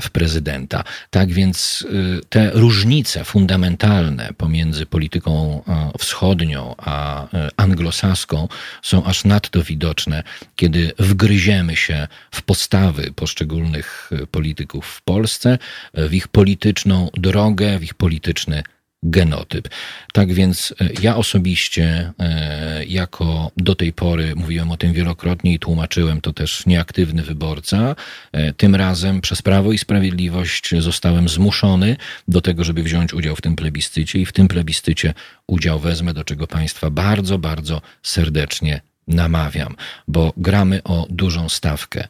w 0.00 0.10
prezydenta. 0.10 0.84
Tak 1.10 1.32
więc 1.32 1.86
e, 1.88 2.20
te 2.28 2.50
różnice 2.50 3.24
fundamentalne 3.24 4.30
pomiędzy 4.36 4.86
polityką 4.86 5.62
e, 5.68 5.98
wschodnią 5.98 6.74
a 6.78 7.26
anglosaską 7.56 8.48
są 8.82 9.04
aż 9.04 9.24
nadto 9.24 9.62
widoczne, 9.62 10.22
kiedy 10.56 10.92
wgryziemy 10.98 11.76
się 11.76 12.08
w 12.30 12.42
postawy 12.42 13.12
poszczególnych 13.12 14.10
polityków 14.30 14.86
w 14.86 15.02
Polsce, 15.02 15.58
w 15.94 16.14
ich 16.14 16.28
polityczną 16.28 17.10
drogę, 17.14 17.78
w 17.78 17.84
ich 17.84 17.94
polityczny 17.94 18.62
genotyp. 19.04 19.68
Tak 20.12 20.32
więc 20.32 20.74
e, 20.80 20.88
ja 21.02 21.16
osobiście, 21.16 22.12
e, 22.18 22.84
jako 22.84 23.50
do 23.56 23.74
tej 23.74 23.92
pory 23.92 24.32
mówiłem 24.36 24.70
o 24.70 24.76
tym 24.76 24.92
wielokrotnie 24.92 25.54
i 25.54 25.58
tłumaczyłem 25.58 26.20
to 26.20 26.32
też 26.32 26.66
nieaktywny 26.66 27.22
wyborca, 27.22 27.96
e, 28.32 28.52
tym 28.52 28.74
razem 28.74 29.20
przez 29.20 29.42
Prawo 29.42 29.72
i 29.72 29.78
Sprawiedliwość 29.78 30.74
zostałem 30.78 31.28
zmuszony 31.28 31.96
do 32.28 32.40
tego, 32.40 32.64
żeby 32.64 32.82
wziąć 32.82 33.14
udział 33.14 33.36
w 33.36 33.40
tym 33.40 33.56
plebiscycie 33.56 34.18
i 34.18 34.26
w 34.26 34.32
tym 34.32 34.48
plebiscycie 34.48 35.14
udział 35.46 35.78
wezmę, 35.78 36.14
do 36.14 36.24
czego 36.24 36.46
Państwa 36.46 36.90
bardzo, 36.90 37.38
bardzo 37.38 37.82
serdecznie 38.02 38.80
namawiam, 39.08 39.76
bo 40.08 40.32
gramy 40.36 40.82
o 40.82 41.06
dużą 41.10 41.48
stawkę. 41.48 42.08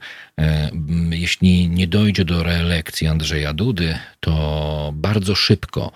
Jeśli 1.11 1.69
nie 1.69 1.87
dojdzie 1.87 2.25
do 2.25 2.43
reelekcji 2.43 3.07
Andrzeja 3.07 3.53
Dudy, 3.53 3.99
to 4.21 4.93
bardzo 4.95 5.35
szybko 5.35 5.93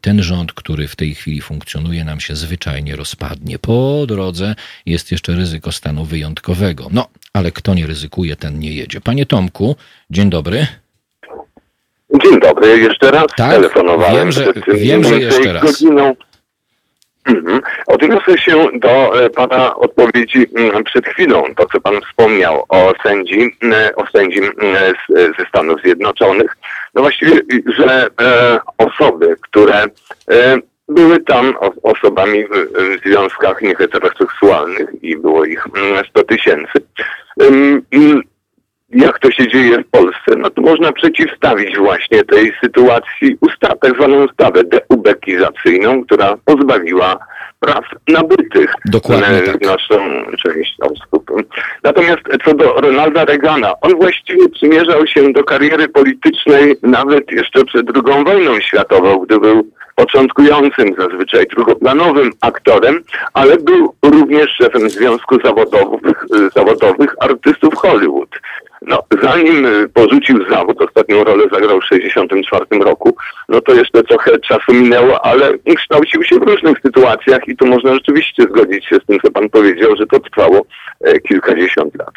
ten 0.00 0.22
rząd, 0.22 0.52
który 0.52 0.88
w 0.88 0.96
tej 0.96 1.14
chwili 1.14 1.40
funkcjonuje, 1.40 2.04
nam 2.04 2.20
się 2.20 2.36
zwyczajnie 2.36 2.96
rozpadnie. 2.96 3.58
Po 3.58 4.04
drodze 4.06 4.54
jest 4.86 5.12
jeszcze 5.12 5.32
ryzyko 5.32 5.72
stanu 5.72 6.04
wyjątkowego. 6.04 6.86
No, 6.90 7.08
ale 7.32 7.50
kto 7.50 7.74
nie 7.74 7.86
ryzykuje, 7.86 8.36
ten 8.36 8.58
nie 8.58 8.72
jedzie. 8.72 9.00
Panie 9.00 9.26
Tomku, 9.26 9.76
dzień 10.10 10.30
dobry. 10.30 10.66
Dzień 12.22 12.40
dobry, 12.40 12.78
jeszcze 12.78 13.10
raz 13.10 13.26
tak, 13.36 13.50
telefonowałem. 13.50 14.16
Wiem, 14.16 14.32
że, 14.32 14.52
wiem, 14.74 15.04
że 15.04 15.20
jeszcze 15.20 15.52
raz. 15.52 15.62
Godziną. 15.62 16.14
Mhm. 17.26 17.60
Odniosę 17.86 18.38
się 18.38 18.68
do 18.74 19.24
e, 19.24 19.30
Pana 19.30 19.76
odpowiedzi 19.76 20.46
mm, 20.56 20.84
przed 20.84 21.06
chwilą, 21.06 21.44
to 21.56 21.66
co 21.72 21.80
Pan 21.80 22.00
wspomniał 22.00 22.64
o 22.68 22.92
sędzi, 23.02 23.56
e, 23.72 23.96
o 23.96 24.06
sędzi 24.06 24.38
mm, 24.38 24.94
ze 25.38 25.46
Stanów 25.48 25.80
Zjednoczonych. 25.84 26.56
No 26.94 27.02
właściwie, 27.02 27.40
że 27.66 28.06
e, 28.20 28.60
osoby, 28.78 29.36
które 29.40 29.84
były 30.88 31.20
tam 31.20 31.54
osobami 31.82 32.44
w 32.44 33.08
związkach 33.08 33.62
nieheteroseksualnych 33.62 34.88
i 35.02 35.16
było 35.16 35.44
ich 35.44 35.60
100 35.60 35.80
mm, 35.80 36.26
tysięcy, 36.28 36.78
jak 38.94 39.18
to 39.18 39.30
się 39.30 39.48
dzieje 39.48 39.78
w 39.78 39.90
Polsce, 39.90 40.36
no 40.36 40.50
to 40.50 40.62
można 40.62 40.92
przeciwstawić 40.92 41.78
właśnie 41.78 42.24
tej 42.24 42.52
sytuacji 42.64 43.36
ustaw, 43.40 43.78
tak 43.80 43.94
zwaną 43.94 44.24
ustawę 44.24 44.64
deubekizacyjną, 44.64 46.04
która 46.04 46.36
pozbawiła 46.44 47.18
praw 47.62 47.84
nabytych 48.08 48.74
Dokładnie 48.84 49.26
e, 49.26 49.42
tak. 49.42 49.60
naszą 49.60 50.24
część 50.42 50.76
osób. 50.80 51.30
Natomiast 51.82 52.22
co 52.44 52.54
do 52.54 52.72
Ronalda 52.72 53.24
Reagana, 53.24 53.72
on 53.80 53.94
właściwie 53.94 54.48
przymierzał 54.48 55.06
się 55.06 55.32
do 55.32 55.44
kariery 55.44 55.88
politycznej 55.88 56.76
nawet 56.82 57.32
jeszcze 57.32 57.64
przed 57.64 57.86
II 57.96 58.24
wojną 58.24 58.60
światową, 58.60 59.18
gdy 59.18 59.38
był 59.38 59.70
początkującym, 59.96 60.94
zazwyczaj 60.98 61.46
drugoplanowym 61.46 62.30
aktorem, 62.40 63.00
ale 63.34 63.56
był 63.56 63.94
również 64.02 64.50
szefem 64.50 64.90
Związku 64.90 65.38
Zawodowych, 65.44 66.24
zawodowych 66.54 67.14
Artystów 67.20 67.74
Hollywood. 67.74 68.30
No, 68.86 69.02
zanim 69.22 69.66
y, 69.66 69.88
porzucił 69.88 70.50
zawód, 70.50 70.82
ostatnią 70.82 71.24
rolę 71.24 71.44
zagrał 71.52 71.80
w 71.80 71.88
1964 71.88 72.84
roku, 72.84 73.16
no 73.48 73.60
to 73.60 73.74
jeszcze 73.74 74.02
trochę 74.02 74.38
czasu 74.38 74.72
minęło, 74.72 75.24
ale 75.24 75.52
kształcił 75.76 76.22
się 76.24 76.38
w 76.38 76.42
różnych 76.42 76.78
sytuacjach 76.80 77.48
i 77.48 77.56
tu 77.56 77.66
można 77.66 77.94
rzeczywiście 77.94 78.42
zgodzić 78.42 78.86
się 78.86 78.96
z 78.96 79.06
tym, 79.06 79.20
co 79.20 79.30
pan 79.30 79.48
powiedział, 79.48 79.96
że 79.96 80.06
to 80.06 80.20
trwało 80.20 80.62
e, 81.00 81.20
kilkadziesiąt 81.20 81.94
lat. 81.98 82.14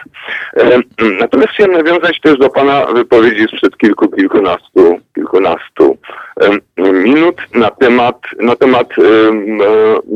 E, 0.58 0.80
natomiast 1.22 1.50
chciałem 1.50 1.72
nawiązać 1.72 2.20
też 2.22 2.38
do 2.38 2.50
pana 2.50 2.86
wypowiedzi 2.86 3.48
sprzed 3.48 3.78
kilku, 3.78 4.08
kilkunastu, 4.08 5.00
kilkunastu 5.16 5.98
e, 6.42 6.92
minut 6.92 7.36
na 7.54 7.72
temat, 7.72 8.22
na 8.40 8.56
temat 8.56 8.90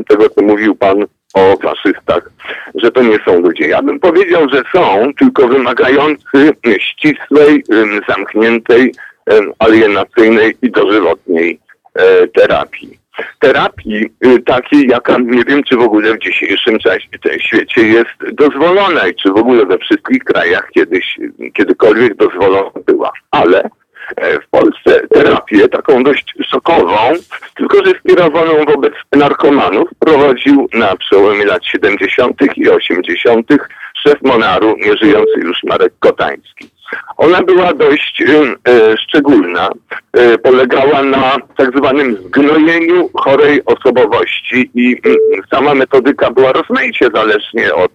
tego, 0.08 0.30
co 0.30 0.42
mówił 0.42 0.74
pan 0.74 1.06
o 1.34 1.56
faszystach, 1.56 2.30
że 2.74 2.90
to 2.90 3.02
nie 3.02 3.18
są 3.24 3.40
ludzie. 3.40 3.68
Ja 3.68 3.82
bym 3.82 4.00
powiedział, 4.00 4.48
że 4.52 4.62
są, 4.72 5.12
tylko 5.18 5.48
wymagający 5.48 6.52
ścisłej, 6.78 7.64
zamkniętej, 8.08 8.92
alienacyjnej 9.58 10.56
i 10.62 10.70
dożywotniej 10.70 11.60
e, 11.94 12.26
terapii. 12.26 13.00
Terapii 13.38 14.10
y, 14.26 14.42
takiej, 14.42 14.88
jaka 14.88 15.18
nie 15.18 15.44
wiem, 15.44 15.62
czy 15.62 15.76
w 15.76 15.80
ogóle 15.80 16.14
w 16.14 16.18
dzisiejszym 16.18 16.78
czasie, 16.78 17.08
w 17.38 17.42
świecie 17.42 17.82
jest 17.82 18.34
dozwolona 18.34 19.08
i 19.08 19.14
czy 19.14 19.30
w 19.30 19.36
ogóle 19.36 19.66
we 19.66 19.78
wszystkich 19.78 20.24
krajach 20.24 20.70
kiedyś, 20.74 21.18
kiedykolwiek 21.54 22.14
dozwolona 22.14 22.70
była. 22.86 23.12
Ale 23.30 23.70
w 24.42 24.48
Polsce 24.50 25.06
terapię 25.08 25.68
taką 25.68 26.02
dość 26.02 26.34
szokową, 26.50 26.98
tylko 27.54 27.84
że 27.86 27.92
skierowaną 27.98 28.64
wobec 28.64 28.94
narkomanów 29.12 29.88
prowadził 29.98 30.68
na 30.74 30.96
przełomie 30.96 31.44
lat 31.44 31.64
70. 31.64 32.36
i 32.56 32.70
80. 32.70 33.46
szef 34.02 34.22
Monaru, 34.22 34.76
nieżyjący 34.76 35.40
już 35.40 35.62
Marek 35.64 35.92
Kotański. 35.98 36.70
Ona 37.16 37.42
była 37.42 37.74
dość 37.74 38.22
e, 38.22 38.96
szczególna. 38.98 39.68
E, 40.12 40.38
polegała 40.38 41.02
na 41.02 41.36
tak 41.56 41.78
zwanym 41.78 42.16
zgnojeniu 42.16 43.10
chorej 43.14 43.64
osobowości 43.64 44.70
i 44.74 45.02
sama 45.50 45.74
metodyka 45.74 46.30
była 46.30 46.52
rozmaicie 46.52 47.08
zależnie 47.14 47.74
od 47.74 47.92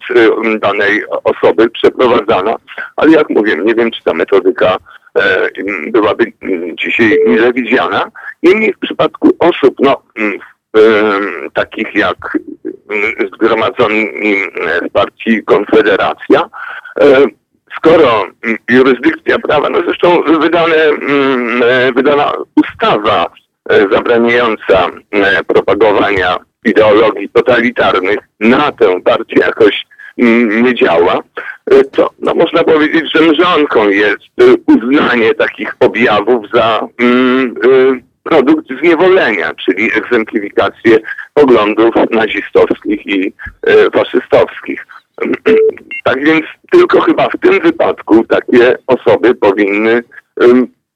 danej 0.59 1.03
osoby 1.23 1.69
przeprowadzana, 1.69 2.55
ale 2.95 3.11
jak 3.11 3.29
mówię, 3.29 3.57
nie 3.65 3.75
wiem, 3.75 3.91
czy 3.91 4.03
ta 4.03 4.13
metodyka 4.13 4.77
E, 4.77 5.04
byłaby 5.91 6.33
dzisiaj 6.73 7.19
mile 7.27 7.53
widziana. 7.53 8.11
Niemniej 8.43 8.73
w 8.73 8.79
przypadku 8.79 9.31
osób, 9.39 9.75
no, 9.79 10.03
e, 10.17 10.81
takich 11.53 11.95
jak 11.95 12.37
zgromadzony 13.33 14.07
w 14.89 14.91
partii 14.91 15.43
Konfederacja, 15.43 16.49
e, 17.01 17.25
skoro 17.77 18.25
jurysdykcja 18.69 19.39
prawa, 19.39 19.69
no 19.69 19.81
zresztą 19.85 20.23
wydane, 20.39 20.75
wydana 21.95 22.31
ustawa 22.55 23.31
zabraniająca 23.91 24.89
propagowania 25.47 26.37
ideologii 26.65 27.29
totalitarnych 27.29 28.19
na 28.39 28.71
tę 28.71 29.01
partię 29.01 29.39
jakoś 29.39 29.85
nie 30.61 30.75
działa, 30.75 31.13
e, 31.15 31.21
to 31.91 32.09
no, 32.19 32.35
można 32.35 32.63
powiedzieć, 32.63 33.11
że 33.15 33.21
mrzonką 33.21 33.89
jest 33.89 34.23
e, 34.41 34.43
uznanie 34.67 35.33
takich 35.33 35.75
objawów 35.79 36.45
za 36.53 36.87
mm, 36.99 37.55
produkt 38.23 38.67
zniewolenia, 38.79 39.53
czyli 39.53 39.89
egzemplifikację 39.97 40.99
poglądów 41.33 41.95
nazistowskich 42.11 43.05
i 43.07 43.33
e, 43.67 43.91
faszystowskich. 43.91 44.87
Tak 46.03 46.25
więc 46.25 46.45
tylko 46.71 47.01
chyba 47.01 47.29
w 47.29 47.39
tym 47.41 47.59
wypadku 47.59 48.25
takie 48.25 48.77
osoby 48.87 49.35
powinny 49.35 50.03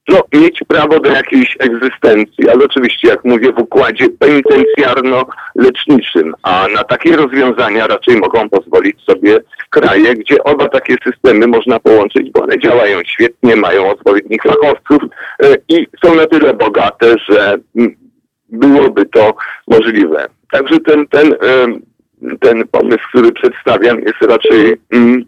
no, 0.09 0.23
mieć 0.33 0.59
prawo 0.67 0.99
do 0.99 1.09
jakiejś 1.09 1.57
egzystencji, 1.59 2.49
ale 2.49 2.65
oczywiście, 2.65 3.07
jak 3.07 3.25
mówię, 3.25 3.51
w 3.51 3.59
układzie 3.59 4.09
penitencjarno-leczniczym, 4.09 6.31
a 6.43 6.67
na 6.75 6.83
takie 6.83 7.15
rozwiązania 7.15 7.87
raczej 7.87 8.17
mogą 8.17 8.49
pozwolić 8.49 9.03
sobie 9.03 9.39
kraje, 9.69 10.13
gdzie 10.13 10.43
oba 10.43 10.69
takie 10.69 10.95
systemy 11.03 11.47
można 11.47 11.79
połączyć, 11.79 12.31
bo 12.31 12.43
one 12.43 12.59
działają 12.59 12.99
świetnie, 13.05 13.55
mają 13.55 13.89
odpowiednich 13.89 14.43
fachowców 14.43 15.03
e, 15.43 15.55
i 15.69 15.87
są 16.05 16.15
na 16.15 16.25
tyle 16.25 16.53
bogate, 16.53 17.15
że 17.29 17.57
mm, 17.75 17.95
byłoby 18.49 19.05
to 19.05 19.35
możliwe. 19.67 20.27
Także 20.51 20.79
ten, 20.79 21.07
ten, 21.07 21.35
ten 22.39 22.67
pomysł, 22.67 23.03
który 23.09 23.31
przedstawiam, 23.31 23.99
jest 23.99 24.21
raczej 24.21 24.77
mm, 24.91 25.25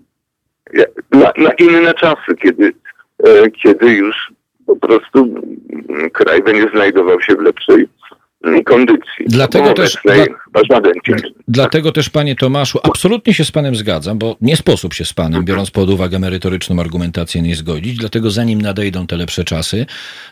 na, 1.11 1.31
na 1.37 1.51
inne 1.59 1.93
czasy, 1.93 2.35
kiedy, 2.41 2.73
e, 3.23 3.51
kiedy 3.51 3.93
już 3.93 4.31
po 4.65 4.75
prostu 4.75 5.35
kraj 6.13 6.43
będzie 6.43 6.69
znajdował 6.73 7.21
się 7.21 7.35
w 7.35 7.39
lepszej 7.39 7.87
mm, 8.43 8.63
kondycji. 8.63 9.25
Dlatego 9.27 9.73
też- 9.73 9.97
dla-. 10.05 10.25
Dlatego 11.47 11.91
też, 11.91 12.09
panie 12.09 12.35
Tomaszu, 12.35 12.79
absolutnie 12.83 13.33
się 13.33 13.45
z 13.45 13.51
panem 13.51 13.75
zgadzam, 13.75 14.17
bo 14.17 14.35
nie 14.41 14.55
sposób 14.55 14.93
się 14.93 15.05
z 15.05 15.13
panem, 15.13 15.45
biorąc 15.45 15.71
pod 15.71 15.89
uwagę 15.89 16.19
merytoryczną 16.19 16.79
argumentację, 16.79 17.41
nie 17.41 17.55
zgodzić. 17.55 17.97
Dlatego 17.97 18.31
zanim 18.31 18.61
nadejdą 18.61 19.07
te 19.07 19.17
lepsze 19.17 19.43
czasy, 19.43 19.85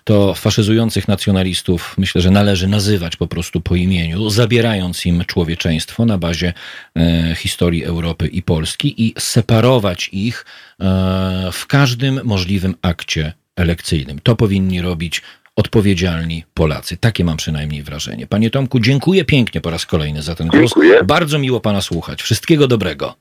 to 0.03 0.34
faszyzujących 0.34 1.07
nacjonalistów 1.07 1.95
myślę, 1.97 2.22
że 2.22 2.31
należy 2.31 2.68
nazywać 2.68 3.15
po 3.15 3.27
prostu 3.27 3.61
po 3.61 3.76
imieniu, 3.76 4.30
zabierając 4.30 5.06
im 5.06 5.26
człowieczeństwo 5.26 6.06
na 6.06 6.18
bazie 6.18 6.53
e, 6.95 7.35
historii 7.35 7.85
Europy 7.85 8.27
i 8.27 8.41
Polski 8.41 9.06
i 9.07 9.14
separować 9.19 10.10
ich 10.14 10.45
e, 10.80 11.49
w 11.51 11.68
każdym 11.68 12.19
możliwym 12.23 12.76
akcie 12.81 13.34
elekcyjnym. 13.60 14.19
To 14.23 14.36
powinni 14.36 14.81
robić 14.81 15.22
odpowiedzialni 15.56 16.44
Polacy. 16.53 16.98
Takie 16.98 17.23
mam 17.23 17.38
przynajmniej 17.38 17.84
wrażenie. 17.84 18.27
Panie 18.27 18.49
Tomku, 18.49 18.80
dziękuję 18.80 19.26
pięknie 19.26 19.61
po 19.61 19.69
raz 19.69 19.86
kolejny 19.86 20.22
za 20.22 20.36
ten 20.36 20.48
głos. 20.48 20.61
Dziękuję. 20.61 21.03
Bardzo 21.03 21.40
miło 21.40 21.60
pana 21.60 21.81
słuchać. 21.81 22.22
Wszystkiego 22.22 22.68
dobrego. 22.68 23.15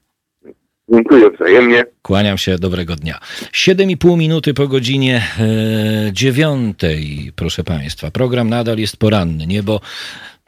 Dziękuję 0.92 1.30
wzajemnie. 1.30 1.84
Kłaniam 2.02 2.38
się, 2.38 2.58
dobrego 2.58 2.96
dnia. 2.96 3.18
7,5 3.52 4.16
minuty 4.16 4.54
po 4.54 4.68
godzinie 4.68 5.22
e, 5.38 6.12
dziewiątej, 6.12 7.32
proszę 7.36 7.64
Państwa. 7.64 8.10
Program 8.10 8.48
nadal 8.48 8.78
jest 8.78 8.96
poranny, 8.96 9.46
niebo 9.46 9.80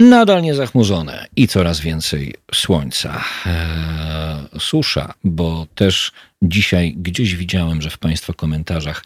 nadal 0.00 0.42
niezachmurzone 0.42 1.26
i 1.36 1.48
coraz 1.48 1.80
więcej 1.80 2.34
słońca. 2.54 3.24
E, 3.46 4.58
susza, 4.58 5.14
bo 5.24 5.66
też 5.74 6.12
dzisiaj 6.42 6.94
gdzieś 6.96 7.36
widziałem, 7.36 7.82
że 7.82 7.90
w 7.90 7.98
Państwa 7.98 8.32
komentarzach 8.32 9.04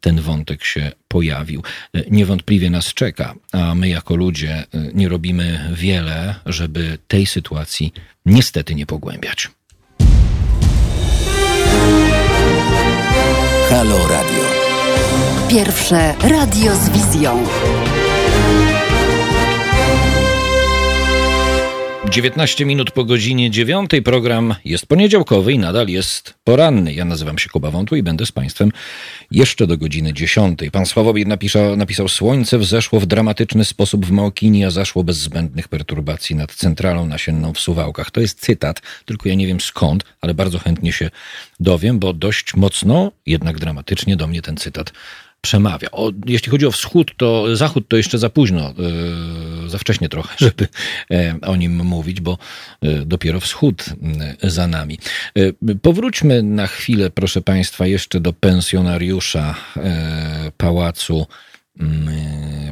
ten 0.00 0.20
wątek 0.20 0.64
się 0.64 0.92
pojawił. 1.08 1.62
E, 1.94 2.02
Niewątpliwie 2.10 2.70
nas 2.70 2.94
czeka, 2.94 3.34
a 3.52 3.74
my 3.74 3.88
jako 3.88 4.16
ludzie 4.16 4.54
e, 4.54 4.64
nie 4.94 5.08
robimy 5.08 5.70
wiele, 5.72 6.34
żeby 6.46 6.98
tej 7.08 7.26
sytuacji 7.26 7.92
niestety 8.26 8.74
nie 8.74 8.86
pogłębiać. 8.86 9.50
Halo 13.70 14.08
Radio. 14.08 14.42
Pierwsze 15.50 16.14
radio 16.20 16.76
z 16.76 16.88
wizją. 16.88 17.44
19 22.12 22.64
minut 22.64 22.90
po 22.90 23.04
godzinie 23.04 23.50
9 23.50 23.90
program 24.04 24.54
jest 24.64 24.86
poniedziałkowy 24.86 25.52
i 25.52 25.58
nadal 25.58 25.88
jest 25.88 26.34
poranny. 26.44 26.94
Ja 26.94 27.04
nazywam 27.04 27.38
się 27.38 27.48
Kuba 27.48 27.70
Wątły 27.70 27.98
i 27.98 28.02
będę 28.02 28.26
z 28.26 28.32
Państwem 28.32 28.72
jeszcze 29.30 29.66
do 29.66 29.78
godziny 29.78 30.12
10. 30.12 30.58
Pan 30.72 30.86
Sławomir 30.86 31.26
napisał, 31.26 31.76
napisał 31.76 32.08
Słońce 32.08 32.58
wzeszło 32.58 33.00
w 33.00 33.06
dramatyczny 33.06 33.64
sposób 33.64 34.06
w 34.06 34.10
Małkini, 34.10 34.64
a 34.64 34.70
zaszło 34.70 35.04
bez 35.04 35.16
zbędnych 35.16 35.68
perturbacji 35.68 36.36
nad 36.36 36.54
centralą 36.54 37.06
nasienną 37.06 37.52
w 37.52 37.60
Suwałkach. 37.60 38.10
To 38.10 38.20
jest 38.20 38.40
cytat, 38.40 38.82
tylko 39.04 39.28
ja 39.28 39.34
nie 39.34 39.46
wiem 39.46 39.60
skąd, 39.60 40.04
ale 40.20 40.34
bardzo 40.34 40.58
chętnie 40.58 40.92
się 40.92 41.10
dowiem, 41.60 41.98
bo 41.98 42.12
dość 42.12 42.54
mocno, 42.54 43.12
jednak 43.26 43.58
dramatycznie 43.58 44.16
do 44.16 44.26
mnie 44.26 44.42
ten 44.42 44.56
cytat 44.56 44.92
przemawia. 45.42 45.90
O, 45.92 46.10
jeśli 46.26 46.50
chodzi 46.50 46.66
o 46.66 46.70
wschód, 46.70 47.12
to 47.16 47.56
zachód 47.56 47.88
to 47.88 47.96
jeszcze 47.96 48.18
za 48.18 48.30
późno, 48.30 48.74
e, 49.64 49.68
za 49.68 49.78
wcześnie 49.78 50.08
trochę, 50.08 50.34
żeby 50.46 50.68
e, 51.10 51.34
o 51.42 51.56
nim 51.56 51.84
mówić, 51.84 52.20
bo 52.20 52.38
e, 52.82 53.04
dopiero 53.06 53.40
wschód 53.40 53.84
za 54.42 54.66
nami. 54.66 54.98
Powróćmy 55.82 56.42
na 56.42 56.66
chwilę, 56.66 57.10
proszę 57.10 57.40
Państwa, 57.40 57.86
jeszcze 57.86 58.20
do 58.20 58.32
pensjonariusza 58.32 59.54
pałacu 60.56 61.26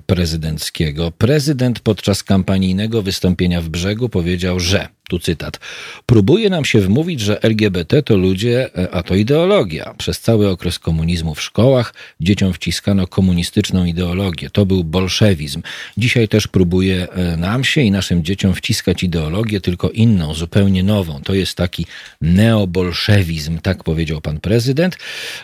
prezydenckiego. 0.07 1.11
Prezydent 1.11 1.81
podczas 1.81 2.23
kampanijnego 2.23 3.03
wystąpienia 3.03 3.61
w 3.61 3.69
brzegu 3.69 4.09
powiedział, 4.09 4.61
że, 4.61 4.89
tu 5.09 5.19
cytat, 5.19 5.61
próbuje 6.07 6.51
nam 6.51 6.65
się 6.65 6.81
wmówić, 6.81 7.21
że 7.21 7.43
LGBT 7.43 8.03
to 8.03 8.17
ludzie, 8.17 8.71
e, 8.79 8.91
a 8.91 9.03
to 9.03 9.15
ideologia. 9.15 9.95
Przez 9.99 10.21
cały 10.21 10.49
okres 10.49 10.79
komunizmu 10.79 11.35
w 11.35 11.43
szkołach 11.43 11.95
dzieciom 12.21 12.53
wciskano 12.53 13.07
komunistyczną 13.07 13.85
ideologię. 13.85 14.51
To 14.51 14.67
był 14.67 14.85
bolszewizm. 14.85 15.63
Dzisiaj 15.97 16.29
też 16.29 16.47
próbuje 16.47 17.09
e, 17.11 17.37
nam 17.37 17.65
się 17.65 17.81
i 17.81 17.91
naszym 17.91 18.25
dzieciom 18.25 18.55
wciskać 18.55 19.03
ideologię, 19.03 19.61
tylko 19.61 19.91
inną, 19.91 20.35
zupełnie 20.35 20.83
nową. 20.83 21.21
To 21.23 21.35
jest 21.35 21.55
taki 21.57 21.87
neobolszewizm, 22.21 23.59
tak 23.59 23.85
powiedział 23.85 24.21
pan 24.21 24.41
prezydent, 24.41 24.97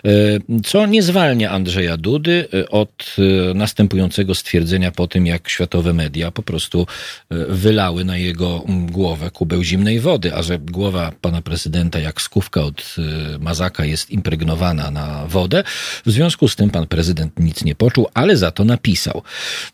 e, 0.05 0.11
co 0.65 0.87
nie 0.87 1.03
zwalnia 1.03 1.51
Andrzeja 1.51 1.97
Dudy 1.97 2.49
od 2.71 3.17
następującego 3.55 4.35
stwierdzenia 4.35 4.91
po 4.91 5.07
tym, 5.07 5.27
jak 5.27 5.49
światowe 5.49 5.93
media 5.93 6.31
po 6.31 6.43
prostu 6.43 6.87
e, 7.31 7.37
wylały 7.49 8.05
na 8.05 8.17
jego 8.17 8.65
mm, 8.69 8.91
głowę 8.91 9.31
kubeł 9.31 9.63
zimnej 9.63 10.01
wody, 10.01 10.35
a 10.35 10.43
że 10.43 10.59
głowa 10.59 11.13
pana 11.21 11.43
prezydenta 11.43 11.99
jak 11.99 12.21
skówka 12.23 12.61
od 12.61 12.97
e, 12.99 13.39
mazaka 13.39 13.85
jest 13.85 14.11
impregnowana 14.11 14.91
na 14.91 15.27
wodę, 15.27 15.65
w 16.07 16.11
związku 16.11 16.49
z 16.49 16.57
tym 16.57 16.71
pan 16.71 16.87
prezydent 16.87 17.39
nic 17.39 17.65
nie 17.65 17.75
poczuł, 17.75 18.09
ale 18.15 18.37
za 18.37 18.51
to 18.51 18.65
napisał. 18.65 19.23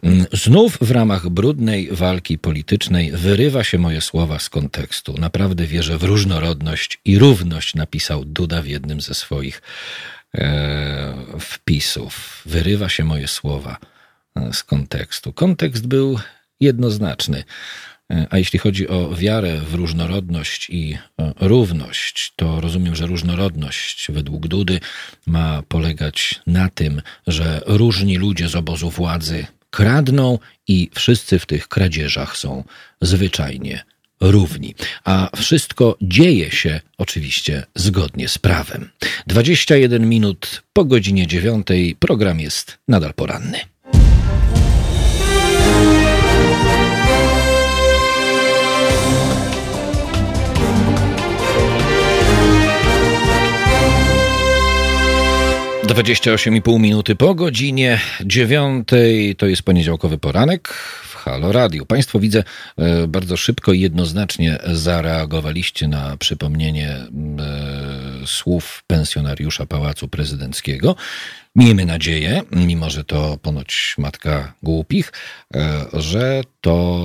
Mm, 0.03 0.27
Znów 0.33 0.79
w 0.81 0.91
ramach 0.91 1.29
brudnej 1.29 1.89
walki 1.93 2.39
politycznej 2.39 3.11
wyrywa 3.11 3.65
się 3.65 3.79
moje 3.79 4.01
słowa 4.01 4.39
z 4.39 4.49
kontekstu. 4.49 5.15
Naprawdę 5.19 5.67
wierzę 5.67 5.99
w 5.99 6.03
różnorodność 6.03 7.01
i 7.05 7.19
równość, 7.19 7.75
napisał 7.75 8.25
Duda 8.25 8.63
w 8.63 8.67
jednym 8.67 9.01
ze 9.01 9.15
swoich 9.15 9.63
wpisów. 11.41 12.43
Wyrywa 12.47 12.89
się 12.89 13.05
moje 13.05 13.29
słowa 13.29 13.77
e, 14.37 14.53
z 14.53 14.65
kontekstu. 14.65 15.33
Kontekst 15.33 15.87
był 15.87 16.19
jednoznaczny. 16.61 17.45
E, 18.11 18.27
A 18.31 18.39
jeśli 18.39 18.59
chodzi 18.59 18.89
o 18.89 19.15
wiarę 19.15 19.61
w 19.61 19.75
różnorodność 19.75 20.71
i 20.71 20.99
e, 21.19 21.33
równość, 21.41 22.33
to 22.37 22.61
rozumiem, 22.61 22.95
że 22.95 23.07
różnorodność 23.07 24.07
według 24.11 24.47
Dudy 24.47 24.81
ma 25.27 25.63
polegać 25.69 26.41
na 26.47 26.69
tym, 26.69 27.03
że 27.27 27.61
różni 27.67 28.17
ludzie 28.17 28.49
z 28.49 28.57
obozu 28.57 28.91
władzy 28.91 29.47
kradną 29.71 30.39
i 30.69 30.91
wszyscy 30.95 31.39
w 31.39 31.47
tych 31.47 31.69
kradzieżach 31.69 32.37
są 32.37 32.65
zwyczajnie 33.01 33.85
równi. 34.23 34.75
A 35.05 35.31
wszystko 35.37 35.97
dzieje 36.03 36.51
się 36.51 36.81
oczywiście 36.99 37.67
zgodnie 37.75 38.29
z 38.29 38.39
prawem. 38.39 38.91
21 39.27 40.09
minut 40.09 40.63
po 40.73 40.85
godzinie 40.85 41.27
9 41.27 41.67
program 41.99 42.41
jest 42.41 42.79
nadal 42.89 43.15
poranny. 43.15 43.72
Dwadzieścia 55.93 56.33
osiem 56.33 56.57
i 56.57 56.63
pół 56.63 56.79
minuty 56.79 57.17
po 57.17 57.35
godzinie 57.35 58.01
dziewiątej. 58.25 59.37
To 59.37 59.47
jest 59.47 59.63
poniedziałkowy 59.63 60.19
poranek 60.19 60.69
w 61.03 61.15
Halo 61.15 61.53
Radio. 61.53 61.87
Państwo 61.87 62.21
widzę 62.21 62.45
e, 62.77 63.07
bardzo 63.09 63.37
szybko 63.37 63.73
i 63.73 63.81
jednoznacznie 63.81 64.59
zareagowaliście 64.67 65.89
na 65.89 66.17
przypomnienie 66.17 66.89
e, 66.91 67.07
słów 68.27 68.85
pensjonariusza 68.87 69.67
Pałacu 69.67 70.09
Prezydenckiego. 70.09 70.97
Miejmy 71.57 71.87
nadzieję, 71.87 72.43
mimo 72.53 72.91
że 72.91 73.05
to 73.05 73.39
ponoć 73.43 73.95
matka 73.99 74.53
głupich, 74.63 75.13
e, 75.55 75.87
że 75.93 76.43
to 76.61 77.01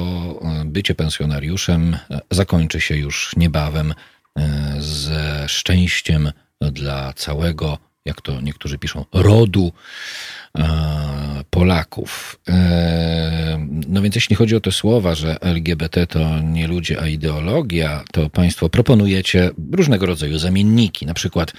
bycie 0.66 0.96
pensjonariuszem 0.96 1.98
zakończy 2.32 2.82
się 2.82 2.96
już 2.96 3.32
niebawem 3.38 3.94
ze 4.80 5.50
szczęściem 5.50 6.32
dla 6.62 7.14
całego 7.14 7.87
jak 8.08 8.22
to 8.22 8.42
niektórzy 8.42 8.78
piszą, 8.78 9.06
rodu 9.14 9.72
Polaków. 11.50 12.40
No 13.88 14.02
więc 14.02 14.16
jeśli 14.16 14.36
chodzi 14.36 14.56
o 14.56 14.60
te 14.60 14.72
słowa, 14.72 15.16
że 15.16 15.42
LGBT 15.42 16.08
to 16.08 16.40
nie 16.40 16.68
ludzie, 16.68 17.02
a 17.02 17.08
ideologia, 17.08 18.04
to 18.12 18.30
Państwo 18.30 18.70
proponujecie 18.70 19.52
różnego 19.72 20.06
rodzaju 20.06 20.38
zamienniki, 20.38 21.06
na 21.06 21.14
przykład 21.14 21.54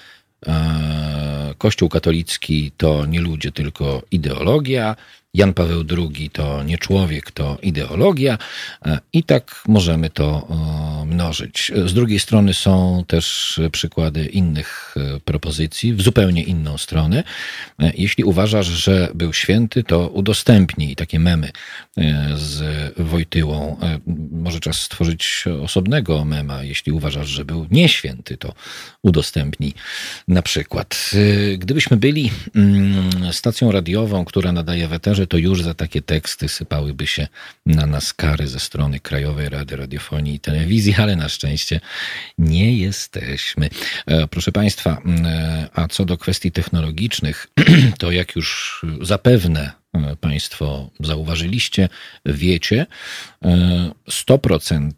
Kościół 1.59 1.89
katolicki 1.89 2.73
to 2.77 3.07
nie 3.07 3.21
ludzie, 3.21 3.53
tylko 3.53 4.03
ideologia, 4.11 4.97
Jan 5.39 5.55
Paweł 5.55 5.85
II 5.97 6.31
to 6.31 6.63
nie 6.63 6.79
człowiek, 6.79 7.31
to 7.31 7.59
ideologia 7.63 8.39
e, 8.87 8.99
i 9.13 9.23
tak 9.23 9.63
możemy 9.69 10.11
to 10.11 10.49
e, 10.51 11.07
mnożyć. 11.07 11.73
Z 11.87 11.95
drugiej 11.95 12.19
strony 12.19 12.55
są 12.55 13.05
też 13.07 13.61
przykłady 13.73 14.27
innych 14.27 14.95
e, 14.97 15.21
propozycji 15.21 15.95
w 15.95 16.03
zupełnie 16.03 16.43
inną 16.43 16.79
stronę. 16.79 17.25
Jeśli 17.79 18.25
uważasz, 18.25 18.67
że 18.67 19.09
był 19.15 19.33
święty, 19.33 19.83
to 19.83 20.09
udostępnij 20.09 20.97
takie 20.97 21.19
memy 21.19 21.51
z 22.35 22.63
Wojtyłą. 22.97 23.77
Może 24.31 24.61
czas 24.61 24.81
stworzyć 24.81 25.45
osobnego 25.63 26.25
mema. 26.25 26.63
Jeśli 26.63 26.93
uważasz, 26.93 27.29
że 27.29 27.45
był 27.45 27.67
nieświęty, 27.71 28.37
to 28.37 28.55
udostępnij 29.03 29.75
na 30.29 30.43
przykład. 30.43 31.11
Gdybyśmy 31.59 31.97
byli 31.97 32.31
mm, 32.57 33.33
stacją 33.33 33.73
radiową, 33.73 34.25
która 34.25 34.53
nadaje 34.53 34.89
w 34.89 34.93
eterze, 34.93 35.28
to 35.29 35.37
już 35.37 35.63
za 35.63 35.75
takie 35.75 36.03
teksty 36.03 36.49
sypałyby 36.49 37.07
się 37.07 37.29
na 37.67 37.87
nas 37.87 38.15
kary 38.15 38.49
ze 38.49 38.61
strony 38.61 39.01
Krajowej 39.01 39.49
Rady 39.49 39.77
Radiofonii 39.77 40.35
i 40.35 40.41
Telewizji, 40.41 40.95
ale 40.99 41.17
na 41.17 41.29
szczęście 41.29 41.81
nie 42.39 42.79
jesteśmy. 42.79 43.71
E, 44.07 44.27
proszę 44.27 44.53
Państwa, 44.53 45.03
e, 45.25 45.69
a 45.75 45.89
co 45.89 46.05
do 46.05 46.19
kwestii 46.19 46.53
technologicznych, 46.53 47.47
to 48.01 48.11
jak 48.11 48.37
już 48.37 48.81
zapewne 49.01 49.78
Państwo 50.21 50.91
zauważyliście, 51.01 51.89
wiecie, 52.27 52.87
100% 54.11 54.91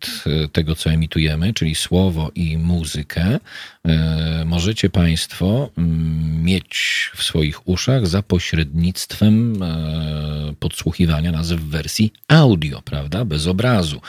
tego, 0.53 0.77
co 0.77 0.91
emitujemy, 0.91 1.55
czyli 1.55 1.75
słowo 1.75 2.31
i 2.35 2.59
muzykę, 2.59 3.39
E, 3.87 4.45
możecie 4.47 4.91
Państwo 4.91 5.71
mm, 5.79 6.45
mieć 6.45 7.11
w 7.15 7.23
swoich 7.23 7.69
uszach 7.69 8.07
za 8.07 8.23
pośrednictwem 8.23 9.63
e, 9.63 10.55
podsłuchiwania 10.59 11.33
nas 11.33 11.53
w 11.53 11.61
wersji 11.61 12.13
audio, 12.29 12.83
prawda? 12.83 13.25
Bez 13.25 13.47
obrazu, 13.47 14.01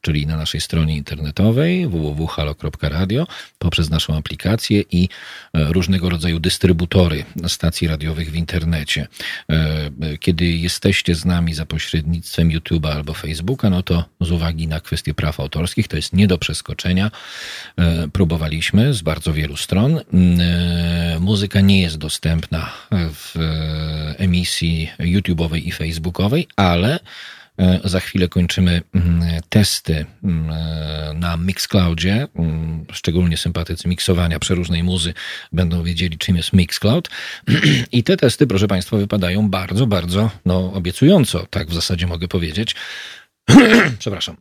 czyli 0.00 0.26
na 0.26 0.36
naszej 0.36 0.60
stronie 0.60 0.96
internetowej 0.96 1.88
www.halo.radio 1.88 3.26
poprzez 3.58 3.90
naszą 3.90 4.16
aplikację 4.16 4.84
i 4.92 5.08
e, 5.54 5.72
różnego 5.72 6.10
rodzaju 6.10 6.40
dystrybutory 6.40 7.24
stacji 7.48 7.88
radiowych 7.88 8.30
w 8.30 8.34
internecie. 8.34 9.08
Kiedy 10.20 10.37
jesteście 10.40 11.14
z 11.14 11.24
nami 11.24 11.54
za 11.54 11.66
pośrednictwem 11.66 12.48
YouTube'a 12.48 12.92
albo 12.92 13.14
Facebooka, 13.14 13.70
no 13.70 13.82
to 13.82 14.04
z 14.20 14.30
uwagi 14.30 14.68
na 14.68 14.80
kwestie 14.80 15.14
praw 15.14 15.40
autorskich 15.40 15.88
to 15.88 15.96
jest 15.96 16.12
nie 16.12 16.26
do 16.26 16.38
przeskoczenia. 16.38 17.10
Próbowaliśmy 18.12 18.94
z 18.94 19.02
bardzo 19.02 19.32
wielu 19.32 19.56
stron. 19.56 19.98
E, 19.98 20.02
muzyka 21.20 21.60
nie 21.60 21.82
jest 21.82 21.98
dostępna 21.98 22.72
w 22.90 23.36
e, 23.36 24.18
emisji 24.18 24.90
YouTube'owej 24.98 25.66
i 25.66 25.72
Facebookowej, 25.72 26.48
ale 26.56 26.94
e, 26.94 27.00
za 27.84 28.00
chwilę 28.00 28.28
kończymy 28.28 28.82
mm, 28.94 29.22
testy 29.48 30.06
mm, 30.24 30.50
na 31.20 31.36
Mixcloudzie. 31.36 32.28
Szczególnie 32.92 33.36
sympatycy 33.36 33.88
miksowania 33.88 34.38
przeróżnej 34.38 34.82
muzy 34.82 35.14
będą 35.52 35.82
wiedzieli, 35.82 36.18
czym 36.18 36.36
jest 36.36 36.52
Mixcloud. 36.52 37.08
I 37.92 38.04
te 38.04 38.16
testy, 38.16 38.46
proszę 38.46 38.68
Państwa, 38.68 38.96
wypadają 38.96 39.50
bardzo, 39.50 39.86
bardzo 39.86 40.30
no, 40.44 40.72
obiecująco, 40.72 41.46
tak 41.50 41.68
w 41.68 41.74
zasadzie 41.74 42.06
mogę 42.06 42.28
powiedzieć. 42.28 42.74
Przepraszam 43.98 44.36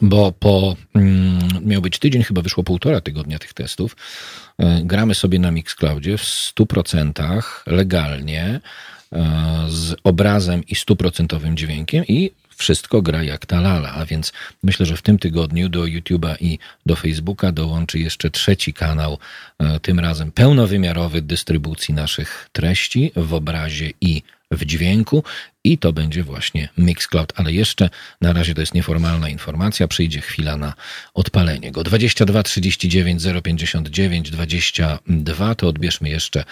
bo 0.00 0.32
po, 0.32 0.76
mm, 0.94 1.38
miał 1.64 1.82
być 1.82 1.98
tydzień, 1.98 2.22
chyba 2.22 2.42
wyszło 2.42 2.64
półtora 2.64 3.00
tygodnia 3.00 3.38
tych 3.38 3.52
testów. 3.52 3.96
E, 4.58 4.80
gramy 4.84 5.14
sobie 5.14 5.38
na 5.38 5.50
Mixcloudzie 5.50 6.18
w 6.18 6.22
100% 6.22 7.42
legalnie, 7.66 8.42
e, 8.44 8.60
z 9.68 9.94
obrazem 10.04 10.64
i 10.68 10.74
stuprocentowym 10.74 11.56
dźwiękiem 11.56 12.04
i 12.08 12.30
wszystko 12.56 13.02
gra 13.02 13.22
jak 13.22 13.46
ta 13.46 13.60
lala, 13.60 13.92
a 13.92 14.06
więc 14.06 14.32
myślę, 14.62 14.86
że 14.86 14.96
w 14.96 15.02
tym 15.02 15.18
tygodniu 15.18 15.68
do 15.68 15.82
YouTube'a 15.82 16.36
i 16.40 16.58
do 16.86 16.96
Facebooka 16.96 17.52
dołączy 17.52 17.98
jeszcze 17.98 18.30
trzeci 18.30 18.72
kanał, 18.72 19.18
e, 19.58 19.80
tym 19.80 20.00
razem 20.00 20.32
pełnowymiarowy 20.32 21.22
dystrybucji 21.22 21.94
naszych 21.94 22.48
treści 22.52 23.12
w 23.16 23.34
obrazie 23.34 23.90
i 24.00 24.22
w 24.50 24.64
dźwięku 24.64 25.24
i 25.64 25.78
to 25.78 25.92
będzie 25.92 26.22
właśnie 26.22 26.68
Mixcloud, 26.78 27.32
ale 27.36 27.52
jeszcze 27.52 27.90
na 28.20 28.32
razie 28.32 28.54
to 28.54 28.60
jest 28.60 28.74
nieformalna 28.74 29.28
informacja, 29.28 29.88
przyjdzie 29.88 30.20
chwila 30.20 30.56
na 30.56 30.74
odpalenie 31.14 31.72
go. 31.72 31.84
22 31.84 32.42
39 32.42 33.22
059 33.42 34.30
22 34.30 35.54
to 35.54 35.68
odbierzmy 35.68 36.08
jeszcze 36.08 36.44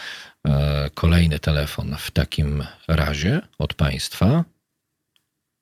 e, 0.49 0.91
kolejny 0.95 1.39
telefon 1.39 1.97
w 1.99 2.11
takim 2.11 2.65
razie 2.89 3.41
od 3.59 3.75
Państwa. 3.75 4.45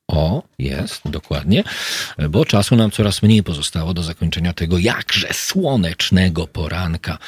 O, 0.09 0.43
jest, 0.59 1.11
dokładnie, 1.11 1.65
bo 2.31 2.45
czasu 2.45 2.77
nam 2.77 2.91
coraz 2.91 3.23
mniej 3.23 3.43
pozostało 3.43 3.95
do 3.95 4.03
zakończenia 4.03 4.53
tego 4.53 4.79
jakże 4.79 5.29
słonecznego 5.33 6.47
poranka. 6.47 7.19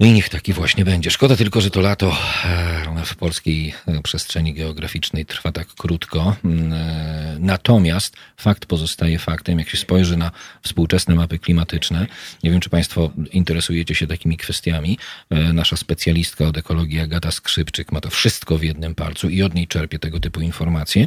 I 0.00 0.12
niech 0.12 0.28
taki 0.28 0.52
właśnie 0.52 0.84
będzie. 0.84 1.10
Szkoda 1.10 1.36
tylko, 1.36 1.60
że 1.60 1.70
to 1.70 1.80
lato 1.80 2.16
e, 2.44 3.04
w 3.04 3.16
polskiej 3.16 3.74
e, 3.86 4.02
przestrzeni 4.02 4.54
geograficznej 4.54 5.26
trwa 5.26 5.52
tak 5.52 5.68
krótko. 5.68 6.36
Mm, 6.44 6.72
e, 6.72 7.36
natomiast 7.38 8.16
fakt 8.36 8.66
pozostaje 8.66 9.18
faktem, 9.18 9.58
jak 9.58 9.68
się 9.68 9.76
spojrzy 9.76 10.16
na 10.16 10.30
współczesne 10.62 11.14
mapy 11.14 11.38
klimatyczne. 11.38 12.06
Nie 12.42 12.50
wiem, 12.50 12.60
czy 12.60 12.70
Państwo 12.70 13.10
interesujecie 13.32 13.94
się 13.94 14.06
takimi 14.06 14.36
kwestiami. 14.36 14.98
Nasza 15.30 15.76
specjalistka 15.76 16.44
od 16.44 16.58
ekologii 16.58 17.00
Agata 17.00 17.30
Skrzypczyk 17.30 17.92
ma 17.92 18.00
to 18.00 18.10
wszystko 18.10 18.58
w 18.58 18.62
jednym 18.62 18.94
palcu 18.94 19.28
i 19.28 19.42
od 19.42 19.54
niej 19.54 19.66
czerpie 19.66 19.98
tego 19.98 20.20
typu 20.20 20.40
informacje. 20.40 21.06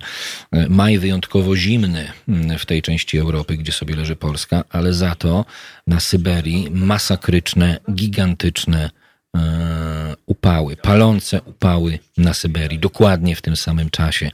Maj 0.69 0.99
wyjątkowo 0.99 1.55
zimny 1.55 2.11
mm, 2.27 2.59
w 2.59 2.65
tej 2.65 2.81
części 2.81 3.17
Europy, 3.17 3.57
gdzie 3.57 3.71
sobie 3.71 3.95
leży 3.95 4.15
Polska, 4.15 4.63
ale 4.69 4.93
za 4.93 5.15
to 5.15 5.45
na 5.87 5.99
Syberii 5.99 6.67
masakryczne, 6.71 7.79
gigantyczne 7.91 8.82
upały, 10.25 10.75
palące 10.75 11.41
upały 11.41 11.99
na 12.17 12.33
Syberii, 12.33 12.79
dokładnie 12.79 13.35
w 13.35 13.41
tym 13.41 13.55
samym 13.55 13.89
czasie. 13.89 14.31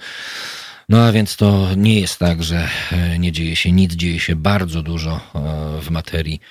No 0.90 1.06
a 1.06 1.12
więc 1.12 1.36
to 1.36 1.68
nie 1.78 2.00
jest 2.00 2.20
tak, 2.20 2.44
że 2.44 2.68
e, 2.92 3.20
nie 3.20 3.32
dzieje 3.32 3.56
się 3.56 3.72
nic, 3.72 3.94
dzieje 3.94 4.20
się 4.20 4.36
bardzo 4.36 4.82
dużo 4.82 5.12
e, 5.16 5.82
w 5.82 5.90
materii 5.90 6.42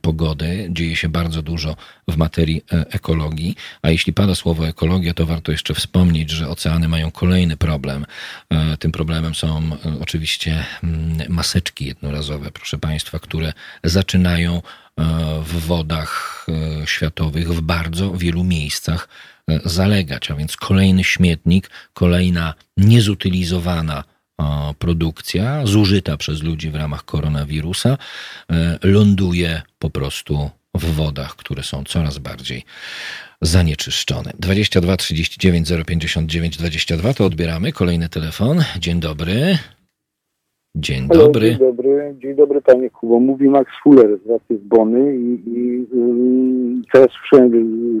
pogody, 0.00 0.68
dzieje 0.70 0.96
się 0.96 1.08
bardzo 1.08 1.42
dużo 1.42 1.76
w 2.08 2.16
materii 2.16 2.64
ekologii, 2.70 3.56
a 3.82 3.90
jeśli 3.90 4.12
pada 4.12 4.34
słowo 4.34 4.68
ekologia, 4.68 5.14
to 5.14 5.26
warto 5.26 5.52
jeszcze 5.52 5.74
wspomnieć, 5.74 6.30
że 6.30 6.48
oceany 6.48 6.88
mają 6.88 7.10
kolejny 7.10 7.56
problem. 7.56 8.06
Tym 8.78 8.92
problemem 8.92 9.34
są 9.34 9.70
oczywiście 10.00 10.64
maseczki 11.28 11.86
jednorazowe, 11.86 12.50
proszę 12.50 12.78
Państwa, 12.78 13.18
które 13.18 13.52
zaczynają 13.84 14.62
w 15.42 15.66
wodach 15.66 16.46
e, 16.82 16.86
światowych 16.86 17.48
w 17.48 17.60
bardzo 17.60 18.12
wielu 18.12 18.44
miejscach 18.44 19.08
e, 19.50 19.60
zalegać, 19.64 20.30
a 20.30 20.34
więc 20.34 20.56
kolejny 20.56 21.04
śmietnik, 21.04 21.70
kolejna 21.92 22.54
niezutylizowana 22.76 24.04
produkcja, 24.78 25.66
zużyta 25.66 26.16
przez 26.16 26.42
ludzi 26.42 26.70
w 26.70 26.74
ramach 26.74 27.04
koronawirusa, 27.04 27.98
e, 28.50 28.78
ląduje 28.82 29.62
po 29.78 29.90
prostu 29.90 30.50
w 30.74 30.84
wodach, 30.94 31.36
które 31.36 31.62
są 31.62 31.84
coraz 31.84 32.18
bardziej 32.18 32.64
zanieczyszczone. 33.42 34.32
22 34.38 34.96
39 34.96 35.68
059 35.86 36.56
22 36.56 37.14
to 37.14 37.24
odbieramy. 37.24 37.72
Kolejny 37.72 38.08
telefon. 38.08 38.64
Dzień 38.78 39.00
dobry. 39.00 39.58
Dzień 40.80 41.08
Halo, 41.08 41.24
dobry. 41.24 41.48
Dzień 41.50 41.58
dobry, 41.58 42.14
dzień 42.18 42.34
dobry 42.34 42.62
panie 42.62 42.90
Kubo. 42.90 43.20
Mówi 43.20 43.48
Max 43.48 43.70
Fuller 43.82 44.18
z 44.24 44.30
Racji 44.30 44.58
z 44.58 44.68
Bony 44.68 45.16
i, 45.16 45.42
i 45.46 45.80
y, 45.80 46.82
teraz 46.92 47.08
słyszałem, 47.10 47.52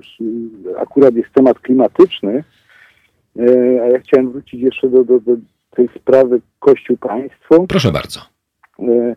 że 0.02 0.78
akurat 0.78 1.14
jest 1.14 1.30
temat 1.34 1.58
klimatyczny, 1.58 2.44
e, 3.38 3.42
a 3.82 3.86
ja 3.86 3.98
chciałem 3.98 4.32
wrócić 4.32 4.60
jeszcze 4.60 4.88
do, 4.88 5.04
do, 5.04 5.20
do 5.20 5.36
tej 5.70 5.88
sprawy 6.00 6.40
Kościół-Państwo. 6.58 7.66
Proszę 7.68 7.92
bardzo. 7.92 8.20
Y, 8.80 9.16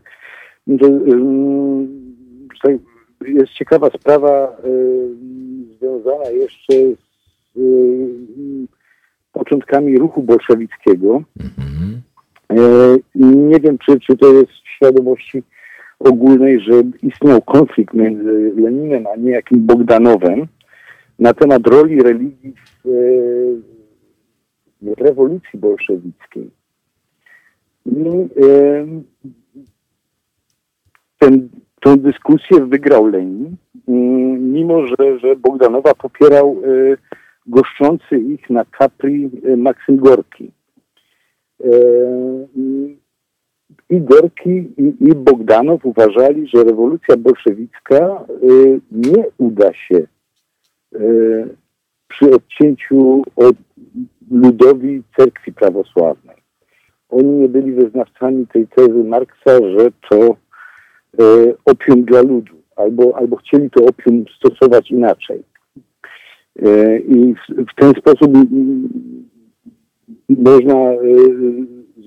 jest 3.27 3.53
ciekawa 3.53 3.89
sprawa 3.89 4.57
y, 4.65 5.77
związana 5.77 6.29
jeszcze 6.29 6.73
z 7.55 7.59
początkami 9.33 9.97
ruchu 9.97 10.23
bolszewickiego. 10.23 11.21
Mhm 11.39 12.01
E, 12.51 12.90
nie 13.25 13.59
wiem, 13.59 13.77
czy, 13.77 13.99
czy 13.99 14.17
to 14.17 14.33
jest 14.33 14.51
w 14.51 14.75
świadomości 14.75 15.43
ogólnej, 15.99 16.59
że 16.59 16.81
istniał 17.03 17.41
konflikt 17.41 17.93
między 17.93 18.53
Leninem 18.57 19.07
a 19.07 19.15
niejakim 19.15 19.65
Bogdanowem, 19.65 20.47
na 21.19 21.33
temat 21.33 21.67
roli 21.67 22.01
religii 22.01 22.53
w, 22.53 22.89
w 24.81 25.01
rewolucji 25.01 25.59
bolszewickiej. 25.59 26.51
I 27.85 28.05
e, 28.43 28.87
ten, 31.19 31.49
tę 31.81 31.97
dyskusję 31.97 32.65
wygrał 32.65 33.05
Lenin, 33.05 33.55
mimo 34.37 34.87
że, 34.87 35.19
że 35.19 35.35
Bogdanowa 35.35 35.93
popierał 35.93 36.61
e, 36.63 36.97
goszczący 37.47 38.19
ich 38.19 38.49
na 38.49 38.65
Capri 38.79 39.29
e, 39.43 39.57
Maksym 39.57 39.97
Gorki. 39.97 40.51
I 43.91 44.01
Gorki 44.01 44.49
i, 44.77 44.93
i 44.99 45.15
Bogdanow 45.15 45.85
uważali, 45.85 46.47
że 46.47 46.63
rewolucja 46.63 47.17
bolszewicka 47.17 47.97
e, 47.97 48.25
nie 48.91 49.25
uda 49.37 49.73
się 49.73 50.07
przy 52.07 52.35
odcięciu 52.35 53.23
od 53.35 53.55
ludowi 54.31 55.03
cerkwi 55.17 55.53
prawosławnej. 55.53 56.35
Oni 57.09 57.27
nie 57.27 57.49
byli 57.49 57.71
wyznawcami 57.71 58.47
tej 58.47 58.67
tezy 58.67 59.03
Marksa, 59.03 59.59
że 59.77 59.91
to 60.09 60.35
opium 61.65 62.03
dla 62.03 62.21
ludu, 62.21 62.53
albo, 62.75 63.17
albo 63.17 63.35
chcieli 63.35 63.69
to 63.69 63.85
opium 63.85 64.25
stosować 64.37 64.91
inaczej. 64.91 65.43
E, 66.59 66.99
I 66.99 67.35
w, 67.35 67.63
w 67.71 67.75
ten 67.75 67.93
sposób 67.93 68.31
można 70.29 70.75
e, 70.75 70.97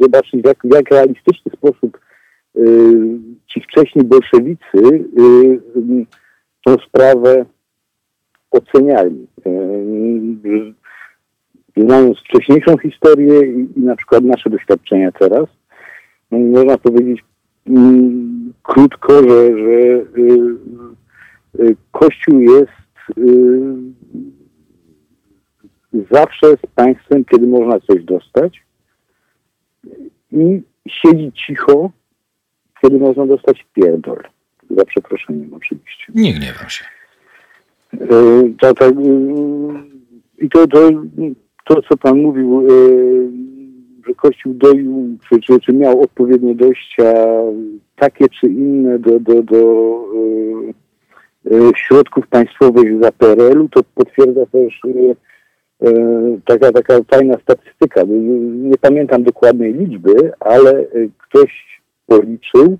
zobaczyć, 0.00 0.42
w 0.42 0.46
jak, 0.46 0.58
jak 0.64 0.90
realistyczny 0.90 1.52
sposób 1.56 1.98
e, 2.56 2.60
ci 3.46 3.60
wcześniej 3.60 4.04
bolszewicy 4.04 5.04
tą 6.64 6.76
sprawę 6.88 7.44
oceniali. 8.50 9.26
Znając 11.76 12.18
wcześniejszą 12.18 12.78
historię 12.78 13.40
i, 13.40 13.68
i 13.76 13.80
na 13.80 13.96
przykład 13.96 14.24
nasze 14.24 14.50
doświadczenia 14.50 15.12
teraz, 15.12 15.46
no, 16.30 16.38
można 16.38 16.78
powiedzieć 16.78 17.24
mm, 17.66 18.52
krótko, 18.62 19.12
że, 19.12 19.56
że 19.56 20.04
Kościół 21.92 22.40
jest 22.40 22.84
zawsze 26.10 26.56
z 26.56 26.66
państwem, 26.74 27.24
kiedy 27.24 27.46
można 27.46 27.80
coś 27.80 28.04
dostać 28.04 28.64
i 30.32 30.62
siedzi 30.88 31.32
cicho, 31.32 31.90
kiedy 32.82 32.98
można 32.98 33.26
dostać 33.26 33.66
pierdol. 33.74 34.22
Za 34.70 34.84
przeproszeniem 34.84 35.54
oczywiście. 35.54 36.12
Nie 36.14 36.32
gniewam 36.32 36.68
się. 36.68 36.84
E, 37.92 38.06
to, 38.60 38.74
to, 38.74 38.86
e, 38.86 38.92
I 40.38 40.48
to, 40.48 40.66
to, 40.66 40.90
to, 41.64 41.82
co 41.82 41.96
pan 41.96 42.18
mówił, 42.18 42.60
e, 42.60 42.70
że 44.06 44.14
Kościół 44.14 44.54
doił, 44.54 45.18
czy, 45.28 45.40
czy, 45.40 45.60
czy 45.60 45.72
miał 45.72 46.02
odpowiednie 46.02 46.54
dojścia 46.54 47.14
takie 47.96 48.28
czy 48.28 48.46
inne 48.46 48.98
do, 48.98 49.20
do, 49.20 49.42
do 49.42 49.64
środków 51.76 52.26
państwowych 52.26 53.02
za 53.02 53.12
PRL-u, 53.12 53.68
to 53.68 53.80
potwierdza 53.94 54.46
też 54.46 54.80
taka, 56.46 56.72
taka 56.72 57.02
fajna 57.10 57.34
statystyka. 57.42 58.02
Nie 58.54 58.78
pamiętam 58.80 59.22
dokładnej 59.22 59.74
liczby, 59.74 60.32
ale 60.40 60.70
e, 60.70 60.84
ktoś 61.18 61.80
policzył, 62.06 62.78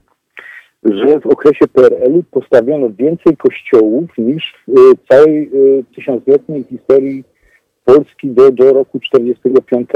że 0.85 1.21
w 1.21 1.27
okresie 1.27 1.67
PRL-u 1.73 2.23
postawiono 2.23 2.91
więcej 2.91 3.37
kościołów 3.37 4.11
niż 4.19 4.55
w 4.69 5.09
całej 5.09 5.51
tysiącletniej 5.97 6.65
historii 6.65 7.25
Polski 7.85 8.31
do, 8.31 8.51
do 8.51 8.73
roku 8.73 9.01
45. 9.01 9.89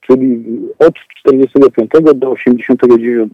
Czyli 0.00 0.44
od 0.78 0.94
45 1.20 1.90
do 2.14 2.30
89 2.30 3.32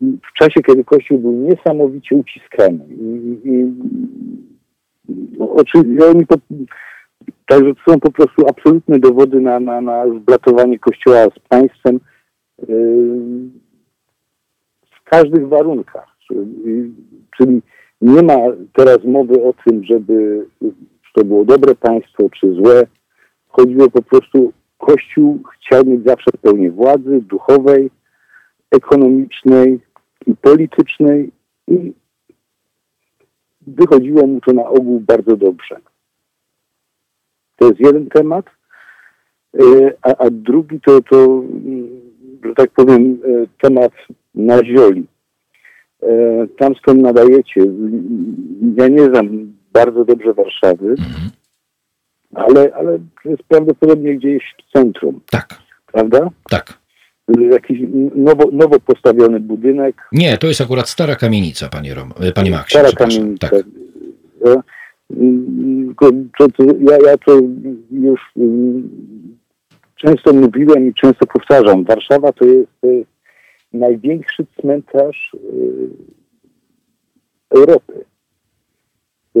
w 0.00 0.38
czasie, 0.38 0.62
kiedy 0.66 0.84
Kościół 0.84 1.18
był 1.18 1.32
niesamowicie 1.32 2.16
uciskany. 2.16 2.86
I, 2.88 3.38
i, 3.44 3.72
no, 5.38 5.52
oczywiście 5.52 6.06
oni 6.06 6.24
także 7.46 7.74
to 7.74 7.92
są 7.92 8.00
po 8.00 8.12
prostu 8.12 8.46
absolutne 8.48 8.98
dowody 8.98 9.40
na, 9.40 9.60
na, 9.60 9.80
na 9.80 10.06
zblatowanie 10.08 10.78
Kościoła 10.78 11.24
z 11.24 11.48
państwem 11.48 12.00
yy, 12.68 12.68
w 14.90 15.10
każdych 15.10 15.48
warunkach. 15.48 16.16
Czyli, 16.26 16.94
czyli 17.36 17.62
nie 18.00 18.22
ma 18.22 18.34
teraz 18.72 19.04
mowy 19.04 19.42
o 19.42 19.54
tym, 19.64 19.84
żeby 19.84 20.46
to 21.14 21.24
było 21.24 21.44
dobre 21.44 21.74
państwo, 21.74 22.30
czy 22.40 22.52
złe. 22.52 22.82
Chodziło 23.48 23.90
po 23.90 24.02
prostu, 24.02 24.52
Kościół 24.78 25.42
chciał 25.54 25.84
mieć 25.84 26.04
zawsze 26.04 26.30
pełnię 26.42 26.70
władzy 26.70 27.20
duchowej, 27.22 27.90
ekonomicznej, 28.70 29.80
i 30.26 30.36
politycznej 30.36 31.30
i 31.68 31.92
wychodziło 33.66 34.26
mu 34.26 34.40
to 34.40 34.52
na 34.52 34.68
ogół 34.68 35.00
bardzo 35.00 35.36
dobrze. 35.36 35.76
To 37.56 37.68
jest 37.68 37.80
jeden 37.80 38.08
temat, 38.08 38.46
e, 39.58 39.92
a, 40.02 40.16
a 40.16 40.30
drugi 40.30 40.80
to, 40.80 41.00
to, 41.00 41.42
że 42.44 42.54
tak 42.54 42.70
powiem, 42.70 43.18
e, 43.24 43.46
temat 43.60 43.92
na 44.34 44.64
zioli. 44.64 45.06
E, 46.02 46.08
tam 46.58 46.74
skąd 46.74 47.02
nadajecie, 47.02 47.60
ja 48.76 48.88
nie 48.88 49.04
znam 49.04 49.52
bardzo 49.72 50.04
dobrze 50.04 50.34
Warszawy, 50.34 50.88
mhm. 50.88 51.30
ale, 52.34 52.74
ale 52.74 52.98
jest 53.24 53.42
prawdopodobnie 53.42 54.14
gdzieś 54.16 54.54
w 54.58 54.72
centrum. 54.72 55.20
Tak. 55.30 55.58
Prawda? 55.92 56.30
Tak 56.50 56.85
jakiś 57.28 57.78
nowo, 58.14 58.50
nowo 58.52 58.80
postawiony 58.80 59.40
budynek. 59.40 60.08
Nie, 60.12 60.38
to 60.38 60.46
jest 60.46 60.60
akurat 60.60 60.88
stara 60.88 61.16
kamienica, 61.16 61.68
panie, 61.68 61.94
Rom, 61.94 62.12
e, 62.20 62.32
panie 62.32 62.50
Maxie. 62.50 62.80
Stara 62.80 62.92
kamienica. 62.92 63.48
Tak. 63.48 63.64
E, 64.44 64.62
to, 66.38 66.48
to, 66.48 66.64
ja, 66.64 66.96
ja 67.10 67.18
to 67.26 67.40
już 67.90 68.20
mm, 68.36 68.90
często 69.96 70.32
mówiłem 70.32 70.88
i 70.88 70.94
często 70.94 71.26
powtarzam. 71.26 71.84
Warszawa 71.84 72.32
to 72.32 72.44
jest, 72.44 72.68
to 72.80 72.88
największy 73.72 74.46
cmentarz 74.60 75.32
e, 75.34 75.38
Europy. 77.50 78.04
To 79.32 79.40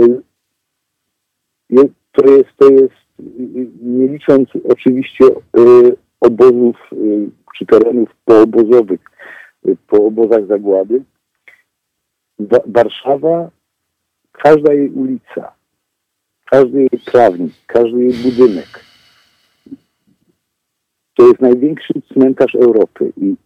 jest, 1.70 1.94
to 2.12 2.26
jest, 2.26 2.48
to 2.56 2.70
jest 2.70 2.94
nie 3.82 4.06
licząc 4.06 4.48
oczywiście 4.68 5.24
obozów 6.20 6.76
czy 7.58 7.66
terenów 7.66 8.08
poobozowych 8.24 9.00
y, 9.66 9.76
po 9.86 10.06
obozach 10.06 10.46
zagłady. 10.46 11.02
Wa 12.38 12.58
Warszawa, 12.66 13.50
każda 14.32 14.72
jej 14.72 14.90
ulica, 14.90 15.52
każdy 16.50 16.78
jej 16.78 17.00
trawnik, 17.04 17.52
każdy 17.66 18.04
jej 18.04 18.12
budynek 18.12 18.86
to 21.16 21.26
jest 21.26 21.40
największy 21.40 21.94
cmentarz 22.12 22.54
Europy 22.54 23.12
i 23.16 23.36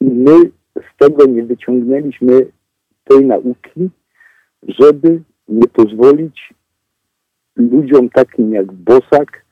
my 0.00 0.50
z 0.76 0.96
tego 0.98 1.26
nie 1.26 1.42
wyciągnęliśmy 1.42 2.46
tej 3.04 3.24
nauki, 3.24 3.90
żeby 4.62 5.22
nie 5.48 5.68
pozwolić 5.68 6.54
ludziom 7.56 8.08
takim 8.08 8.52
jak 8.52 8.72
Bosak 8.72 9.44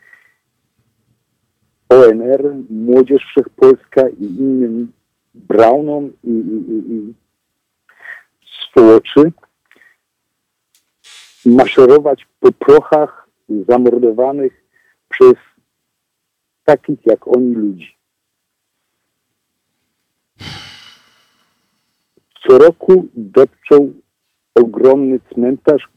ONR, 1.88 2.54
Młodzież 2.70 3.24
Wszechpolska 3.24 4.08
i 4.08 4.24
innym 4.24 4.92
Brownom 5.34 6.12
i, 6.24 6.30
i, 6.30 6.92
i, 6.92 7.14
i 11.44 11.50
maszerować 11.50 12.26
po 12.40 12.52
prochach 12.52 13.28
zamordowanych 13.68 14.64
przez 15.08 15.34
takich 16.64 17.06
jak 17.06 17.28
oni 17.28 17.54
ludzi. 17.54 17.96
Co 22.46 22.58
roku 22.58 23.08
depczą 23.14 23.92
ogromny 24.54 25.20
cmentarz, 25.34 25.88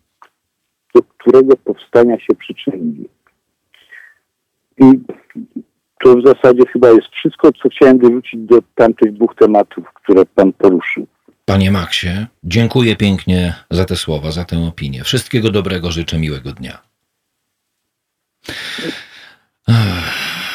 do 0.96 1.02
którego 1.02 1.58
powstania 1.58 2.20
się 2.20 2.36
przyczynili. 2.36 3.10
I 4.78 4.86
to 6.04 6.16
w 6.16 6.28
zasadzie 6.28 6.64
chyba 6.74 6.90
jest 6.90 7.08
wszystko, 7.08 7.52
co 7.64 7.70
chciałem 7.70 8.00
dorzucić 8.00 8.40
do 8.40 8.60
tamtych 8.76 9.14
dwóch 9.14 9.36
tematów, 9.36 9.86
które 9.94 10.26
Pan 10.26 10.54
poruszył. 10.54 11.08
Panie 11.46 11.72
Maksie, 11.72 12.10
dziękuję 12.44 12.96
pięknie 12.96 13.54
za 13.72 13.86
te 13.86 13.96
słowa, 13.96 14.32
za 14.32 14.46
tę 14.46 14.68
opinię. 14.68 15.04
Wszystkiego 15.04 15.52
dobrego, 15.52 15.92
życzę 15.92 16.20
miłego 16.20 16.52
dnia. 16.52 16.82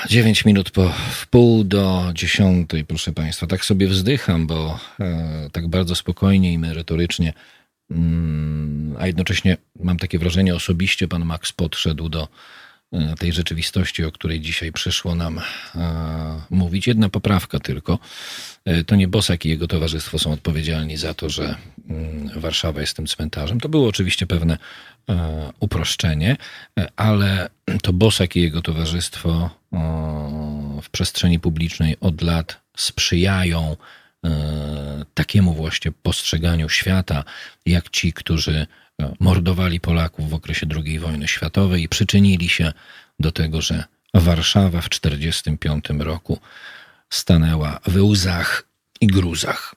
9 0.08 0.44
minut 0.44 0.70
po 0.70 0.88
wpół 0.88 1.64
do 1.64 2.10
dziesiątej, 2.14 2.84
proszę 2.84 3.12
Państwa. 3.12 3.46
Tak 3.46 3.64
sobie 3.64 3.88
wzdycham, 3.88 4.46
bo 4.46 4.78
e, 5.00 5.50
tak 5.52 5.68
bardzo 5.68 5.94
spokojnie 5.94 6.52
i 6.52 6.58
merytorycznie, 6.58 7.32
mm, 7.90 8.96
a 8.98 9.06
jednocześnie 9.06 9.56
mam 9.80 9.98
takie 9.98 10.18
wrażenie 10.18 10.54
osobiście, 10.54 11.08
pan 11.08 11.24
Max 11.24 11.52
podszedł 11.52 12.08
do 12.08 12.28
tej 13.18 13.32
rzeczywistości, 13.32 14.04
o 14.04 14.12
której 14.12 14.40
dzisiaj 14.40 14.72
przyszło 14.72 15.14
nam 15.14 15.38
e, 15.38 15.42
mówić. 16.50 16.86
Jedna 16.86 17.08
poprawka 17.08 17.60
tylko. 17.60 17.98
E, 18.64 18.84
to 18.84 18.96
nie 18.96 19.08
Bosak 19.08 19.44
i 19.44 19.48
jego 19.48 19.66
towarzystwo 19.66 20.18
są 20.18 20.32
odpowiedzialni 20.32 20.96
za 20.96 21.14
to, 21.14 21.30
że 21.30 21.56
mm, 21.88 22.40
Warszawa 22.40 22.80
jest 22.80 22.96
tym 22.96 23.06
cmentarzem. 23.06 23.60
To 23.60 23.68
było 23.68 23.88
oczywiście 23.88 24.26
pewne 24.26 24.58
uproszczenie, 25.60 26.36
ale 26.96 27.50
to 27.82 27.92
Bosak 27.92 28.36
i 28.36 28.42
jego 28.42 28.62
towarzystwo 28.62 29.50
w 30.82 30.90
przestrzeni 30.90 31.40
publicznej 31.40 31.96
od 32.00 32.22
lat 32.22 32.60
sprzyjają 32.76 33.76
takiemu 35.14 35.54
właśnie 35.54 35.92
postrzeganiu 35.92 36.68
świata, 36.68 37.24
jak 37.66 37.90
ci, 37.90 38.12
którzy 38.12 38.66
mordowali 39.20 39.80
Polaków 39.80 40.30
w 40.30 40.34
okresie 40.34 40.66
II 40.76 40.98
wojny 40.98 41.28
światowej 41.28 41.82
i 41.82 41.88
przyczynili 41.88 42.48
się 42.48 42.72
do 43.20 43.32
tego, 43.32 43.60
że 43.60 43.84
Warszawa 44.14 44.80
w 44.80 44.88
1945 44.88 46.04
roku 46.04 46.38
stanęła 47.10 47.80
we 47.86 48.02
łzach 48.02 48.68
i 49.00 49.06
gruzach. 49.06 49.74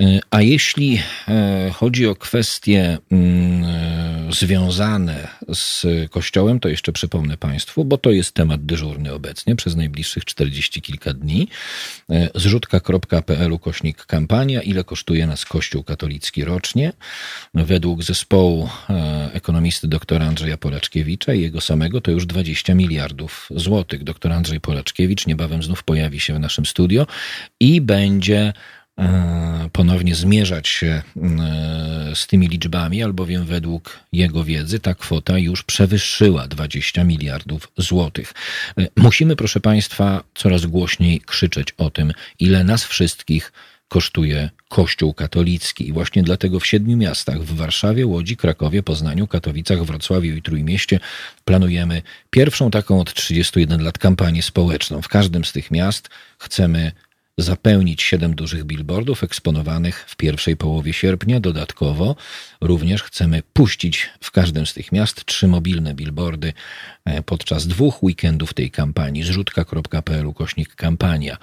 E, 0.00 0.20
A 0.30 0.42
jeśli 0.42 1.02
e, 1.28 1.70
chodzi 1.74 2.06
o 2.06 2.14
kwestie 2.14 2.98
mm, 3.12 3.64
e, 3.64 4.32
związane 4.32 5.28
z 5.54 5.86
Kościołem, 6.10 6.60
to 6.60 6.68
jeszcze 6.68 6.92
przypomnę 6.92 7.36
Państwu, 7.36 7.84
bo 7.84 7.98
to 7.98 8.10
jest 8.10 8.32
temat 8.32 8.64
dyżurny 8.64 9.12
obecnie 9.12 9.56
przez 9.56 9.76
najbliższych 9.76 10.24
40 10.24 10.82
kilka 10.82 11.12
dni. 11.12 11.48
Zrzutka.pl 12.34 13.52
ukośnik 13.52 14.06
kampania. 14.06 14.62
Ile 14.62 14.84
kosztuje 14.84 15.26
nas 15.26 15.44
Kościół 15.44 15.84
katolicki 15.84 16.44
rocznie? 16.44 16.92
Według 17.54 18.02
zespołu 18.02 18.68
ekonomisty 19.32 19.88
doktora 19.88 20.26
Andrzeja 20.26 20.56
Polaczkiewicza 20.56 21.34
i 21.34 21.40
jego 21.40 21.60
samego 21.60 22.00
to 22.00 22.10
już 22.10 22.26
20 22.26 22.74
miliardów 22.74 23.48
złotych. 23.50 24.04
Doktor 24.04 24.32
Andrzej 24.32 24.60
Polaczkiewicz 24.60 25.26
niebawem 25.26 25.62
znów 25.62 25.82
pojawi 25.82 26.20
się 26.20 26.34
w 26.34 26.40
naszym 26.40 26.66
studio 26.66 27.06
i 27.60 27.80
będzie 27.80 28.52
ponownie 29.72 30.14
zmierzać 30.14 30.68
się 30.68 30.86
e, 30.86 31.02
z 32.14 32.26
tymi 32.26 32.48
liczbami, 32.48 33.02
albowiem 33.02 33.44
według 33.44 34.00
jego 34.12 34.44
wiedzy 34.44 34.80
ta 34.80 34.94
kwota 34.94 35.38
już 35.38 35.62
przewyższyła 35.62 36.48
20 36.48 37.04
miliardów 37.04 37.72
złotych. 37.76 38.34
E, 38.78 38.86
Musimy, 38.96 39.36
proszę 39.36 39.60
Państwa, 39.60 40.24
coraz 40.34 40.66
głośniej 40.66 41.20
krzyczeć 41.20 41.74
o 41.78 41.90
tym, 41.90 42.12
ile 42.38 42.64
nas 42.64 42.84
wszystkich 42.84 43.52
kosztuje 43.88 44.50
Kościół 44.68 45.14
katolicki. 45.14 45.88
I 45.88 45.92
właśnie 45.92 46.22
dlatego 46.22 46.60
w 46.60 46.66
siedmiu 46.66 46.96
miastach 46.96 47.42
w 47.42 47.56
Warszawie, 47.56 48.06
Łodzi, 48.06 48.36
Krakowie, 48.36 48.82
Poznaniu, 48.82 49.26
Katowicach, 49.26 49.84
Wrocławiu 49.84 50.36
i 50.36 50.42
Trójmieście 50.42 51.00
planujemy 51.44 52.02
pierwszą 52.30 52.70
taką 52.70 53.00
od 53.00 53.14
31 53.14 53.82
lat 53.82 53.98
kampanię 53.98 54.42
społeczną. 54.42 55.02
W 55.02 55.08
każdym 55.08 55.44
z 55.44 55.52
tych 55.52 55.70
miast 55.70 56.08
chcemy 56.38 56.92
zapełnić 57.38 58.02
siedem 58.02 58.34
dużych 58.34 58.64
billboardów 58.64 59.24
eksponowanych 59.24 60.04
w 60.08 60.16
pierwszej 60.16 60.56
połowie 60.56 60.92
sierpnia. 60.92 61.40
Dodatkowo 61.40 62.16
również 62.60 63.02
chcemy 63.02 63.42
puścić 63.52 64.10
w 64.20 64.30
każdym 64.30 64.66
z 64.66 64.74
tych 64.74 64.92
miast 64.92 65.24
trzy 65.24 65.48
mobilne 65.48 65.94
billboardy 65.94 66.52
e, 67.04 67.22
podczas 67.22 67.66
dwóch 67.66 68.02
weekendów 68.02 68.54
tej 68.54 68.70
kampanii. 68.70 69.22
Zrzutka.pl 69.22 70.26
ukośnik 70.26 70.74
kampania. 70.74 71.36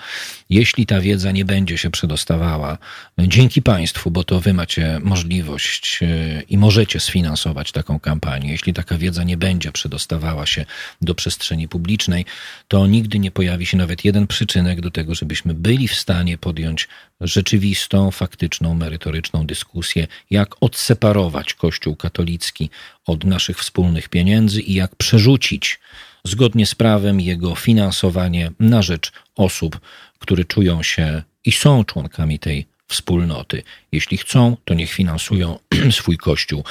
Jeśli 0.49 0.85
ta 0.85 1.01
wiedza 1.01 1.31
nie 1.31 1.45
będzie 1.45 1.77
się 1.77 1.89
przedostawała, 1.89 2.77
e, 3.19 3.27
dzięki 3.27 3.61
Państwu, 3.61 4.11
bo 4.11 4.23
to 4.23 4.39
Wy 4.39 4.53
macie 4.53 4.99
możliwość 5.03 5.99
e, 6.01 6.41
i 6.41 6.57
możecie 6.57 6.99
sfinansować 6.99 7.71
taką 7.71 7.99
kampanię, 7.99 8.51
jeśli 8.51 8.73
taka 8.73 8.97
wiedza 8.97 9.23
nie 9.23 9.37
będzie 9.37 9.71
przedostawała 9.71 10.45
się 10.45 10.65
do 11.01 11.15
przestrzeni 11.15 11.67
publicznej, 11.67 12.25
to 12.67 12.87
nigdy 12.87 13.19
nie 13.19 13.31
pojawi 13.31 13.65
się 13.65 13.77
nawet 13.77 14.05
jeden 14.05 14.27
przyczynek 14.27 14.81
do 14.81 14.91
tego, 14.91 15.15
żebyśmy 15.15 15.53
byli 15.53 15.87
w 15.87 15.95
stanie 15.95 16.37
podjąć 16.37 16.87
rzeczywistą, 17.21 18.11
faktyczną, 18.11 18.73
merytoryczną 18.73 19.45
dyskusję, 19.45 20.07
jak 20.29 20.55
odseparować 20.63 21.53
Kościół 21.53 21.95
katolicki 21.95 22.69
od 23.05 23.23
naszych 23.23 23.59
wspólnych 23.59 24.09
pieniędzy 24.09 24.61
i 24.61 24.73
jak 24.73 24.95
przerzucić 24.95 25.79
zgodnie 26.23 26.65
z 26.65 26.75
prawem 26.75 27.19
jego 27.19 27.55
finansowanie 27.55 28.51
na 28.59 28.81
rzecz 28.81 29.11
osób, 29.35 29.79
które 30.19 30.45
czują 30.45 30.83
się 30.83 31.23
i 31.45 31.51
są 31.51 31.83
członkami 31.83 32.39
tej 32.39 32.65
wspólnoty. 32.87 33.63
Jeśli 33.91 34.17
chcą, 34.17 34.57
to 34.65 34.73
niech 34.73 34.91
finansują 34.91 35.59
swój 35.91 36.17
kościół 36.17 36.63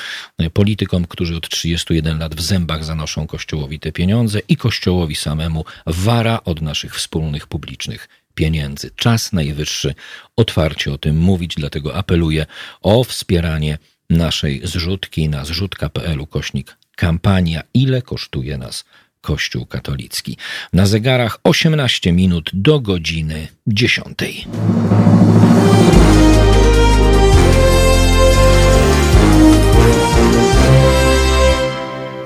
politykom, 0.53 1.07
którzy 1.07 1.36
od 1.36 1.49
31 1.49 2.19
lat 2.19 2.35
w 2.35 2.41
zębach 2.41 2.85
zanoszą 2.85 3.27
kościołowi 3.27 3.81
te 3.81 3.93
pieniądze 3.93 4.41
i 4.49 4.57
kościołowi 4.57 5.15
samemu 5.15 5.65
wara 5.86 6.41
od 6.45 6.62
naszych 6.62 6.97
wspólnych 6.97 7.47
publicznych 7.47 8.09
pieniędzy. 8.35 8.91
Czas 8.97 9.32
najwyższy 9.32 9.95
otwarcie 10.36 10.93
o 10.93 10.99
tym 10.99 11.19
mówić, 11.19 11.55
dlatego 11.55 11.95
apeluję 11.95 12.47
o 12.82 13.05
wspieranie 13.05 13.78
naszej 14.11 14.61
zrzutki 14.65 15.28
na 15.28 15.45
zrzutka.pl 15.45 16.27
kośnik 16.27 16.77
kampania 16.97 17.62
ile 17.74 18.03
kosztuje 18.03 18.59
nas 18.59 18.85
Kościół 19.20 19.66
katolicki. 19.66 20.36
Na 20.73 20.86
zegarach 20.86 21.39
18 21.45 22.12
minut 22.12 22.51
do 22.55 22.81
godziny 22.81 23.49
10. 23.66 24.15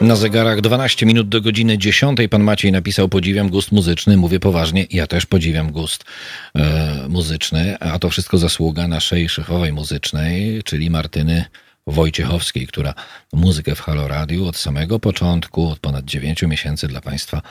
Na 0.08 0.16
zegarach 0.16 0.60
12 0.60 1.06
minut 1.06 1.28
do 1.28 1.40
godziny 1.40 1.78
10. 1.78 2.18
Pan 2.30 2.42
Maciej 2.42 2.72
napisał: 2.72 3.08
Podziwiam 3.08 3.48
gust 3.48 3.72
muzyczny. 3.72 4.16
Mówię 4.16 4.40
poważnie, 4.40 4.86
ja 4.90 5.06
też 5.06 5.26
podziwiam 5.26 5.72
gust 5.72 6.04
e, 6.54 7.08
muzyczny, 7.08 7.78
a 7.78 7.98
to 7.98 8.10
wszystko 8.10 8.38
zasługa 8.38 8.88
naszej 8.88 9.28
szefowej 9.28 9.72
muzycznej, 9.72 10.62
czyli 10.64 10.90
Martyny 10.90 11.44
Wojciechowskiej, 11.86 12.66
która 12.66 12.94
muzykę 13.32 13.74
w 13.74 13.80
Halo 13.80 14.08
Radio 14.08 14.46
od 14.46 14.56
samego 14.56 14.98
początku, 14.98 15.68
od 15.68 15.78
ponad 15.78 16.04
9 16.04 16.42
miesięcy 16.42 16.88
dla 16.88 17.00
Państwa 17.00 17.42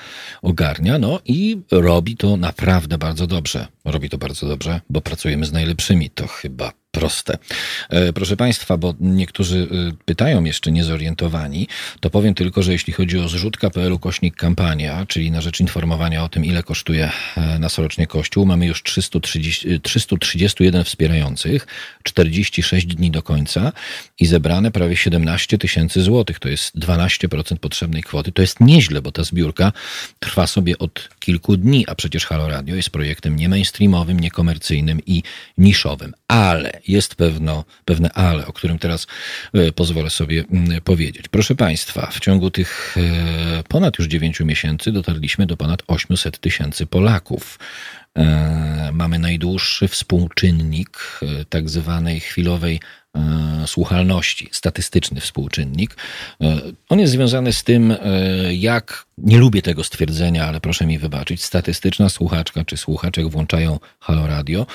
ogarnia. 0.41 0.97
No 0.99 1.19
i 1.25 1.61
robi 1.71 2.17
to 2.17 2.37
naprawdę 2.37 2.97
bardzo 2.97 3.27
dobrze. 3.27 3.67
Robi 3.85 4.09
to 4.09 4.17
bardzo 4.17 4.47
dobrze, 4.47 4.81
bo 4.89 5.01
pracujemy 5.01 5.45
z 5.45 5.51
najlepszymi. 5.51 6.09
To 6.09 6.27
chyba 6.27 6.71
proste. 6.99 7.37
E, 7.89 8.13
Proszę 8.13 8.37
Państwa, 8.37 8.77
bo 8.77 8.93
niektórzy 8.99 9.57
y, 9.57 9.67
pytają 10.05 10.43
jeszcze 10.43 10.71
niezorientowani, 10.71 11.67
to 11.99 12.09
powiem 12.09 12.33
tylko, 12.33 12.63
że 12.63 12.71
jeśli 12.71 12.93
chodzi 12.93 13.19
o 13.19 13.27
zrzutka.pl 13.27 13.99
kośnik 13.99 14.35
kampania, 14.35 15.05
czyli 15.05 15.31
na 15.31 15.41
rzecz 15.41 15.59
informowania 15.59 16.23
o 16.23 16.29
tym, 16.29 16.45
ile 16.45 16.63
kosztuje 16.63 17.11
e, 17.37 17.59
nas 17.59 17.77
rocznie 17.77 18.07
Kościół, 18.07 18.45
mamy 18.45 18.65
już 18.65 18.83
330, 18.83 19.69
y, 19.69 19.79
331 19.79 20.83
wspierających, 20.83 21.67
46 22.03 22.87
dni 22.87 23.11
do 23.11 23.21
końca 23.21 23.71
i 24.19 24.25
zebrane 24.25 24.71
prawie 24.71 24.95
17 24.95 25.57
tysięcy 25.57 26.01
złotych. 26.01 26.39
To 26.39 26.49
jest 26.49 26.79
12% 26.79 27.57
potrzebnej 27.57 28.03
kwoty. 28.03 28.31
To 28.31 28.41
jest 28.41 28.59
nieźle, 28.59 29.01
bo 29.01 29.11
ta 29.11 29.23
zbiórka 29.23 29.71
trwa 30.19 30.47
sobie 30.47 30.77
od 30.77 31.09
kilku 31.19 31.57
dni, 31.57 31.85
a 31.87 31.95
przecież 31.95 32.25
Halo 32.25 32.47
Radio 32.47 32.75
jest 32.75 32.89
projektem 32.89 33.35
nie 33.35 33.49
mainstreamowym, 33.49 34.19
niekomercyjnym 34.19 34.99
i 35.05 35.23
niszowym. 35.57 36.13
Ale 36.27 36.79
jest 36.87 37.15
pewno, 37.15 37.63
pewne 37.85 38.09
ale, 38.09 38.47
o 38.47 38.53
którym 38.53 38.79
teraz 38.79 39.07
e, 39.53 39.71
pozwolę 39.71 40.09
sobie 40.09 40.43
mm, 40.51 40.81
powiedzieć. 40.81 41.27
Proszę 41.27 41.55
Państwa, 41.55 42.09
w 42.11 42.19
ciągu 42.19 42.51
tych 42.51 42.95
e, 42.97 43.63
ponad 43.63 43.99
już 43.99 44.07
9 44.07 44.39
miesięcy 44.39 44.91
dotarliśmy 44.91 45.45
do 45.45 45.57
ponad 45.57 45.83
800 45.87 46.39
tysięcy 46.39 46.85
Polaków. 46.85 47.59
E, 48.17 48.89
Mamy 48.93 49.19
najdłuższy 49.19 49.87
współczynnik 49.87 51.19
tak 51.49 51.69
zwanej 51.69 52.19
chwilowej 52.19 52.79
słuchalności, 53.65 54.49
statystyczny 54.51 55.21
współczynnik. 55.21 55.95
On 56.89 56.99
jest 56.99 57.13
związany 57.13 57.53
z 57.53 57.63
tym, 57.63 57.95
jak, 58.51 59.05
nie 59.17 59.37
lubię 59.37 59.61
tego 59.61 59.83
stwierdzenia, 59.83 60.45
ale 60.45 60.61
proszę 60.61 60.85
mi 60.85 60.99
wybaczyć, 60.99 61.43
statystyczna 61.43 62.09
słuchaczka 62.09 62.65
czy 62.65 62.77
słuchaczek 62.77 63.27
włączają 63.27 63.79
Halo 63.99 64.27
Radio, 64.27 64.65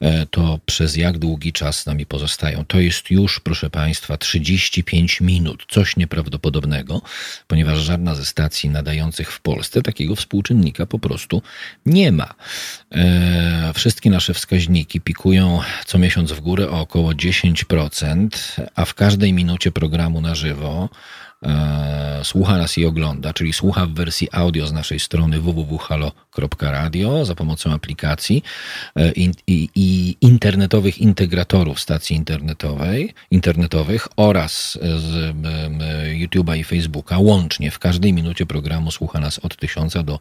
e, 0.00 0.26
to 0.26 0.58
przez 0.66 0.96
jak 0.96 1.18
długi 1.18 1.52
czas 1.52 1.80
z 1.80 1.86
nami 1.86 2.06
pozostają. 2.06 2.64
To 2.64 2.80
jest 2.80 3.10
już, 3.10 3.40
proszę 3.40 3.70
Państwa, 3.70 4.16
35 4.16 5.20
minut. 5.20 5.64
Coś 5.68 5.96
nieprawdopodobnego, 5.96 7.02
ponieważ 7.46 7.78
żadna 7.78 8.14
ze 8.14 8.24
stacji 8.24 8.70
nadających 8.70 9.32
w 9.32 9.40
Polsce 9.40 9.82
takiego 9.82 10.16
współczynnika 10.16 10.86
po 10.86 10.98
prostu 10.98 11.42
nie 11.86 12.12
ma. 12.12 12.34
E, 12.92 13.72
Wszystkie 13.74 14.10
nasze 14.10 14.34
wskaźniki 14.34 15.00
pikują 15.00 15.60
co 15.86 15.98
miesiąc 15.98 16.32
w 16.32 16.40
górę 16.40 16.70
o 16.70 16.80
około 16.80 17.12
10%, 17.12 18.28
a 18.74 18.84
w 18.84 18.94
każdej 18.94 19.32
minucie 19.32 19.72
programu 19.72 20.20
na 20.20 20.34
żywo 20.34 20.88
słucha 22.24 22.58
nas 22.58 22.78
i 22.78 22.86
ogląda, 22.86 23.32
czyli 23.32 23.52
słucha 23.52 23.86
w 23.86 23.90
wersji 23.90 24.28
audio 24.32 24.66
z 24.66 24.72
naszej 24.72 25.00
strony 25.00 25.40
www.halo.radio 26.34 27.24
za 27.24 27.34
pomocą 27.34 27.72
aplikacji 27.72 28.42
e, 28.96 29.12
i, 29.46 30.16
internetowych 30.20 30.98
integratorów 30.98 31.80
stacji 31.80 32.16
internetowej, 32.16 33.14
internetowych 33.30 34.08
oraz 34.16 34.78
z 34.82 35.36
YouTube'a 36.14 36.58
i 36.58 36.64
Facebooka, 36.64 37.18
łącznie 37.18 37.70
w 37.70 37.78
każdej 37.78 38.12
minucie 38.12 38.46
programu 38.46 38.90
słucha 38.90 39.20
nas 39.20 39.38
od 39.38 39.56
tysiąca 39.56 40.02
do 40.02 40.20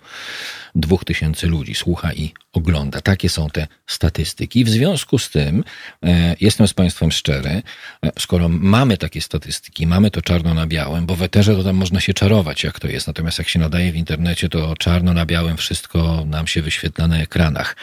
dwóch 0.76 1.06
tysięcy 1.06 1.48
ludzi. 1.48 1.76
Słucha 1.76 2.14
i 2.14 2.34
ogląda. 2.54 3.02
Takie 3.02 3.30
są 3.30 3.50
te 3.50 3.68
statystyki. 3.88 4.64
W 4.64 4.70
związku 4.70 5.20
z 5.20 5.30
tym 5.30 5.64
e, 6.04 6.36
jestem 6.42 6.68
z 6.68 6.74
Państwem 6.74 7.12
szczery, 7.12 7.62
e, 8.06 8.12
skoro 8.20 8.50
mamy 8.50 8.98
takie 8.98 9.22
statystyki, 9.22 9.88
mamy 9.88 10.12
to 10.12 10.22
czarno 10.22 10.54
na 10.54 10.68
białym, 10.68 11.06
bo 11.06 11.16
w 11.16 11.22
eterze 11.22 11.56
to 11.56 11.64
tam 11.64 11.76
można 11.76 12.00
się 12.00 12.14
czarować, 12.14 12.64
jak 12.64 12.80
to 12.80 12.88
jest. 12.88 13.08
Natomiast 13.08 13.38
jak 13.38 13.50
się 13.50 13.60
nadaje 13.60 13.92
w 13.92 13.96
internecie, 13.96 14.50
to 14.50 14.76
czarno 14.76 15.14
na 15.14 15.26
białym 15.26 15.58
wszystko 15.58 16.03
nam 16.26 16.48
się 16.48 16.62
wyświetla 16.62 17.08
na 17.08 17.18
ekranach. 17.18 17.76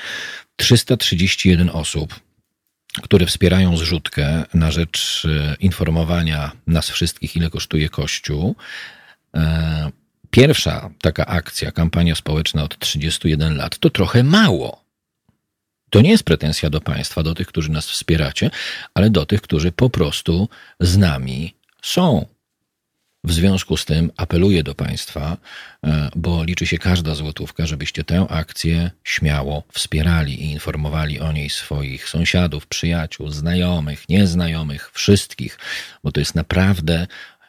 331 0.56 1.70
osób 1.70 2.20
które 3.02 3.26
wspierają 3.26 3.76
zrzutkę 3.76 4.44
na 4.55 4.70
rzecz 4.70 5.26
e, 5.28 5.56
informowania 5.60 6.52
nas 6.66 6.90
wszystkich, 6.90 7.36
ile 7.36 7.51
kosztuje 7.51 7.88
Kościół. 7.88 8.56
Pierwsza 10.30 10.90
taka 11.02 11.26
akcja, 11.26 11.72
kampania 11.72 12.14
społeczna 12.14 12.62
od 12.62 12.78
31 12.78 13.56
lat, 13.56 13.78
to 13.78 13.90
trochę 13.90 14.22
mało. 14.22 14.84
To 15.90 16.01
nie 16.01 16.10
jest 16.10 16.24
pretensja 16.24 16.70
do 16.70 16.80
Państwa, 16.80 17.22
do 17.22 17.34
tych, 17.34 17.47
którzy 17.47 17.70
nas 17.70 17.86
wspieracie, 17.86 18.51
ale 18.94 19.10
do 19.10 19.26
tych, 19.26 19.42
którzy 19.42 19.72
po 19.72 19.90
prostu 19.90 20.48
z 20.80 20.97
nami 20.97 21.55
są. 21.82 22.26
W 23.24 23.32
związku 23.32 23.76
z 23.76 23.84
tym 23.84 24.10
apeluję 24.16 24.62
do 24.62 24.74
Państwa, 24.74 25.36
e, 25.84 26.10
bo 26.16 26.44
liczy 26.44 26.66
się 26.66 26.78
każda 26.78 27.14
złotówka, 27.14 27.66
żebyście 27.66 28.05
tę 28.05 28.26
akcję 28.28 28.90
śmiało 29.05 29.62
wspierali 29.72 30.42
i 30.42 30.51
informowali 30.51 31.20
o 31.20 31.32
niej 31.32 31.51
swoich 31.51 32.09
sąsiadów, 32.09 32.66
przyjaciół, 32.66 33.30
znajomych, 33.30 34.09
nieznajomych, 34.09 34.90
wszystkich, 34.94 35.59
bo 36.05 36.12
to 36.12 36.20
jest 36.20 36.34
naprawdę 36.34 37.06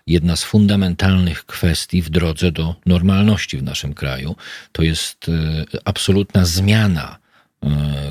jedna 0.07 0.35
z 0.35 0.43
fundamentalnych 0.43 1.45
kwestii 1.45 2.01
w 2.01 2.09
drodze 2.09 2.51
do 2.51 2.75
normalności 2.85 3.57
w 3.57 3.63
naszym 3.63 3.93
kraju. 3.93 4.35
To 4.71 4.83
jest 4.83 5.29
e, 5.29 5.65
absolutna 5.85 6.45
zmiana 6.45 7.20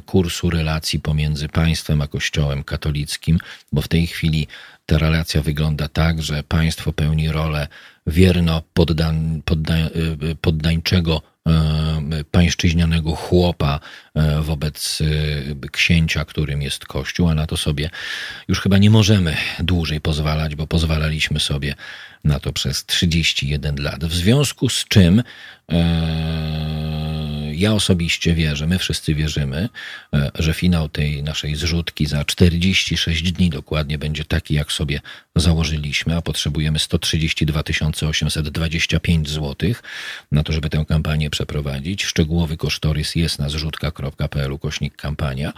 kursu 0.07 0.51
relacji 0.51 1.01
pomiędzy 1.01 1.49
państwem 1.49 2.01
a 2.01 2.07
Kościołem 2.07 2.65
katolickim, 2.65 3.39
bo 3.73 3.83
w 3.83 3.89
tej 3.89 4.07
chwili 4.07 4.47
ta 4.87 4.99
relacja 4.99 5.43
wygląda 5.43 5.89
tak, 5.89 6.23
że 6.23 6.43
państwo 6.43 6.93
pełni 6.93 7.33
rolę 7.33 7.69
wierno 8.07 8.63
poddań, 8.75 9.43
poddań, 9.45 9.81
e, 9.81 9.89
poddańczego 10.41 11.23
pańszczyźnianego 12.31 13.15
chłopa 13.15 13.81
wobec 14.41 14.99
księcia, 15.73 16.25
którym 16.25 16.63
jest 16.63 16.87
Kościół, 16.87 17.29
a 17.29 17.35
na 17.35 17.47
to 17.47 17.57
sobie 17.57 17.91
już 18.49 18.61
chyba 18.61 18.79
nie 18.79 18.91
możemy 18.91 19.37
dłużej 19.59 20.01
pozwalać, 20.01 20.55
bo 20.55 20.67
pozwalaliśmy 20.67 21.41
sobie 21.41 21.75
na 22.25 22.41
to 22.41 22.53
przez 22.53 22.87
31 22.87 23.83
lat. 23.83 24.05
W 24.05 24.15
związku 24.15 24.69
z 24.69 24.85
czym 24.85 25.23
ja 27.61 27.75
osobiście 27.75 28.35
wierzę, 28.35 28.67
my 28.67 28.79
wszyscy 28.79 29.15
wierzymy, 29.15 29.69
e, 30.15 30.31
że 30.35 30.55
finał 30.55 30.89
tej 30.89 31.23
naszej 31.23 31.57
zrzutki 31.57 32.07
za 32.07 32.25
46 32.25 33.33
dni 33.33 33.51
dokładnie 33.51 33.99
będzie 33.99 34.25
taki, 34.25 34.55
jak 34.55 34.73
sobie 34.73 35.01
założyliśmy, 35.37 36.17
a 36.17 36.23
potrzebujemy 36.23 36.79
132 36.79 37.63
825 38.09 39.29
zł 39.31 39.71
na 40.33 40.43
to, 40.43 40.53
żeby 40.53 40.71
tę 40.71 40.85
kampanię 40.89 41.31
przeprowadzić. 41.31 42.05
Szczegółowy 42.05 42.57
kosztorys 42.57 43.15
jest 43.15 43.39
na 43.39 43.49
zrzutka.pl 43.49 44.59
kośnik 44.59 44.97
kampania. 44.97 45.53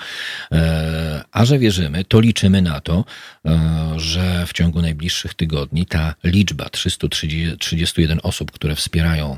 E, 0.53 1.25
a 1.33 1.45
że 1.45 1.59
wierzymy, 1.59 2.05
to 2.05 2.21
liczymy 2.21 2.63
na 2.63 2.81
to, 2.81 3.05
e, 3.47 3.95
że 3.97 4.47
w 4.47 4.53
ciągu 4.53 4.83
najbliższych 4.83 5.35
tygodni 5.35 5.87
ta 5.87 6.15
liczba 6.25 6.69
331 6.69 8.21
osób, 8.23 8.51
które 8.51 8.77
wspierają 8.77 9.37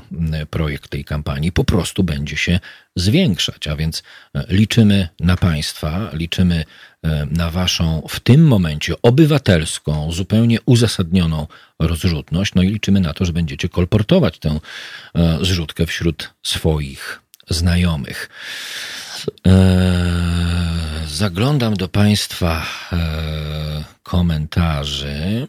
projekt 0.49 0.89
tej 0.89 1.05
kampanii, 1.05 1.51
po 1.51 1.63
prostu 1.63 2.03
będzie 2.03 2.37
się 2.37 2.59
zwiększać. 2.95 3.67
A 3.67 3.75
więc 3.75 4.03
e, 4.35 4.45
liczymy 4.49 5.09
na 5.19 5.37
Państwa, 5.37 6.09
liczymy 6.13 6.65
na 7.31 7.51
Waszą 7.51 8.07
w 8.09 8.19
tym 8.19 8.47
momencie 8.47 9.01
obywatelską, 9.01 10.11
zupełnie 10.11 10.59
uzasadnioną 10.65 11.47
rozrzutność, 11.79 12.55
no 12.55 12.61
i 12.63 12.67
liczymy 12.67 12.99
na 12.99 13.13
to, 13.13 13.25
że 13.25 13.33
będziecie 13.33 13.69
kolportować 13.69 14.39
tę 14.39 14.59
e, 15.15 15.37
zrzutkę 15.41 15.85
wśród 15.85 16.33
swoich 16.43 17.21
znajomych. 17.49 18.29
Zaglądam 21.07 21.73
do 21.73 21.87
Państwa 21.87 22.65
komentarzy. 24.03 25.47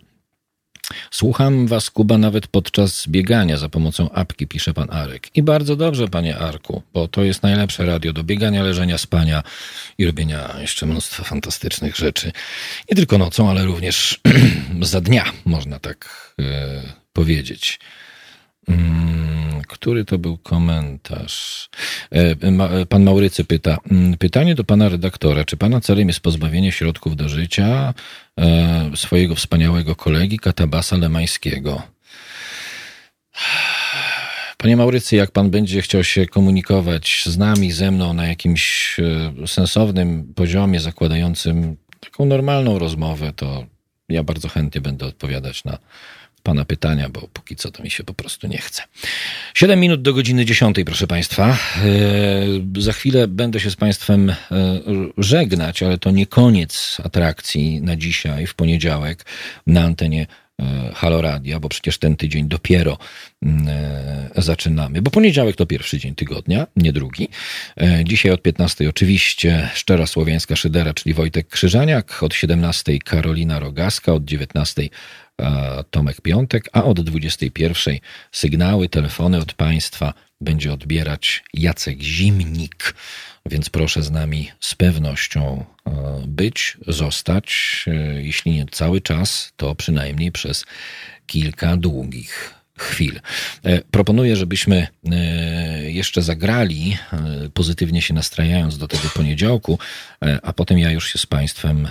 Słucham 1.11 1.67
was, 1.67 1.91
Kuba, 1.91 2.19
nawet 2.19 2.47
podczas 2.47 3.09
biegania 3.09 3.57
za 3.57 3.69
pomocą 3.69 4.11
apki, 4.11 4.47
pisze 4.47 4.75
pan 4.75 4.91
Arek. 4.91 5.37
I 5.37 5.43
bardzo 5.43 5.77
dobrze, 5.77 6.09
panie 6.09 6.39
Arku, 6.39 6.83
bo 6.95 7.09
to 7.09 7.25
jest 7.25 7.43
najlepsze 7.43 7.87
radio 7.87 8.13
do 8.13 8.25
biegania, 8.25 8.63
leżenia, 8.63 8.99
spania 8.99 9.43
i 9.99 10.07
robienia 10.07 10.55
jeszcze 10.61 10.87
mnóstwa 10.87 11.25
fantastycznych 11.25 11.97
rzeczy. 11.97 12.33
Nie 12.91 12.97
tylko 12.97 13.19
nocą, 13.19 13.51
ale 13.51 13.65
również 13.65 14.21
za 14.81 15.01
dnia, 15.01 15.25
można 15.45 15.79
tak 15.79 16.35
e, 16.41 16.83
powiedzieć. 17.13 17.81
Mm, 18.69 19.63
który 19.69 20.05
to 20.05 20.19
był 20.19 20.39
komentarz? 20.39 21.69
E, 22.11 22.87
pan 22.87 23.03
Maurycy 23.03 23.45
pyta. 23.45 23.79
Mm, 23.91 24.17
pytanie 24.17 24.55
do 24.55 24.65
pana 24.65 24.89
redaktora. 24.89 25.45
Czy 25.45 25.57
pana 25.57 25.81
celem 25.81 26.09
jest 26.09 26.21
pozbawienie 26.21 26.73
środków 26.73 27.17
do 27.17 27.29
życia 27.29 27.95
swojego 28.97 29.35
wspaniałego 29.35 29.97
kolegi 29.97 30.39
Katabasa 30.39 30.97
Lemańskiego? 30.97 31.83
Panie 34.59 34.77
Maurycy, 34.77 35.17
jak 35.17 35.31
pan 35.31 35.51
będzie 35.51 35.83
chciał 35.83 36.05
się 36.05 36.27
komunikować 36.27 37.23
z 37.27 37.39
nami, 37.39 37.73
ze 37.73 37.91
mną 37.91 38.13
na 38.13 38.27
jakimś 38.27 38.97
e, 39.01 39.47
sensownym 39.47 40.33
poziomie, 40.35 40.81
zakładającym 40.81 41.77
taką 42.01 42.25
normalną 42.25 42.79
rozmowę, 42.79 43.33
to 43.37 43.67
ja 44.09 44.23
bardzo 44.23 44.49
chętnie 44.49 44.81
będę 44.81 45.07
odpowiadać 45.07 45.65
na 45.65 45.79
Pana 46.47 46.65
pytania, 46.65 47.09
bo 47.09 47.29
póki 47.33 47.57
co 47.57 47.71
to 47.71 47.83
mi 47.83 47.91
się 47.91 48.05
po 48.05 48.15
prostu 48.15 48.47
nie 48.47 48.59
chce. 48.59 48.83
7 49.55 49.81
minut 49.81 50.03
do 50.03 50.15
godziny 50.15 50.45
10, 50.45 50.77
proszę 50.87 51.07
Państwa. 51.07 51.49
E, 51.49 51.57
za 52.79 52.93
chwilę 52.93 53.29
będę 53.29 53.61
się 53.61 53.71
z 53.71 53.77
Państwem 53.77 54.31
e, 54.31 54.37
żegnać, 55.19 55.83
ale 55.83 55.99
to 55.99 56.11
nie 56.11 56.27
koniec 56.27 56.99
atrakcji 57.05 57.81
na 57.81 57.97
dzisiaj, 57.97 58.47
w 58.47 58.55
poniedziałek, 58.55 59.25
na 59.67 59.83
antenie 59.83 60.27
e, 60.61 60.93
Halo 60.95 61.23
Radia, 61.23 61.61
bo 61.61 61.69
przecież 61.69 61.99
ten 61.99 62.17
tydzień 62.17 62.49
dopiero 62.49 62.99
zaczynamy, 64.37 65.03
bo 65.03 65.11
poniedziałek 65.11 65.57
to 65.57 65.67
pierwszy 65.67 65.99
dzień 65.99 66.15
tygodnia, 66.15 66.67
nie 66.77 66.93
drugi. 66.93 67.29
Dzisiaj 68.05 68.33
od 68.33 68.43
15 68.43 68.89
oczywiście 68.89 69.71
Szczera 69.75 70.07
Słowiańska 70.07 70.57
Szydera, 70.57 70.95
czyli 70.95 71.15
Wojtek 71.15 71.49
Krzyżaniak, 71.49 72.23
od 72.23 72.35
17 72.35 72.99
Karolina 72.99 73.59
Rogaska, 73.59 74.13
od 74.13 74.25
19 74.25 74.89
Tomek 75.91 76.21
Piątek, 76.21 76.69
a 76.73 76.85
od 76.85 77.01
21 77.01 77.99
sygnały, 78.33 78.89
telefony 78.89 79.39
od 79.39 79.53
Państwa 79.53 80.15
będzie 80.41 80.73
odbierać 80.73 81.45
Jacek 81.55 82.03
Zimnik. 82.03 82.95
Więc 83.47 83.71
proszę 83.71 84.03
z 84.03 84.11
nami 84.11 84.51
z 84.61 84.75
pewnością 84.75 85.65
być, 86.27 86.77
zostać, 86.87 87.85
e, 87.87 88.23
jeśli 88.23 88.53
nie 88.53 88.67
cały 88.67 89.01
czas, 89.01 89.53
to 89.57 89.75
przynajmniej 89.75 90.33
przez 90.33 90.65
kilka 91.27 91.77
długich 91.77 92.56
chwil. 92.79 93.21
E, 93.65 93.83
proponuję, 93.91 94.37
żebyśmy 94.37 94.87
e, 95.13 95.91
jeszcze 95.91 96.23
zagrali, 96.23 96.97
e, 97.13 97.49
pozytywnie 97.55 98.03
się 98.03 98.15
nastrajając 98.15 98.79
do 98.79 98.89
tego 98.89 99.09
poniedziałku, 99.15 99.79
a 100.43 100.53
potem 100.53 100.79
ja 100.79 100.91
już 100.91 101.13
się 101.13 101.19
z 101.19 101.27
Państwem 101.27 101.89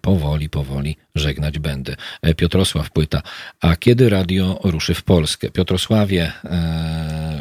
powoli, 0.00 0.48
powoli 0.48 0.96
żegnać 1.14 1.58
będę. 1.58 1.96
Piotrosław 2.36 2.90
Płyta. 2.90 3.22
A 3.60 3.76
kiedy 3.76 4.08
radio 4.08 4.60
ruszy 4.64 4.94
w 4.94 5.02
Polskę? 5.02 5.50
Piotrosławie, 5.50 6.32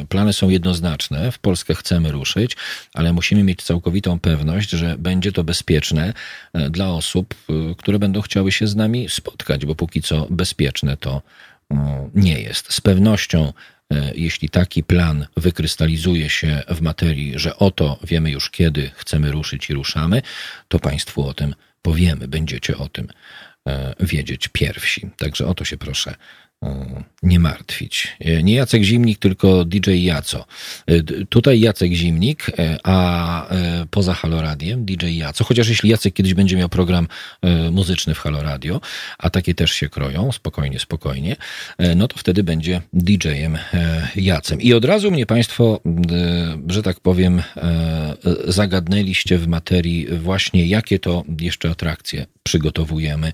plany 0.10 0.34
są 0.34 0.50
jednoznaczne. 0.50 1.32
W 1.32 1.40
Polskę 1.40 1.76
chcemy 1.76 2.12
ruszyć, 2.12 2.58
ale 2.94 3.14
musimy 3.14 3.44
mieć 3.44 3.64
całkowitą 3.64 4.20
pewność, 4.20 4.70
że 4.70 4.96
będzie 4.98 5.32
to 5.32 5.44
bezpieczne 5.44 6.14
dla 6.70 6.90
osób, 6.90 7.36
które 7.78 8.00
będą 8.00 8.22
chciały 8.22 8.52
się 8.52 8.68
z 8.68 8.76
nami 8.76 9.10
spotkać, 9.10 9.66
bo 9.66 9.76
póki 9.76 10.02
co 10.02 10.28
bezpieczne 10.30 10.98
to 10.98 11.22
nie 12.14 12.42
jest. 12.42 12.74
Z 12.74 12.82
pewnością, 12.82 13.54
e, 13.94 14.12
jeśli 14.16 14.50
taki 14.50 14.84
plan 14.84 15.28
wykrystalizuje 15.38 16.30
się 16.30 16.64
w 16.68 16.82
materii, 16.82 17.40
że 17.40 17.56
oto 17.56 18.00
wiemy 18.04 18.32
już 18.32 18.50
kiedy 18.50 18.92
chcemy 18.96 19.32
ruszyć 19.32 19.70
i 19.70 19.74
ruszamy, 19.74 20.22
to 20.68 20.80
Państwu 20.80 21.28
o 21.28 21.34
tym 21.34 21.56
powiemy. 21.82 22.28
Będziecie 22.28 22.78
o 22.78 22.90
tym 22.90 23.08
e, 23.68 23.96
wiedzieć 24.00 24.48
pierwsi. 24.48 25.10
Także 25.18 25.48
o 25.48 25.54
to 25.54 25.66
się 25.66 25.78
proszę 25.78 26.16
nie 27.24 27.40
martwić. 27.40 28.08
E, 28.20 28.44
nie 28.44 28.56
Jacek 28.56 28.84
Zimnik, 28.84 29.20
tylko 29.20 29.66
DJ 29.66 30.06
Jaco. 30.06 30.46
E, 30.88 31.04
tutaj 31.30 31.60
Jacek 31.60 31.94
Zimnik, 31.94 32.46
a 32.84 33.48
poza 33.92 34.14
Haloradiem 34.14 34.86
DJ 34.86 35.18
Jaco, 35.18 35.44
chociaż 35.44 35.70
jeśli 35.70 35.90
Jacek 35.90 36.14
kiedyś 36.14 36.34
będzie 36.34 36.58
miał 36.58 36.70
program 36.70 37.08
muzyczny 37.72 38.16
w 38.16 38.20
Haloradio, 38.20 38.82
a 39.18 39.30
takie 39.30 39.56
też 39.56 39.72
się 39.72 39.90
kroją, 39.90 40.32
spokojnie, 40.32 40.80
spokojnie, 40.80 41.36
no 41.96 42.08
to 42.08 42.18
wtedy 42.18 42.44
będzie 42.44 42.82
DJ-em 42.94 43.58
Jacem. 44.16 44.62
I 44.62 44.74
od 44.74 44.86
razu 44.86 45.12
mnie 45.12 45.26
Państwo, 45.26 45.82
że 46.68 46.84
tak 46.84 47.00
powiem, 47.00 47.42
zagadnęliście 48.48 49.38
w 49.38 49.48
materii 49.48 50.08
właśnie, 50.08 50.66
jakie 50.66 51.00
to 51.00 51.24
jeszcze 51.40 51.70
atrakcje 51.70 52.26
przygotowujemy 52.44 53.34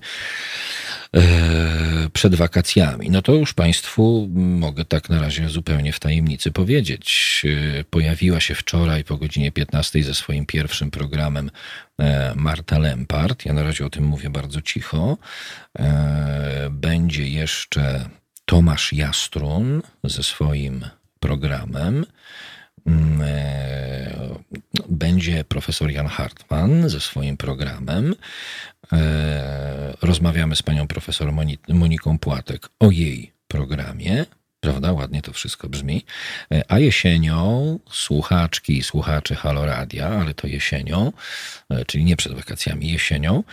przed 2.12 2.34
wakacjami. 2.34 3.10
No 3.10 3.22
to 3.22 3.32
już 3.34 3.54
Państwu 3.54 4.28
mogę 4.34 4.84
tak 4.84 5.10
na 5.10 5.20
razie 5.20 5.48
zupełnie 5.48 5.92
w 5.92 6.00
tajemnicy 6.00 6.50
powiedzieć. 6.50 7.42
E, 7.78 7.84
pojawiła 7.84 8.40
się 8.40 8.54
wczoraj 8.54 9.04
po 9.04 9.16
godzinie 9.16 9.52
15 9.52 10.02
ze 10.02 10.14
swoim 10.14 10.46
pierwszym 10.46 10.90
programem 10.90 11.50
e, 11.98 12.32
Marta 12.36 12.78
Lempart. 12.78 13.46
Ja 13.46 13.52
na 13.52 13.62
razie 13.62 13.86
o 13.86 13.90
tym 13.90 14.04
mówię 14.04 14.30
bardzo 14.30 14.62
cicho. 14.62 15.18
Będzie 16.70 17.28
jeszcze 17.28 18.10
Tomasz 18.44 18.92
Jastrun 18.92 19.82
ze 20.04 20.22
swoim 20.22 20.84
programem. 21.20 22.06
Mm, 22.90 23.22
będzie 24.88 25.44
profesor 25.44 25.90
Jan 25.90 26.06
Hartmann 26.06 26.88
ze 26.88 27.00
swoim 27.00 27.36
programem. 27.36 28.14
E, 28.92 29.94
rozmawiamy 30.02 30.56
z 30.56 30.62
panią 30.62 30.86
profesor 30.86 31.32
Moniką 31.68 32.18
Płatek 32.18 32.68
o 32.80 32.90
jej 32.90 33.32
programie. 33.48 34.26
Prawda? 34.60 34.92
Ładnie 34.92 35.22
to 35.22 35.32
wszystko 35.32 35.68
brzmi. 35.68 36.04
E, 36.52 36.62
a 36.68 36.78
jesienią 36.78 37.78
słuchaczki 37.90 38.78
i 38.78 38.82
słuchacze 38.82 39.34
Haloradia, 39.34 40.08
ale 40.08 40.34
to 40.34 40.46
jesienią, 40.46 41.12
e, 41.70 41.84
czyli 41.84 42.04
nie 42.04 42.16
przed 42.16 42.32
wakacjami, 42.32 42.92
jesienią, 42.92 43.44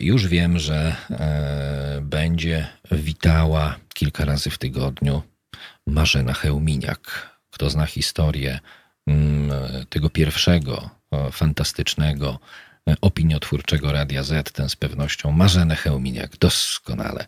już 0.00 0.28
wiem, 0.28 0.58
że 0.58 0.96
będzie 2.02 2.66
witała 2.92 3.76
kilka 3.94 4.24
razy 4.24 4.50
w 4.50 4.58
tygodniu 4.58 5.22
Marzena 5.86 6.32
Hełminiak. 6.32 7.33
Kto 7.54 7.70
zna 7.70 7.86
historię 7.86 8.60
mm, 9.06 9.50
tego 9.88 10.10
pierwszego 10.10 10.90
fantastycznego 11.32 12.38
opiniotwórczego 13.00 13.92
Radia 13.92 14.22
Z, 14.22 14.52
ten 14.52 14.68
z 14.68 14.76
pewnością 14.76 15.32
Marzenę 15.32 15.76
Chełminiak 15.76 16.36
doskonale 16.36 17.26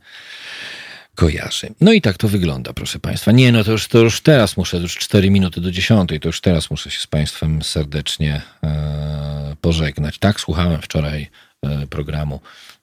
kojarzy. 1.16 1.74
No 1.80 1.92
i 1.92 2.00
tak 2.00 2.16
to 2.16 2.28
wygląda, 2.28 2.72
proszę 2.72 2.98
Państwa. 2.98 3.32
Nie, 3.32 3.52
no 3.52 3.64
to 3.64 3.72
już, 3.72 3.88
to 3.88 3.98
już 3.98 4.20
teraz 4.20 4.56
muszę, 4.56 4.76
już 4.76 4.96
4 4.96 5.30
minuty 5.30 5.60
do 5.60 5.70
10, 5.70 6.10
to 6.20 6.28
już 6.28 6.40
teraz 6.40 6.70
muszę 6.70 6.90
się 6.90 7.00
z 7.00 7.06
Państwem 7.06 7.62
serdecznie 7.62 8.42
e, 8.64 9.56
pożegnać. 9.60 10.18
Tak, 10.18 10.40
słuchałem 10.40 10.82
wczoraj 10.82 11.30
e, 11.62 11.86
programu 11.86 12.40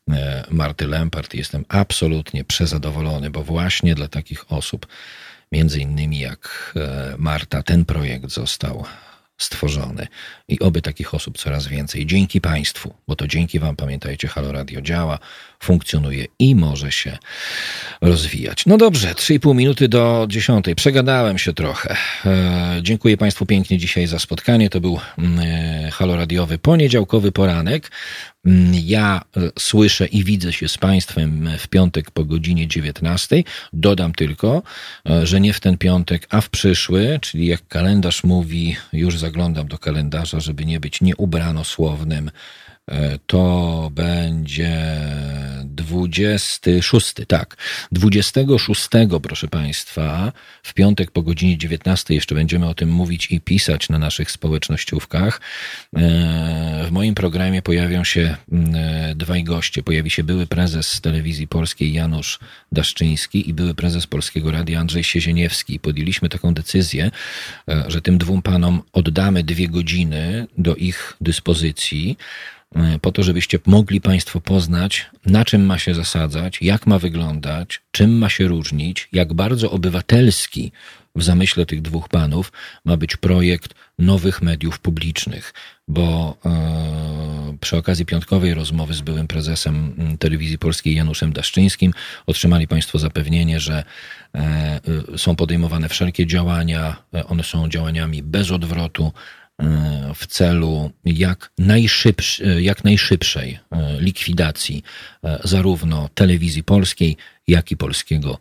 e, 0.10 0.44
Marty 0.49 0.88
Lempart 0.88 1.34
i 1.34 1.38
jestem 1.38 1.65
absolutnie 1.70 2.44
przezadowolony, 2.44 3.30
bo 3.30 3.44
właśnie 3.44 3.95
dla 3.95 4.07
takich 4.07 4.52
osób, 4.52 4.88
między 5.53 5.80
innymi 5.80 6.19
jak 6.19 6.73
e, 6.75 7.15
Marta, 7.17 7.63
ten 7.63 7.85
projekt 7.85 8.30
został 8.30 8.85
stworzony. 9.38 10.07
I 10.47 10.59
oby 10.59 10.81
takich 10.81 11.13
osób 11.13 11.38
coraz 11.38 11.67
więcej. 11.67 12.05
Dzięki 12.05 12.41
Państwu, 12.41 12.93
bo 13.07 13.15
to 13.15 13.27
dzięki 13.27 13.59
Wam, 13.59 13.75
pamiętajcie, 13.75 14.27
Halo 14.27 14.51
Radio 14.51 14.81
działa, 14.81 15.19
funkcjonuje 15.59 16.25
i 16.39 16.55
może 16.55 16.91
się 16.91 17.17
rozwijać. 18.01 18.65
No 18.65 18.77
dobrze, 18.77 19.13
3,5 19.13 19.55
minuty 19.55 19.88
do 19.88 20.25
10. 20.30 20.65
Przegadałem 20.75 21.38
się 21.38 21.53
trochę. 21.53 21.95
E, 22.25 22.80
dziękuję 22.81 23.17
Państwu 23.17 23.45
pięknie 23.45 23.77
dzisiaj 23.77 24.07
za 24.07 24.19
spotkanie. 24.19 24.69
To 24.69 24.81
był 24.81 24.99
mm, 25.17 25.39
e, 25.39 25.91
Halo 25.91 26.15
Radiowy 26.15 26.57
poniedziałkowy 26.57 27.31
poranek. 27.31 27.91
Ja 28.72 29.22
e, 29.38 29.49
słyszę 29.60 30.06
i 30.06 30.24
widzę 30.24 30.53
się 30.53 30.68
z 30.68 30.78
Państwem 30.78 31.49
w 31.60 31.68
piątek 31.68 32.11
po 32.11 32.26
godzinie 32.26 32.68
19. 32.68 33.44
Dodam 33.74 34.14
tylko, 34.14 34.64
e, 35.10 35.26
że 35.26 35.41
nie 35.41 35.53
w 35.53 35.60
ten 35.60 35.78
piątek, 35.78 36.28
a 36.30 36.41
w 36.41 36.49
przyszły, 36.49 37.20
czyli 37.22 37.48
jak 37.48 37.68
kalendarz 37.68 38.24
mówi, 38.24 38.76
już 38.94 39.18
zaglądam 39.18 39.68
do 39.68 39.78
kalendarza, 39.78 40.40
żeby 40.40 40.65
nie 40.65 40.80
być 40.80 41.02
nieubranosłownym, 41.02 42.32
E, 42.32 42.62
to 43.27 43.89
będzie 43.93 44.97
26, 45.65 47.14
tak. 47.27 47.57
26, 47.91 48.89
proszę 49.23 49.47
Państwa, 49.47 50.31
w 50.64 50.73
piątek 50.73 51.11
po 51.11 51.22
godzinie 51.22 51.57
19 51.57 52.14
jeszcze 52.14 52.35
będziemy 52.35 52.68
o 52.68 52.73
tym 52.73 52.89
mówić 52.89 53.31
i 53.31 53.41
pisać 53.41 53.89
na 53.89 53.99
naszych 53.99 54.31
społecznościówkach. 54.31 55.41
E, 55.95 56.85
w 56.88 56.91
moim 56.91 57.15
programie 57.15 57.61
pojawią 57.61 58.03
się 58.03 58.35
e, 58.73 59.15
dwaj 59.15 59.43
goście. 59.43 59.84
Pojawi 59.84 60.10
się 60.10 60.23
były 60.23 60.47
prezes 60.47 61.01
telewizji 61.01 61.47
polskiej 61.47 61.93
Janusz 61.93 62.39
Daszczyński 62.72 63.49
i 63.49 63.53
były 63.53 63.76
prezes 63.76 64.07
Polskiego 64.07 64.51
Radia 64.51 64.80
Andrzej 64.80 65.03
Siezieniewski. 65.03 65.80
Podjęliśmy 65.80 66.30
taką 66.30 66.53
decyzję, 66.53 67.11
że 67.88 68.01
tym 68.01 68.18
dwóm 68.18 68.41
panom 68.41 68.81
oddamy 68.93 69.43
dwie 69.43 69.68
godziny 69.68 70.47
do 70.57 70.76
ich 70.76 71.14
dyspozycji 71.22 72.18
E, 72.62 72.62
po 73.01 73.11
to, 73.11 73.23
żebyście 73.23 73.59
mogli 73.65 74.01
Państwo 74.01 74.41
poznać, 74.41 75.09
na 75.25 75.45
czym 75.45 75.65
ma 75.65 75.79
się 75.79 75.93
zasadzać, 75.93 76.61
jak 76.61 76.87
ma 76.87 76.99
wyglądać, 76.99 77.81
czym 77.91 78.17
ma 78.17 78.29
się 78.29 78.47
różnić, 78.47 79.09
jak 79.11 79.33
bardzo 79.33 79.71
obywatelski 79.71 80.71
w 81.15 81.23
zamyśle 81.23 81.65
tych 81.65 81.81
dwóch 81.81 82.09
panów 82.09 82.51
ma 82.85 82.97
być 82.97 83.17
projekt 83.17 83.73
nowych 83.99 84.41
mediów 84.41 84.79
publicznych, 84.79 85.53
bo 85.87 86.37
e, 86.45 87.57
przy 87.61 87.77
okazji 87.77 88.05
piątkowej 88.05 88.53
rozmowy 88.53 88.93
z 88.93 89.01
byłym 89.01 89.27
prezesem 89.27 89.95
telewizji 90.19 90.57
polskiej 90.57 90.95
Januszem 90.95 91.33
Daszczyńskim 91.33 91.93
otrzymali 92.25 92.67
Państwo 92.67 92.99
zapewnienie, 92.99 93.59
że 93.59 93.83
e, 94.35 94.39
e 95.13 95.17
są 95.17 95.35
podejmowane 95.35 95.89
wszelkie 95.89 96.27
działania, 96.27 96.95
e, 97.13 97.25
one 97.27 97.43
są 97.43 97.69
działaniami 97.69 98.23
bez 98.23 98.51
odwrotu, 98.51 99.11
E, 99.13 99.43
w 100.15 100.27
celu 100.27 100.91
jak, 101.05 101.51
najszybszy, 101.57 102.61
jak 102.61 102.84
najszybszej 102.84 103.59
e, 103.71 104.01
likwidacji 104.01 104.84
e, 105.23 105.39
zarówno 105.43 106.09
telewizji 106.13 106.63
polskiej, 106.63 107.17
jak 107.47 107.71
i 107.71 107.77
polskiego 107.77 108.39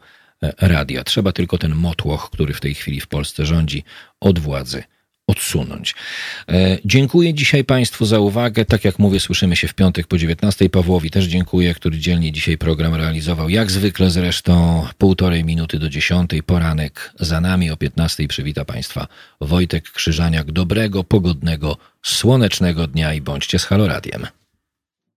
radia. 0.60 1.04
Trzeba 1.04 1.32
tylko 1.32 1.58
ten 1.58 1.74
motłoch, 1.74 2.30
który 2.30 2.54
w 2.54 2.60
tej 2.60 2.74
chwili 2.74 3.00
w 3.00 3.06
Polsce 3.06 3.46
rządzi, 3.46 3.84
od 4.20 4.38
władzy 4.38 4.82
odsunąć. 5.26 5.94
E, 6.48 6.78
dziękuję 6.84 7.34
dzisiaj 7.34 7.64
Państwu 7.64 8.06
za 8.06 8.18
uwagę. 8.18 8.64
Tak 8.64 8.84
jak 8.84 8.98
mówię, 8.98 9.20
słyszymy 9.20 9.56
się 9.56 9.68
w 9.68 9.74
piątek 9.74 10.06
po 10.06 10.18
19. 10.18 10.70
Pawłowi 10.70 11.10
też 11.10 11.24
dziękuję, 11.24 11.74
który 11.74 11.98
dzielnie 11.98 12.32
dzisiaj 12.32 12.58
program 12.58 12.94
realizował. 12.94 13.48
Jak 13.48 13.70
zwykle 13.70 14.10
zresztą 14.10 14.86
półtorej 14.98 15.44
minuty 15.44 15.78
do 15.78 15.88
10. 15.88 16.30
Poranek 16.46 17.12
za 17.20 17.40
nami 17.40 17.70
o 17.70 17.76
15. 17.76 18.28
Przywita 18.28 18.64
Państwa 18.64 19.08
Wojtek 19.40 19.90
Krzyżaniak. 19.90 20.52
Dobrego, 20.52 21.04
pogodnego, 21.04 21.76
słonecznego 22.02 22.86
dnia 22.86 23.14
i 23.14 23.20
bądźcie 23.20 23.58
z 23.58 23.64
Haloradiem. 23.64 24.41